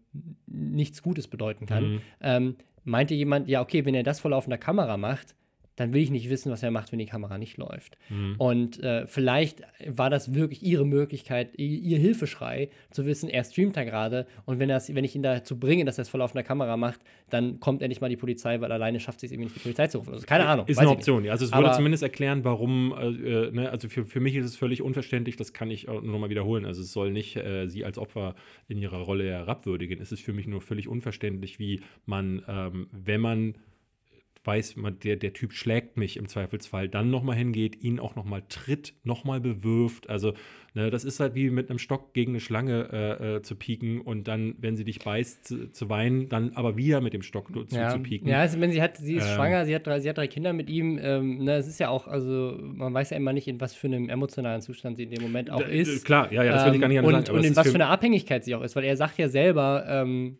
nichts 0.47 1.03
Gutes 1.03 1.27
bedeuten 1.27 1.67
kann. 1.67 1.91
Mhm. 1.91 2.01
Ähm, 2.21 2.55
meinte 2.83 3.13
jemand, 3.13 3.47
ja, 3.47 3.61
okay, 3.61 3.85
wenn 3.85 3.93
er 3.93 4.03
das 4.03 4.19
vor 4.19 4.31
laufender 4.31 4.57
Kamera 4.57 4.97
macht, 4.97 5.35
dann 5.79 5.93
will 5.93 6.01
ich 6.01 6.11
nicht 6.11 6.29
wissen, 6.29 6.51
was 6.51 6.61
er 6.61 6.71
macht, 6.71 6.91
wenn 6.91 6.99
die 6.99 7.05
Kamera 7.05 7.37
nicht 7.37 7.57
läuft. 7.57 7.97
Mhm. 8.09 8.35
Und 8.37 8.83
äh, 8.83 9.07
vielleicht 9.07 9.61
war 9.87 10.09
das 10.09 10.33
wirklich 10.33 10.61
ihre 10.63 10.85
Möglichkeit, 10.85 11.57
ihr 11.57 11.97
Hilfeschrei, 11.97 12.69
zu 12.91 13.05
wissen, 13.05 13.29
er 13.29 13.43
streamt 13.43 13.77
da 13.77 13.83
gerade 13.83 14.27
und 14.45 14.59
wenn, 14.59 14.69
wenn 14.69 15.03
ich 15.03 15.15
ihn 15.15 15.23
dazu 15.23 15.57
bringe, 15.59 15.85
dass 15.85 15.97
er 15.97 16.03
es 16.03 16.09
vor 16.09 16.19
laufender 16.19 16.43
Kamera 16.43 16.75
macht, 16.77 16.99
dann 17.29 17.59
kommt 17.59 17.81
endlich 17.81 18.01
mal 18.01 18.09
die 18.09 18.17
Polizei, 18.17 18.59
weil 18.61 18.71
alleine 18.71 18.99
schafft 18.99 19.19
sie 19.21 19.27
es 19.27 19.31
irgendwie 19.31 19.45
nicht, 19.45 19.55
die 19.55 19.61
Polizei 19.61 19.87
zu 19.87 19.99
rufen. 19.99 20.13
Also 20.13 20.25
keine 20.25 20.45
Ahnung. 20.45 20.67
Ist 20.67 20.77
eine. 20.77 20.89
Option, 20.89 21.23
ja. 21.23 21.31
Also 21.31 21.45
es 21.45 21.51
würde 21.51 21.67
Aber- 21.67 21.75
zumindest 21.75 22.03
erklären, 22.03 22.43
warum, 22.43 22.93
äh, 22.97 23.07
äh, 23.47 23.51
ne, 23.51 23.69
also 23.69 23.87
für, 23.87 24.05
für 24.05 24.19
mich 24.19 24.35
ist 24.35 24.45
es 24.45 24.57
völlig 24.57 24.81
unverständlich, 24.81 25.35
das 25.37 25.53
kann 25.53 25.69
ich 25.71 25.87
auch 25.87 26.01
nur 26.01 26.13
noch 26.13 26.19
mal 26.19 26.29
wiederholen. 26.29 26.65
Also 26.65 26.81
es 26.81 26.91
soll 26.91 27.11
nicht 27.11 27.35
äh, 27.37 27.67
sie 27.67 27.85
als 27.85 27.97
Opfer 27.97 28.35
in 28.67 28.77
ihrer 28.77 28.97
Rolle 28.99 29.25
herabwürdigen. 29.25 30.01
Es 30.01 30.11
ist 30.11 30.21
für 30.21 30.33
mich 30.33 30.47
nur 30.47 30.61
völlig 30.61 30.87
unverständlich, 30.87 31.59
wie 31.59 31.81
man, 32.05 32.41
ähm, 32.47 32.87
wenn 32.91 33.21
man 33.21 33.53
weiß, 34.45 34.75
der, 35.03 35.15
der 35.17 35.33
Typ 35.33 35.51
schlägt 35.53 35.97
mich 35.97 36.17
im 36.17 36.27
Zweifelsfall, 36.27 36.87
dann 36.89 37.09
nochmal 37.11 37.35
hingeht, 37.35 37.83
ihn 37.83 37.99
auch 37.99 38.15
nochmal 38.15 38.43
tritt, 38.47 38.93
nochmal 39.03 39.41
bewirft. 39.41 40.09
Also, 40.09 40.33
ne, 40.73 40.89
das 40.89 41.03
ist 41.03 41.19
halt 41.19 41.35
wie 41.35 41.49
mit 41.49 41.69
einem 41.69 41.77
Stock 41.77 42.13
gegen 42.13 42.31
eine 42.31 42.39
Schlange 42.39 42.89
äh, 42.91 43.35
äh, 43.35 43.41
zu 43.41 43.55
pieken 43.55 43.99
und 43.99 44.27
dann, 44.29 44.55
wenn 44.59 44.77
sie 44.77 44.85
dich 44.85 44.99
beißt, 44.99 45.45
zu, 45.45 45.71
zu 45.71 45.89
weinen, 45.89 46.29
dann 46.29 46.53
aber 46.55 46.77
wieder 46.77 47.01
mit 47.01 47.13
dem 47.13 47.21
Stock 47.21 47.51
zu, 47.69 47.75
ja. 47.75 47.89
zu 47.89 47.99
pieken. 47.99 48.29
Ja, 48.29 48.39
also 48.39 48.59
wenn 48.61 48.71
sie 48.71 48.81
hat, 48.81 48.95
sie 48.97 49.15
ist 49.15 49.27
Ähm. 49.27 49.35
schwanger, 49.35 49.65
sie 49.65 49.75
hat, 49.75 49.85
drei, 49.85 49.99
sie 49.99 50.09
hat 50.09 50.17
drei 50.17 50.27
Kinder 50.27 50.53
mit 50.53 50.69
ihm. 50.69 50.97
Ähm, 51.01 51.43
ne, 51.43 51.55
es 51.57 51.67
ist 51.67 51.79
ja 51.79 51.89
auch, 51.89 52.07
also 52.07 52.57
man 52.61 52.93
weiß 52.93 53.09
ja 53.09 53.17
immer 53.17 53.33
nicht, 53.33 53.47
in 53.47 53.59
was 53.59 53.75
für 53.75 53.87
einem 53.87 54.07
emotionalen 54.09 54.61
Zustand 54.61 54.97
sie 54.97 55.03
in 55.03 55.11
dem 55.11 55.21
Moment 55.21 55.51
auch 55.51 55.67
ist. 55.67 56.05
Klar, 56.05 56.31
ja, 56.31 56.43
ja, 56.43 56.53
das 56.53 56.65
will 56.65 56.75
ich 56.75 56.81
gar 56.81 56.87
nicht 56.87 56.97
Ähm, 56.97 57.05
und, 57.05 57.11
sagen. 57.27 57.37
Und 57.37 57.43
in 57.43 57.55
was 57.55 57.65
für- 57.67 57.71
für 57.71 57.75
eine 57.75 57.87
Abhängigkeit 57.87 58.45
sie 58.45 58.55
auch 58.55 58.61
ist, 58.63 58.75
weil 58.75 58.85
er 58.85 58.95
sagt 58.95 59.17
ja 59.17 59.27
selber, 59.27 59.85
ähm, 59.87 60.37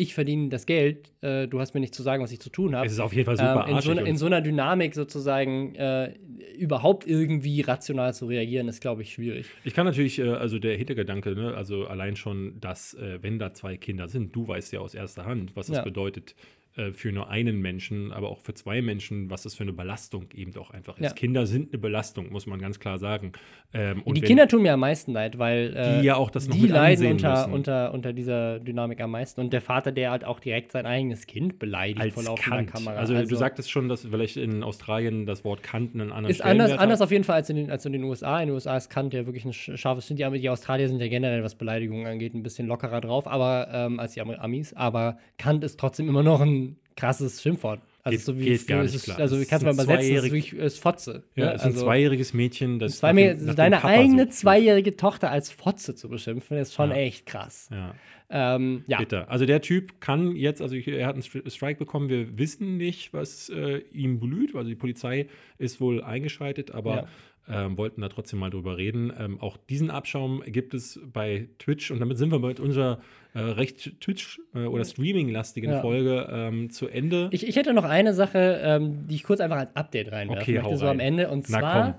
ich 0.00 0.14
verdiene 0.14 0.48
das 0.48 0.64
Geld, 0.64 1.12
äh, 1.20 1.46
du 1.46 1.60
hast 1.60 1.74
mir 1.74 1.80
nicht 1.80 1.94
zu 1.94 2.02
sagen, 2.02 2.22
was 2.22 2.32
ich 2.32 2.40
zu 2.40 2.48
tun 2.48 2.74
habe. 2.74 2.86
Es 2.86 2.92
ist 2.94 3.00
auf 3.00 3.12
jeden 3.12 3.26
Fall 3.26 3.36
super 3.36 3.66
ähm, 3.68 3.76
in, 3.76 3.82
so, 3.82 3.92
in 3.92 4.16
so 4.16 4.26
einer 4.26 4.40
Dynamik 4.40 4.94
sozusagen 4.94 5.74
äh, 5.74 6.14
überhaupt 6.58 7.06
irgendwie 7.06 7.60
rational 7.60 8.14
zu 8.14 8.26
reagieren, 8.26 8.68
ist, 8.68 8.80
glaube 8.80 9.02
ich, 9.02 9.12
schwierig. 9.12 9.46
Ich 9.64 9.74
kann 9.74 9.84
natürlich, 9.84 10.18
äh, 10.18 10.28
also 10.28 10.58
der 10.58 10.76
Hintergedanke, 10.76 11.34
ne, 11.34 11.54
also 11.54 11.86
allein 11.86 12.16
schon, 12.16 12.58
dass, 12.60 12.94
äh, 12.94 13.18
wenn 13.20 13.38
da 13.38 13.52
zwei 13.52 13.76
Kinder 13.76 14.08
sind, 14.08 14.34
du 14.34 14.48
weißt 14.48 14.72
ja 14.72 14.80
aus 14.80 14.94
erster 14.94 15.26
Hand, 15.26 15.54
was 15.54 15.66
das 15.66 15.78
Ja. 15.78 15.82
bedeutet 15.82 16.34
äh, 16.76 16.92
für 16.92 17.10
nur 17.12 17.28
einen 17.28 17.60
Menschen, 17.60 18.12
aber 18.12 18.28
auch 18.28 18.40
für 18.40 18.54
zwei 18.54 18.80
Menschen, 18.82 19.28
was 19.30 19.42
das 19.42 19.54
für 19.54 19.64
eine 19.64 19.72
Belastung 19.72 20.26
eben 20.34 20.52
doch 20.52 20.70
einfach 20.70 20.96
ist. 20.98 21.02
Ja. 21.04 21.10
Kinder 21.12 21.46
sind 21.46 21.72
eine 21.72 21.80
Belastung, 21.80 22.30
muss 22.30 22.46
man 22.46 22.60
ganz 22.60 22.78
klar 22.78 22.98
sagen. 22.98 23.32
Ähm, 23.72 24.02
und 24.02 24.16
die 24.16 24.20
Kinder 24.20 24.46
tun 24.48 24.62
mir 24.62 24.72
am 24.74 24.80
meisten 24.80 25.12
leid, 25.12 25.38
weil 25.38 25.74
äh, 25.76 25.98
Die 26.00 26.06
ja 26.06 26.16
auch 26.16 26.30
das 26.30 26.48
noch 26.48 26.54
die 26.56 26.62
mit 26.62 26.70
leiden 26.70 27.06
unter, 27.12 27.34
müssen. 27.38 27.52
unter, 27.52 27.92
unter 27.94 28.12
dieser 28.12 28.58
Dynamik 28.60 29.00
am 29.00 29.10
meisten. 29.10 29.40
Und 29.40 29.52
der 29.52 29.60
Vater, 29.60 29.92
der 29.92 30.10
halt 30.12 30.24
auch 30.24 30.38
direkt 30.40 30.72
sein 30.72 30.86
eigenes 30.86 31.26
Kind 31.26 31.58
beleidigt 31.58 32.00
als 32.00 32.14
vor 32.14 32.22
laufender. 32.22 32.64
Kamera. 32.64 32.94
Also, 32.96 33.14
du 33.20 33.36
sagtest 33.36 33.70
schon, 33.70 33.88
dass 33.88 34.02
vielleicht 34.04 34.36
in 34.36 34.62
Australien 34.62 35.26
das 35.26 35.44
Wort 35.44 35.62
Kant 35.62 35.94
einen 35.94 36.12
anderen 36.12 36.30
Ist 36.30 36.40
anders, 36.42 36.72
anders 36.72 37.00
auf 37.00 37.10
jeden 37.10 37.24
Fall 37.24 37.36
als 37.36 37.50
in, 37.50 37.56
den, 37.56 37.70
als 37.70 37.84
in 37.84 37.92
den 37.92 38.04
USA. 38.04 38.40
In 38.40 38.48
den 38.48 38.54
USA 38.54 38.76
ist 38.76 38.90
Kant 38.90 39.12
ja 39.14 39.26
wirklich 39.26 39.44
ein 39.44 39.52
sch- 39.52 39.76
scharfes 39.76 40.06
Schild. 40.06 40.20
Die, 40.20 40.38
die 40.40 40.48
Australier 40.50 40.88
sind 40.88 41.00
ja 41.00 41.08
generell, 41.08 41.42
was 41.42 41.54
Beleidigungen 41.56 42.06
angeht, 42.06 42.34
ein 42.34 42.42
bisschen 42.42 42.66
lockerer 42.68 43.00
drauf 43.00 43.26
aber, 43.26 43.68
ähm, 43.72 44.00
als 44.00 44.14
die 44.14 44.20
Am- 44.20 44.30
Amis. 44.30 44.72
Aber 44.74 45.18
Kant 45.38 45.64
ist 45.64 45.78
trotzdem 45.78 46.08
immer 46.08 46.22
noch 46.22 46.40
ein 46.40 46.69
krasses 46.96 47.42
Schimpfwort. 47.42 47.80
Also, 48.02 48.16
Geht- 48.16 48.24
so 48.24 48.38
wie 48.38 48.44
geht 48.44 48.66
gar 48.66 48.78
es 48.82 48.92
nicht 48.92 48.94
ist, 48.96 49.04
klar. 49.04 49.18
Also, 49.20 49.36
Es 49.36 49.42
ich 49.42 49.48
kann 49.48 49.58
es 49.58 49.62
mal 49.64 49.70
ein 49.70 49.74
übersetzen. 49.74 50.14
Das 50.14 50.24
ist, 50.24 50.32
wirklich, 50.32 50.52
ist 50.54 50.78
Fotze. 50.80 51.22
Ja, 51.34 51.44
ne? 51.46 51.50
es 51.52 51.56
ist 51.60 51.66
ein 51.66 51.72
Also, 51.72 51.84
zweijähriges 51.84 52.32
Mädchen, 52.32 52.78
das 52.78 52.96
zwei, 52.98 53.12
nach 53.12 53.36
nach 53.42 53.54
deine 53.54 53.84
eigene 53.84 54.22
sucht. 54.24 54.32
zweijährige 54.34 54.96
Tochter 54.96 55.30
als 55.30 55.50
Fotze 55.50 55.94
zu 55.94 56.08
beschimpfen, 56.08 56.56
ist 56.56 56.72
schon 56.72 56.90
Ja. 56.90 56.96
echt 56.96 57.26
krass. 57.26 57.68
Ja. 57.70 57.94
Ähm, 58.32 58.84
ja. 58.86 58.98
Bitter. 58.98 59.28
Also 59.28 59.44
der 59.44 59.60
Typ 59.60 60.00
kann 60.00 60.34
jetzt, 60.36 60.62
also 60.62 60.76
er 60.76 61.06
hat 61.06 61.14
einen 61.14 61.22
Stri- 61.24 61.50
Strike 61.50 61.78
bekommen, 61.78 62.08
wir 62.08 62.38
wissen 62.38 62.76
nicht, 62.78 63.12
was 63.12 63.48
äh, 63.50 63.78
ihm 63.92 64.18
blüht. 64.20 64.54
Also 64.54 64.68
die 64.68 64.76
Polizei 64.76 65.26
ist 65.58 65.80
wohl 65.80 66.02
eingeschreitet, 66.02 66.70
aber 66.70 67.08
ähm, 67.48 67.76
wollten 67.76 68.00
da 68.00 68.08
trotzdem 68.08 68.38
mal 68.38 68.50
drüber 68.50 68.76
reden. 68.76 69.12
Ähm, 69.18 69.40
auch 69.40 69.56
diesen 69.56 69.90
Abschaum 69.90 70.42
gibt 70.46 70.74
es 70.74 71.00
bei 71.12 71.48
Twitch 71.58 71.90
und 71.90 72.00
damit 72.00 72.18
sind 72.18 72.30
wir 72.30 72.38
mit 72.38 72.60
unserer 72.60 73.00
äh, 73.34 73.38
recht 73.40 74.00
Twitch- 74.00 74.40
äh, 74.54 74.66
oder 74.66 74.84
Streaming-lastigen 74.84 75.70
Ja. 75.70 75.80
Folge 75.80 76.28
ähm, 76.30 76.70
zu 76.70 76.88
Ende. 76.88 77.28
Ich, 77.32 77.46
ich 77.46 77.56
hätte 77.56 77.72
noch 77.72 77.84
eine 77.84 78.14
Sache, 78.14 78.60
ähm, 78.62 79.06
die 79.08 79.14
ich 79.16 79.22
kurz 79.24 79.40
einfach 79.40 79.56
als 79.58 79.74
Update 79.76 80.12
reinwerfen 80.12 80.42
Okay, 80.42 80.60
möchte, 80.62 80.76
so 80.76 80.84
am 80.86 80.98
rein. 80.98 81.00
Ende. 81.00 81.28
Und 81.30 81.48
Na 81.48 81.58
zwar. 81.60 81.82
komm. 81.92 81.94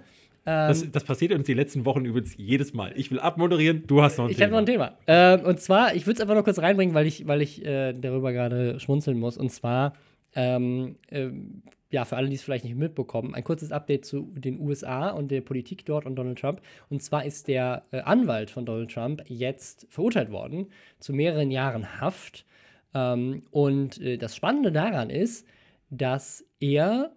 das, 0.45 0.91
das 0.91 1.03
passiert 1.03 1.31
uns 1.33 1.45
die 1.45 1.53
letzten 1.53 1.85
Wochen 1.85 2.05
übrigens 2.05 2.35
jedes 2.37 2.73
Mal. 2.73 2.93
Ich 2.95 3.11
will 3.11 3.19
abmoderieren, 3.19 3.83
du 3.87 4.01
hast 4.01 4.17
noch 4.17 4.25
ein 4.25 4.31
Ich 4.31 4.41
habe 4.41 4.51
noch 4.51 4.59
ein 4.59 4.65
Thema. 4.65 4.97
Ähm, 5.07 5.41
und 5.41 5.59
zwar, 5.59 5.95
ich 5.95 6.05
würde 6.05 6.15
es 6.15 6.21
einfach 6.21 6.33
nur 6.35 6.43
kurz 6.43 6.59
reinbringen, 6.59 6.93
weil 6.95 7.07
ich, 7.07 7.27
weil 7.27 7.41
ich 7.41 7.65
äh, 7.65 7.93
darüber 7.93 8.31
gerade 8.33 8.79
schmunzeln 8.79 9.19
muss. 9.19 9.37
Und 9.37 9.51
zwar, 9.51 9.93
ähm, 10.35 10.95
ähm, 11.09 11.61
ja, 11.91 12.05
für 12.05 12.17
alle, 12.17 12.29
die 12.29 12.35
es 12.35 12.41
vielleicht 12.41 12.65
nicht 12.65 12.75
mitbekommen, 12.75 13.35
ein 13.35 13.43
kurzes 13.43 13.71
Update 13.71 14.05
zu 14.05 14.31
den 14.35 14.59
USA 14.59 15.09
und 15.09 15.29
der 15.29 15.41
Politik 15.41 15.85
dort 15.85 16.05
und 16.05 16.15
Donald 16.15 16.39
Trump. 16.39 16.61
Und 16.89 17.03
zwar 17.03 17.25
ist 17.25 17.47
der 17.47 17.83
äh, 17.91 17.99
Anwalt 18.01 18.49
von 18.49 18.65
Donald 18.65 18.91
Trump 18.91 19.23
jetzt 19.27 19.87
verurteilt 19.89 20.31
worden 20.31 20.67
zu 20.99 21.13
mehreren 21.13 21.51
Jahren 21.51 21.99
Haft. 22.01 22.45
Ähm, 22.93 23.43
und 23.51 24.01
äh, 24.01 24.17
das 24.17 24.35
Spannende 24.35 24.71
daran 24.71 25.09
ist, 25.09 25.45
dass 25.89 26.45
er 26.59 27.11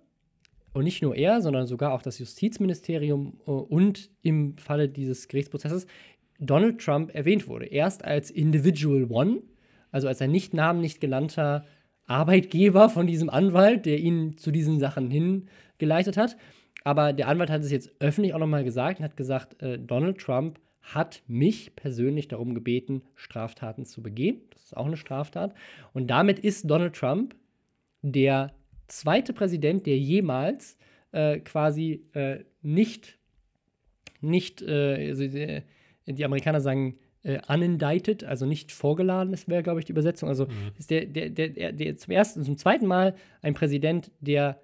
Und 0.72 0.84
nicht 0.84 1.02
nur 1.02 1.14
er, 1.16 1.40
sondern 1.40 1.66
sogar 1.68 1.92
auch 1.92 2.02
das 2.02 2.18
Justizministerium 2.18 3.38
äh, 3.46 3.50
und 3.50 4.10
im 4.22 4.58
Falle 4.58 4.88
dieses 4.88 5.28
Gerichtsprozesses 5.28 5.86
Donald 6.40 6.80
Trump 6.80 7.14
erwähnt 7.14 7.46
wurde. 7.48 7.66
Erst 7.66 8.04
als 8.04 8.30
Individual 8.30 9.06
One, 9.08 9.42
also 9.92 10.08
als 10.08 10.20
ein 10.20 10.32
nicht 10.32 10.52
namentlich 10.52 10.98
genannter 10.98 11.64
Arbeitgeber 12.06 12.88
von 12.88 13.06
diesem 13.06 13.30
Anwalt, 13.30 13.86
der 13.86 13.98
ihn 13.98 14.36
zu 14.36 14.50
diesen 14.50 14.78
Sachen 14.78 15.10
hingeleitet 15.10 16.16
hat. 16.16 16.36
Aber 16.84 17.12
der 17.12 17.28
Anwalt 17.28 17.50
hat 17.50 17.62
es 17.62 17.70
jetzt 17.70 17.90
öffentlich 17.98 18.34
auch 18.34 18.38
nochmal 18.38 18.64
gesagt 18.64 18.98
und 18.98 19.04
hat 19.04 19.16
gesagt, 19.16 19.62
äh, 19.62 19.78
Donald 19.78 20.18
Trump 20.18 20.58
hat 20.82 21.22
mich 21.26 21.74
persönlich 21.76 22.28
darum 22.28 22.54
gebeten, 22.54 23.02
Straftaten 23.14 23.86
zu 23.86 24.02
begehen. 24.02 24.42
Das 24.50 24.64
ist 24.64 24.76
auch 24.76 24.86
eine 24.86 24.98
Straftat. 24.98 25.54
Und 25.94 26.08
damit 26.08 26.38
ist 26.38 26.70
Donald 26.70 26.94
Trump 26.94 27.34
der 28.02 28.52
zweite 28.86 29.32
Präsident, 29.32 29.86
der 29.86 29.96
jemals 29.98 30.76
äh, 31.12 31.38
quasi 31.40 32.04
äh, 32.12 32.40
nicht, 32.60 33.18
nicht 34.20 34.60
äh, 34.60 35.08
also 35.08 35.26
die, 35.26 35.62
die, 36.06 36.24
Amerikaner 36.24 36.60
sagen 36.60 36.96
äh, 37.24 37.40
unindicted, 37.48 38.22
also 38.22 38.46
nicht 38.46 38.70
vorgeladen, 38.70 39.32
das 39.32 39.48
wäre, 39.48 39.62
glaube 39.62 39.80
ich, 39.80 39.86
die 39.86 39.92
Übersetzung. 39.92 40.28
Also 40.28 40.46
mhm. 40.46 40.72
ist 40.78 40.90
der, 40.90 41.06
der, 41.06 41.30
der, 41.30 41.48
der, 41.48 41.72
der 41.72 41.96
zum 41.96 42.12
ersten, 42.12 42.44
zum 42.44 42.56
zweiten 42.56 42.86
Mal 42.86 43.14
ein 43.42 43.54
Präsident, 43.54 44.10
der 44.20 44.60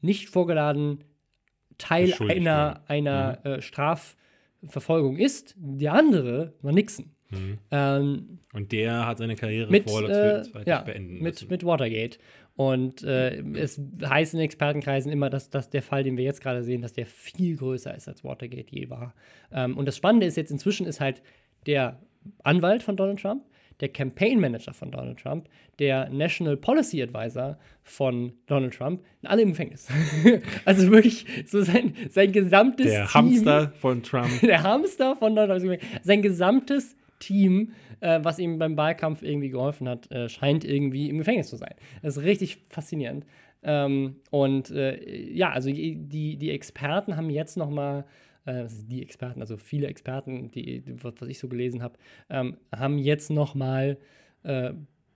nicht 0.00 0.28
vorgeladen 0.28 1.04
Teil 1.76 2.14
einer, 2.28 2.82
einer 2.86 3.38
mhm. 3.44 3.50
Äh, 3.50 3.62
Strafverfolgung 3.62 5.16
ist. 5.16 5.54
Der 5.58 5.92
andere 5.94 6.54
war 6.62 6.72
Nixon. 6.72 7.10
Mhm. 7.30 7.58
Ähm, 7.70 8.38
und 8.52 8.70
der 8.70 9.06
hat 9.06 9.18
seine 9.18 9.34
Karriere 9.34 9.70
mit, 9.70 9.90
äh, 9.90 10.42
ja, 10.66 10.82
beenden 10.82 11.14
mit, 11.14 11.22
müssen. 11.22 11.48
Mit 11.48 11.64
Watergate. 11.64 12.18
Und 12.56 13.02
äh, 13.02 13.40
es 13.54 13.80
heißt 14.04 14.34
in 14.34 14.40
Expertenkreisen 14.40 15.10
immer, 15.10 15.28
dass, 15.28 15.50
dass 15.50 15.70
der 15.70 15.82
Fall, 15.82 16.04
den 16.04 16.16
wir 16.16 16.22
jetzt 16.22 16.40
gerade 16.40 16.62
sehen, 16.62 16.82
dass 16.82 16.92
der 16.92 17.06
viel 17.06 17.56
größer 17.56 17.94
ist, 17.96 18.06
als 18.06 18.22
Watergate 18.22 18.70
je 18.70 18.90
war. 18.90 19.14
Ähm, 19.50 19.76
und 19.76 19.86
das 19.86 19.96
Spannende 19.96 20.26
ist 20.26 20.36
jetzt 20.36 20.52
inzwischen 20.52 20.86
ist 20.86 21.00
halt 21.00 21.22
der 21.66 21.98
Anwalt 22.42 22.82
von 22.82 22.96
Donald 22.96 23.20
Trump, 23.20 23.44
der 23.80 23.88
Campaign 23.88 24.40
Manager 24.40 24.72
von 24.72 24.90
Donald 24.90 25.18
Trump, 25.18 25.48
der 25.78 26.08
National 26.10 26.56
Policy 26.56 27.02
Advisor 27.02 27.58
von 27.82 28.32
Donald 28.46 28.74
Trump, 28.74 29.02
alle 29.24 29.42
im 29.42 29.50
Gefängnis. 29.50 29.88
also 30.64 30.90
wirklich 30.90 31.26
so 31.46 31.62
sein, 31.62 31.94
sein 32.08 32.32
gesamtes 32.32 32.86
Der 32.86 33.06
Team, 33.06 33.14
Hamster 33.14 33.72
von 33.76 34.02
Trump. 34.02 34.40
Der 34.42 34.62
Hamster 34.62 35.16
von 35.16 35.34
Donald 35.34 35.62
Trump. 35.62 35.80
Sein 36.02 36.22
gesamtes 36.22 36.96
Team, 37.18 37.72
äh, 38.00 38.20
was 38.22 38.38
ihm 38.38 38.58
beim 38.58 38.76
Wahlkampf 38.76 39.22
irgendwie 39.22 39.50
geholfen 39.50 39.88
hat, 39.88 40.10
äh, 40.10 40.28
scheint 40.28 40.64
irgendwie 40.64 41.08
im 41.08 41.18
Gefängnis 41.18 41.48
zu 41.48 41.56
sein. 41.56 41.74
Das 42.02 42.16
ist 42.16 42.22
richtig 42.22 42.58
faszinierend. 42.68 43.24
Ähm, 43.62 44.16
und 44.30 44.70
äh, 44.70 45.32
ja, 45.32 45.50
also 45.50 45.70
die, 45.70 46.36
die 46.36 46.50
Experten 46.50 47.16
haben 47.16 47.30
jetzt 47.30 47.56
noch 47.56 47.70
mal 47.70 48.04
äh, 48.44 48.66
die 48.86 49.02
Experten, 49.02 49.40
also 49.40 49.56
viele 49.56 49.86
Experten, 49.86 50.50
die, 50.50 50.82
was 51.02 51.28
ich 51.28 51.38
so 51.38 51.48
gelesen 51.48 51.82
habe, 51.82 51.98
ähm, 52.30 52.56
haben 52.74 52.98
jetzt 52.98 53.30
noch 53.30 53.54
mal 53.54 53.98
äh, 54.42 54.72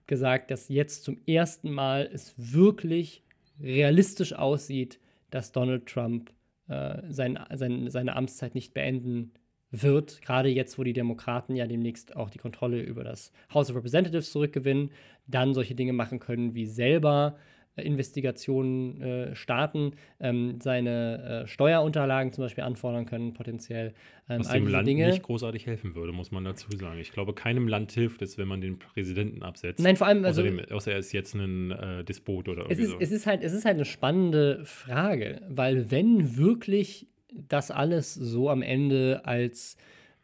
gesagt, 0.07 0.51
dass 0.51 0.69
jetzt 0.69 1.05
zum 1.05 1.19
ersten 1.27 1.71
Mal 1.71 2.09
es 2.13 2.35
wirklich 2.37 3.23
realistisch 3.61 4.33
aussieht, 4.33 4.99
dass 5.31 5.53
Donald 5.53 5.87
Trump 5.87 6.33
äh, 6.69 7.03
sein, 7.09 7.39
sein, 7.55 7.91
seine 7.91 8.17
Amtszeit 8.17 8.55
nicht 8.55 8.75
beenden 8.75 9.33
wird, 9.71 10.23
gerade 10.23 10.49
jetzt, 10.49 10.79
wo 10.79 10.85
die 10.85 10.95
Demokraten 10.95 11.55
ja 11.55 11.67
demnächst 11.67 12.17
auch 12.17 12.31
die 12.31 12.39
Kontrolle 12.39 12.81
über 12.81 13.05
das 13.05 13.33
House 13.53 13.71
of 13.71 13.77
Representatives 13.77 14.33
zurückgewinnen, 14.33 14.91
dann 15.27 15.53
solche 15.53 15.75
Dinge 15.75 15.93
machen 15.93 16.21
können, 16.21 16.55
wie 16.55 16.67
selber 16.67 17.37
Investigationen 17.83 19.01
äh, 19.01 19.35
starten, 19.35 19.93
ähm, 20.21 20.61
seine 20.61 21.45
äh, 21.45 21.47
Steuerunterlagen 21.47 22.33
zum 22.33 22.45
Beispiel 22.45 22.65
anfordern 22.65 23.07
können, 23.07 23.33
potenziell. 23.35 23.95
Ähm, 24.29 24.41
Was 24.41 24.49
dem 24.49 24.67
Land 24.67 24.89
Dinge. 24.89 25.09
nicht 25.09 25.23
großartig 25.23 25.67
helfen 25.67 25.95
würde, 25.95 26.13
muss 26.13 26.31
man 26.31 26.45
dazu 26.45 26.69
sagen. 26.77 26.99
Ich 26.99 27.13
glaube, 27.13 27.33
keinem 27.35 27.69
Land 27.69 27.93
hilft 27.93 28.23
es, 28.23 28.39
wenn 28.39 28.49
man 28.49 28.61
den 28.61 28.79
Präsidenten 28.79 29.43
absetzt. 29.43 29.81
Nein, 29.83 29.97
vor 29.97 30.07
allem, 30.07 30.25
also, 30.25 30.43
Außerdem, 30.43 30.61
außer 30.71 30.93
er 30.93 30.99
ist 30.99 31.13
jetzt 31.13 31.35
ein 31.35 31.71
äh, 31.71 32.05
Despot 32.05 32.49
oder 32.49 32.67
es 32.69 32.79
ist, 32.79 32.91
so. 32.91 32.97
es 33.01 33.11
ist 33.11 33.27
halt, 33.27 33.43
Es 33.43 33.53
ist 33.53 33.65
halt 33.65 33.77
eine 33.77 33.85
spannende 33.85 34.65
Frage, 34.65 35.41
weil 35.49 35.91
wenn 35.91 36.37
wirklich 36.37 37.07
das 37.33 37.71
alles 37.71 38.15
so 38.15 38.51
am 38.51 38.63
Ende 38.63 39.23
als, 39.25 39.77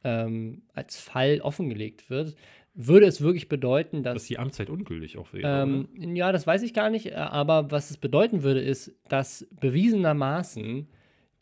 ähm, 0.05 0.63
als 0.75 1.01
Fall 1.01 1.41
offengelegt 1.41 2.11
wird, 2.11 2.35
würde 2.75 3.07
es 3.07 3.21
wirklich 3.21 3.49
bedeuten, 3.49 4.03
dass. 4.03 4.15
Dass 4.15 4.25
die 4.25 4.39
Amtszeit 4.39 4.69
ungültig 4.69 5.17
auch 5.17 5.33
wäre. 5.33 5.63
Ähm, 5.63 5.89
ja, 6.15 6.33
das 6.33 6.47
weiß 6.47 6.63
ich 6.63 6.75
gar 6.75 6.91
nicht. 6.91 7.07
Äh, 7.07 7.15
aber 7.15 7.71
was 7.71 7.91
es 7.91 7.97
bedeuten 7.97 8.43
würde, 8.43 8.61
ist, 8.61 8.95
dass 9.09 9.47
bewiesenermaßen 9.61 10.89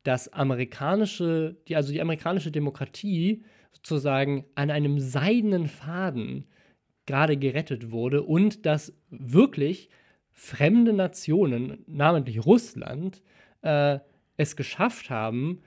das 0.02 0.32
amerikanische, 0.32 1.56
die, 1.68 1.76
also 1.76 1.92
die 1.92 2.00
amerikanische 2.00 2.50
Demokratie 2.50 3.44
sozusagen 3.72 4.44
an 4.54 4.70
einem 4.70 4.98
seidenen 5.00 5.66
Faden 5.66 6.46
gerade 7.06 7.36
gerettet 7.36 7.90
wurde 7.90 8.22
und 8.22 8.66
dass 8.66 8.94
wirklich 9.10 9.88
fremde 10.30 10.92
Nationen, 10.92 11.84
namentlich 11.86 12.44
Russland, 12.44 13.22
äh, 13.62 13.98
es 14.36 14.56
geschafft 14.56 15.10
haben, 15.10 15.62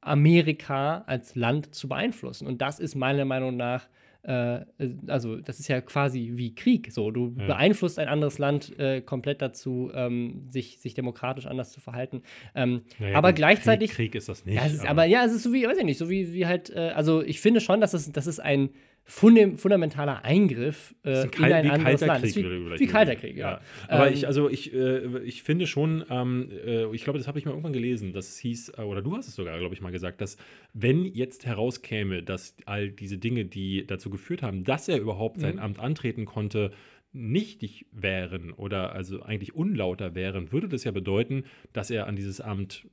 Amerika 0.00 1.04
als 1.06 1.34
Land 1.34 1.74
zu 1.74 1.88
beeinflussen. 1.88 2.46
Und 2.46 2.60
das 2.60 2.78
ist 2.78 2.94
meiner 2.94 3.24
Meinung 3.24 3.56
nach 3.56 3.88
äh, 4.24 4.64
also 5.06 5.36
das 5.36 5.60
ist 5.60 5.68
ja 5.68 5.80
quasi 5.80 6.32
wie 6.34 6.54
Krieg. 6.54 6.92
So, 6.92 7.10
du 7.10 7.34
ja. 7.38 7.46
beeinflusst 7.46 7.98
ein 7.98 8.08
anderes 8.08 8.38
Land 8.38 8.78
äh, 8.78 9.02
komplett 9.02 9.42
dazu, 9.42 9.90
ähm, 9.94 10.46
sich, 10.48 10.78
sich 10.80 10.94
demokratisch 10.94 11.46
anders 11.46 11.72
zu 11.72 11.80
verhalten. 11.80 12.22
Ähm, 12.54 12.82
naja, 12.98 13.16
aber 13.16 13.32
gleichzeitig. 13.32 13.90
Krieg, 13.90 14.12
Krieg, 14.12 14.14
ist 14.14 14.28
das 14.28 14.44
nicht. 14.46 14.56
Ja, 14.56 14.64
ist, 14.64 14.80
aber, 14.80 14.90
aber, 14.90 15.04
ja, 15.04 15.24
es 15.24 15.32
ist 15.32 15.42
so 15.42 15.52
wie, 15.52 15.66
weiß 15.66 15.78
ich 15.78 15.84
nicht, 15.84 15.98
so 15.98 16.08
wie, 16.08 16.32
wie 16.32 16.46
halt, 16.46 16.70
äh, 16.70 16.92
also 16.94 17.22
ich 17.22 17.40
finde 17.40 17.60
schon, 17.60 17.80
dass 17.80 17.92
es, 17.92 18.10
das 18.12 18.26
ist 18.26 18.40
ein 18.40 18.70
fundamentaler 19.06 20.24
Eingriff 20.24 20.94
äh, 21.04 21.26
in 21.36 21.44
ein 21.44 21.70
anderes 21.70 22.00
Land. 22.00 22.24
Krieg, 22.24 22.36
wie, 22.36 22.80
wie 22.80 22.86
kalter 22.86 23.16
Krieg, 23.16 23.36
ja. 23.36 23.52
ja. 23.52 23.60
Aber 23.88 24.08
ähm, 24.08 24.14
ich, 24.14 24.26
also 24.26 24.48
ich, 24.48 24.72
äh, 24.72 25.18
ich 25.20 25.42
finde 25.42 25.66
schon, 25.66 26.04
ähm, 26.08 26.48
äh, 26.64 26.86
ich 26.94 27.04
glaube, 27.04 27.18
das 27.18 27.28
habe 27.28 27.38
ich 27.38 27.44
mal 27.44 27.50
irgendwann 27.50 27.74
gelesen, 27.74 28.14
das 28.14 28.38
hieß, 28.38 28.72
äh, 28.78 28.82
oder 28.82 29.02
du 29.02 29.14
hast 29.14 29.28
es 29.28 29.34
sogar, 29.34 29.58
glaube 29.58 29.74
ich, 29.74 29.82
mal 29.82 29.92
gesagt, 29.92 30.22
dass 30.22 30.38
wenn 30.72 31.04
jetzt 31.04 31.44
herauskäme, 31.44 32.22
dass 32.22 32.56
all 32.64 32.90
diese 32.90 33.18
Dinge, 33.18 33.44
die 33.44 33.86
dazu 33.86 34.08
geführt 34.08 34.42
haben, 34.42 34.64
dass 34.64 34.88
er 34.88 34.98
überhaupt 34.98 35.40
sein 35.40 35.56
mhm. 35.56 35.60
Amt 35.60 35.80
antreten 35.80 36.24
konnte, 36.24 36.70
nichtig 37.12 37.86
wären 37.92 38.52
oder 38.52 38.92
also 38.92 39.22
eigentlich 39.22 39.54
unlauter 39.54 40.14
wären, 40.14 40.50
würde 40.50 40.68
das 40.68 40.84
ja 40.84 40.90
bedeuten, 40.90 41.44
dass 41.72 41.90
er 41.90 42.06
an 42.06 42.16
dieses 42.16 42.40
Amt 42.40 42.86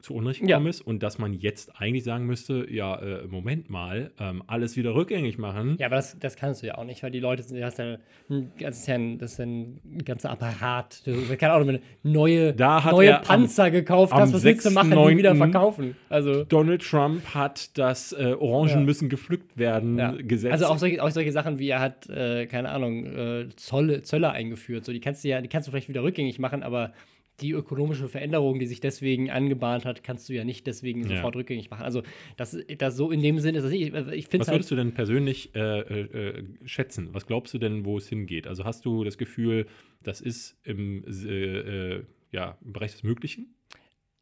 zu 0.00 0.14
Unrecht 0.14 0.40
gekommen 0.40 0.66
ja. 0.66 0.70
ist 0.70 0.80
und 0.80 1.02
dass 1.02 1.18
man 1.18 1.34
jetzt 1.34 1.80
eigentlich 1.80 2.04
sagen 2.04 2.26
müsste, 2.26 2.66
ja, 2.70 2.96
äh, 2.96 3.26
Moment 3.26 3.70
mal, 3.70 4.10
ähm, 4.18 4.42
alles 4.46 4.76
wieder 4.76 4.94
rückgängig 4.94 5.38
machen. 5.38 5.76
Ja, 5.78 5.86
aber 5.86 5.96
das, 5.96 6.18
das 6.18 6.36
kannst 6.36 6.62
du 6.62 6.66
ja 6.66 6.78
auch 6.78 6.84
nicht, 6.84 7.02
weil 7.02 7.10
die 7.10 7.20
Leute 7.20 7.42
sind, 7.42 7.60
das 7.60 7.74
ist 7.74 7.78
ja, 7.78 7.98
das 8.58 8.78
ist 8.78 8.86
ja 8.86 8.94
ein, 8.94 9.18
das 9.18 9.32
ist 9.32 9.40
ein 9.40 9.80
ganzer 10.04 10.30
Apparat. 10.30 11.06
Du, 11.06 11.36
keine 11.36 11.52
Ahnung, 11.52 11.68
wenn 11.68 11.76
du 11.76 11.82
neue, 12.02 12.54
neue 12.56 13.20
Panzer 13.22 13.64
am, 13.64 13.72
gekauft 13.72 14.12
hast, 14.12 14.32
was 14.32 14.42
willst 14.42 14.66
du 14.66 14.70
machen, 14.70 14.90
die 14.90 15.16
wieder 15.16 15.34
verkaufen? 15.34 15.96
Also, 16.08 16.44
Donald 16.44 16.82
Trump 16.82 17.34
hat 17.34 17.76
das 17.78 18.12
äh, 18.12 18.34
Orangen 18.38 18.70
ja. 18.70 18.80
müssen 18.80 19.08
gepflückt 19.08 19.58
werden 19.58 19.98
ja. 19.98 20.12
Gesetz. 20.12 20.52
Also 20.52 20.66
auch 20.66 20.78
solche, 20.78 21.02
auch 21.02 21.10
solche 21.10 21.32
Sachen 21.32 21.58
wie 21.58 21.68
er 21.68 21.80
hat, 21.80 22.08
äh, 22.08 22.46
keine 22.46 22.70
Ahnung, 22.70 23.06
äh, 23.06 23.48
Zolle, 23.56 24.02
Zölle 24.02 24.30
eingeführt. 24.30 24.84
So, 24.84 24.92
die 24.92 25.00
kannst 25.00 25.24
du 25.24 25.28
ja, 25.28 25.40
die 25.40 25.48
kannst 25.48 25.68
du 25.68 25.72
vielleicht 25.72 25.88
wieder 25.88 26.02
rückgängig 26.02 26.38
machen, 26.38 26.62
aber 26.62 26.92
die 27.40 27.52
ökonomische 27.52 28.08
Veränderung, 28.08 28.58
die 28.58 28.66
sich 28.66 28.80
deswegen 28.80 29.30
angebahnt 29.30 29.84
hat, 29.84 30.02
kannst 30.02 30.28
du 30.28 30.32
ja 30.32 30.44
nicht 30.44 30.66
deswegen 30.66 31.02
ja. 31.02 31.16
sofort 31.16 31.36
rückgängig 31.36 31.70
machen. 31.70 31.84
Also 31.84 32.02
das, 32.36 32.56
das 32.78 32.96
so 32.96 33.10
in 33.10 33.22
dem 33.22 33.38
Sinne 33.38 33.58
ist 33.58 33.64
das 33.64 33.72
nicht. 33.72 33.94
Ich 34.12 34.26
Was 34.32 34.48
halt 34.48 34.56
würdest 34.56 34.70
du 34.70 34.76
denn 34.76 34.92
persönlich 34.92 35.54
äh, 35.54 35.80
äh, 35.80 36.00
äh, 36.00 36.44
schätzen? 36.64 37.08
Was 37.12 37.26
glaubst 37.26 37.52
du 37.54 37.58
denn, 37.58 37.84
wo 37.84 37.98
es 37.98 38.08
hingeht? 38.08 38.46
Also 38.46 38.64
hast 38.64 38.84
du 38.84 39.04
das 39.04 39.18
Gefühl, 39.18 39.66
das 40.02 40.20
ist 40.20 40.58
im, 40.64 41.04
äh, 41.04 41.96
äh, 41.96 42.04
ja, 42.32 42.58
im 42.64 42.72
Bereich 42.72 42.92
des 42.92 43.02
Möglichen? 43.02 43.54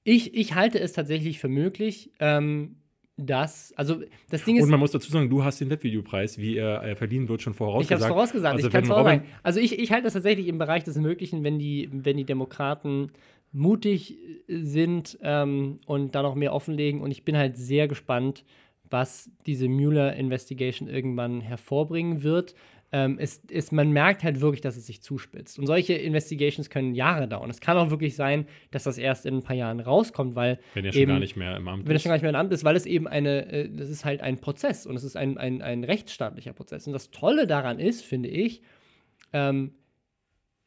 Ich, 0.05 0.35
ich 0.35 0.55
halte 0.55 0.81
es 0.81 0.93
tatsächlich 0.93 1.39
für 1.39 1.49
möglich. 1.49 2.13
Ähm, 2.19 2.77
dass, 3.19 3.75
also 3.77 4.01
das 4.31 4.45
Ding 4.45 4.57
ist. 4.57 4.63
Und 4.63 4.71
man 4.71 4.79
muss 4.79 4.93
dazu 4.93 5.11
sagen, 5.11 5.29
du 5.29 5.43
hast 5.43 5.61
den 5.61 5.69
Webvideopreis, 5.71 6.39
wie 6.39 6.57
er, 6.57 6.83
er 6.83 6.97
verdienen 6.97 7.29
wird, 7.29 7.43
schon 7.43 7.53
vorausgesagt. 7.53 8.01
Ich 8.01 8.05
habe 8.05 8.13
es 8.13 8.15
vorausgesagt, 8.15 8.55
also 8.55 8.69
ich 8.69 8.73
kann 8.73 9.21
es 9.21 9.23
Also 9.43 9.61
ich, 9.61 9.79
ich 9.79 9.91
halte 9.91 10.05
das 10.05 10.13
tatsächlich 10.13 10.47
im 10.47 10.59
Bereich 10.59 10.85
des 10.85 10.97
Möglichen, 10.97 11.43
wenn 11.43 11.59
die, 11.59 11.89
wenn 11.93 12.17
die 12.17 12.25
Demokraten 12.25 13.11
mutig 13.51 14.17
sind 14.47 15.19
ähm, 15.23 15.79
und 15.87 16.15
da 16.15 16.23
noch 16.23 16.37
mehr 16.37 16.55
offenlegen. 16.55 17.01
Und 17.01 17.11
ich 17.11 17.25
bin 17.25 17.37
halt 17.37 17.57
sehr 17.57 17.89
gespannt, 17.89 18.45
was 18.89 19.31
diese 19.47 19.69
Mueller-Investigation 19.69 20.89
irgendwann 20.89 21.41
hervorbringen 21.41 22.23
wird 22.23 22.55
ähm, 22.91 23.19
ist, 23.19 23.51
ist, 23.51 23.73
man 23.73 23.93
merkt 23.93 24.23
halt 24.23 24.41
wirklich, 24.41 24.63
dass 24.63 24.77
es 24.77 24.87
sich 24.87 25.03
zuspitzt. 25.03 25.59
Und 25.59 25.67
solche 25.67 25.95
Investigations 25.95 26.71
können 26.71 26.95
Jahre 26.95 27.29
dauern. 27.29 27.51
Es 27.51 27.61
kann 27.61 27.77
auch 27.77 27.91
wirklich 27.91 28.17
sein, 28.17 28.47
dass 28.71 28.85
das 28.85 28.97
erst 28.97 29.27
in 29.27 29.37
ein 29.37 29.43
paar 29.43 29.57
Jahren 29.57 29.81
rauskommt, 29.81 30.35
weil. 30.35 30.59
Wenn 30.75 30.87
er 30.87 30.93
schon 30.93 31.07
gar 31.07 31.19
nicht 31.19 31.37
mehr 31.37 31.57
im 31.57 31.69
Amt 31.69 31.83
ist. 31.83 31.89
Wenn 31.89 31.97
er 31.97 32.01
schon 32.01 32.09
gar 32.09 32.15
nicht 32.15 32.23
mehr 32.23 32.31
im 32.31 32.37
Amt 32.37 32.53
ist, 32.53 32.65
weil 32.65 32.77
es 32.77 32.87
eben 32.87 33.07
eine, 33.07 33.47
äh, 33.53 33.71
das 33.71 33.91
ist 33.91 34.05
halt 34.05 34.23
ein 34.23 34.39
Prozess 34.39 34.87
und 34.87 34.97
es 34.97 35.05
ist 35.05 35.17
ein, 35.17 35.37
ein, 35.37 35.61
ein 35.61 35.85
rechtsstaatlicher 35.85 36.55
Prozess. 36.55 36.87
Und 36.87 36.95
das 36.95 37.11
Tolle 37.11 37.47
daran 37.47 37.79
ist, 37.79 38.05
finde 38.05 38.31
ich, 38.31 38.63
ähm, 39.35 39.73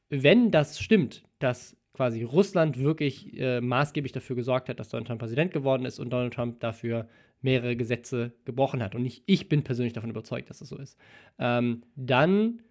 wenn 0.09 0.51
das 0.51 0.80
stimmt, 0.80 1.24
dass 1.39 1.76
quasi 1.93 2.24
Russland 2.24 2.78
wirklich 2.78 3.38
äh, 3.39 3.61
maßgeblich 3.61 4.11
dafür 4.11 4.36
gesorgt 4.36 4.69
hat, 4.69 4.80
dass 4.80 4.89
Donald 4.89 5.07
Trump 5.07 5.19
Präsident 5.19 5.51
geworden 5.51 5.86
ist 5.86 5.99
und 5.99 6.11
Donald 6.11 6.34
Trump 6.34 6.59
dafür 6.59 7.07
mehrere 7.42 7.76
Gesetze 7.76 8.34
gebrochen 8.46 8.84
hat. 8.84 8.96
Und 8.96 9.04
nicht 9.04 9.24
ich 9.26 9.50
bin 9.50 9.64
persönlich 9.64 9.94
davon 9.94 10.10
überzeugt, 10.10 10.50
dass 10.50 10.60
das 10.60 10.70
so 10.70 10.78
ist. 10.78 10.98
Ähm, 11.39 11.84
dann 11.96 12.62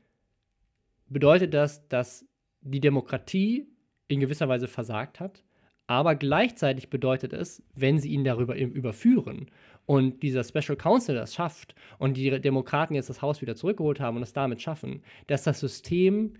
bedeutet 1.08 1.54
das, 1.54 1.88
dass 1.88 2.26
die 2.60 2.80
Demokratie 2.80 3.68
in 4.08 4.20
gewisser 4.20 4.48
Weise 4.48 4.68
versagt 4.68 5.20
hat. 5.20 5.44
Aber 5.86 6.14
gleichzeitig 6.14 6.88
bedeutet 6.88 7.32
es, 7.32 7.64
wenn 7.74 7.98
sie 7.98 8.10
ihn 8.10 8.22
darüber 8.22 8.56
überführen 8.56 9.50
und 9.86 10.22
dieser 10.22 10.44
Special 10.44 10.76
Counsel 10.76 11.16
das 11.16 11.34
schafft 11.34 11.74
und 11.98 12.16
die 12.16 12.40
Demokraten 12.40 12.94
jetzt 12.94 13.10
das 13.10 13.22
Haus 13.22 13.40
wieder 13.40 13.56
zurückgeholt 13.56 13.98
haben 13.98 14.16
und 14.16 14.22
es 14.22 14.32
damit 14.32 14.62
schaffen, 14.62 15.02
dass 15.26 15.42
das 15.42 15.58
System 15.58 16.34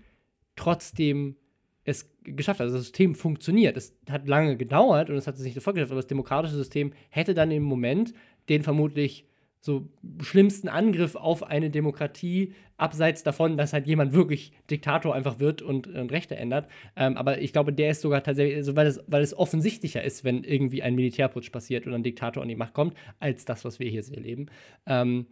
trotzdem 0.55 1.35
es 1.83 2.11
geschafft 2.23 2.59
hat. 2.59 2.65
Also 2.65 2.77
das 2.77 2.85
System 2.85 3.15
funktioniert. 3.15 3.77
Es 3.77 3.97
hat 4.09 4.27
lange 4.27 4.57
gedauert 4.57 5.09
und 5.09 5.15
es 5.15 5.27
hat 5.27 5.37
sich 5.37 5.45
nicht 5.45 5.55
sofort 5.55 5.75
geschafft, 5.75 5.91
aber 5.91 6.01
das 6.01 6.07
demokratische 6.07 6.55
System 6.55 6.93
hätte 7.09 7.33
dann 7.33 7.51
im 7.51 7.63
Moment 7.63 8.13
den 8.49 8.63
vermutlich 8.63 9.25
so 9.61 9.87
schlimmsten 10.21 10.67
Angriff 10.67 11.15
auf 11.15 11.43
eine 11.43 11.69
Demokratie, 11.69 12.53
abseits 12.77 13.21
davon, 13.21 13.57
dass 13.57 13.73
halt 13.73 13.85
jemand 13.85 14.11
wirklich 14.11 14.53
Diktator 14.71 15.13
einfach 15.13 15.39
wird 15.39 15.61
und, 15.61 15.85
und 15.85 16.11
Rechte 16.11 16.35
ändert. 16.35 16.67
Ähm, 16.95 17.15
aber 17.15 17.39
ich 17.39 17.53
glaube, 17.53 17.71
der 17.71 17.91
ist 17.91 18.01
sogar 18.01 18.23
tatsächlich, 18.23 18.57
also 18.57 18.75
weil, 18.75 18.87
es, 18.87 19.03
weil 19.05 19.21
es 19.21 19.37
offensichtlicher 19.37 20.03
ist, 20.03 20.23
wenn 20.23 20.43
irgendwie 20.43 20.81
ein 20.81 20.95
Militärputsch 20.95 21.51
passiert 21.51 21.85
oder 21.85 21.95
ein 21.95 22.01
Diktator 22.01 22.41
an 22.41 22.49
die 22.49 22.55
Macht 22.55 22.73
kommt, 22.73 22.95
als 23.19 23.45
das, 23.45 23.63
was 23.63 23.79
wir 23.79 23.87
hier 23.87 24.03
erleben. 24.11 24.47
Ähm, 24.87 25.27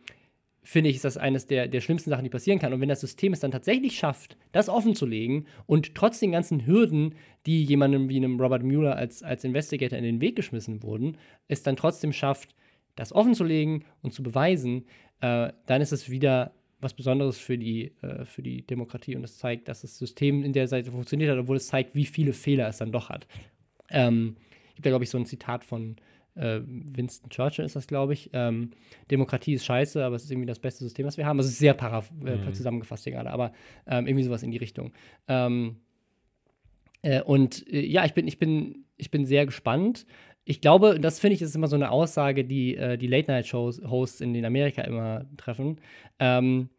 finde 0.64 0.89
ich, 0.89 0.97
ist 0.97 1.05
das 1.05 1.18
eines 1.18 1.47
der, 1.47 1.68
der 1.68 1.82
schlimmsten 1.82 2.10
Sachen, 2.10 2.24
die 2.24 2.30
passieren 2.30 2.60
kann. 2.60 2.74
Und 2.74 2.82
wenn 2.82 2.89
das 2.89 3.01
System 3.01 3.34
es 3.34 3.39
dann 3.39 3.51
tatsächlich 3.51 3.97
schafft, 3.97 4.38
das 4.51 4.70
offen 4.70 4.95
zu 4.95 5.05
legen 5.05 5.45
und 5.66 5.95
trotz 5.95 6.20
den 6.20 6.32
ganzen 6.32 6.66
Hürden, 6.66 7.16
die 7.45 7.64
jemandem 7.64 8.10
wie 8.10 8.18
einem 8.18 8.39
Robert 8.39 8.64
Mueller 8.64 8.95
als, 8.95 9.24
als 9.24 9.43
Investigator 9.43 9.97
in 9.97 10.03
den 10.03 10.22
Weg 10.22 10.36
geschmissen 10.36 10.84
wurden, 10.84 11.18
es 11.47 11.64
dann 11.64 11.76
trotzdem 11.76 12.14
schafft, 12.14 12.55
das 12.95 13.14
offen 13.14 13.34
zu 13.34 13.43
legen 13.43 13.86
und 14.01 14.14
zu 14.14 14.24
beweisen, 14.24 14.86
äh, 15.22 15.51
dann 15.66 15.82
ist 15.82 15.93
es 15.93 16.10
wieder 16.10 16.53
was 16.82 16.93
Besonderes 16.93 17.38
für 17.38 17.57
die, 17.57 17.93
äh, 18.01 18.26
für 18.26 18.41
die 18.41 18.66
Demokratie 18.66 19.16
und 19.16 19.24
es 19.24 19.38
zeigt, 19.38 19.68
dass 19.68 19.82
das 19.82 19.97
System 19.97 20.43
in 20.43 20.53
der 20.53 20.68
Seite 20.68 20.91
funktioniert 20.91 21.32
hat, 21.32 21.38
obwohl 21.38 21.57
es 21.57 21.68
zeigt, 21.68 21.95
wie 21.95 22.05
viele 22.05 22.34
Fehler 22.34 22.68
es 22.68 22.78
dann 22.78 22.91
doch 22.91 23.10
hat. 23.10 23.28
Ähm, 23.89 24.36
gibt 24.76 24.86
ja, 24.86 24.91
glaube 24.91 25.03
ich, 25.03 25.10
so 25.10 25.18
ein 25.18 25.26
Zitat 25.26 25.64
von 25.66 25.97
äh, 26.36 26.59
Winston 26.65 27.30
Churchill 27.30 27.65
ist 27.65 27.75
das, 27.75 27.88
glaube 27.88 28.13
ich. 28.13 28.30
Ähm, 28.34 28.71
Demokratie 29.11 29.53
ist 29.53 29.65
scheiße, 29.65 30.03
aber 30.03 30.15
es 30.15 30.23
ist 30.23 30.32
irgendwie 30.32 30.47
das 30.47 30.59
beste 30.59 30.84
System, 30.84 31.05
was 31.05 31.17
wir 31.17 31.25
haben. 31.25 31.38
Das 31.38 31.47
ist 31.47 31.59
sehr 31.59 31.73
para 31.73 32.03
äh, 32.25 32.36
mhm. 32.36 32.53
zusammengefasst 32.53 33.03
hier 33.03 33.13
gerade, 33.13 33.30
aber 33.32 33.51
ähm, 33.88 34.07
irgendwie 34.07 34.23
sowas 34.23 34.43
in 34.43 34.51
die 34.51 34.57
Richtung. 34.57 34.93
Ähm, 35.27 35.77
äh, 37.01 37.21
und 37.21 37.67
äh, 37.67 37.86
ja, 37.86 38.05
ich 38.05 38.13
bin, 38.13 38.27
ich, 38.27 38.39
bin, 38.39 38.86
ich 38.97 39.11
bin 39.11 39.25
sehr 39.25 39.45
gespannt 39.45 40.05
ich 40.49 40.61
glaube, 40.61 40.99
das 40.99 41.19
finde 41.19 41.36
ich, 41.36 41.43
ist 41.43 41.55
immer 41.55 41.67
so 41.67 41.75
eine 41.75 41.91
Aussage, 41.91 42.43
die 42.43 42.75
äh, 42.75 42.97
die 42.97 43.05
Late-Night-Hosts 43.05 44.19
in 44.19 44.34
den 44.34 44.45
Amerika 44.45 44.82
immer 44.82 45.27
treffen. 45.38 45.77
Ähm, 46.17 46.69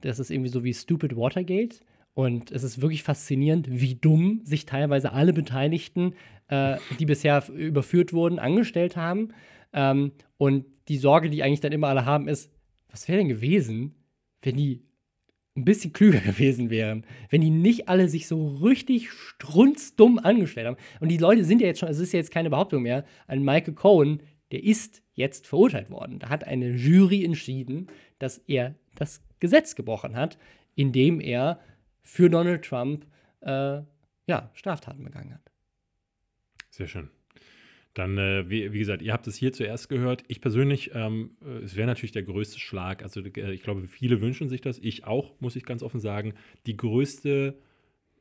das 0.00 0.18
ist 0.18 0.30
irgendwie 0.30 0.48
so 0.48 0.64
wie 0.64 0.72
Stupid 0.72 1.14
Watergate. 1.14 1.80
Und 2.14 2.50
es 2.50 2.62
ist 2.62 2.80
wirklich 2.80 3.02
faszinierend, 3.02 3.68
wie 3.70 3.96
dumm 3.96 4.40
sich 4.44 4.64
teilweise 4.64 5.12
alle 5.12 5.34
Beteiligten, 5.34 6.14
äh, 6.48 6.76
die 6.98 7.06
bisher 7.06 7.46
überführt 7.48 8.12
wurden, 8.12 8.38
angestellt 8.38 8.96
haben. 8.96 9.34
Ähm, 9.72 10.12
und 10.36 10.64
die 10.88 10.98
Sorge, 10.98 11.30
die 11.30 11.42
eigentlich 11.42 11.60
dann 11.60 11.72
immer 11.72 11.88
alle 11.88 12.04
haben, 12.04 12.28
ist, 12.28 12.50
was 12.90 13.08
wäre 13.08 13.18
denn 13.18 13.28
gewesen, 13.28 13.94
wenn 14.42 14.56
die 14.56 14.82
ein 15.56 15.64
bisschen 15.64 15.92
klüger 15.92 16.20
gewesen 16.26 16.70
wären, 16.70 17.04
wenn 17.30 17.40
die 17.40 17.50
nicht 17.50 17.88
alle 17.88 18.08
sich 18.08 18.26
so 18.26 18.48
richtig 18.48 19.10
strunzdumm 19.10 20.18
angestellt 20.18 20.66
haben. 20.66 20.76
Und 21.00 21.08
die 21.08 21.18
Leute 21.18 21.44
sind 21.44 21.60
ja 21.60 21.66
jetzt 21.66 21.80
schon, 21.80 21.88
es 21.88 21.98
ist 21.98 22.12
ja 22.12 22.18
jetzt 22.18 22.30
keine 22.30 22.50
Behauptung 22.50 22.82
mehr, 22.82 23.04
ein 23.26 23.44
Michael 23.44 23.74
Cohen, 23.74 24.22
der 24.50 24.64
ist 24.64 25.02
jetzt 25.12 25.46
verurteilt 25.46 25.90
worden. 25.90 26.20
Da 26.20 26.30
hat 26.30 26.44
eine 26.44 26.70
Jury 26.70 27.24
entschieden, 27.24 27.88
dass 28.18 28.38
er 28.46 28.74
das 28.94 29.22
Gesetz 29.40 29.74
gebrochen 29.74 30.16
hat, 30.16 30.38
indem 30.74 31.20
er 31.20 31.60
für 32.02 32.30
Donald 32.30 32.64
Trump 32.64 33.06
äh, 33.40 33.82
ja, 34.26 34.50
Straftaten 34.54 35.04
begangen 35.04 35.34
hat. 35.34 35.47
Sehr 36.78 36.86
schön. 36.86 37.08
Dann, 37.94 38.16
äh, 38.18 38.48
wie, 38.48 38.72
wie, 38.72 38.78
gesagt, 38.78 39.02
ihr 39.02 39.12
habt 39.12 39.26
es 39.26 39.34
hier 39.34 39.52
zuerst 39.52 39.88
gehört. 39.88 40.22
Ich 40.28 40.40
persönlich, 40.40 40.92
ähm, 40.94 41.32
äh, 41.44 41.64
es 41.64 41.74
wäre 41.74 41.88
natürlich 41.88 42.12
der 42.12 42.22
größte 42.22 42.60
Schlag. 42.60 43.02
Also 43.02 43.20
äh, 43.20 43.52
ich 43.52 43.64
glaube, 43.64 43.80
viele 43.88 44.20
wünschen 44.20 44.48
sich 44.48 44.60
das. 44.60 44.78
Ich 44.78 45.04
auch, 45.04 45.32
muss 45.40 45.56
ich 45.56 45.64
ganz 45.64 45.82
offen 45.82 45.98
sagen. 45.98 46.34
Die 46.66 46.76
größte 46.76 47.58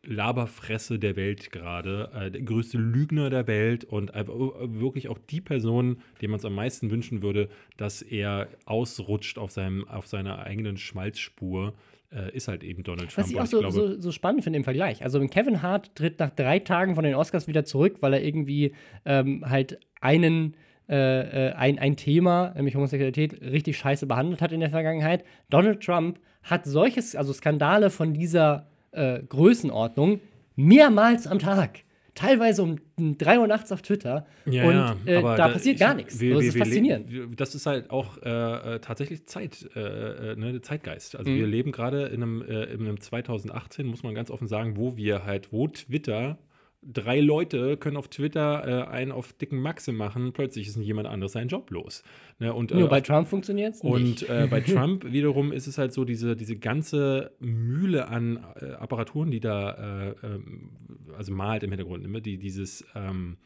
Laberfresse 0.04 0.98
der 0.98 1.16
Welt 1.16 1.52
gerade, 1.52 2.10
äh, 2.16 2.32
der 2.32 2.42
größte 2.42 2.80
Lügner 2.80 3.30
der 3.30 3.46
Welt 3.46 3.84
und 3.84 4.16
äh, 4.16 4.26
wirklich 4.28 5.08
auch 5.08 5.20
die 5.20 5.42
Person, 5.42 6.02
dem 6.24 6.32
man 6.32 6.40
es 6.40 6.46
am 6.46 6.56
meisten 6.56 6.90
wünschen 6.90 7.22
würde, 7.22 7.48
dass 7.76 8.02
er 8.02 8.50
ausrutscht 8.66 9.38
auf, 9.38 9.52
seinem, 9.52 9.88
auf 9.88 10.08
seiner 10.08 10.40
eigenen 10.40 10.78
Schmalzspur 10.78 11.76
äh, 12.12 12.36
ist 12.36 12.48
halt 12.48 12.64
eben 12.64 12.84
Donald 12.84 13.12
Trump. 13.12 13.26
Was 13.26 13.32
ich 13.32 13.40
auch 13.40 13.46
so, 13.46 13.60
glaube, 13.60 13.74
so, 13.74 14.00
so, 14.00 14.12
spannend 14.12 14.44
finde 14.44 14.58
im 14.58 14.64
Vergleich. 14.64 15.04
Also 15.04 15.20
Kevin 15.28 15.62
Hart 15.62 15.96
tritt 15.96 16.20
nach 16.20 16.30
drei 16.30 16.60
Tagen 16.60 16.96
von 16.96 17.04
den 17.04 17.16
Oscars 17.16 17.48
wieder 17.48 17.66
zurück, 17.66 17.98
weil 18.02 18.14
er 18.14 18.24
irgendwie 18.24 18.74
ähm, 19.06 19.44
halt 19.48 19.80
einen 20.00 20.56
äh, 20.90 21.50
äh, 21.50 21.54
ein, 21.54 21.80
ein 21.80 21.98
Thema, 21.98 22.54
nämlich 22.56 22.76
Homosexualität, 22.76 23.42
richtig 23.42 23.78
scheiße 23.78 24.08
behandelt 24.08 24.42
hat 24.42 24.54
in 24.54 24.62
der 24.62 24.70
Vergangenheit. 24.70 25.26
Donald 25.50 25.84
Trump 25.84 26.20
hat 26.44 26.66
solches, 26.66 27.14
also 27.14 27.34
Skandale 27.34 27.90
von 27.90 28.14
dieser 28.14 28.68
äh, 28.92 29.20
Größenordnung 29.22 30.22
mehrmals 30.56 31.28
am 31.28 31.40
Tag 31.40 31.84
teilweise 32.18 32.64
um 32.64 32.78
3 32.98 33.40
Uhr 33.40 33.48
nachts 33.48 33.72
auf 33.72 33.84
Twitter 33.84 34.26
ja, 34.46 34.68
und 34.68 35.08
äh, 35.08 35.22
da, 35.22 35.36
da 35.36 35.50
passiert 35.50 35.80
gar 35.80 35.94
nichts. 35.94 36.20
Wir, 36.20 36.34
das 36.34 36.46
ist 36.46 36.58
faszinierend. 36.58 37.40
das 37.40 37.54
ist 37.54 37.66
halt 37.68 37.92
auch 37.92 38.18
äh, 38.24 38.76
äh 38.76 38.80
tatsächlich 38.80 39.28
Zeit, 39.28 39.70
äh, 39.76 40.32
äh, 40.32 40.36
ne, 40.36 40.62
Zeitgeist. 40.62 41.16
Also 41.16 41.30
mhm. 41.30 41.36
wir 41.36 41.48
leben 41.48 41.72
gerade 41.72 42.08
in 42.08 42.24
einem, 42.24 42.42
äh, 42.42 42.64
in 42.66 42.82
einem 42.82 43.00
2018, 43.00 43.86
muss 43.86 44.02
man 44.02 44.16
ganz 44.16 44.32
offen 44.32 44.48
sagen, 44.48 44.78
wo 44.78 44.98
wir 44.98 45.26
halt, 45.26 45.54
wo 45.54 45.68
Twitter 45.68 46.40
drei 46.84 47.20
Leute 47.20 47.78
können 47.78 47.98
auf 47.98 48.08
Twitter 48.08 48.88
äh, 48.88 48.88
einen 48.88 49.12
auf 49.12 49.34
dicken 49.34 49.60
Maxe 49.60 49.92
machen, 49.92 50.34
plötzlich 50.34 50.68
ist 50.68 50.78
jemand 50.78 51.08
anderes 51.08 51.34
seinen 51.34 51.48
Job 51.48 51.70
los. 51.72 52.04
Ne? 52.40 52.54
Und, 52.54 52.72
Nur 52.72 52.86
äh, 52.86 52.90
bei 52.90 53.02
Trump 53.02 53.28
funktioniert 53.28 53.76
es 53.76 53.82
Und 53.82 54.28
äh, 54.30 54.48
bei 54.50 54.62
Trump 54.62 55.12
wiederum 55.12 55.52
ist 55.52 55.68
es 55.68 55.78
halt 55.78 55.94
so, 55.94 56.06
diese, 56.06 56.36
diese 56.36 56.58
ganze 56.58 57.32
Mühle 57.40 58.08
an 58.08 58.46
äh, 58.62 58.72
Apparaturen, 58.74 59.32
die 59.32 59.40
da, 59.40 59.72
äh, 59.72 60.16
ähm, 60.24 60.70
also 61.18 61.34
malt 61.34 61.64
im 61.64 61.72
Hintergrund, 61.72 62.06
immer 62.06 62.22
die, 62.22 62.38
dieses 62.38 62.86
ähm, 62.96 63.38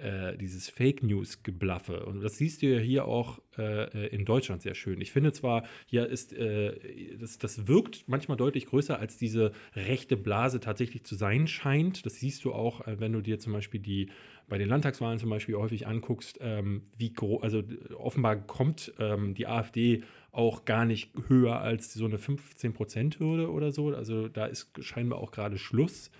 äh, 0.00 0.36
dieses 0.36 0.68
Fake 0.68 1.02
News 1.02 1.42
Geblaffe. 1.42 2.04
Und 2.06 2.22
das 2.22 2.36
siehst 2.36 2.62
du 2.62 2.66
ja 2.66 2.80
hier 2.80 3.04
auch 3.06 3.40
äh, 3.58 4.08
in 4.08 4.24
Deutschland 4.24 4.62
sehr 4.62 4.74
schön. 4.74 5.00
Ich 5.00 5.12
finde 5.12 5.32
zwar, 5.32 5.64
hier 5.86 6.06
ist, 6.06 6.32
äh, 6.32 7.16
das, 7.18 7.38
das 7.38 7.68
wirkt 7.68 8.04
manchmal 8.06 8.36
deutlich 8.36 8.66
größer, 8.66 8.98
als 8.98 9.16
diese 9.16 9.52
rechte 9.74 10.16
Blase 10.16 10.60
tatsächlich 10.60 11.04
zu 11.04 11.14
sein 11.14 11.46
scheint. 11.46 12.06
Das 12.06 12.16
siehst 12.16 12.44
du 12.44 12.52
auch, 12.52 12.86
äh, 12.86 13.00
wenn 13.00 13.12
du 13.12 13.20
dir 13.20 13.38
zum 13.38 13.52
Beispiel 13.52 13.80
die 13.80 14.10
bei 14.48 14.58
den 14.58 14.68
Landtagswahlen 14.68 15.20
zum 15.20 15.30
Beispiel 15.30 15.54
häufig 15.54 15.86
anguckst, 15.86 16.38
ähm, 16.42 16.82
wie 16.98 17.12
groß, 17.12 17.42
also 17.42 17.62
offenbar 17.96 18.36
kommt 18.36 18.92
ähm, 18.98 19.34
die 19.34 19.46
AfD 19.46 20.02
auch 20.32 20.64
gar 20.64 20.84
nicht 20.84 21.10
höher 21.28 21.60
als 21.60 21.92
so 21.94 22.04
eine 22.04 22.16
15%-Hürde 22.16 23.50
oder 23.50 23.72
so. 23.72 23.94
Also 23.94 24.28
da 24.28 24.46
ist 24.46 24.70
scheinbar 24.84 25.20
auch 25.20 25.30
gerade 25.30 25.56
Schluss. 25.56 26.10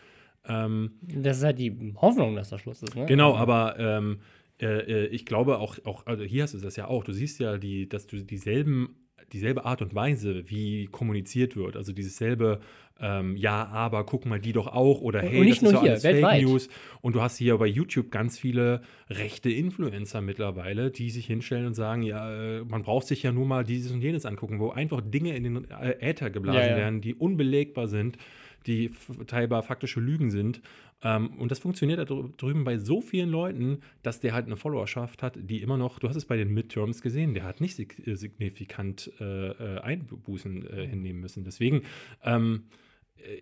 Ähm, 0.46 0.92
das 1.02 1.38
ist 1.38 1.44
halt 1.44 1.58
die 1.58 1.94
Hoffnung, 1.96 2.34
dass 2.34 2.50
das 2.50 2.60
Schluss 2.60 2.82
ist. 2.82 2.96
Ne? 2.96 3.06
Genau, 3.06 3.36
aber 3.36 3.78
ähm, 3.78 4.20
äh, 4.60 4.66
äh, 4.66 5.06
ich 5.06 5.26
glaube 5.26 5.58
auch, 5.58 5.78
auch, 5.84 6.06
also 6.06 6.24
hier 6.24 6.42
hast 6.42 6.54
du 6.54 6.58
das 6.58 6.76
ja 6.76 6.86
auch, 6.86 7.04
du 7.04 7.12
siehst 7.12 7.40
ja, 7.40 7.58
die, 7.58 7.88
dass 7.88 8.06
du 8.06 8.22
dieselben, 8.22 8.96
dieselbe 9.32 9.64
Art 9.64 9.80
und 9.82 9.94
Weise, 9.94 10.50
wie 10.50 10.86
kommuniziert 10.86 11.56
wird, 11.56 11.76
also 11.76 11.92
dieses 11.92 12.16
selbe, 12.16 12.60
ähm, 13.00 13.36
ja, 13.36 13.66
aber 13.66 14.04
guck 14.04 14.26
mal, 14.26 14.38
die 14.38 14.52
doch 14.52 14.66
auch 14.66 15.00
oder 15.00 15.22
hey, 15.22 15.40
und 15.40 15.46
nicht 15.46 15.62
das 15.62 15.72
nur 15.72 15.86
ist 15.86 16.02
hier, 16.02 16.20
Fake 16.20 16.42
News. 16.42 16.68
Und 17.00 17.14
du 17.14 17.22
hast 17.22 17.38
hier 17.38 17.56
bei 17.56 17.66
YouTube 17.66 18.10
ganz 18.10 18.38
viele 18.38 18.82
rechte 19.08 19.48
Influencer 19.48 20.20
mittlerweile, 20.20 20.90
die 20.90 21.08
sich 21.10 21.26
hinstellen 21.26 21.66
und 21.66 21.74
sagen, 21.74 22.02
ja, 22.02 22.58
äh, 22.58 22.64
man 22.64 22.82
braucht 22.82 23.06
sich 23.06 23.22
ja 23.22 23.32
nur 23.32 23.46
mal 23.46 23.64
dieses 23.64 23.92
und 23.92 24.02
jenes 24.02 24.26
angucken, 24.26 24.58
wo 24.58 24.70
einfach 24.70 25.00
Dinge 25.00 25.34
in 25.34 25.44
den 25.44 25.70
äh, 25.70 25.96
Äther 26.00 26.28
geblasen 26.28 26.60
ja, 26.60 26.70
ja. 26.70 26.76
werden, 26.76 27.00
die 27.00 27.14
unbelegbar 27.14 27.88
sind 27.88 28.18
die 28.66 28.90
teilbar 29.26 29.62
faktische 29.62 30.00
Lügen 30.00 30.30
sind. 30.30 30.60
Ähm, 31.02 31.30
und 31.38 31.50
das 31.50 31.58
funktioniert 31.58 31.98
da 31.98 32.04
drüben 32.04 32.64
bei 32.64 32.78
so 32.78 33.00
vielen 33.00 33.30
Leuten, 33.30 33.78
dass 34.02 34.20
der 34.20 34.34
halt 34.34 34.46
eine 34.46 34.56
Followerschaft 34.56 35.22
hat, 35.22 35.38
die 35.40 35.62
immer 35.62 35.78
noch, 35.78 35.98
du 35.98 36.08
hast 36.08 36.16
es 36.16 36.26
bei 36.26 36.36
den 36.36 36.52
Midterms 36.52 37.00
gesehen, 37.00 37.34
der 37.34 37.44
hat 37.44 37.60
nicht 37.60 37.78
äh, 37.78 38.14
signifikant 38.14 39.10
äh, 39.20 39.48
äh, 39.48 39.80
Einbußen 39.80 40.66
äh, 40.66 40.86
hinnehmen 40.86 41.20
müssen. 41.20 41.44
Deswegen, 41.44 41.82
ähm, 42.22 42.64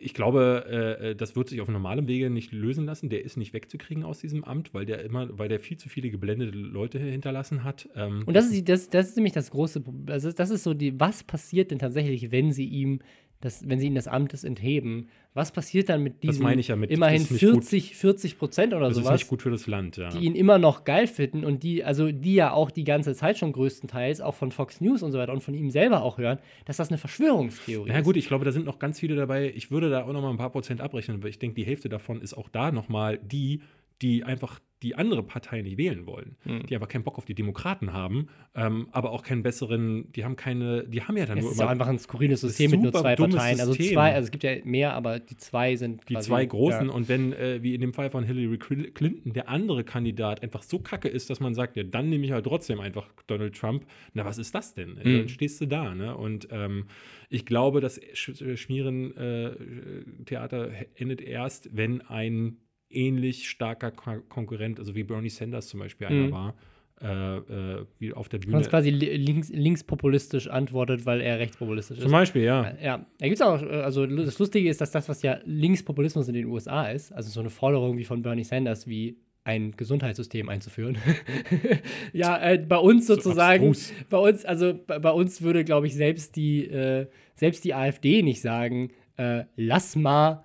ich 0.01 0.15
glaube, 0.15 0.99
äh, 1.01 1.15
das 1.15 1.37
wird 1.37 1.49
sich 1.49 1.61
auf 1.61 1.69
normalem 1.69 2.09
Wege 2.09 2.31
nicht 2.31 2.53
lösen 2.53 2.85
lassen. 2.85 3.11
Der 3.11 3.25
ist 3.25 3.37
nicht 3.37 3.53
wegzukriegen 3.53 4.05
aus 4.05 4.19
diesem 4.19 4.45
Amt, 4.45 4.75
weil 4.75 4.87
der 4.87 5.05
immer, 5.05 5.39
weil 5.39 5.49
der 5.49 5.61
viel 5.61 5.77
zu 5.77 5.89
viele 5.89 6.11
geblendete 6.11 6.57
Leute 6.57 6.99
hinterlassen 6.99 7.65
hat. 7.65 7.89
Ähm, 7.95 8.23
und 8.27 8.35
das 8.35 8.51
ist, 8.51 8.69
das, 8.69 8.89
das 8.89 9.11
ist 9.11 9.17
nämlich 9.17 9.35
das 9.35 9.51
große 9.51 9.81
Problem. 9.81 10.13
Also 10.13 10.33
das 10.33 10.51
ist 10.51 10.65
so 10.65 10.75
die, 10.75 10.99
was 10.99 11.23
passiert 11.23 11.71
denn 11.71 11.79
tatsächlich, 11.79 12.31
wenn 12.31 12.53
sie 12.53 12.67
ihm 12.67 13.01
dass, 13.41 13.69
wenn 13.69 13.79
sie 13.79 13.87
ihn 13.87 13.95
des 13.95 14.09
Amtes 14.09 14.43
entheben, 14.45 15.09
was 15.35 15.53
passiert 15.53 15.89
dann 15.89 16.03
mit 16.03 16.23
diesen 16.25 16.61
ja 16.61 16.75
mit, 16.75 16.91
immerhin 16.91 17.23
ist 17.23 17.31
nicht 17.31 17.41
40, 17.41 17.97
40 17.97 18.39
Prozent 18.39 18.75
oder 18.75 18.89
Das 18.89 18.97
ist 18.97 19.05
sowas, 19.05 19.21
nicht 19.21 19.29
gut 19.29 19.43
für 19.43 19.51
das 19.51 19.67
Land, 19.69 19.97
ja. 19.97 20.09
die 20.09 20.19
ihn 20.19 20.35
immer 20.35 20.59
noch 20.59 20.85
geil 20.85 21.07
finden 21.07 21.45
und 21.45 21.63
die, 21.63 21.85
also 21.85 22.11
die 22.11 22.35
ja 22.35 22.53
auch 22.53 22.73
die 22.73 22.83
ganze 22.85 23.15
Zeit 23.15 23.39
schon 23.39 23.53
größtenteils 23.53 24.21
auch 24.21 24.35
von 24.35 24.51
Fox 24.51 24.81
News 24.81 25.03
und 25.03 25.13
so 25.13 25.19
weiter 25.19 25.33
und 25.33 25.43
von 25.43 25.55
ihm 25.55 25.71
selber 25.71 26.03
auch 26.03 26.19
hören, 26.19 26.39
dass 26.65 26.79
das 26.79 26.89
eine 26.89 26.99
Verschwörungstheorie 26.99 27.91
Na 27.91 27.99
ist. 27.99 28.05
gut, 28.05 28.17
ich 28.17 28.27
glaube, 28.27 28.45
da 28.45 28.51
sind 28.51 28.67
noch 28.67 28.81
ganz 28.81 28.99
viele 28.99 29.15
dabei. 29.15 29.53
Ich 29.55 29.71
würde 29.71 29.91
da 29.91 30.05
auch 30.05 30.13
noch 30.13 30.23
mal 30.23 30.31
ein 30.31 30.39
paar 30.39 30.51
Prozent 30.51 30.81
abrechnen, 30.81 31.19
aber 31.19 31.29
ich 31.29 31.39
denke, 31.39 31.55
die 31.55 31.65
Hälfte 31.65 31.89
davon 31.89 32.21
ist 32.21 32.35
auch 32.35 32.49
da 32.49 32.73
noch 32.73 32.89
mal 32.89 33.19
die, 33.19 33.63
die 34.03 34.25
einfach 34.25 34.59
die 34.83 34.95
andere 34.95 35.23
Partei 35.23 35.63
nicht 35.63 35.77
wählen 35.77 36.07
wollen, 36.07 36.37
Hm. 36.45 36.67
die 36.67 36.77
aber 36.77 36.87
keinen 36.87 37.03
Bock 37.03 37.19
auf 37.19 37.25
die 37.25 37.35
Demokraten 37.35 37.93
haben, 37.93 38.29
ähm, 38.55 38.89
aber 38.93 39.11
auch 39.11 39.23
keinen 39.23 39.43
besseren, 39.43 40.11
die 40.13 40.25
haben 40.25 40.37
keine, 40.37 40.85
die 40.87 41.03
haben 41.03 41.17
ja 41.17 41.27
dann 41.27 41.39
Es 41.39 41.45
nur 41.45 41.53
ist 41.53 41.59
ja 41.59 41.65
immer 41.65 41.73
einfach 41.73 41.89
ein 41.89 41.99
skurriles 41.99 42.41
System 42.43 42.71
mit 42.71 42.83
nur 42.83 42.93
zwei 42.93 43.17
Parteien. 43.17 43.61
Also 43.61 43.75
zwei, 43.75 44.15
also 44.15 44.27
es 44.27 44.31
gibt 44.31 44.45
ja 44.45 44.53
mehr, 44.65 44.95
aber 44.95 45.19
die 45.19 45.37
zwei 45.37 45.75
sind 45.77 46.09
die 46.09 46.15
quasi, 46.15 46.29
zwei 46.29 46.47
großen 46.47 46.87
Ja. 46.89 46.93
und 46.93 47.09
wenn, 47.09 47.33
äh, 47.33 47.63
wie 47.63 47.75
in 47.75 47.81
dem 47.81 47.93
Fall 47.93 48.11
von 48.11 48.25
Hillary 48.25 48.57
Cl- 48.57 48.93
Clinton, 48.93 49.33
der 49.33 49.49
andere 49.49 49.83
Kandidat 49.85 50.43
einfach 50.43 50.63
so 50.63 50.79
kacke 50.79 51.09
ist, 51.09 51.29
dass 51.31 51.41
man 51.41 51.55
sagt, 51.55 51.77
ja, 51.77 51.83
dann 51.83 52.09
nehme 52.09 52.25
ich 52.25 52.33
halt 52.33 52.45
trotzdem 52.47 52.81
einfach 52.81 53.09
Donald 53.27 53.57
Trump. 53.57 53.85
Na, 54.15 54.25
was 54.25 54.39
ist 54.39 54.55
das 54.55 54.75
denn? 54.75 54.91
Mhm. 55.03 55.19
Dann 55.19 55.29
stehst 55.29 55.61
du 55.61 55.67
da, 55.67 55.95
ne? 55.95 56.17
Und 56.17 56.49
ähm, 56.53 56.85
ich 57.31 57.45
glaube, 57.47 57.81
das 57.81 58.01
Sch 58.15 58.41
äh, 58.41 58.57
Schmieren-Theater 58.57 60.71
endet 60.95 61.21
erst, 61.21 61.77
wenn 61.77 62.01
ein 62.03 62.59
ähnlich 62.91 63.49
starker 63.49 63.91
Ko 63.91 64.21
Konkurrent, 64.29 64.79
also 64.79 64.95
wie 64.95 65.03
Bernie 65.05 65.29
Sanders 65.31 65.69
zum 65.69 65.81
Beispiel 65.81 66.07
einer 66.07 66.27
Mhm. 66.27 66.31
war, 66.33 66.55
äh, 67.01 67.37
äh, 67.37 67.87
wie 68.01 68.13
auf 68.13 68.29
der 68.29 68.39
Bühne. 68.39 68.59
es 68.59 68.69
quasi 68.69 68.91
li- 68.91 69.17
links, 69.17 69.51
linkspopulistisch 69.51 70.49
antwortet, 70.49 71.07
weil 71.07 71.21
er 71.21 71.39
rechtspopulistisch 71.39 71.99
Zum 71.99 72.07
ist. 72.07 72.13
Beispiel, 72.13 72.43
ja. 72.43 72.75
Ja, 72.83 73.07
da 73.19 73.27
gibt 73.27 73.37
es 73.37 73.43
auch, 73.43 73.63
äh, 73.63 73.67
also 73.83 74.05
das 74.07 74.39
Lustige 74.39 74.69
ist, 74.69 74.81
dass 74.81 74.91
das, 74.91 75.09
was 75.09 75.23
ja 75.23 75.39
Linkspopulismus 75.45 76.27
in 76.29 76.35
den 76.35 76.47
USA 76.47 76.89
ist, 76.89 77.13
also 77.13 77.31
so 77.31 77.41
eine 77.41 77.51
Forderung 77.51 77.99
wie 77.99 78.05
von 78.05 78.23
Bernie 78.23 78.43
Sanders, 78.45 78.87
wie 78.89 79.17
ein 79.45 79.73
Gesundheitssystem 79.77 80.49
einzuführen. 80.49 80.99
ja, 82.13 82.39
äh, 82.43 82.59
bei 82.59 82.77
uns 82.79 83.07
So 83.07 83.15
sozusagen, 83.15 83.69
abstrus. 83.69 83.93
bei 84.11 84.19
uns, 84.19 84.45
also 84.45 84.75
bei, 84.87 84.99
bei 84.99 85.11
uns 85.11 85.41
würde, 85.43 85.65
glaube 85.65 85.87
ich, 85.87 85.95
selbst 85.95 86.37
die, 86.37 86.67
äh, 86.67 87.07
selbst 87.35 87.65
die 87.65 87.75
AfD 87.75 88.23
nicht 88.23 88.41
sagen, 88.41 88.91
äh, 89.17 89.45
lass 89.57 89.97
mal 89.97 90.43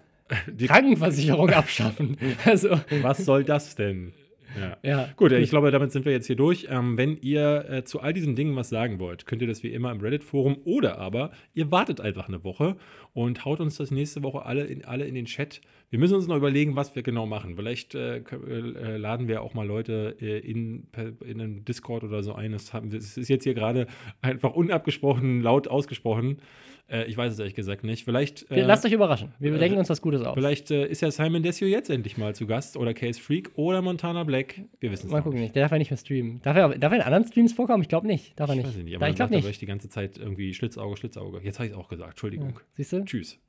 Die- 0.48 0.68
Krankenversicherung 0.68 1.50
abschaffen. 1.50 2.18
Also, 2.46 2.80
Was 3.02 3.26
soll 3.26 3.44
das 3.44 3.76
denn? 3.76 4.14
Ja. 4.60 4.78
ja. 4.84 5.10
Gut, 5.16 5.32
ich 5.32 5.50
glaube, 5.50 5.72
damit 5.72 5.92
sind 5.92 6.06
wir 6.06 6.12
jetzt 6.12 6.28
hier 6.28 6.36
durch. 6.36 6.68
Ähm, 6.70 6.98
wenn 6.98 7.18
ihr 7.22 7.66
äh, 7.70 7.84
zu 7.84 8.02
all 8.02 8.14
diesen 8.14 8.36
Dingen 8.36 8.56
was 8.56 8.70
sagen 8.70 9.00
wollt, 9.00 9.26
könnt 9.26 9.42
ihr 9.42 9.48
das 9.48 9.64
wie 9.64 9.70
immer 9.74 9.92
im 9.92 10.00
Reddit-Forum 10.00 10.58
oder 10.64 11.00
aber 11.00 11.32
ihr 11.54 11.72
wartet 11.72 12.02
einfach 12.02 12.28
eine 12.28 12.44
Woche 12.44 12.76
und 13.14 13.46
haut 13.46 13.60
uns 13.60 13.78
das 13.78 13.90
nächste 13.92 14.22
Woche 14.24 14.46
alle 14.46 14.66
in, 14.66 14.86
alle 14.86 15.06
in 15.06 15.16
den 15.16 15.26
Chat. 15.26 15.62
Wir 15.90 16.00
müssen 16.00 16.16
uns 16.16 16.28
noch 16.28 16.38
überlegen, 16.38 16.76
was 16.76 16.96
wir 16.96 17.04
genau 17.04 17.26
machen. 17.26 17.56
Vielleicht 17.56 17.96
äh, 17.96 18.22
können, 18.22 18.76
äh, 18.76 18.98
laden 18.98 19.28
wir 19.28 19.42
auch 19.42 19.54
mal 19.54 19.66
Leute 19.66 20.16
äh, 20.22 20.40
in, 20.40 20.88
in 21.26 21.42
einen 21.42 21.66
Discord 21.66 22.04
oder 22.04 22.22
so 22.24 22.34
ein. 22.34 22.52
Das, 22.52 22.74
haben, 22.74 22.90
das 22.92 23.18
ist 23.18 23.30
jetzt 23.30 23.44
hier 23.44 23.54
gerade 23.56 23.88
einfach 24.22 24.54
unabgesprochen, 24.54 25.42
laut 25.42 25.68
ausgesprochen. 25.68 26.38
Äh, 26.90 27.06
ich 27.06 27.16
weiß 27.18 27.34
es 27.34 27.40
ehrlich 27.40 27.56
gesagt 27.56 27.84
nicht. 27.84 28.04
Vielleicht. 28.06 28.50
Äh, 28.52 28.62
Lasst 28.62 28.86
euch 28.86 28.92
überraschen. 28.92 29.34
Wir 29.40 29.58
denken 29.58 29.78
uns 29.78 29.90
was 29.90 30.02
Gutes 30.02 30.22
aus. 30.22 30.34
Vielleicht 30.36 30.70
äh, 30.72 30.86
ist 30.88 31.02
ja 31.02 31.10
Simon 31.12 31.42
Desio 31.44 31.68
jetzt 31.68 31.90
endlich 31.90 32.18
mal 32.18 32.36
zu 32.36 32.46
Gast 32.46 32.76
oder 32.78 32.94
Case 32.94 33.20
Freak 33.22 33.52
oder 33.56 33.82
Montana 33.82 34.24
Black. 34.24 34.62
Wir 34.80 34.92
wissen 34.92 35.06
es 35.08 35.12
Mal 35.12 35.20
noch 35.20 35.24
gucken 35.26 35.40
nicht. 35.42 35.56
Der 35.56 35.64
darf 35.64 35.72
ja 35.72 35.78
nicht 35.78 35.92
mehr 35.92 35.98
streamen. 35.98 36.42
Darf 36.42 36.58
er, 36.58 36.78
darf 36.78 36.92
er 36.92 36.98
in 36.98 37.04
anderen 37.04 37.26
Streams 37.26 37.54
vorkommen? 37.54 37.84
Ich 37.84 37.90
glaube 37.90 38.08
nicht. 38.08 38.40
Darf 38.40 38.50
er 38.50 38.54
Ich 38.56 38.58
nicht. 38.58 38.68
weiß 38.70 38.76
nicht, 38.84 38.90
Ja, 38.92 38.98
aber 38.98 39.08
ich 39.08 39.12
ich 39.12 39.16
glaube 39.18 39.34
nicht. 39.36 39.62
die 39.62 39.66
ganze 39.66 39.90
Zeit 39.90 40.18
irgendwie 40.18 40.54
Schlitzauge, 40.54 40.98
Schlitzauge. 40.98 41.40
Jetzt 41.44 41.60
habe 41.60 41.68
ich 41.68 41.74
es 41.74 41.78
auch 41.78 41.88
gesagt. 41.88 42.12
Entschuldigung. 42.12 42.60
Siehst 42.74 42.94
du? 42.94 43.04
Tschüss. 43.06 43.40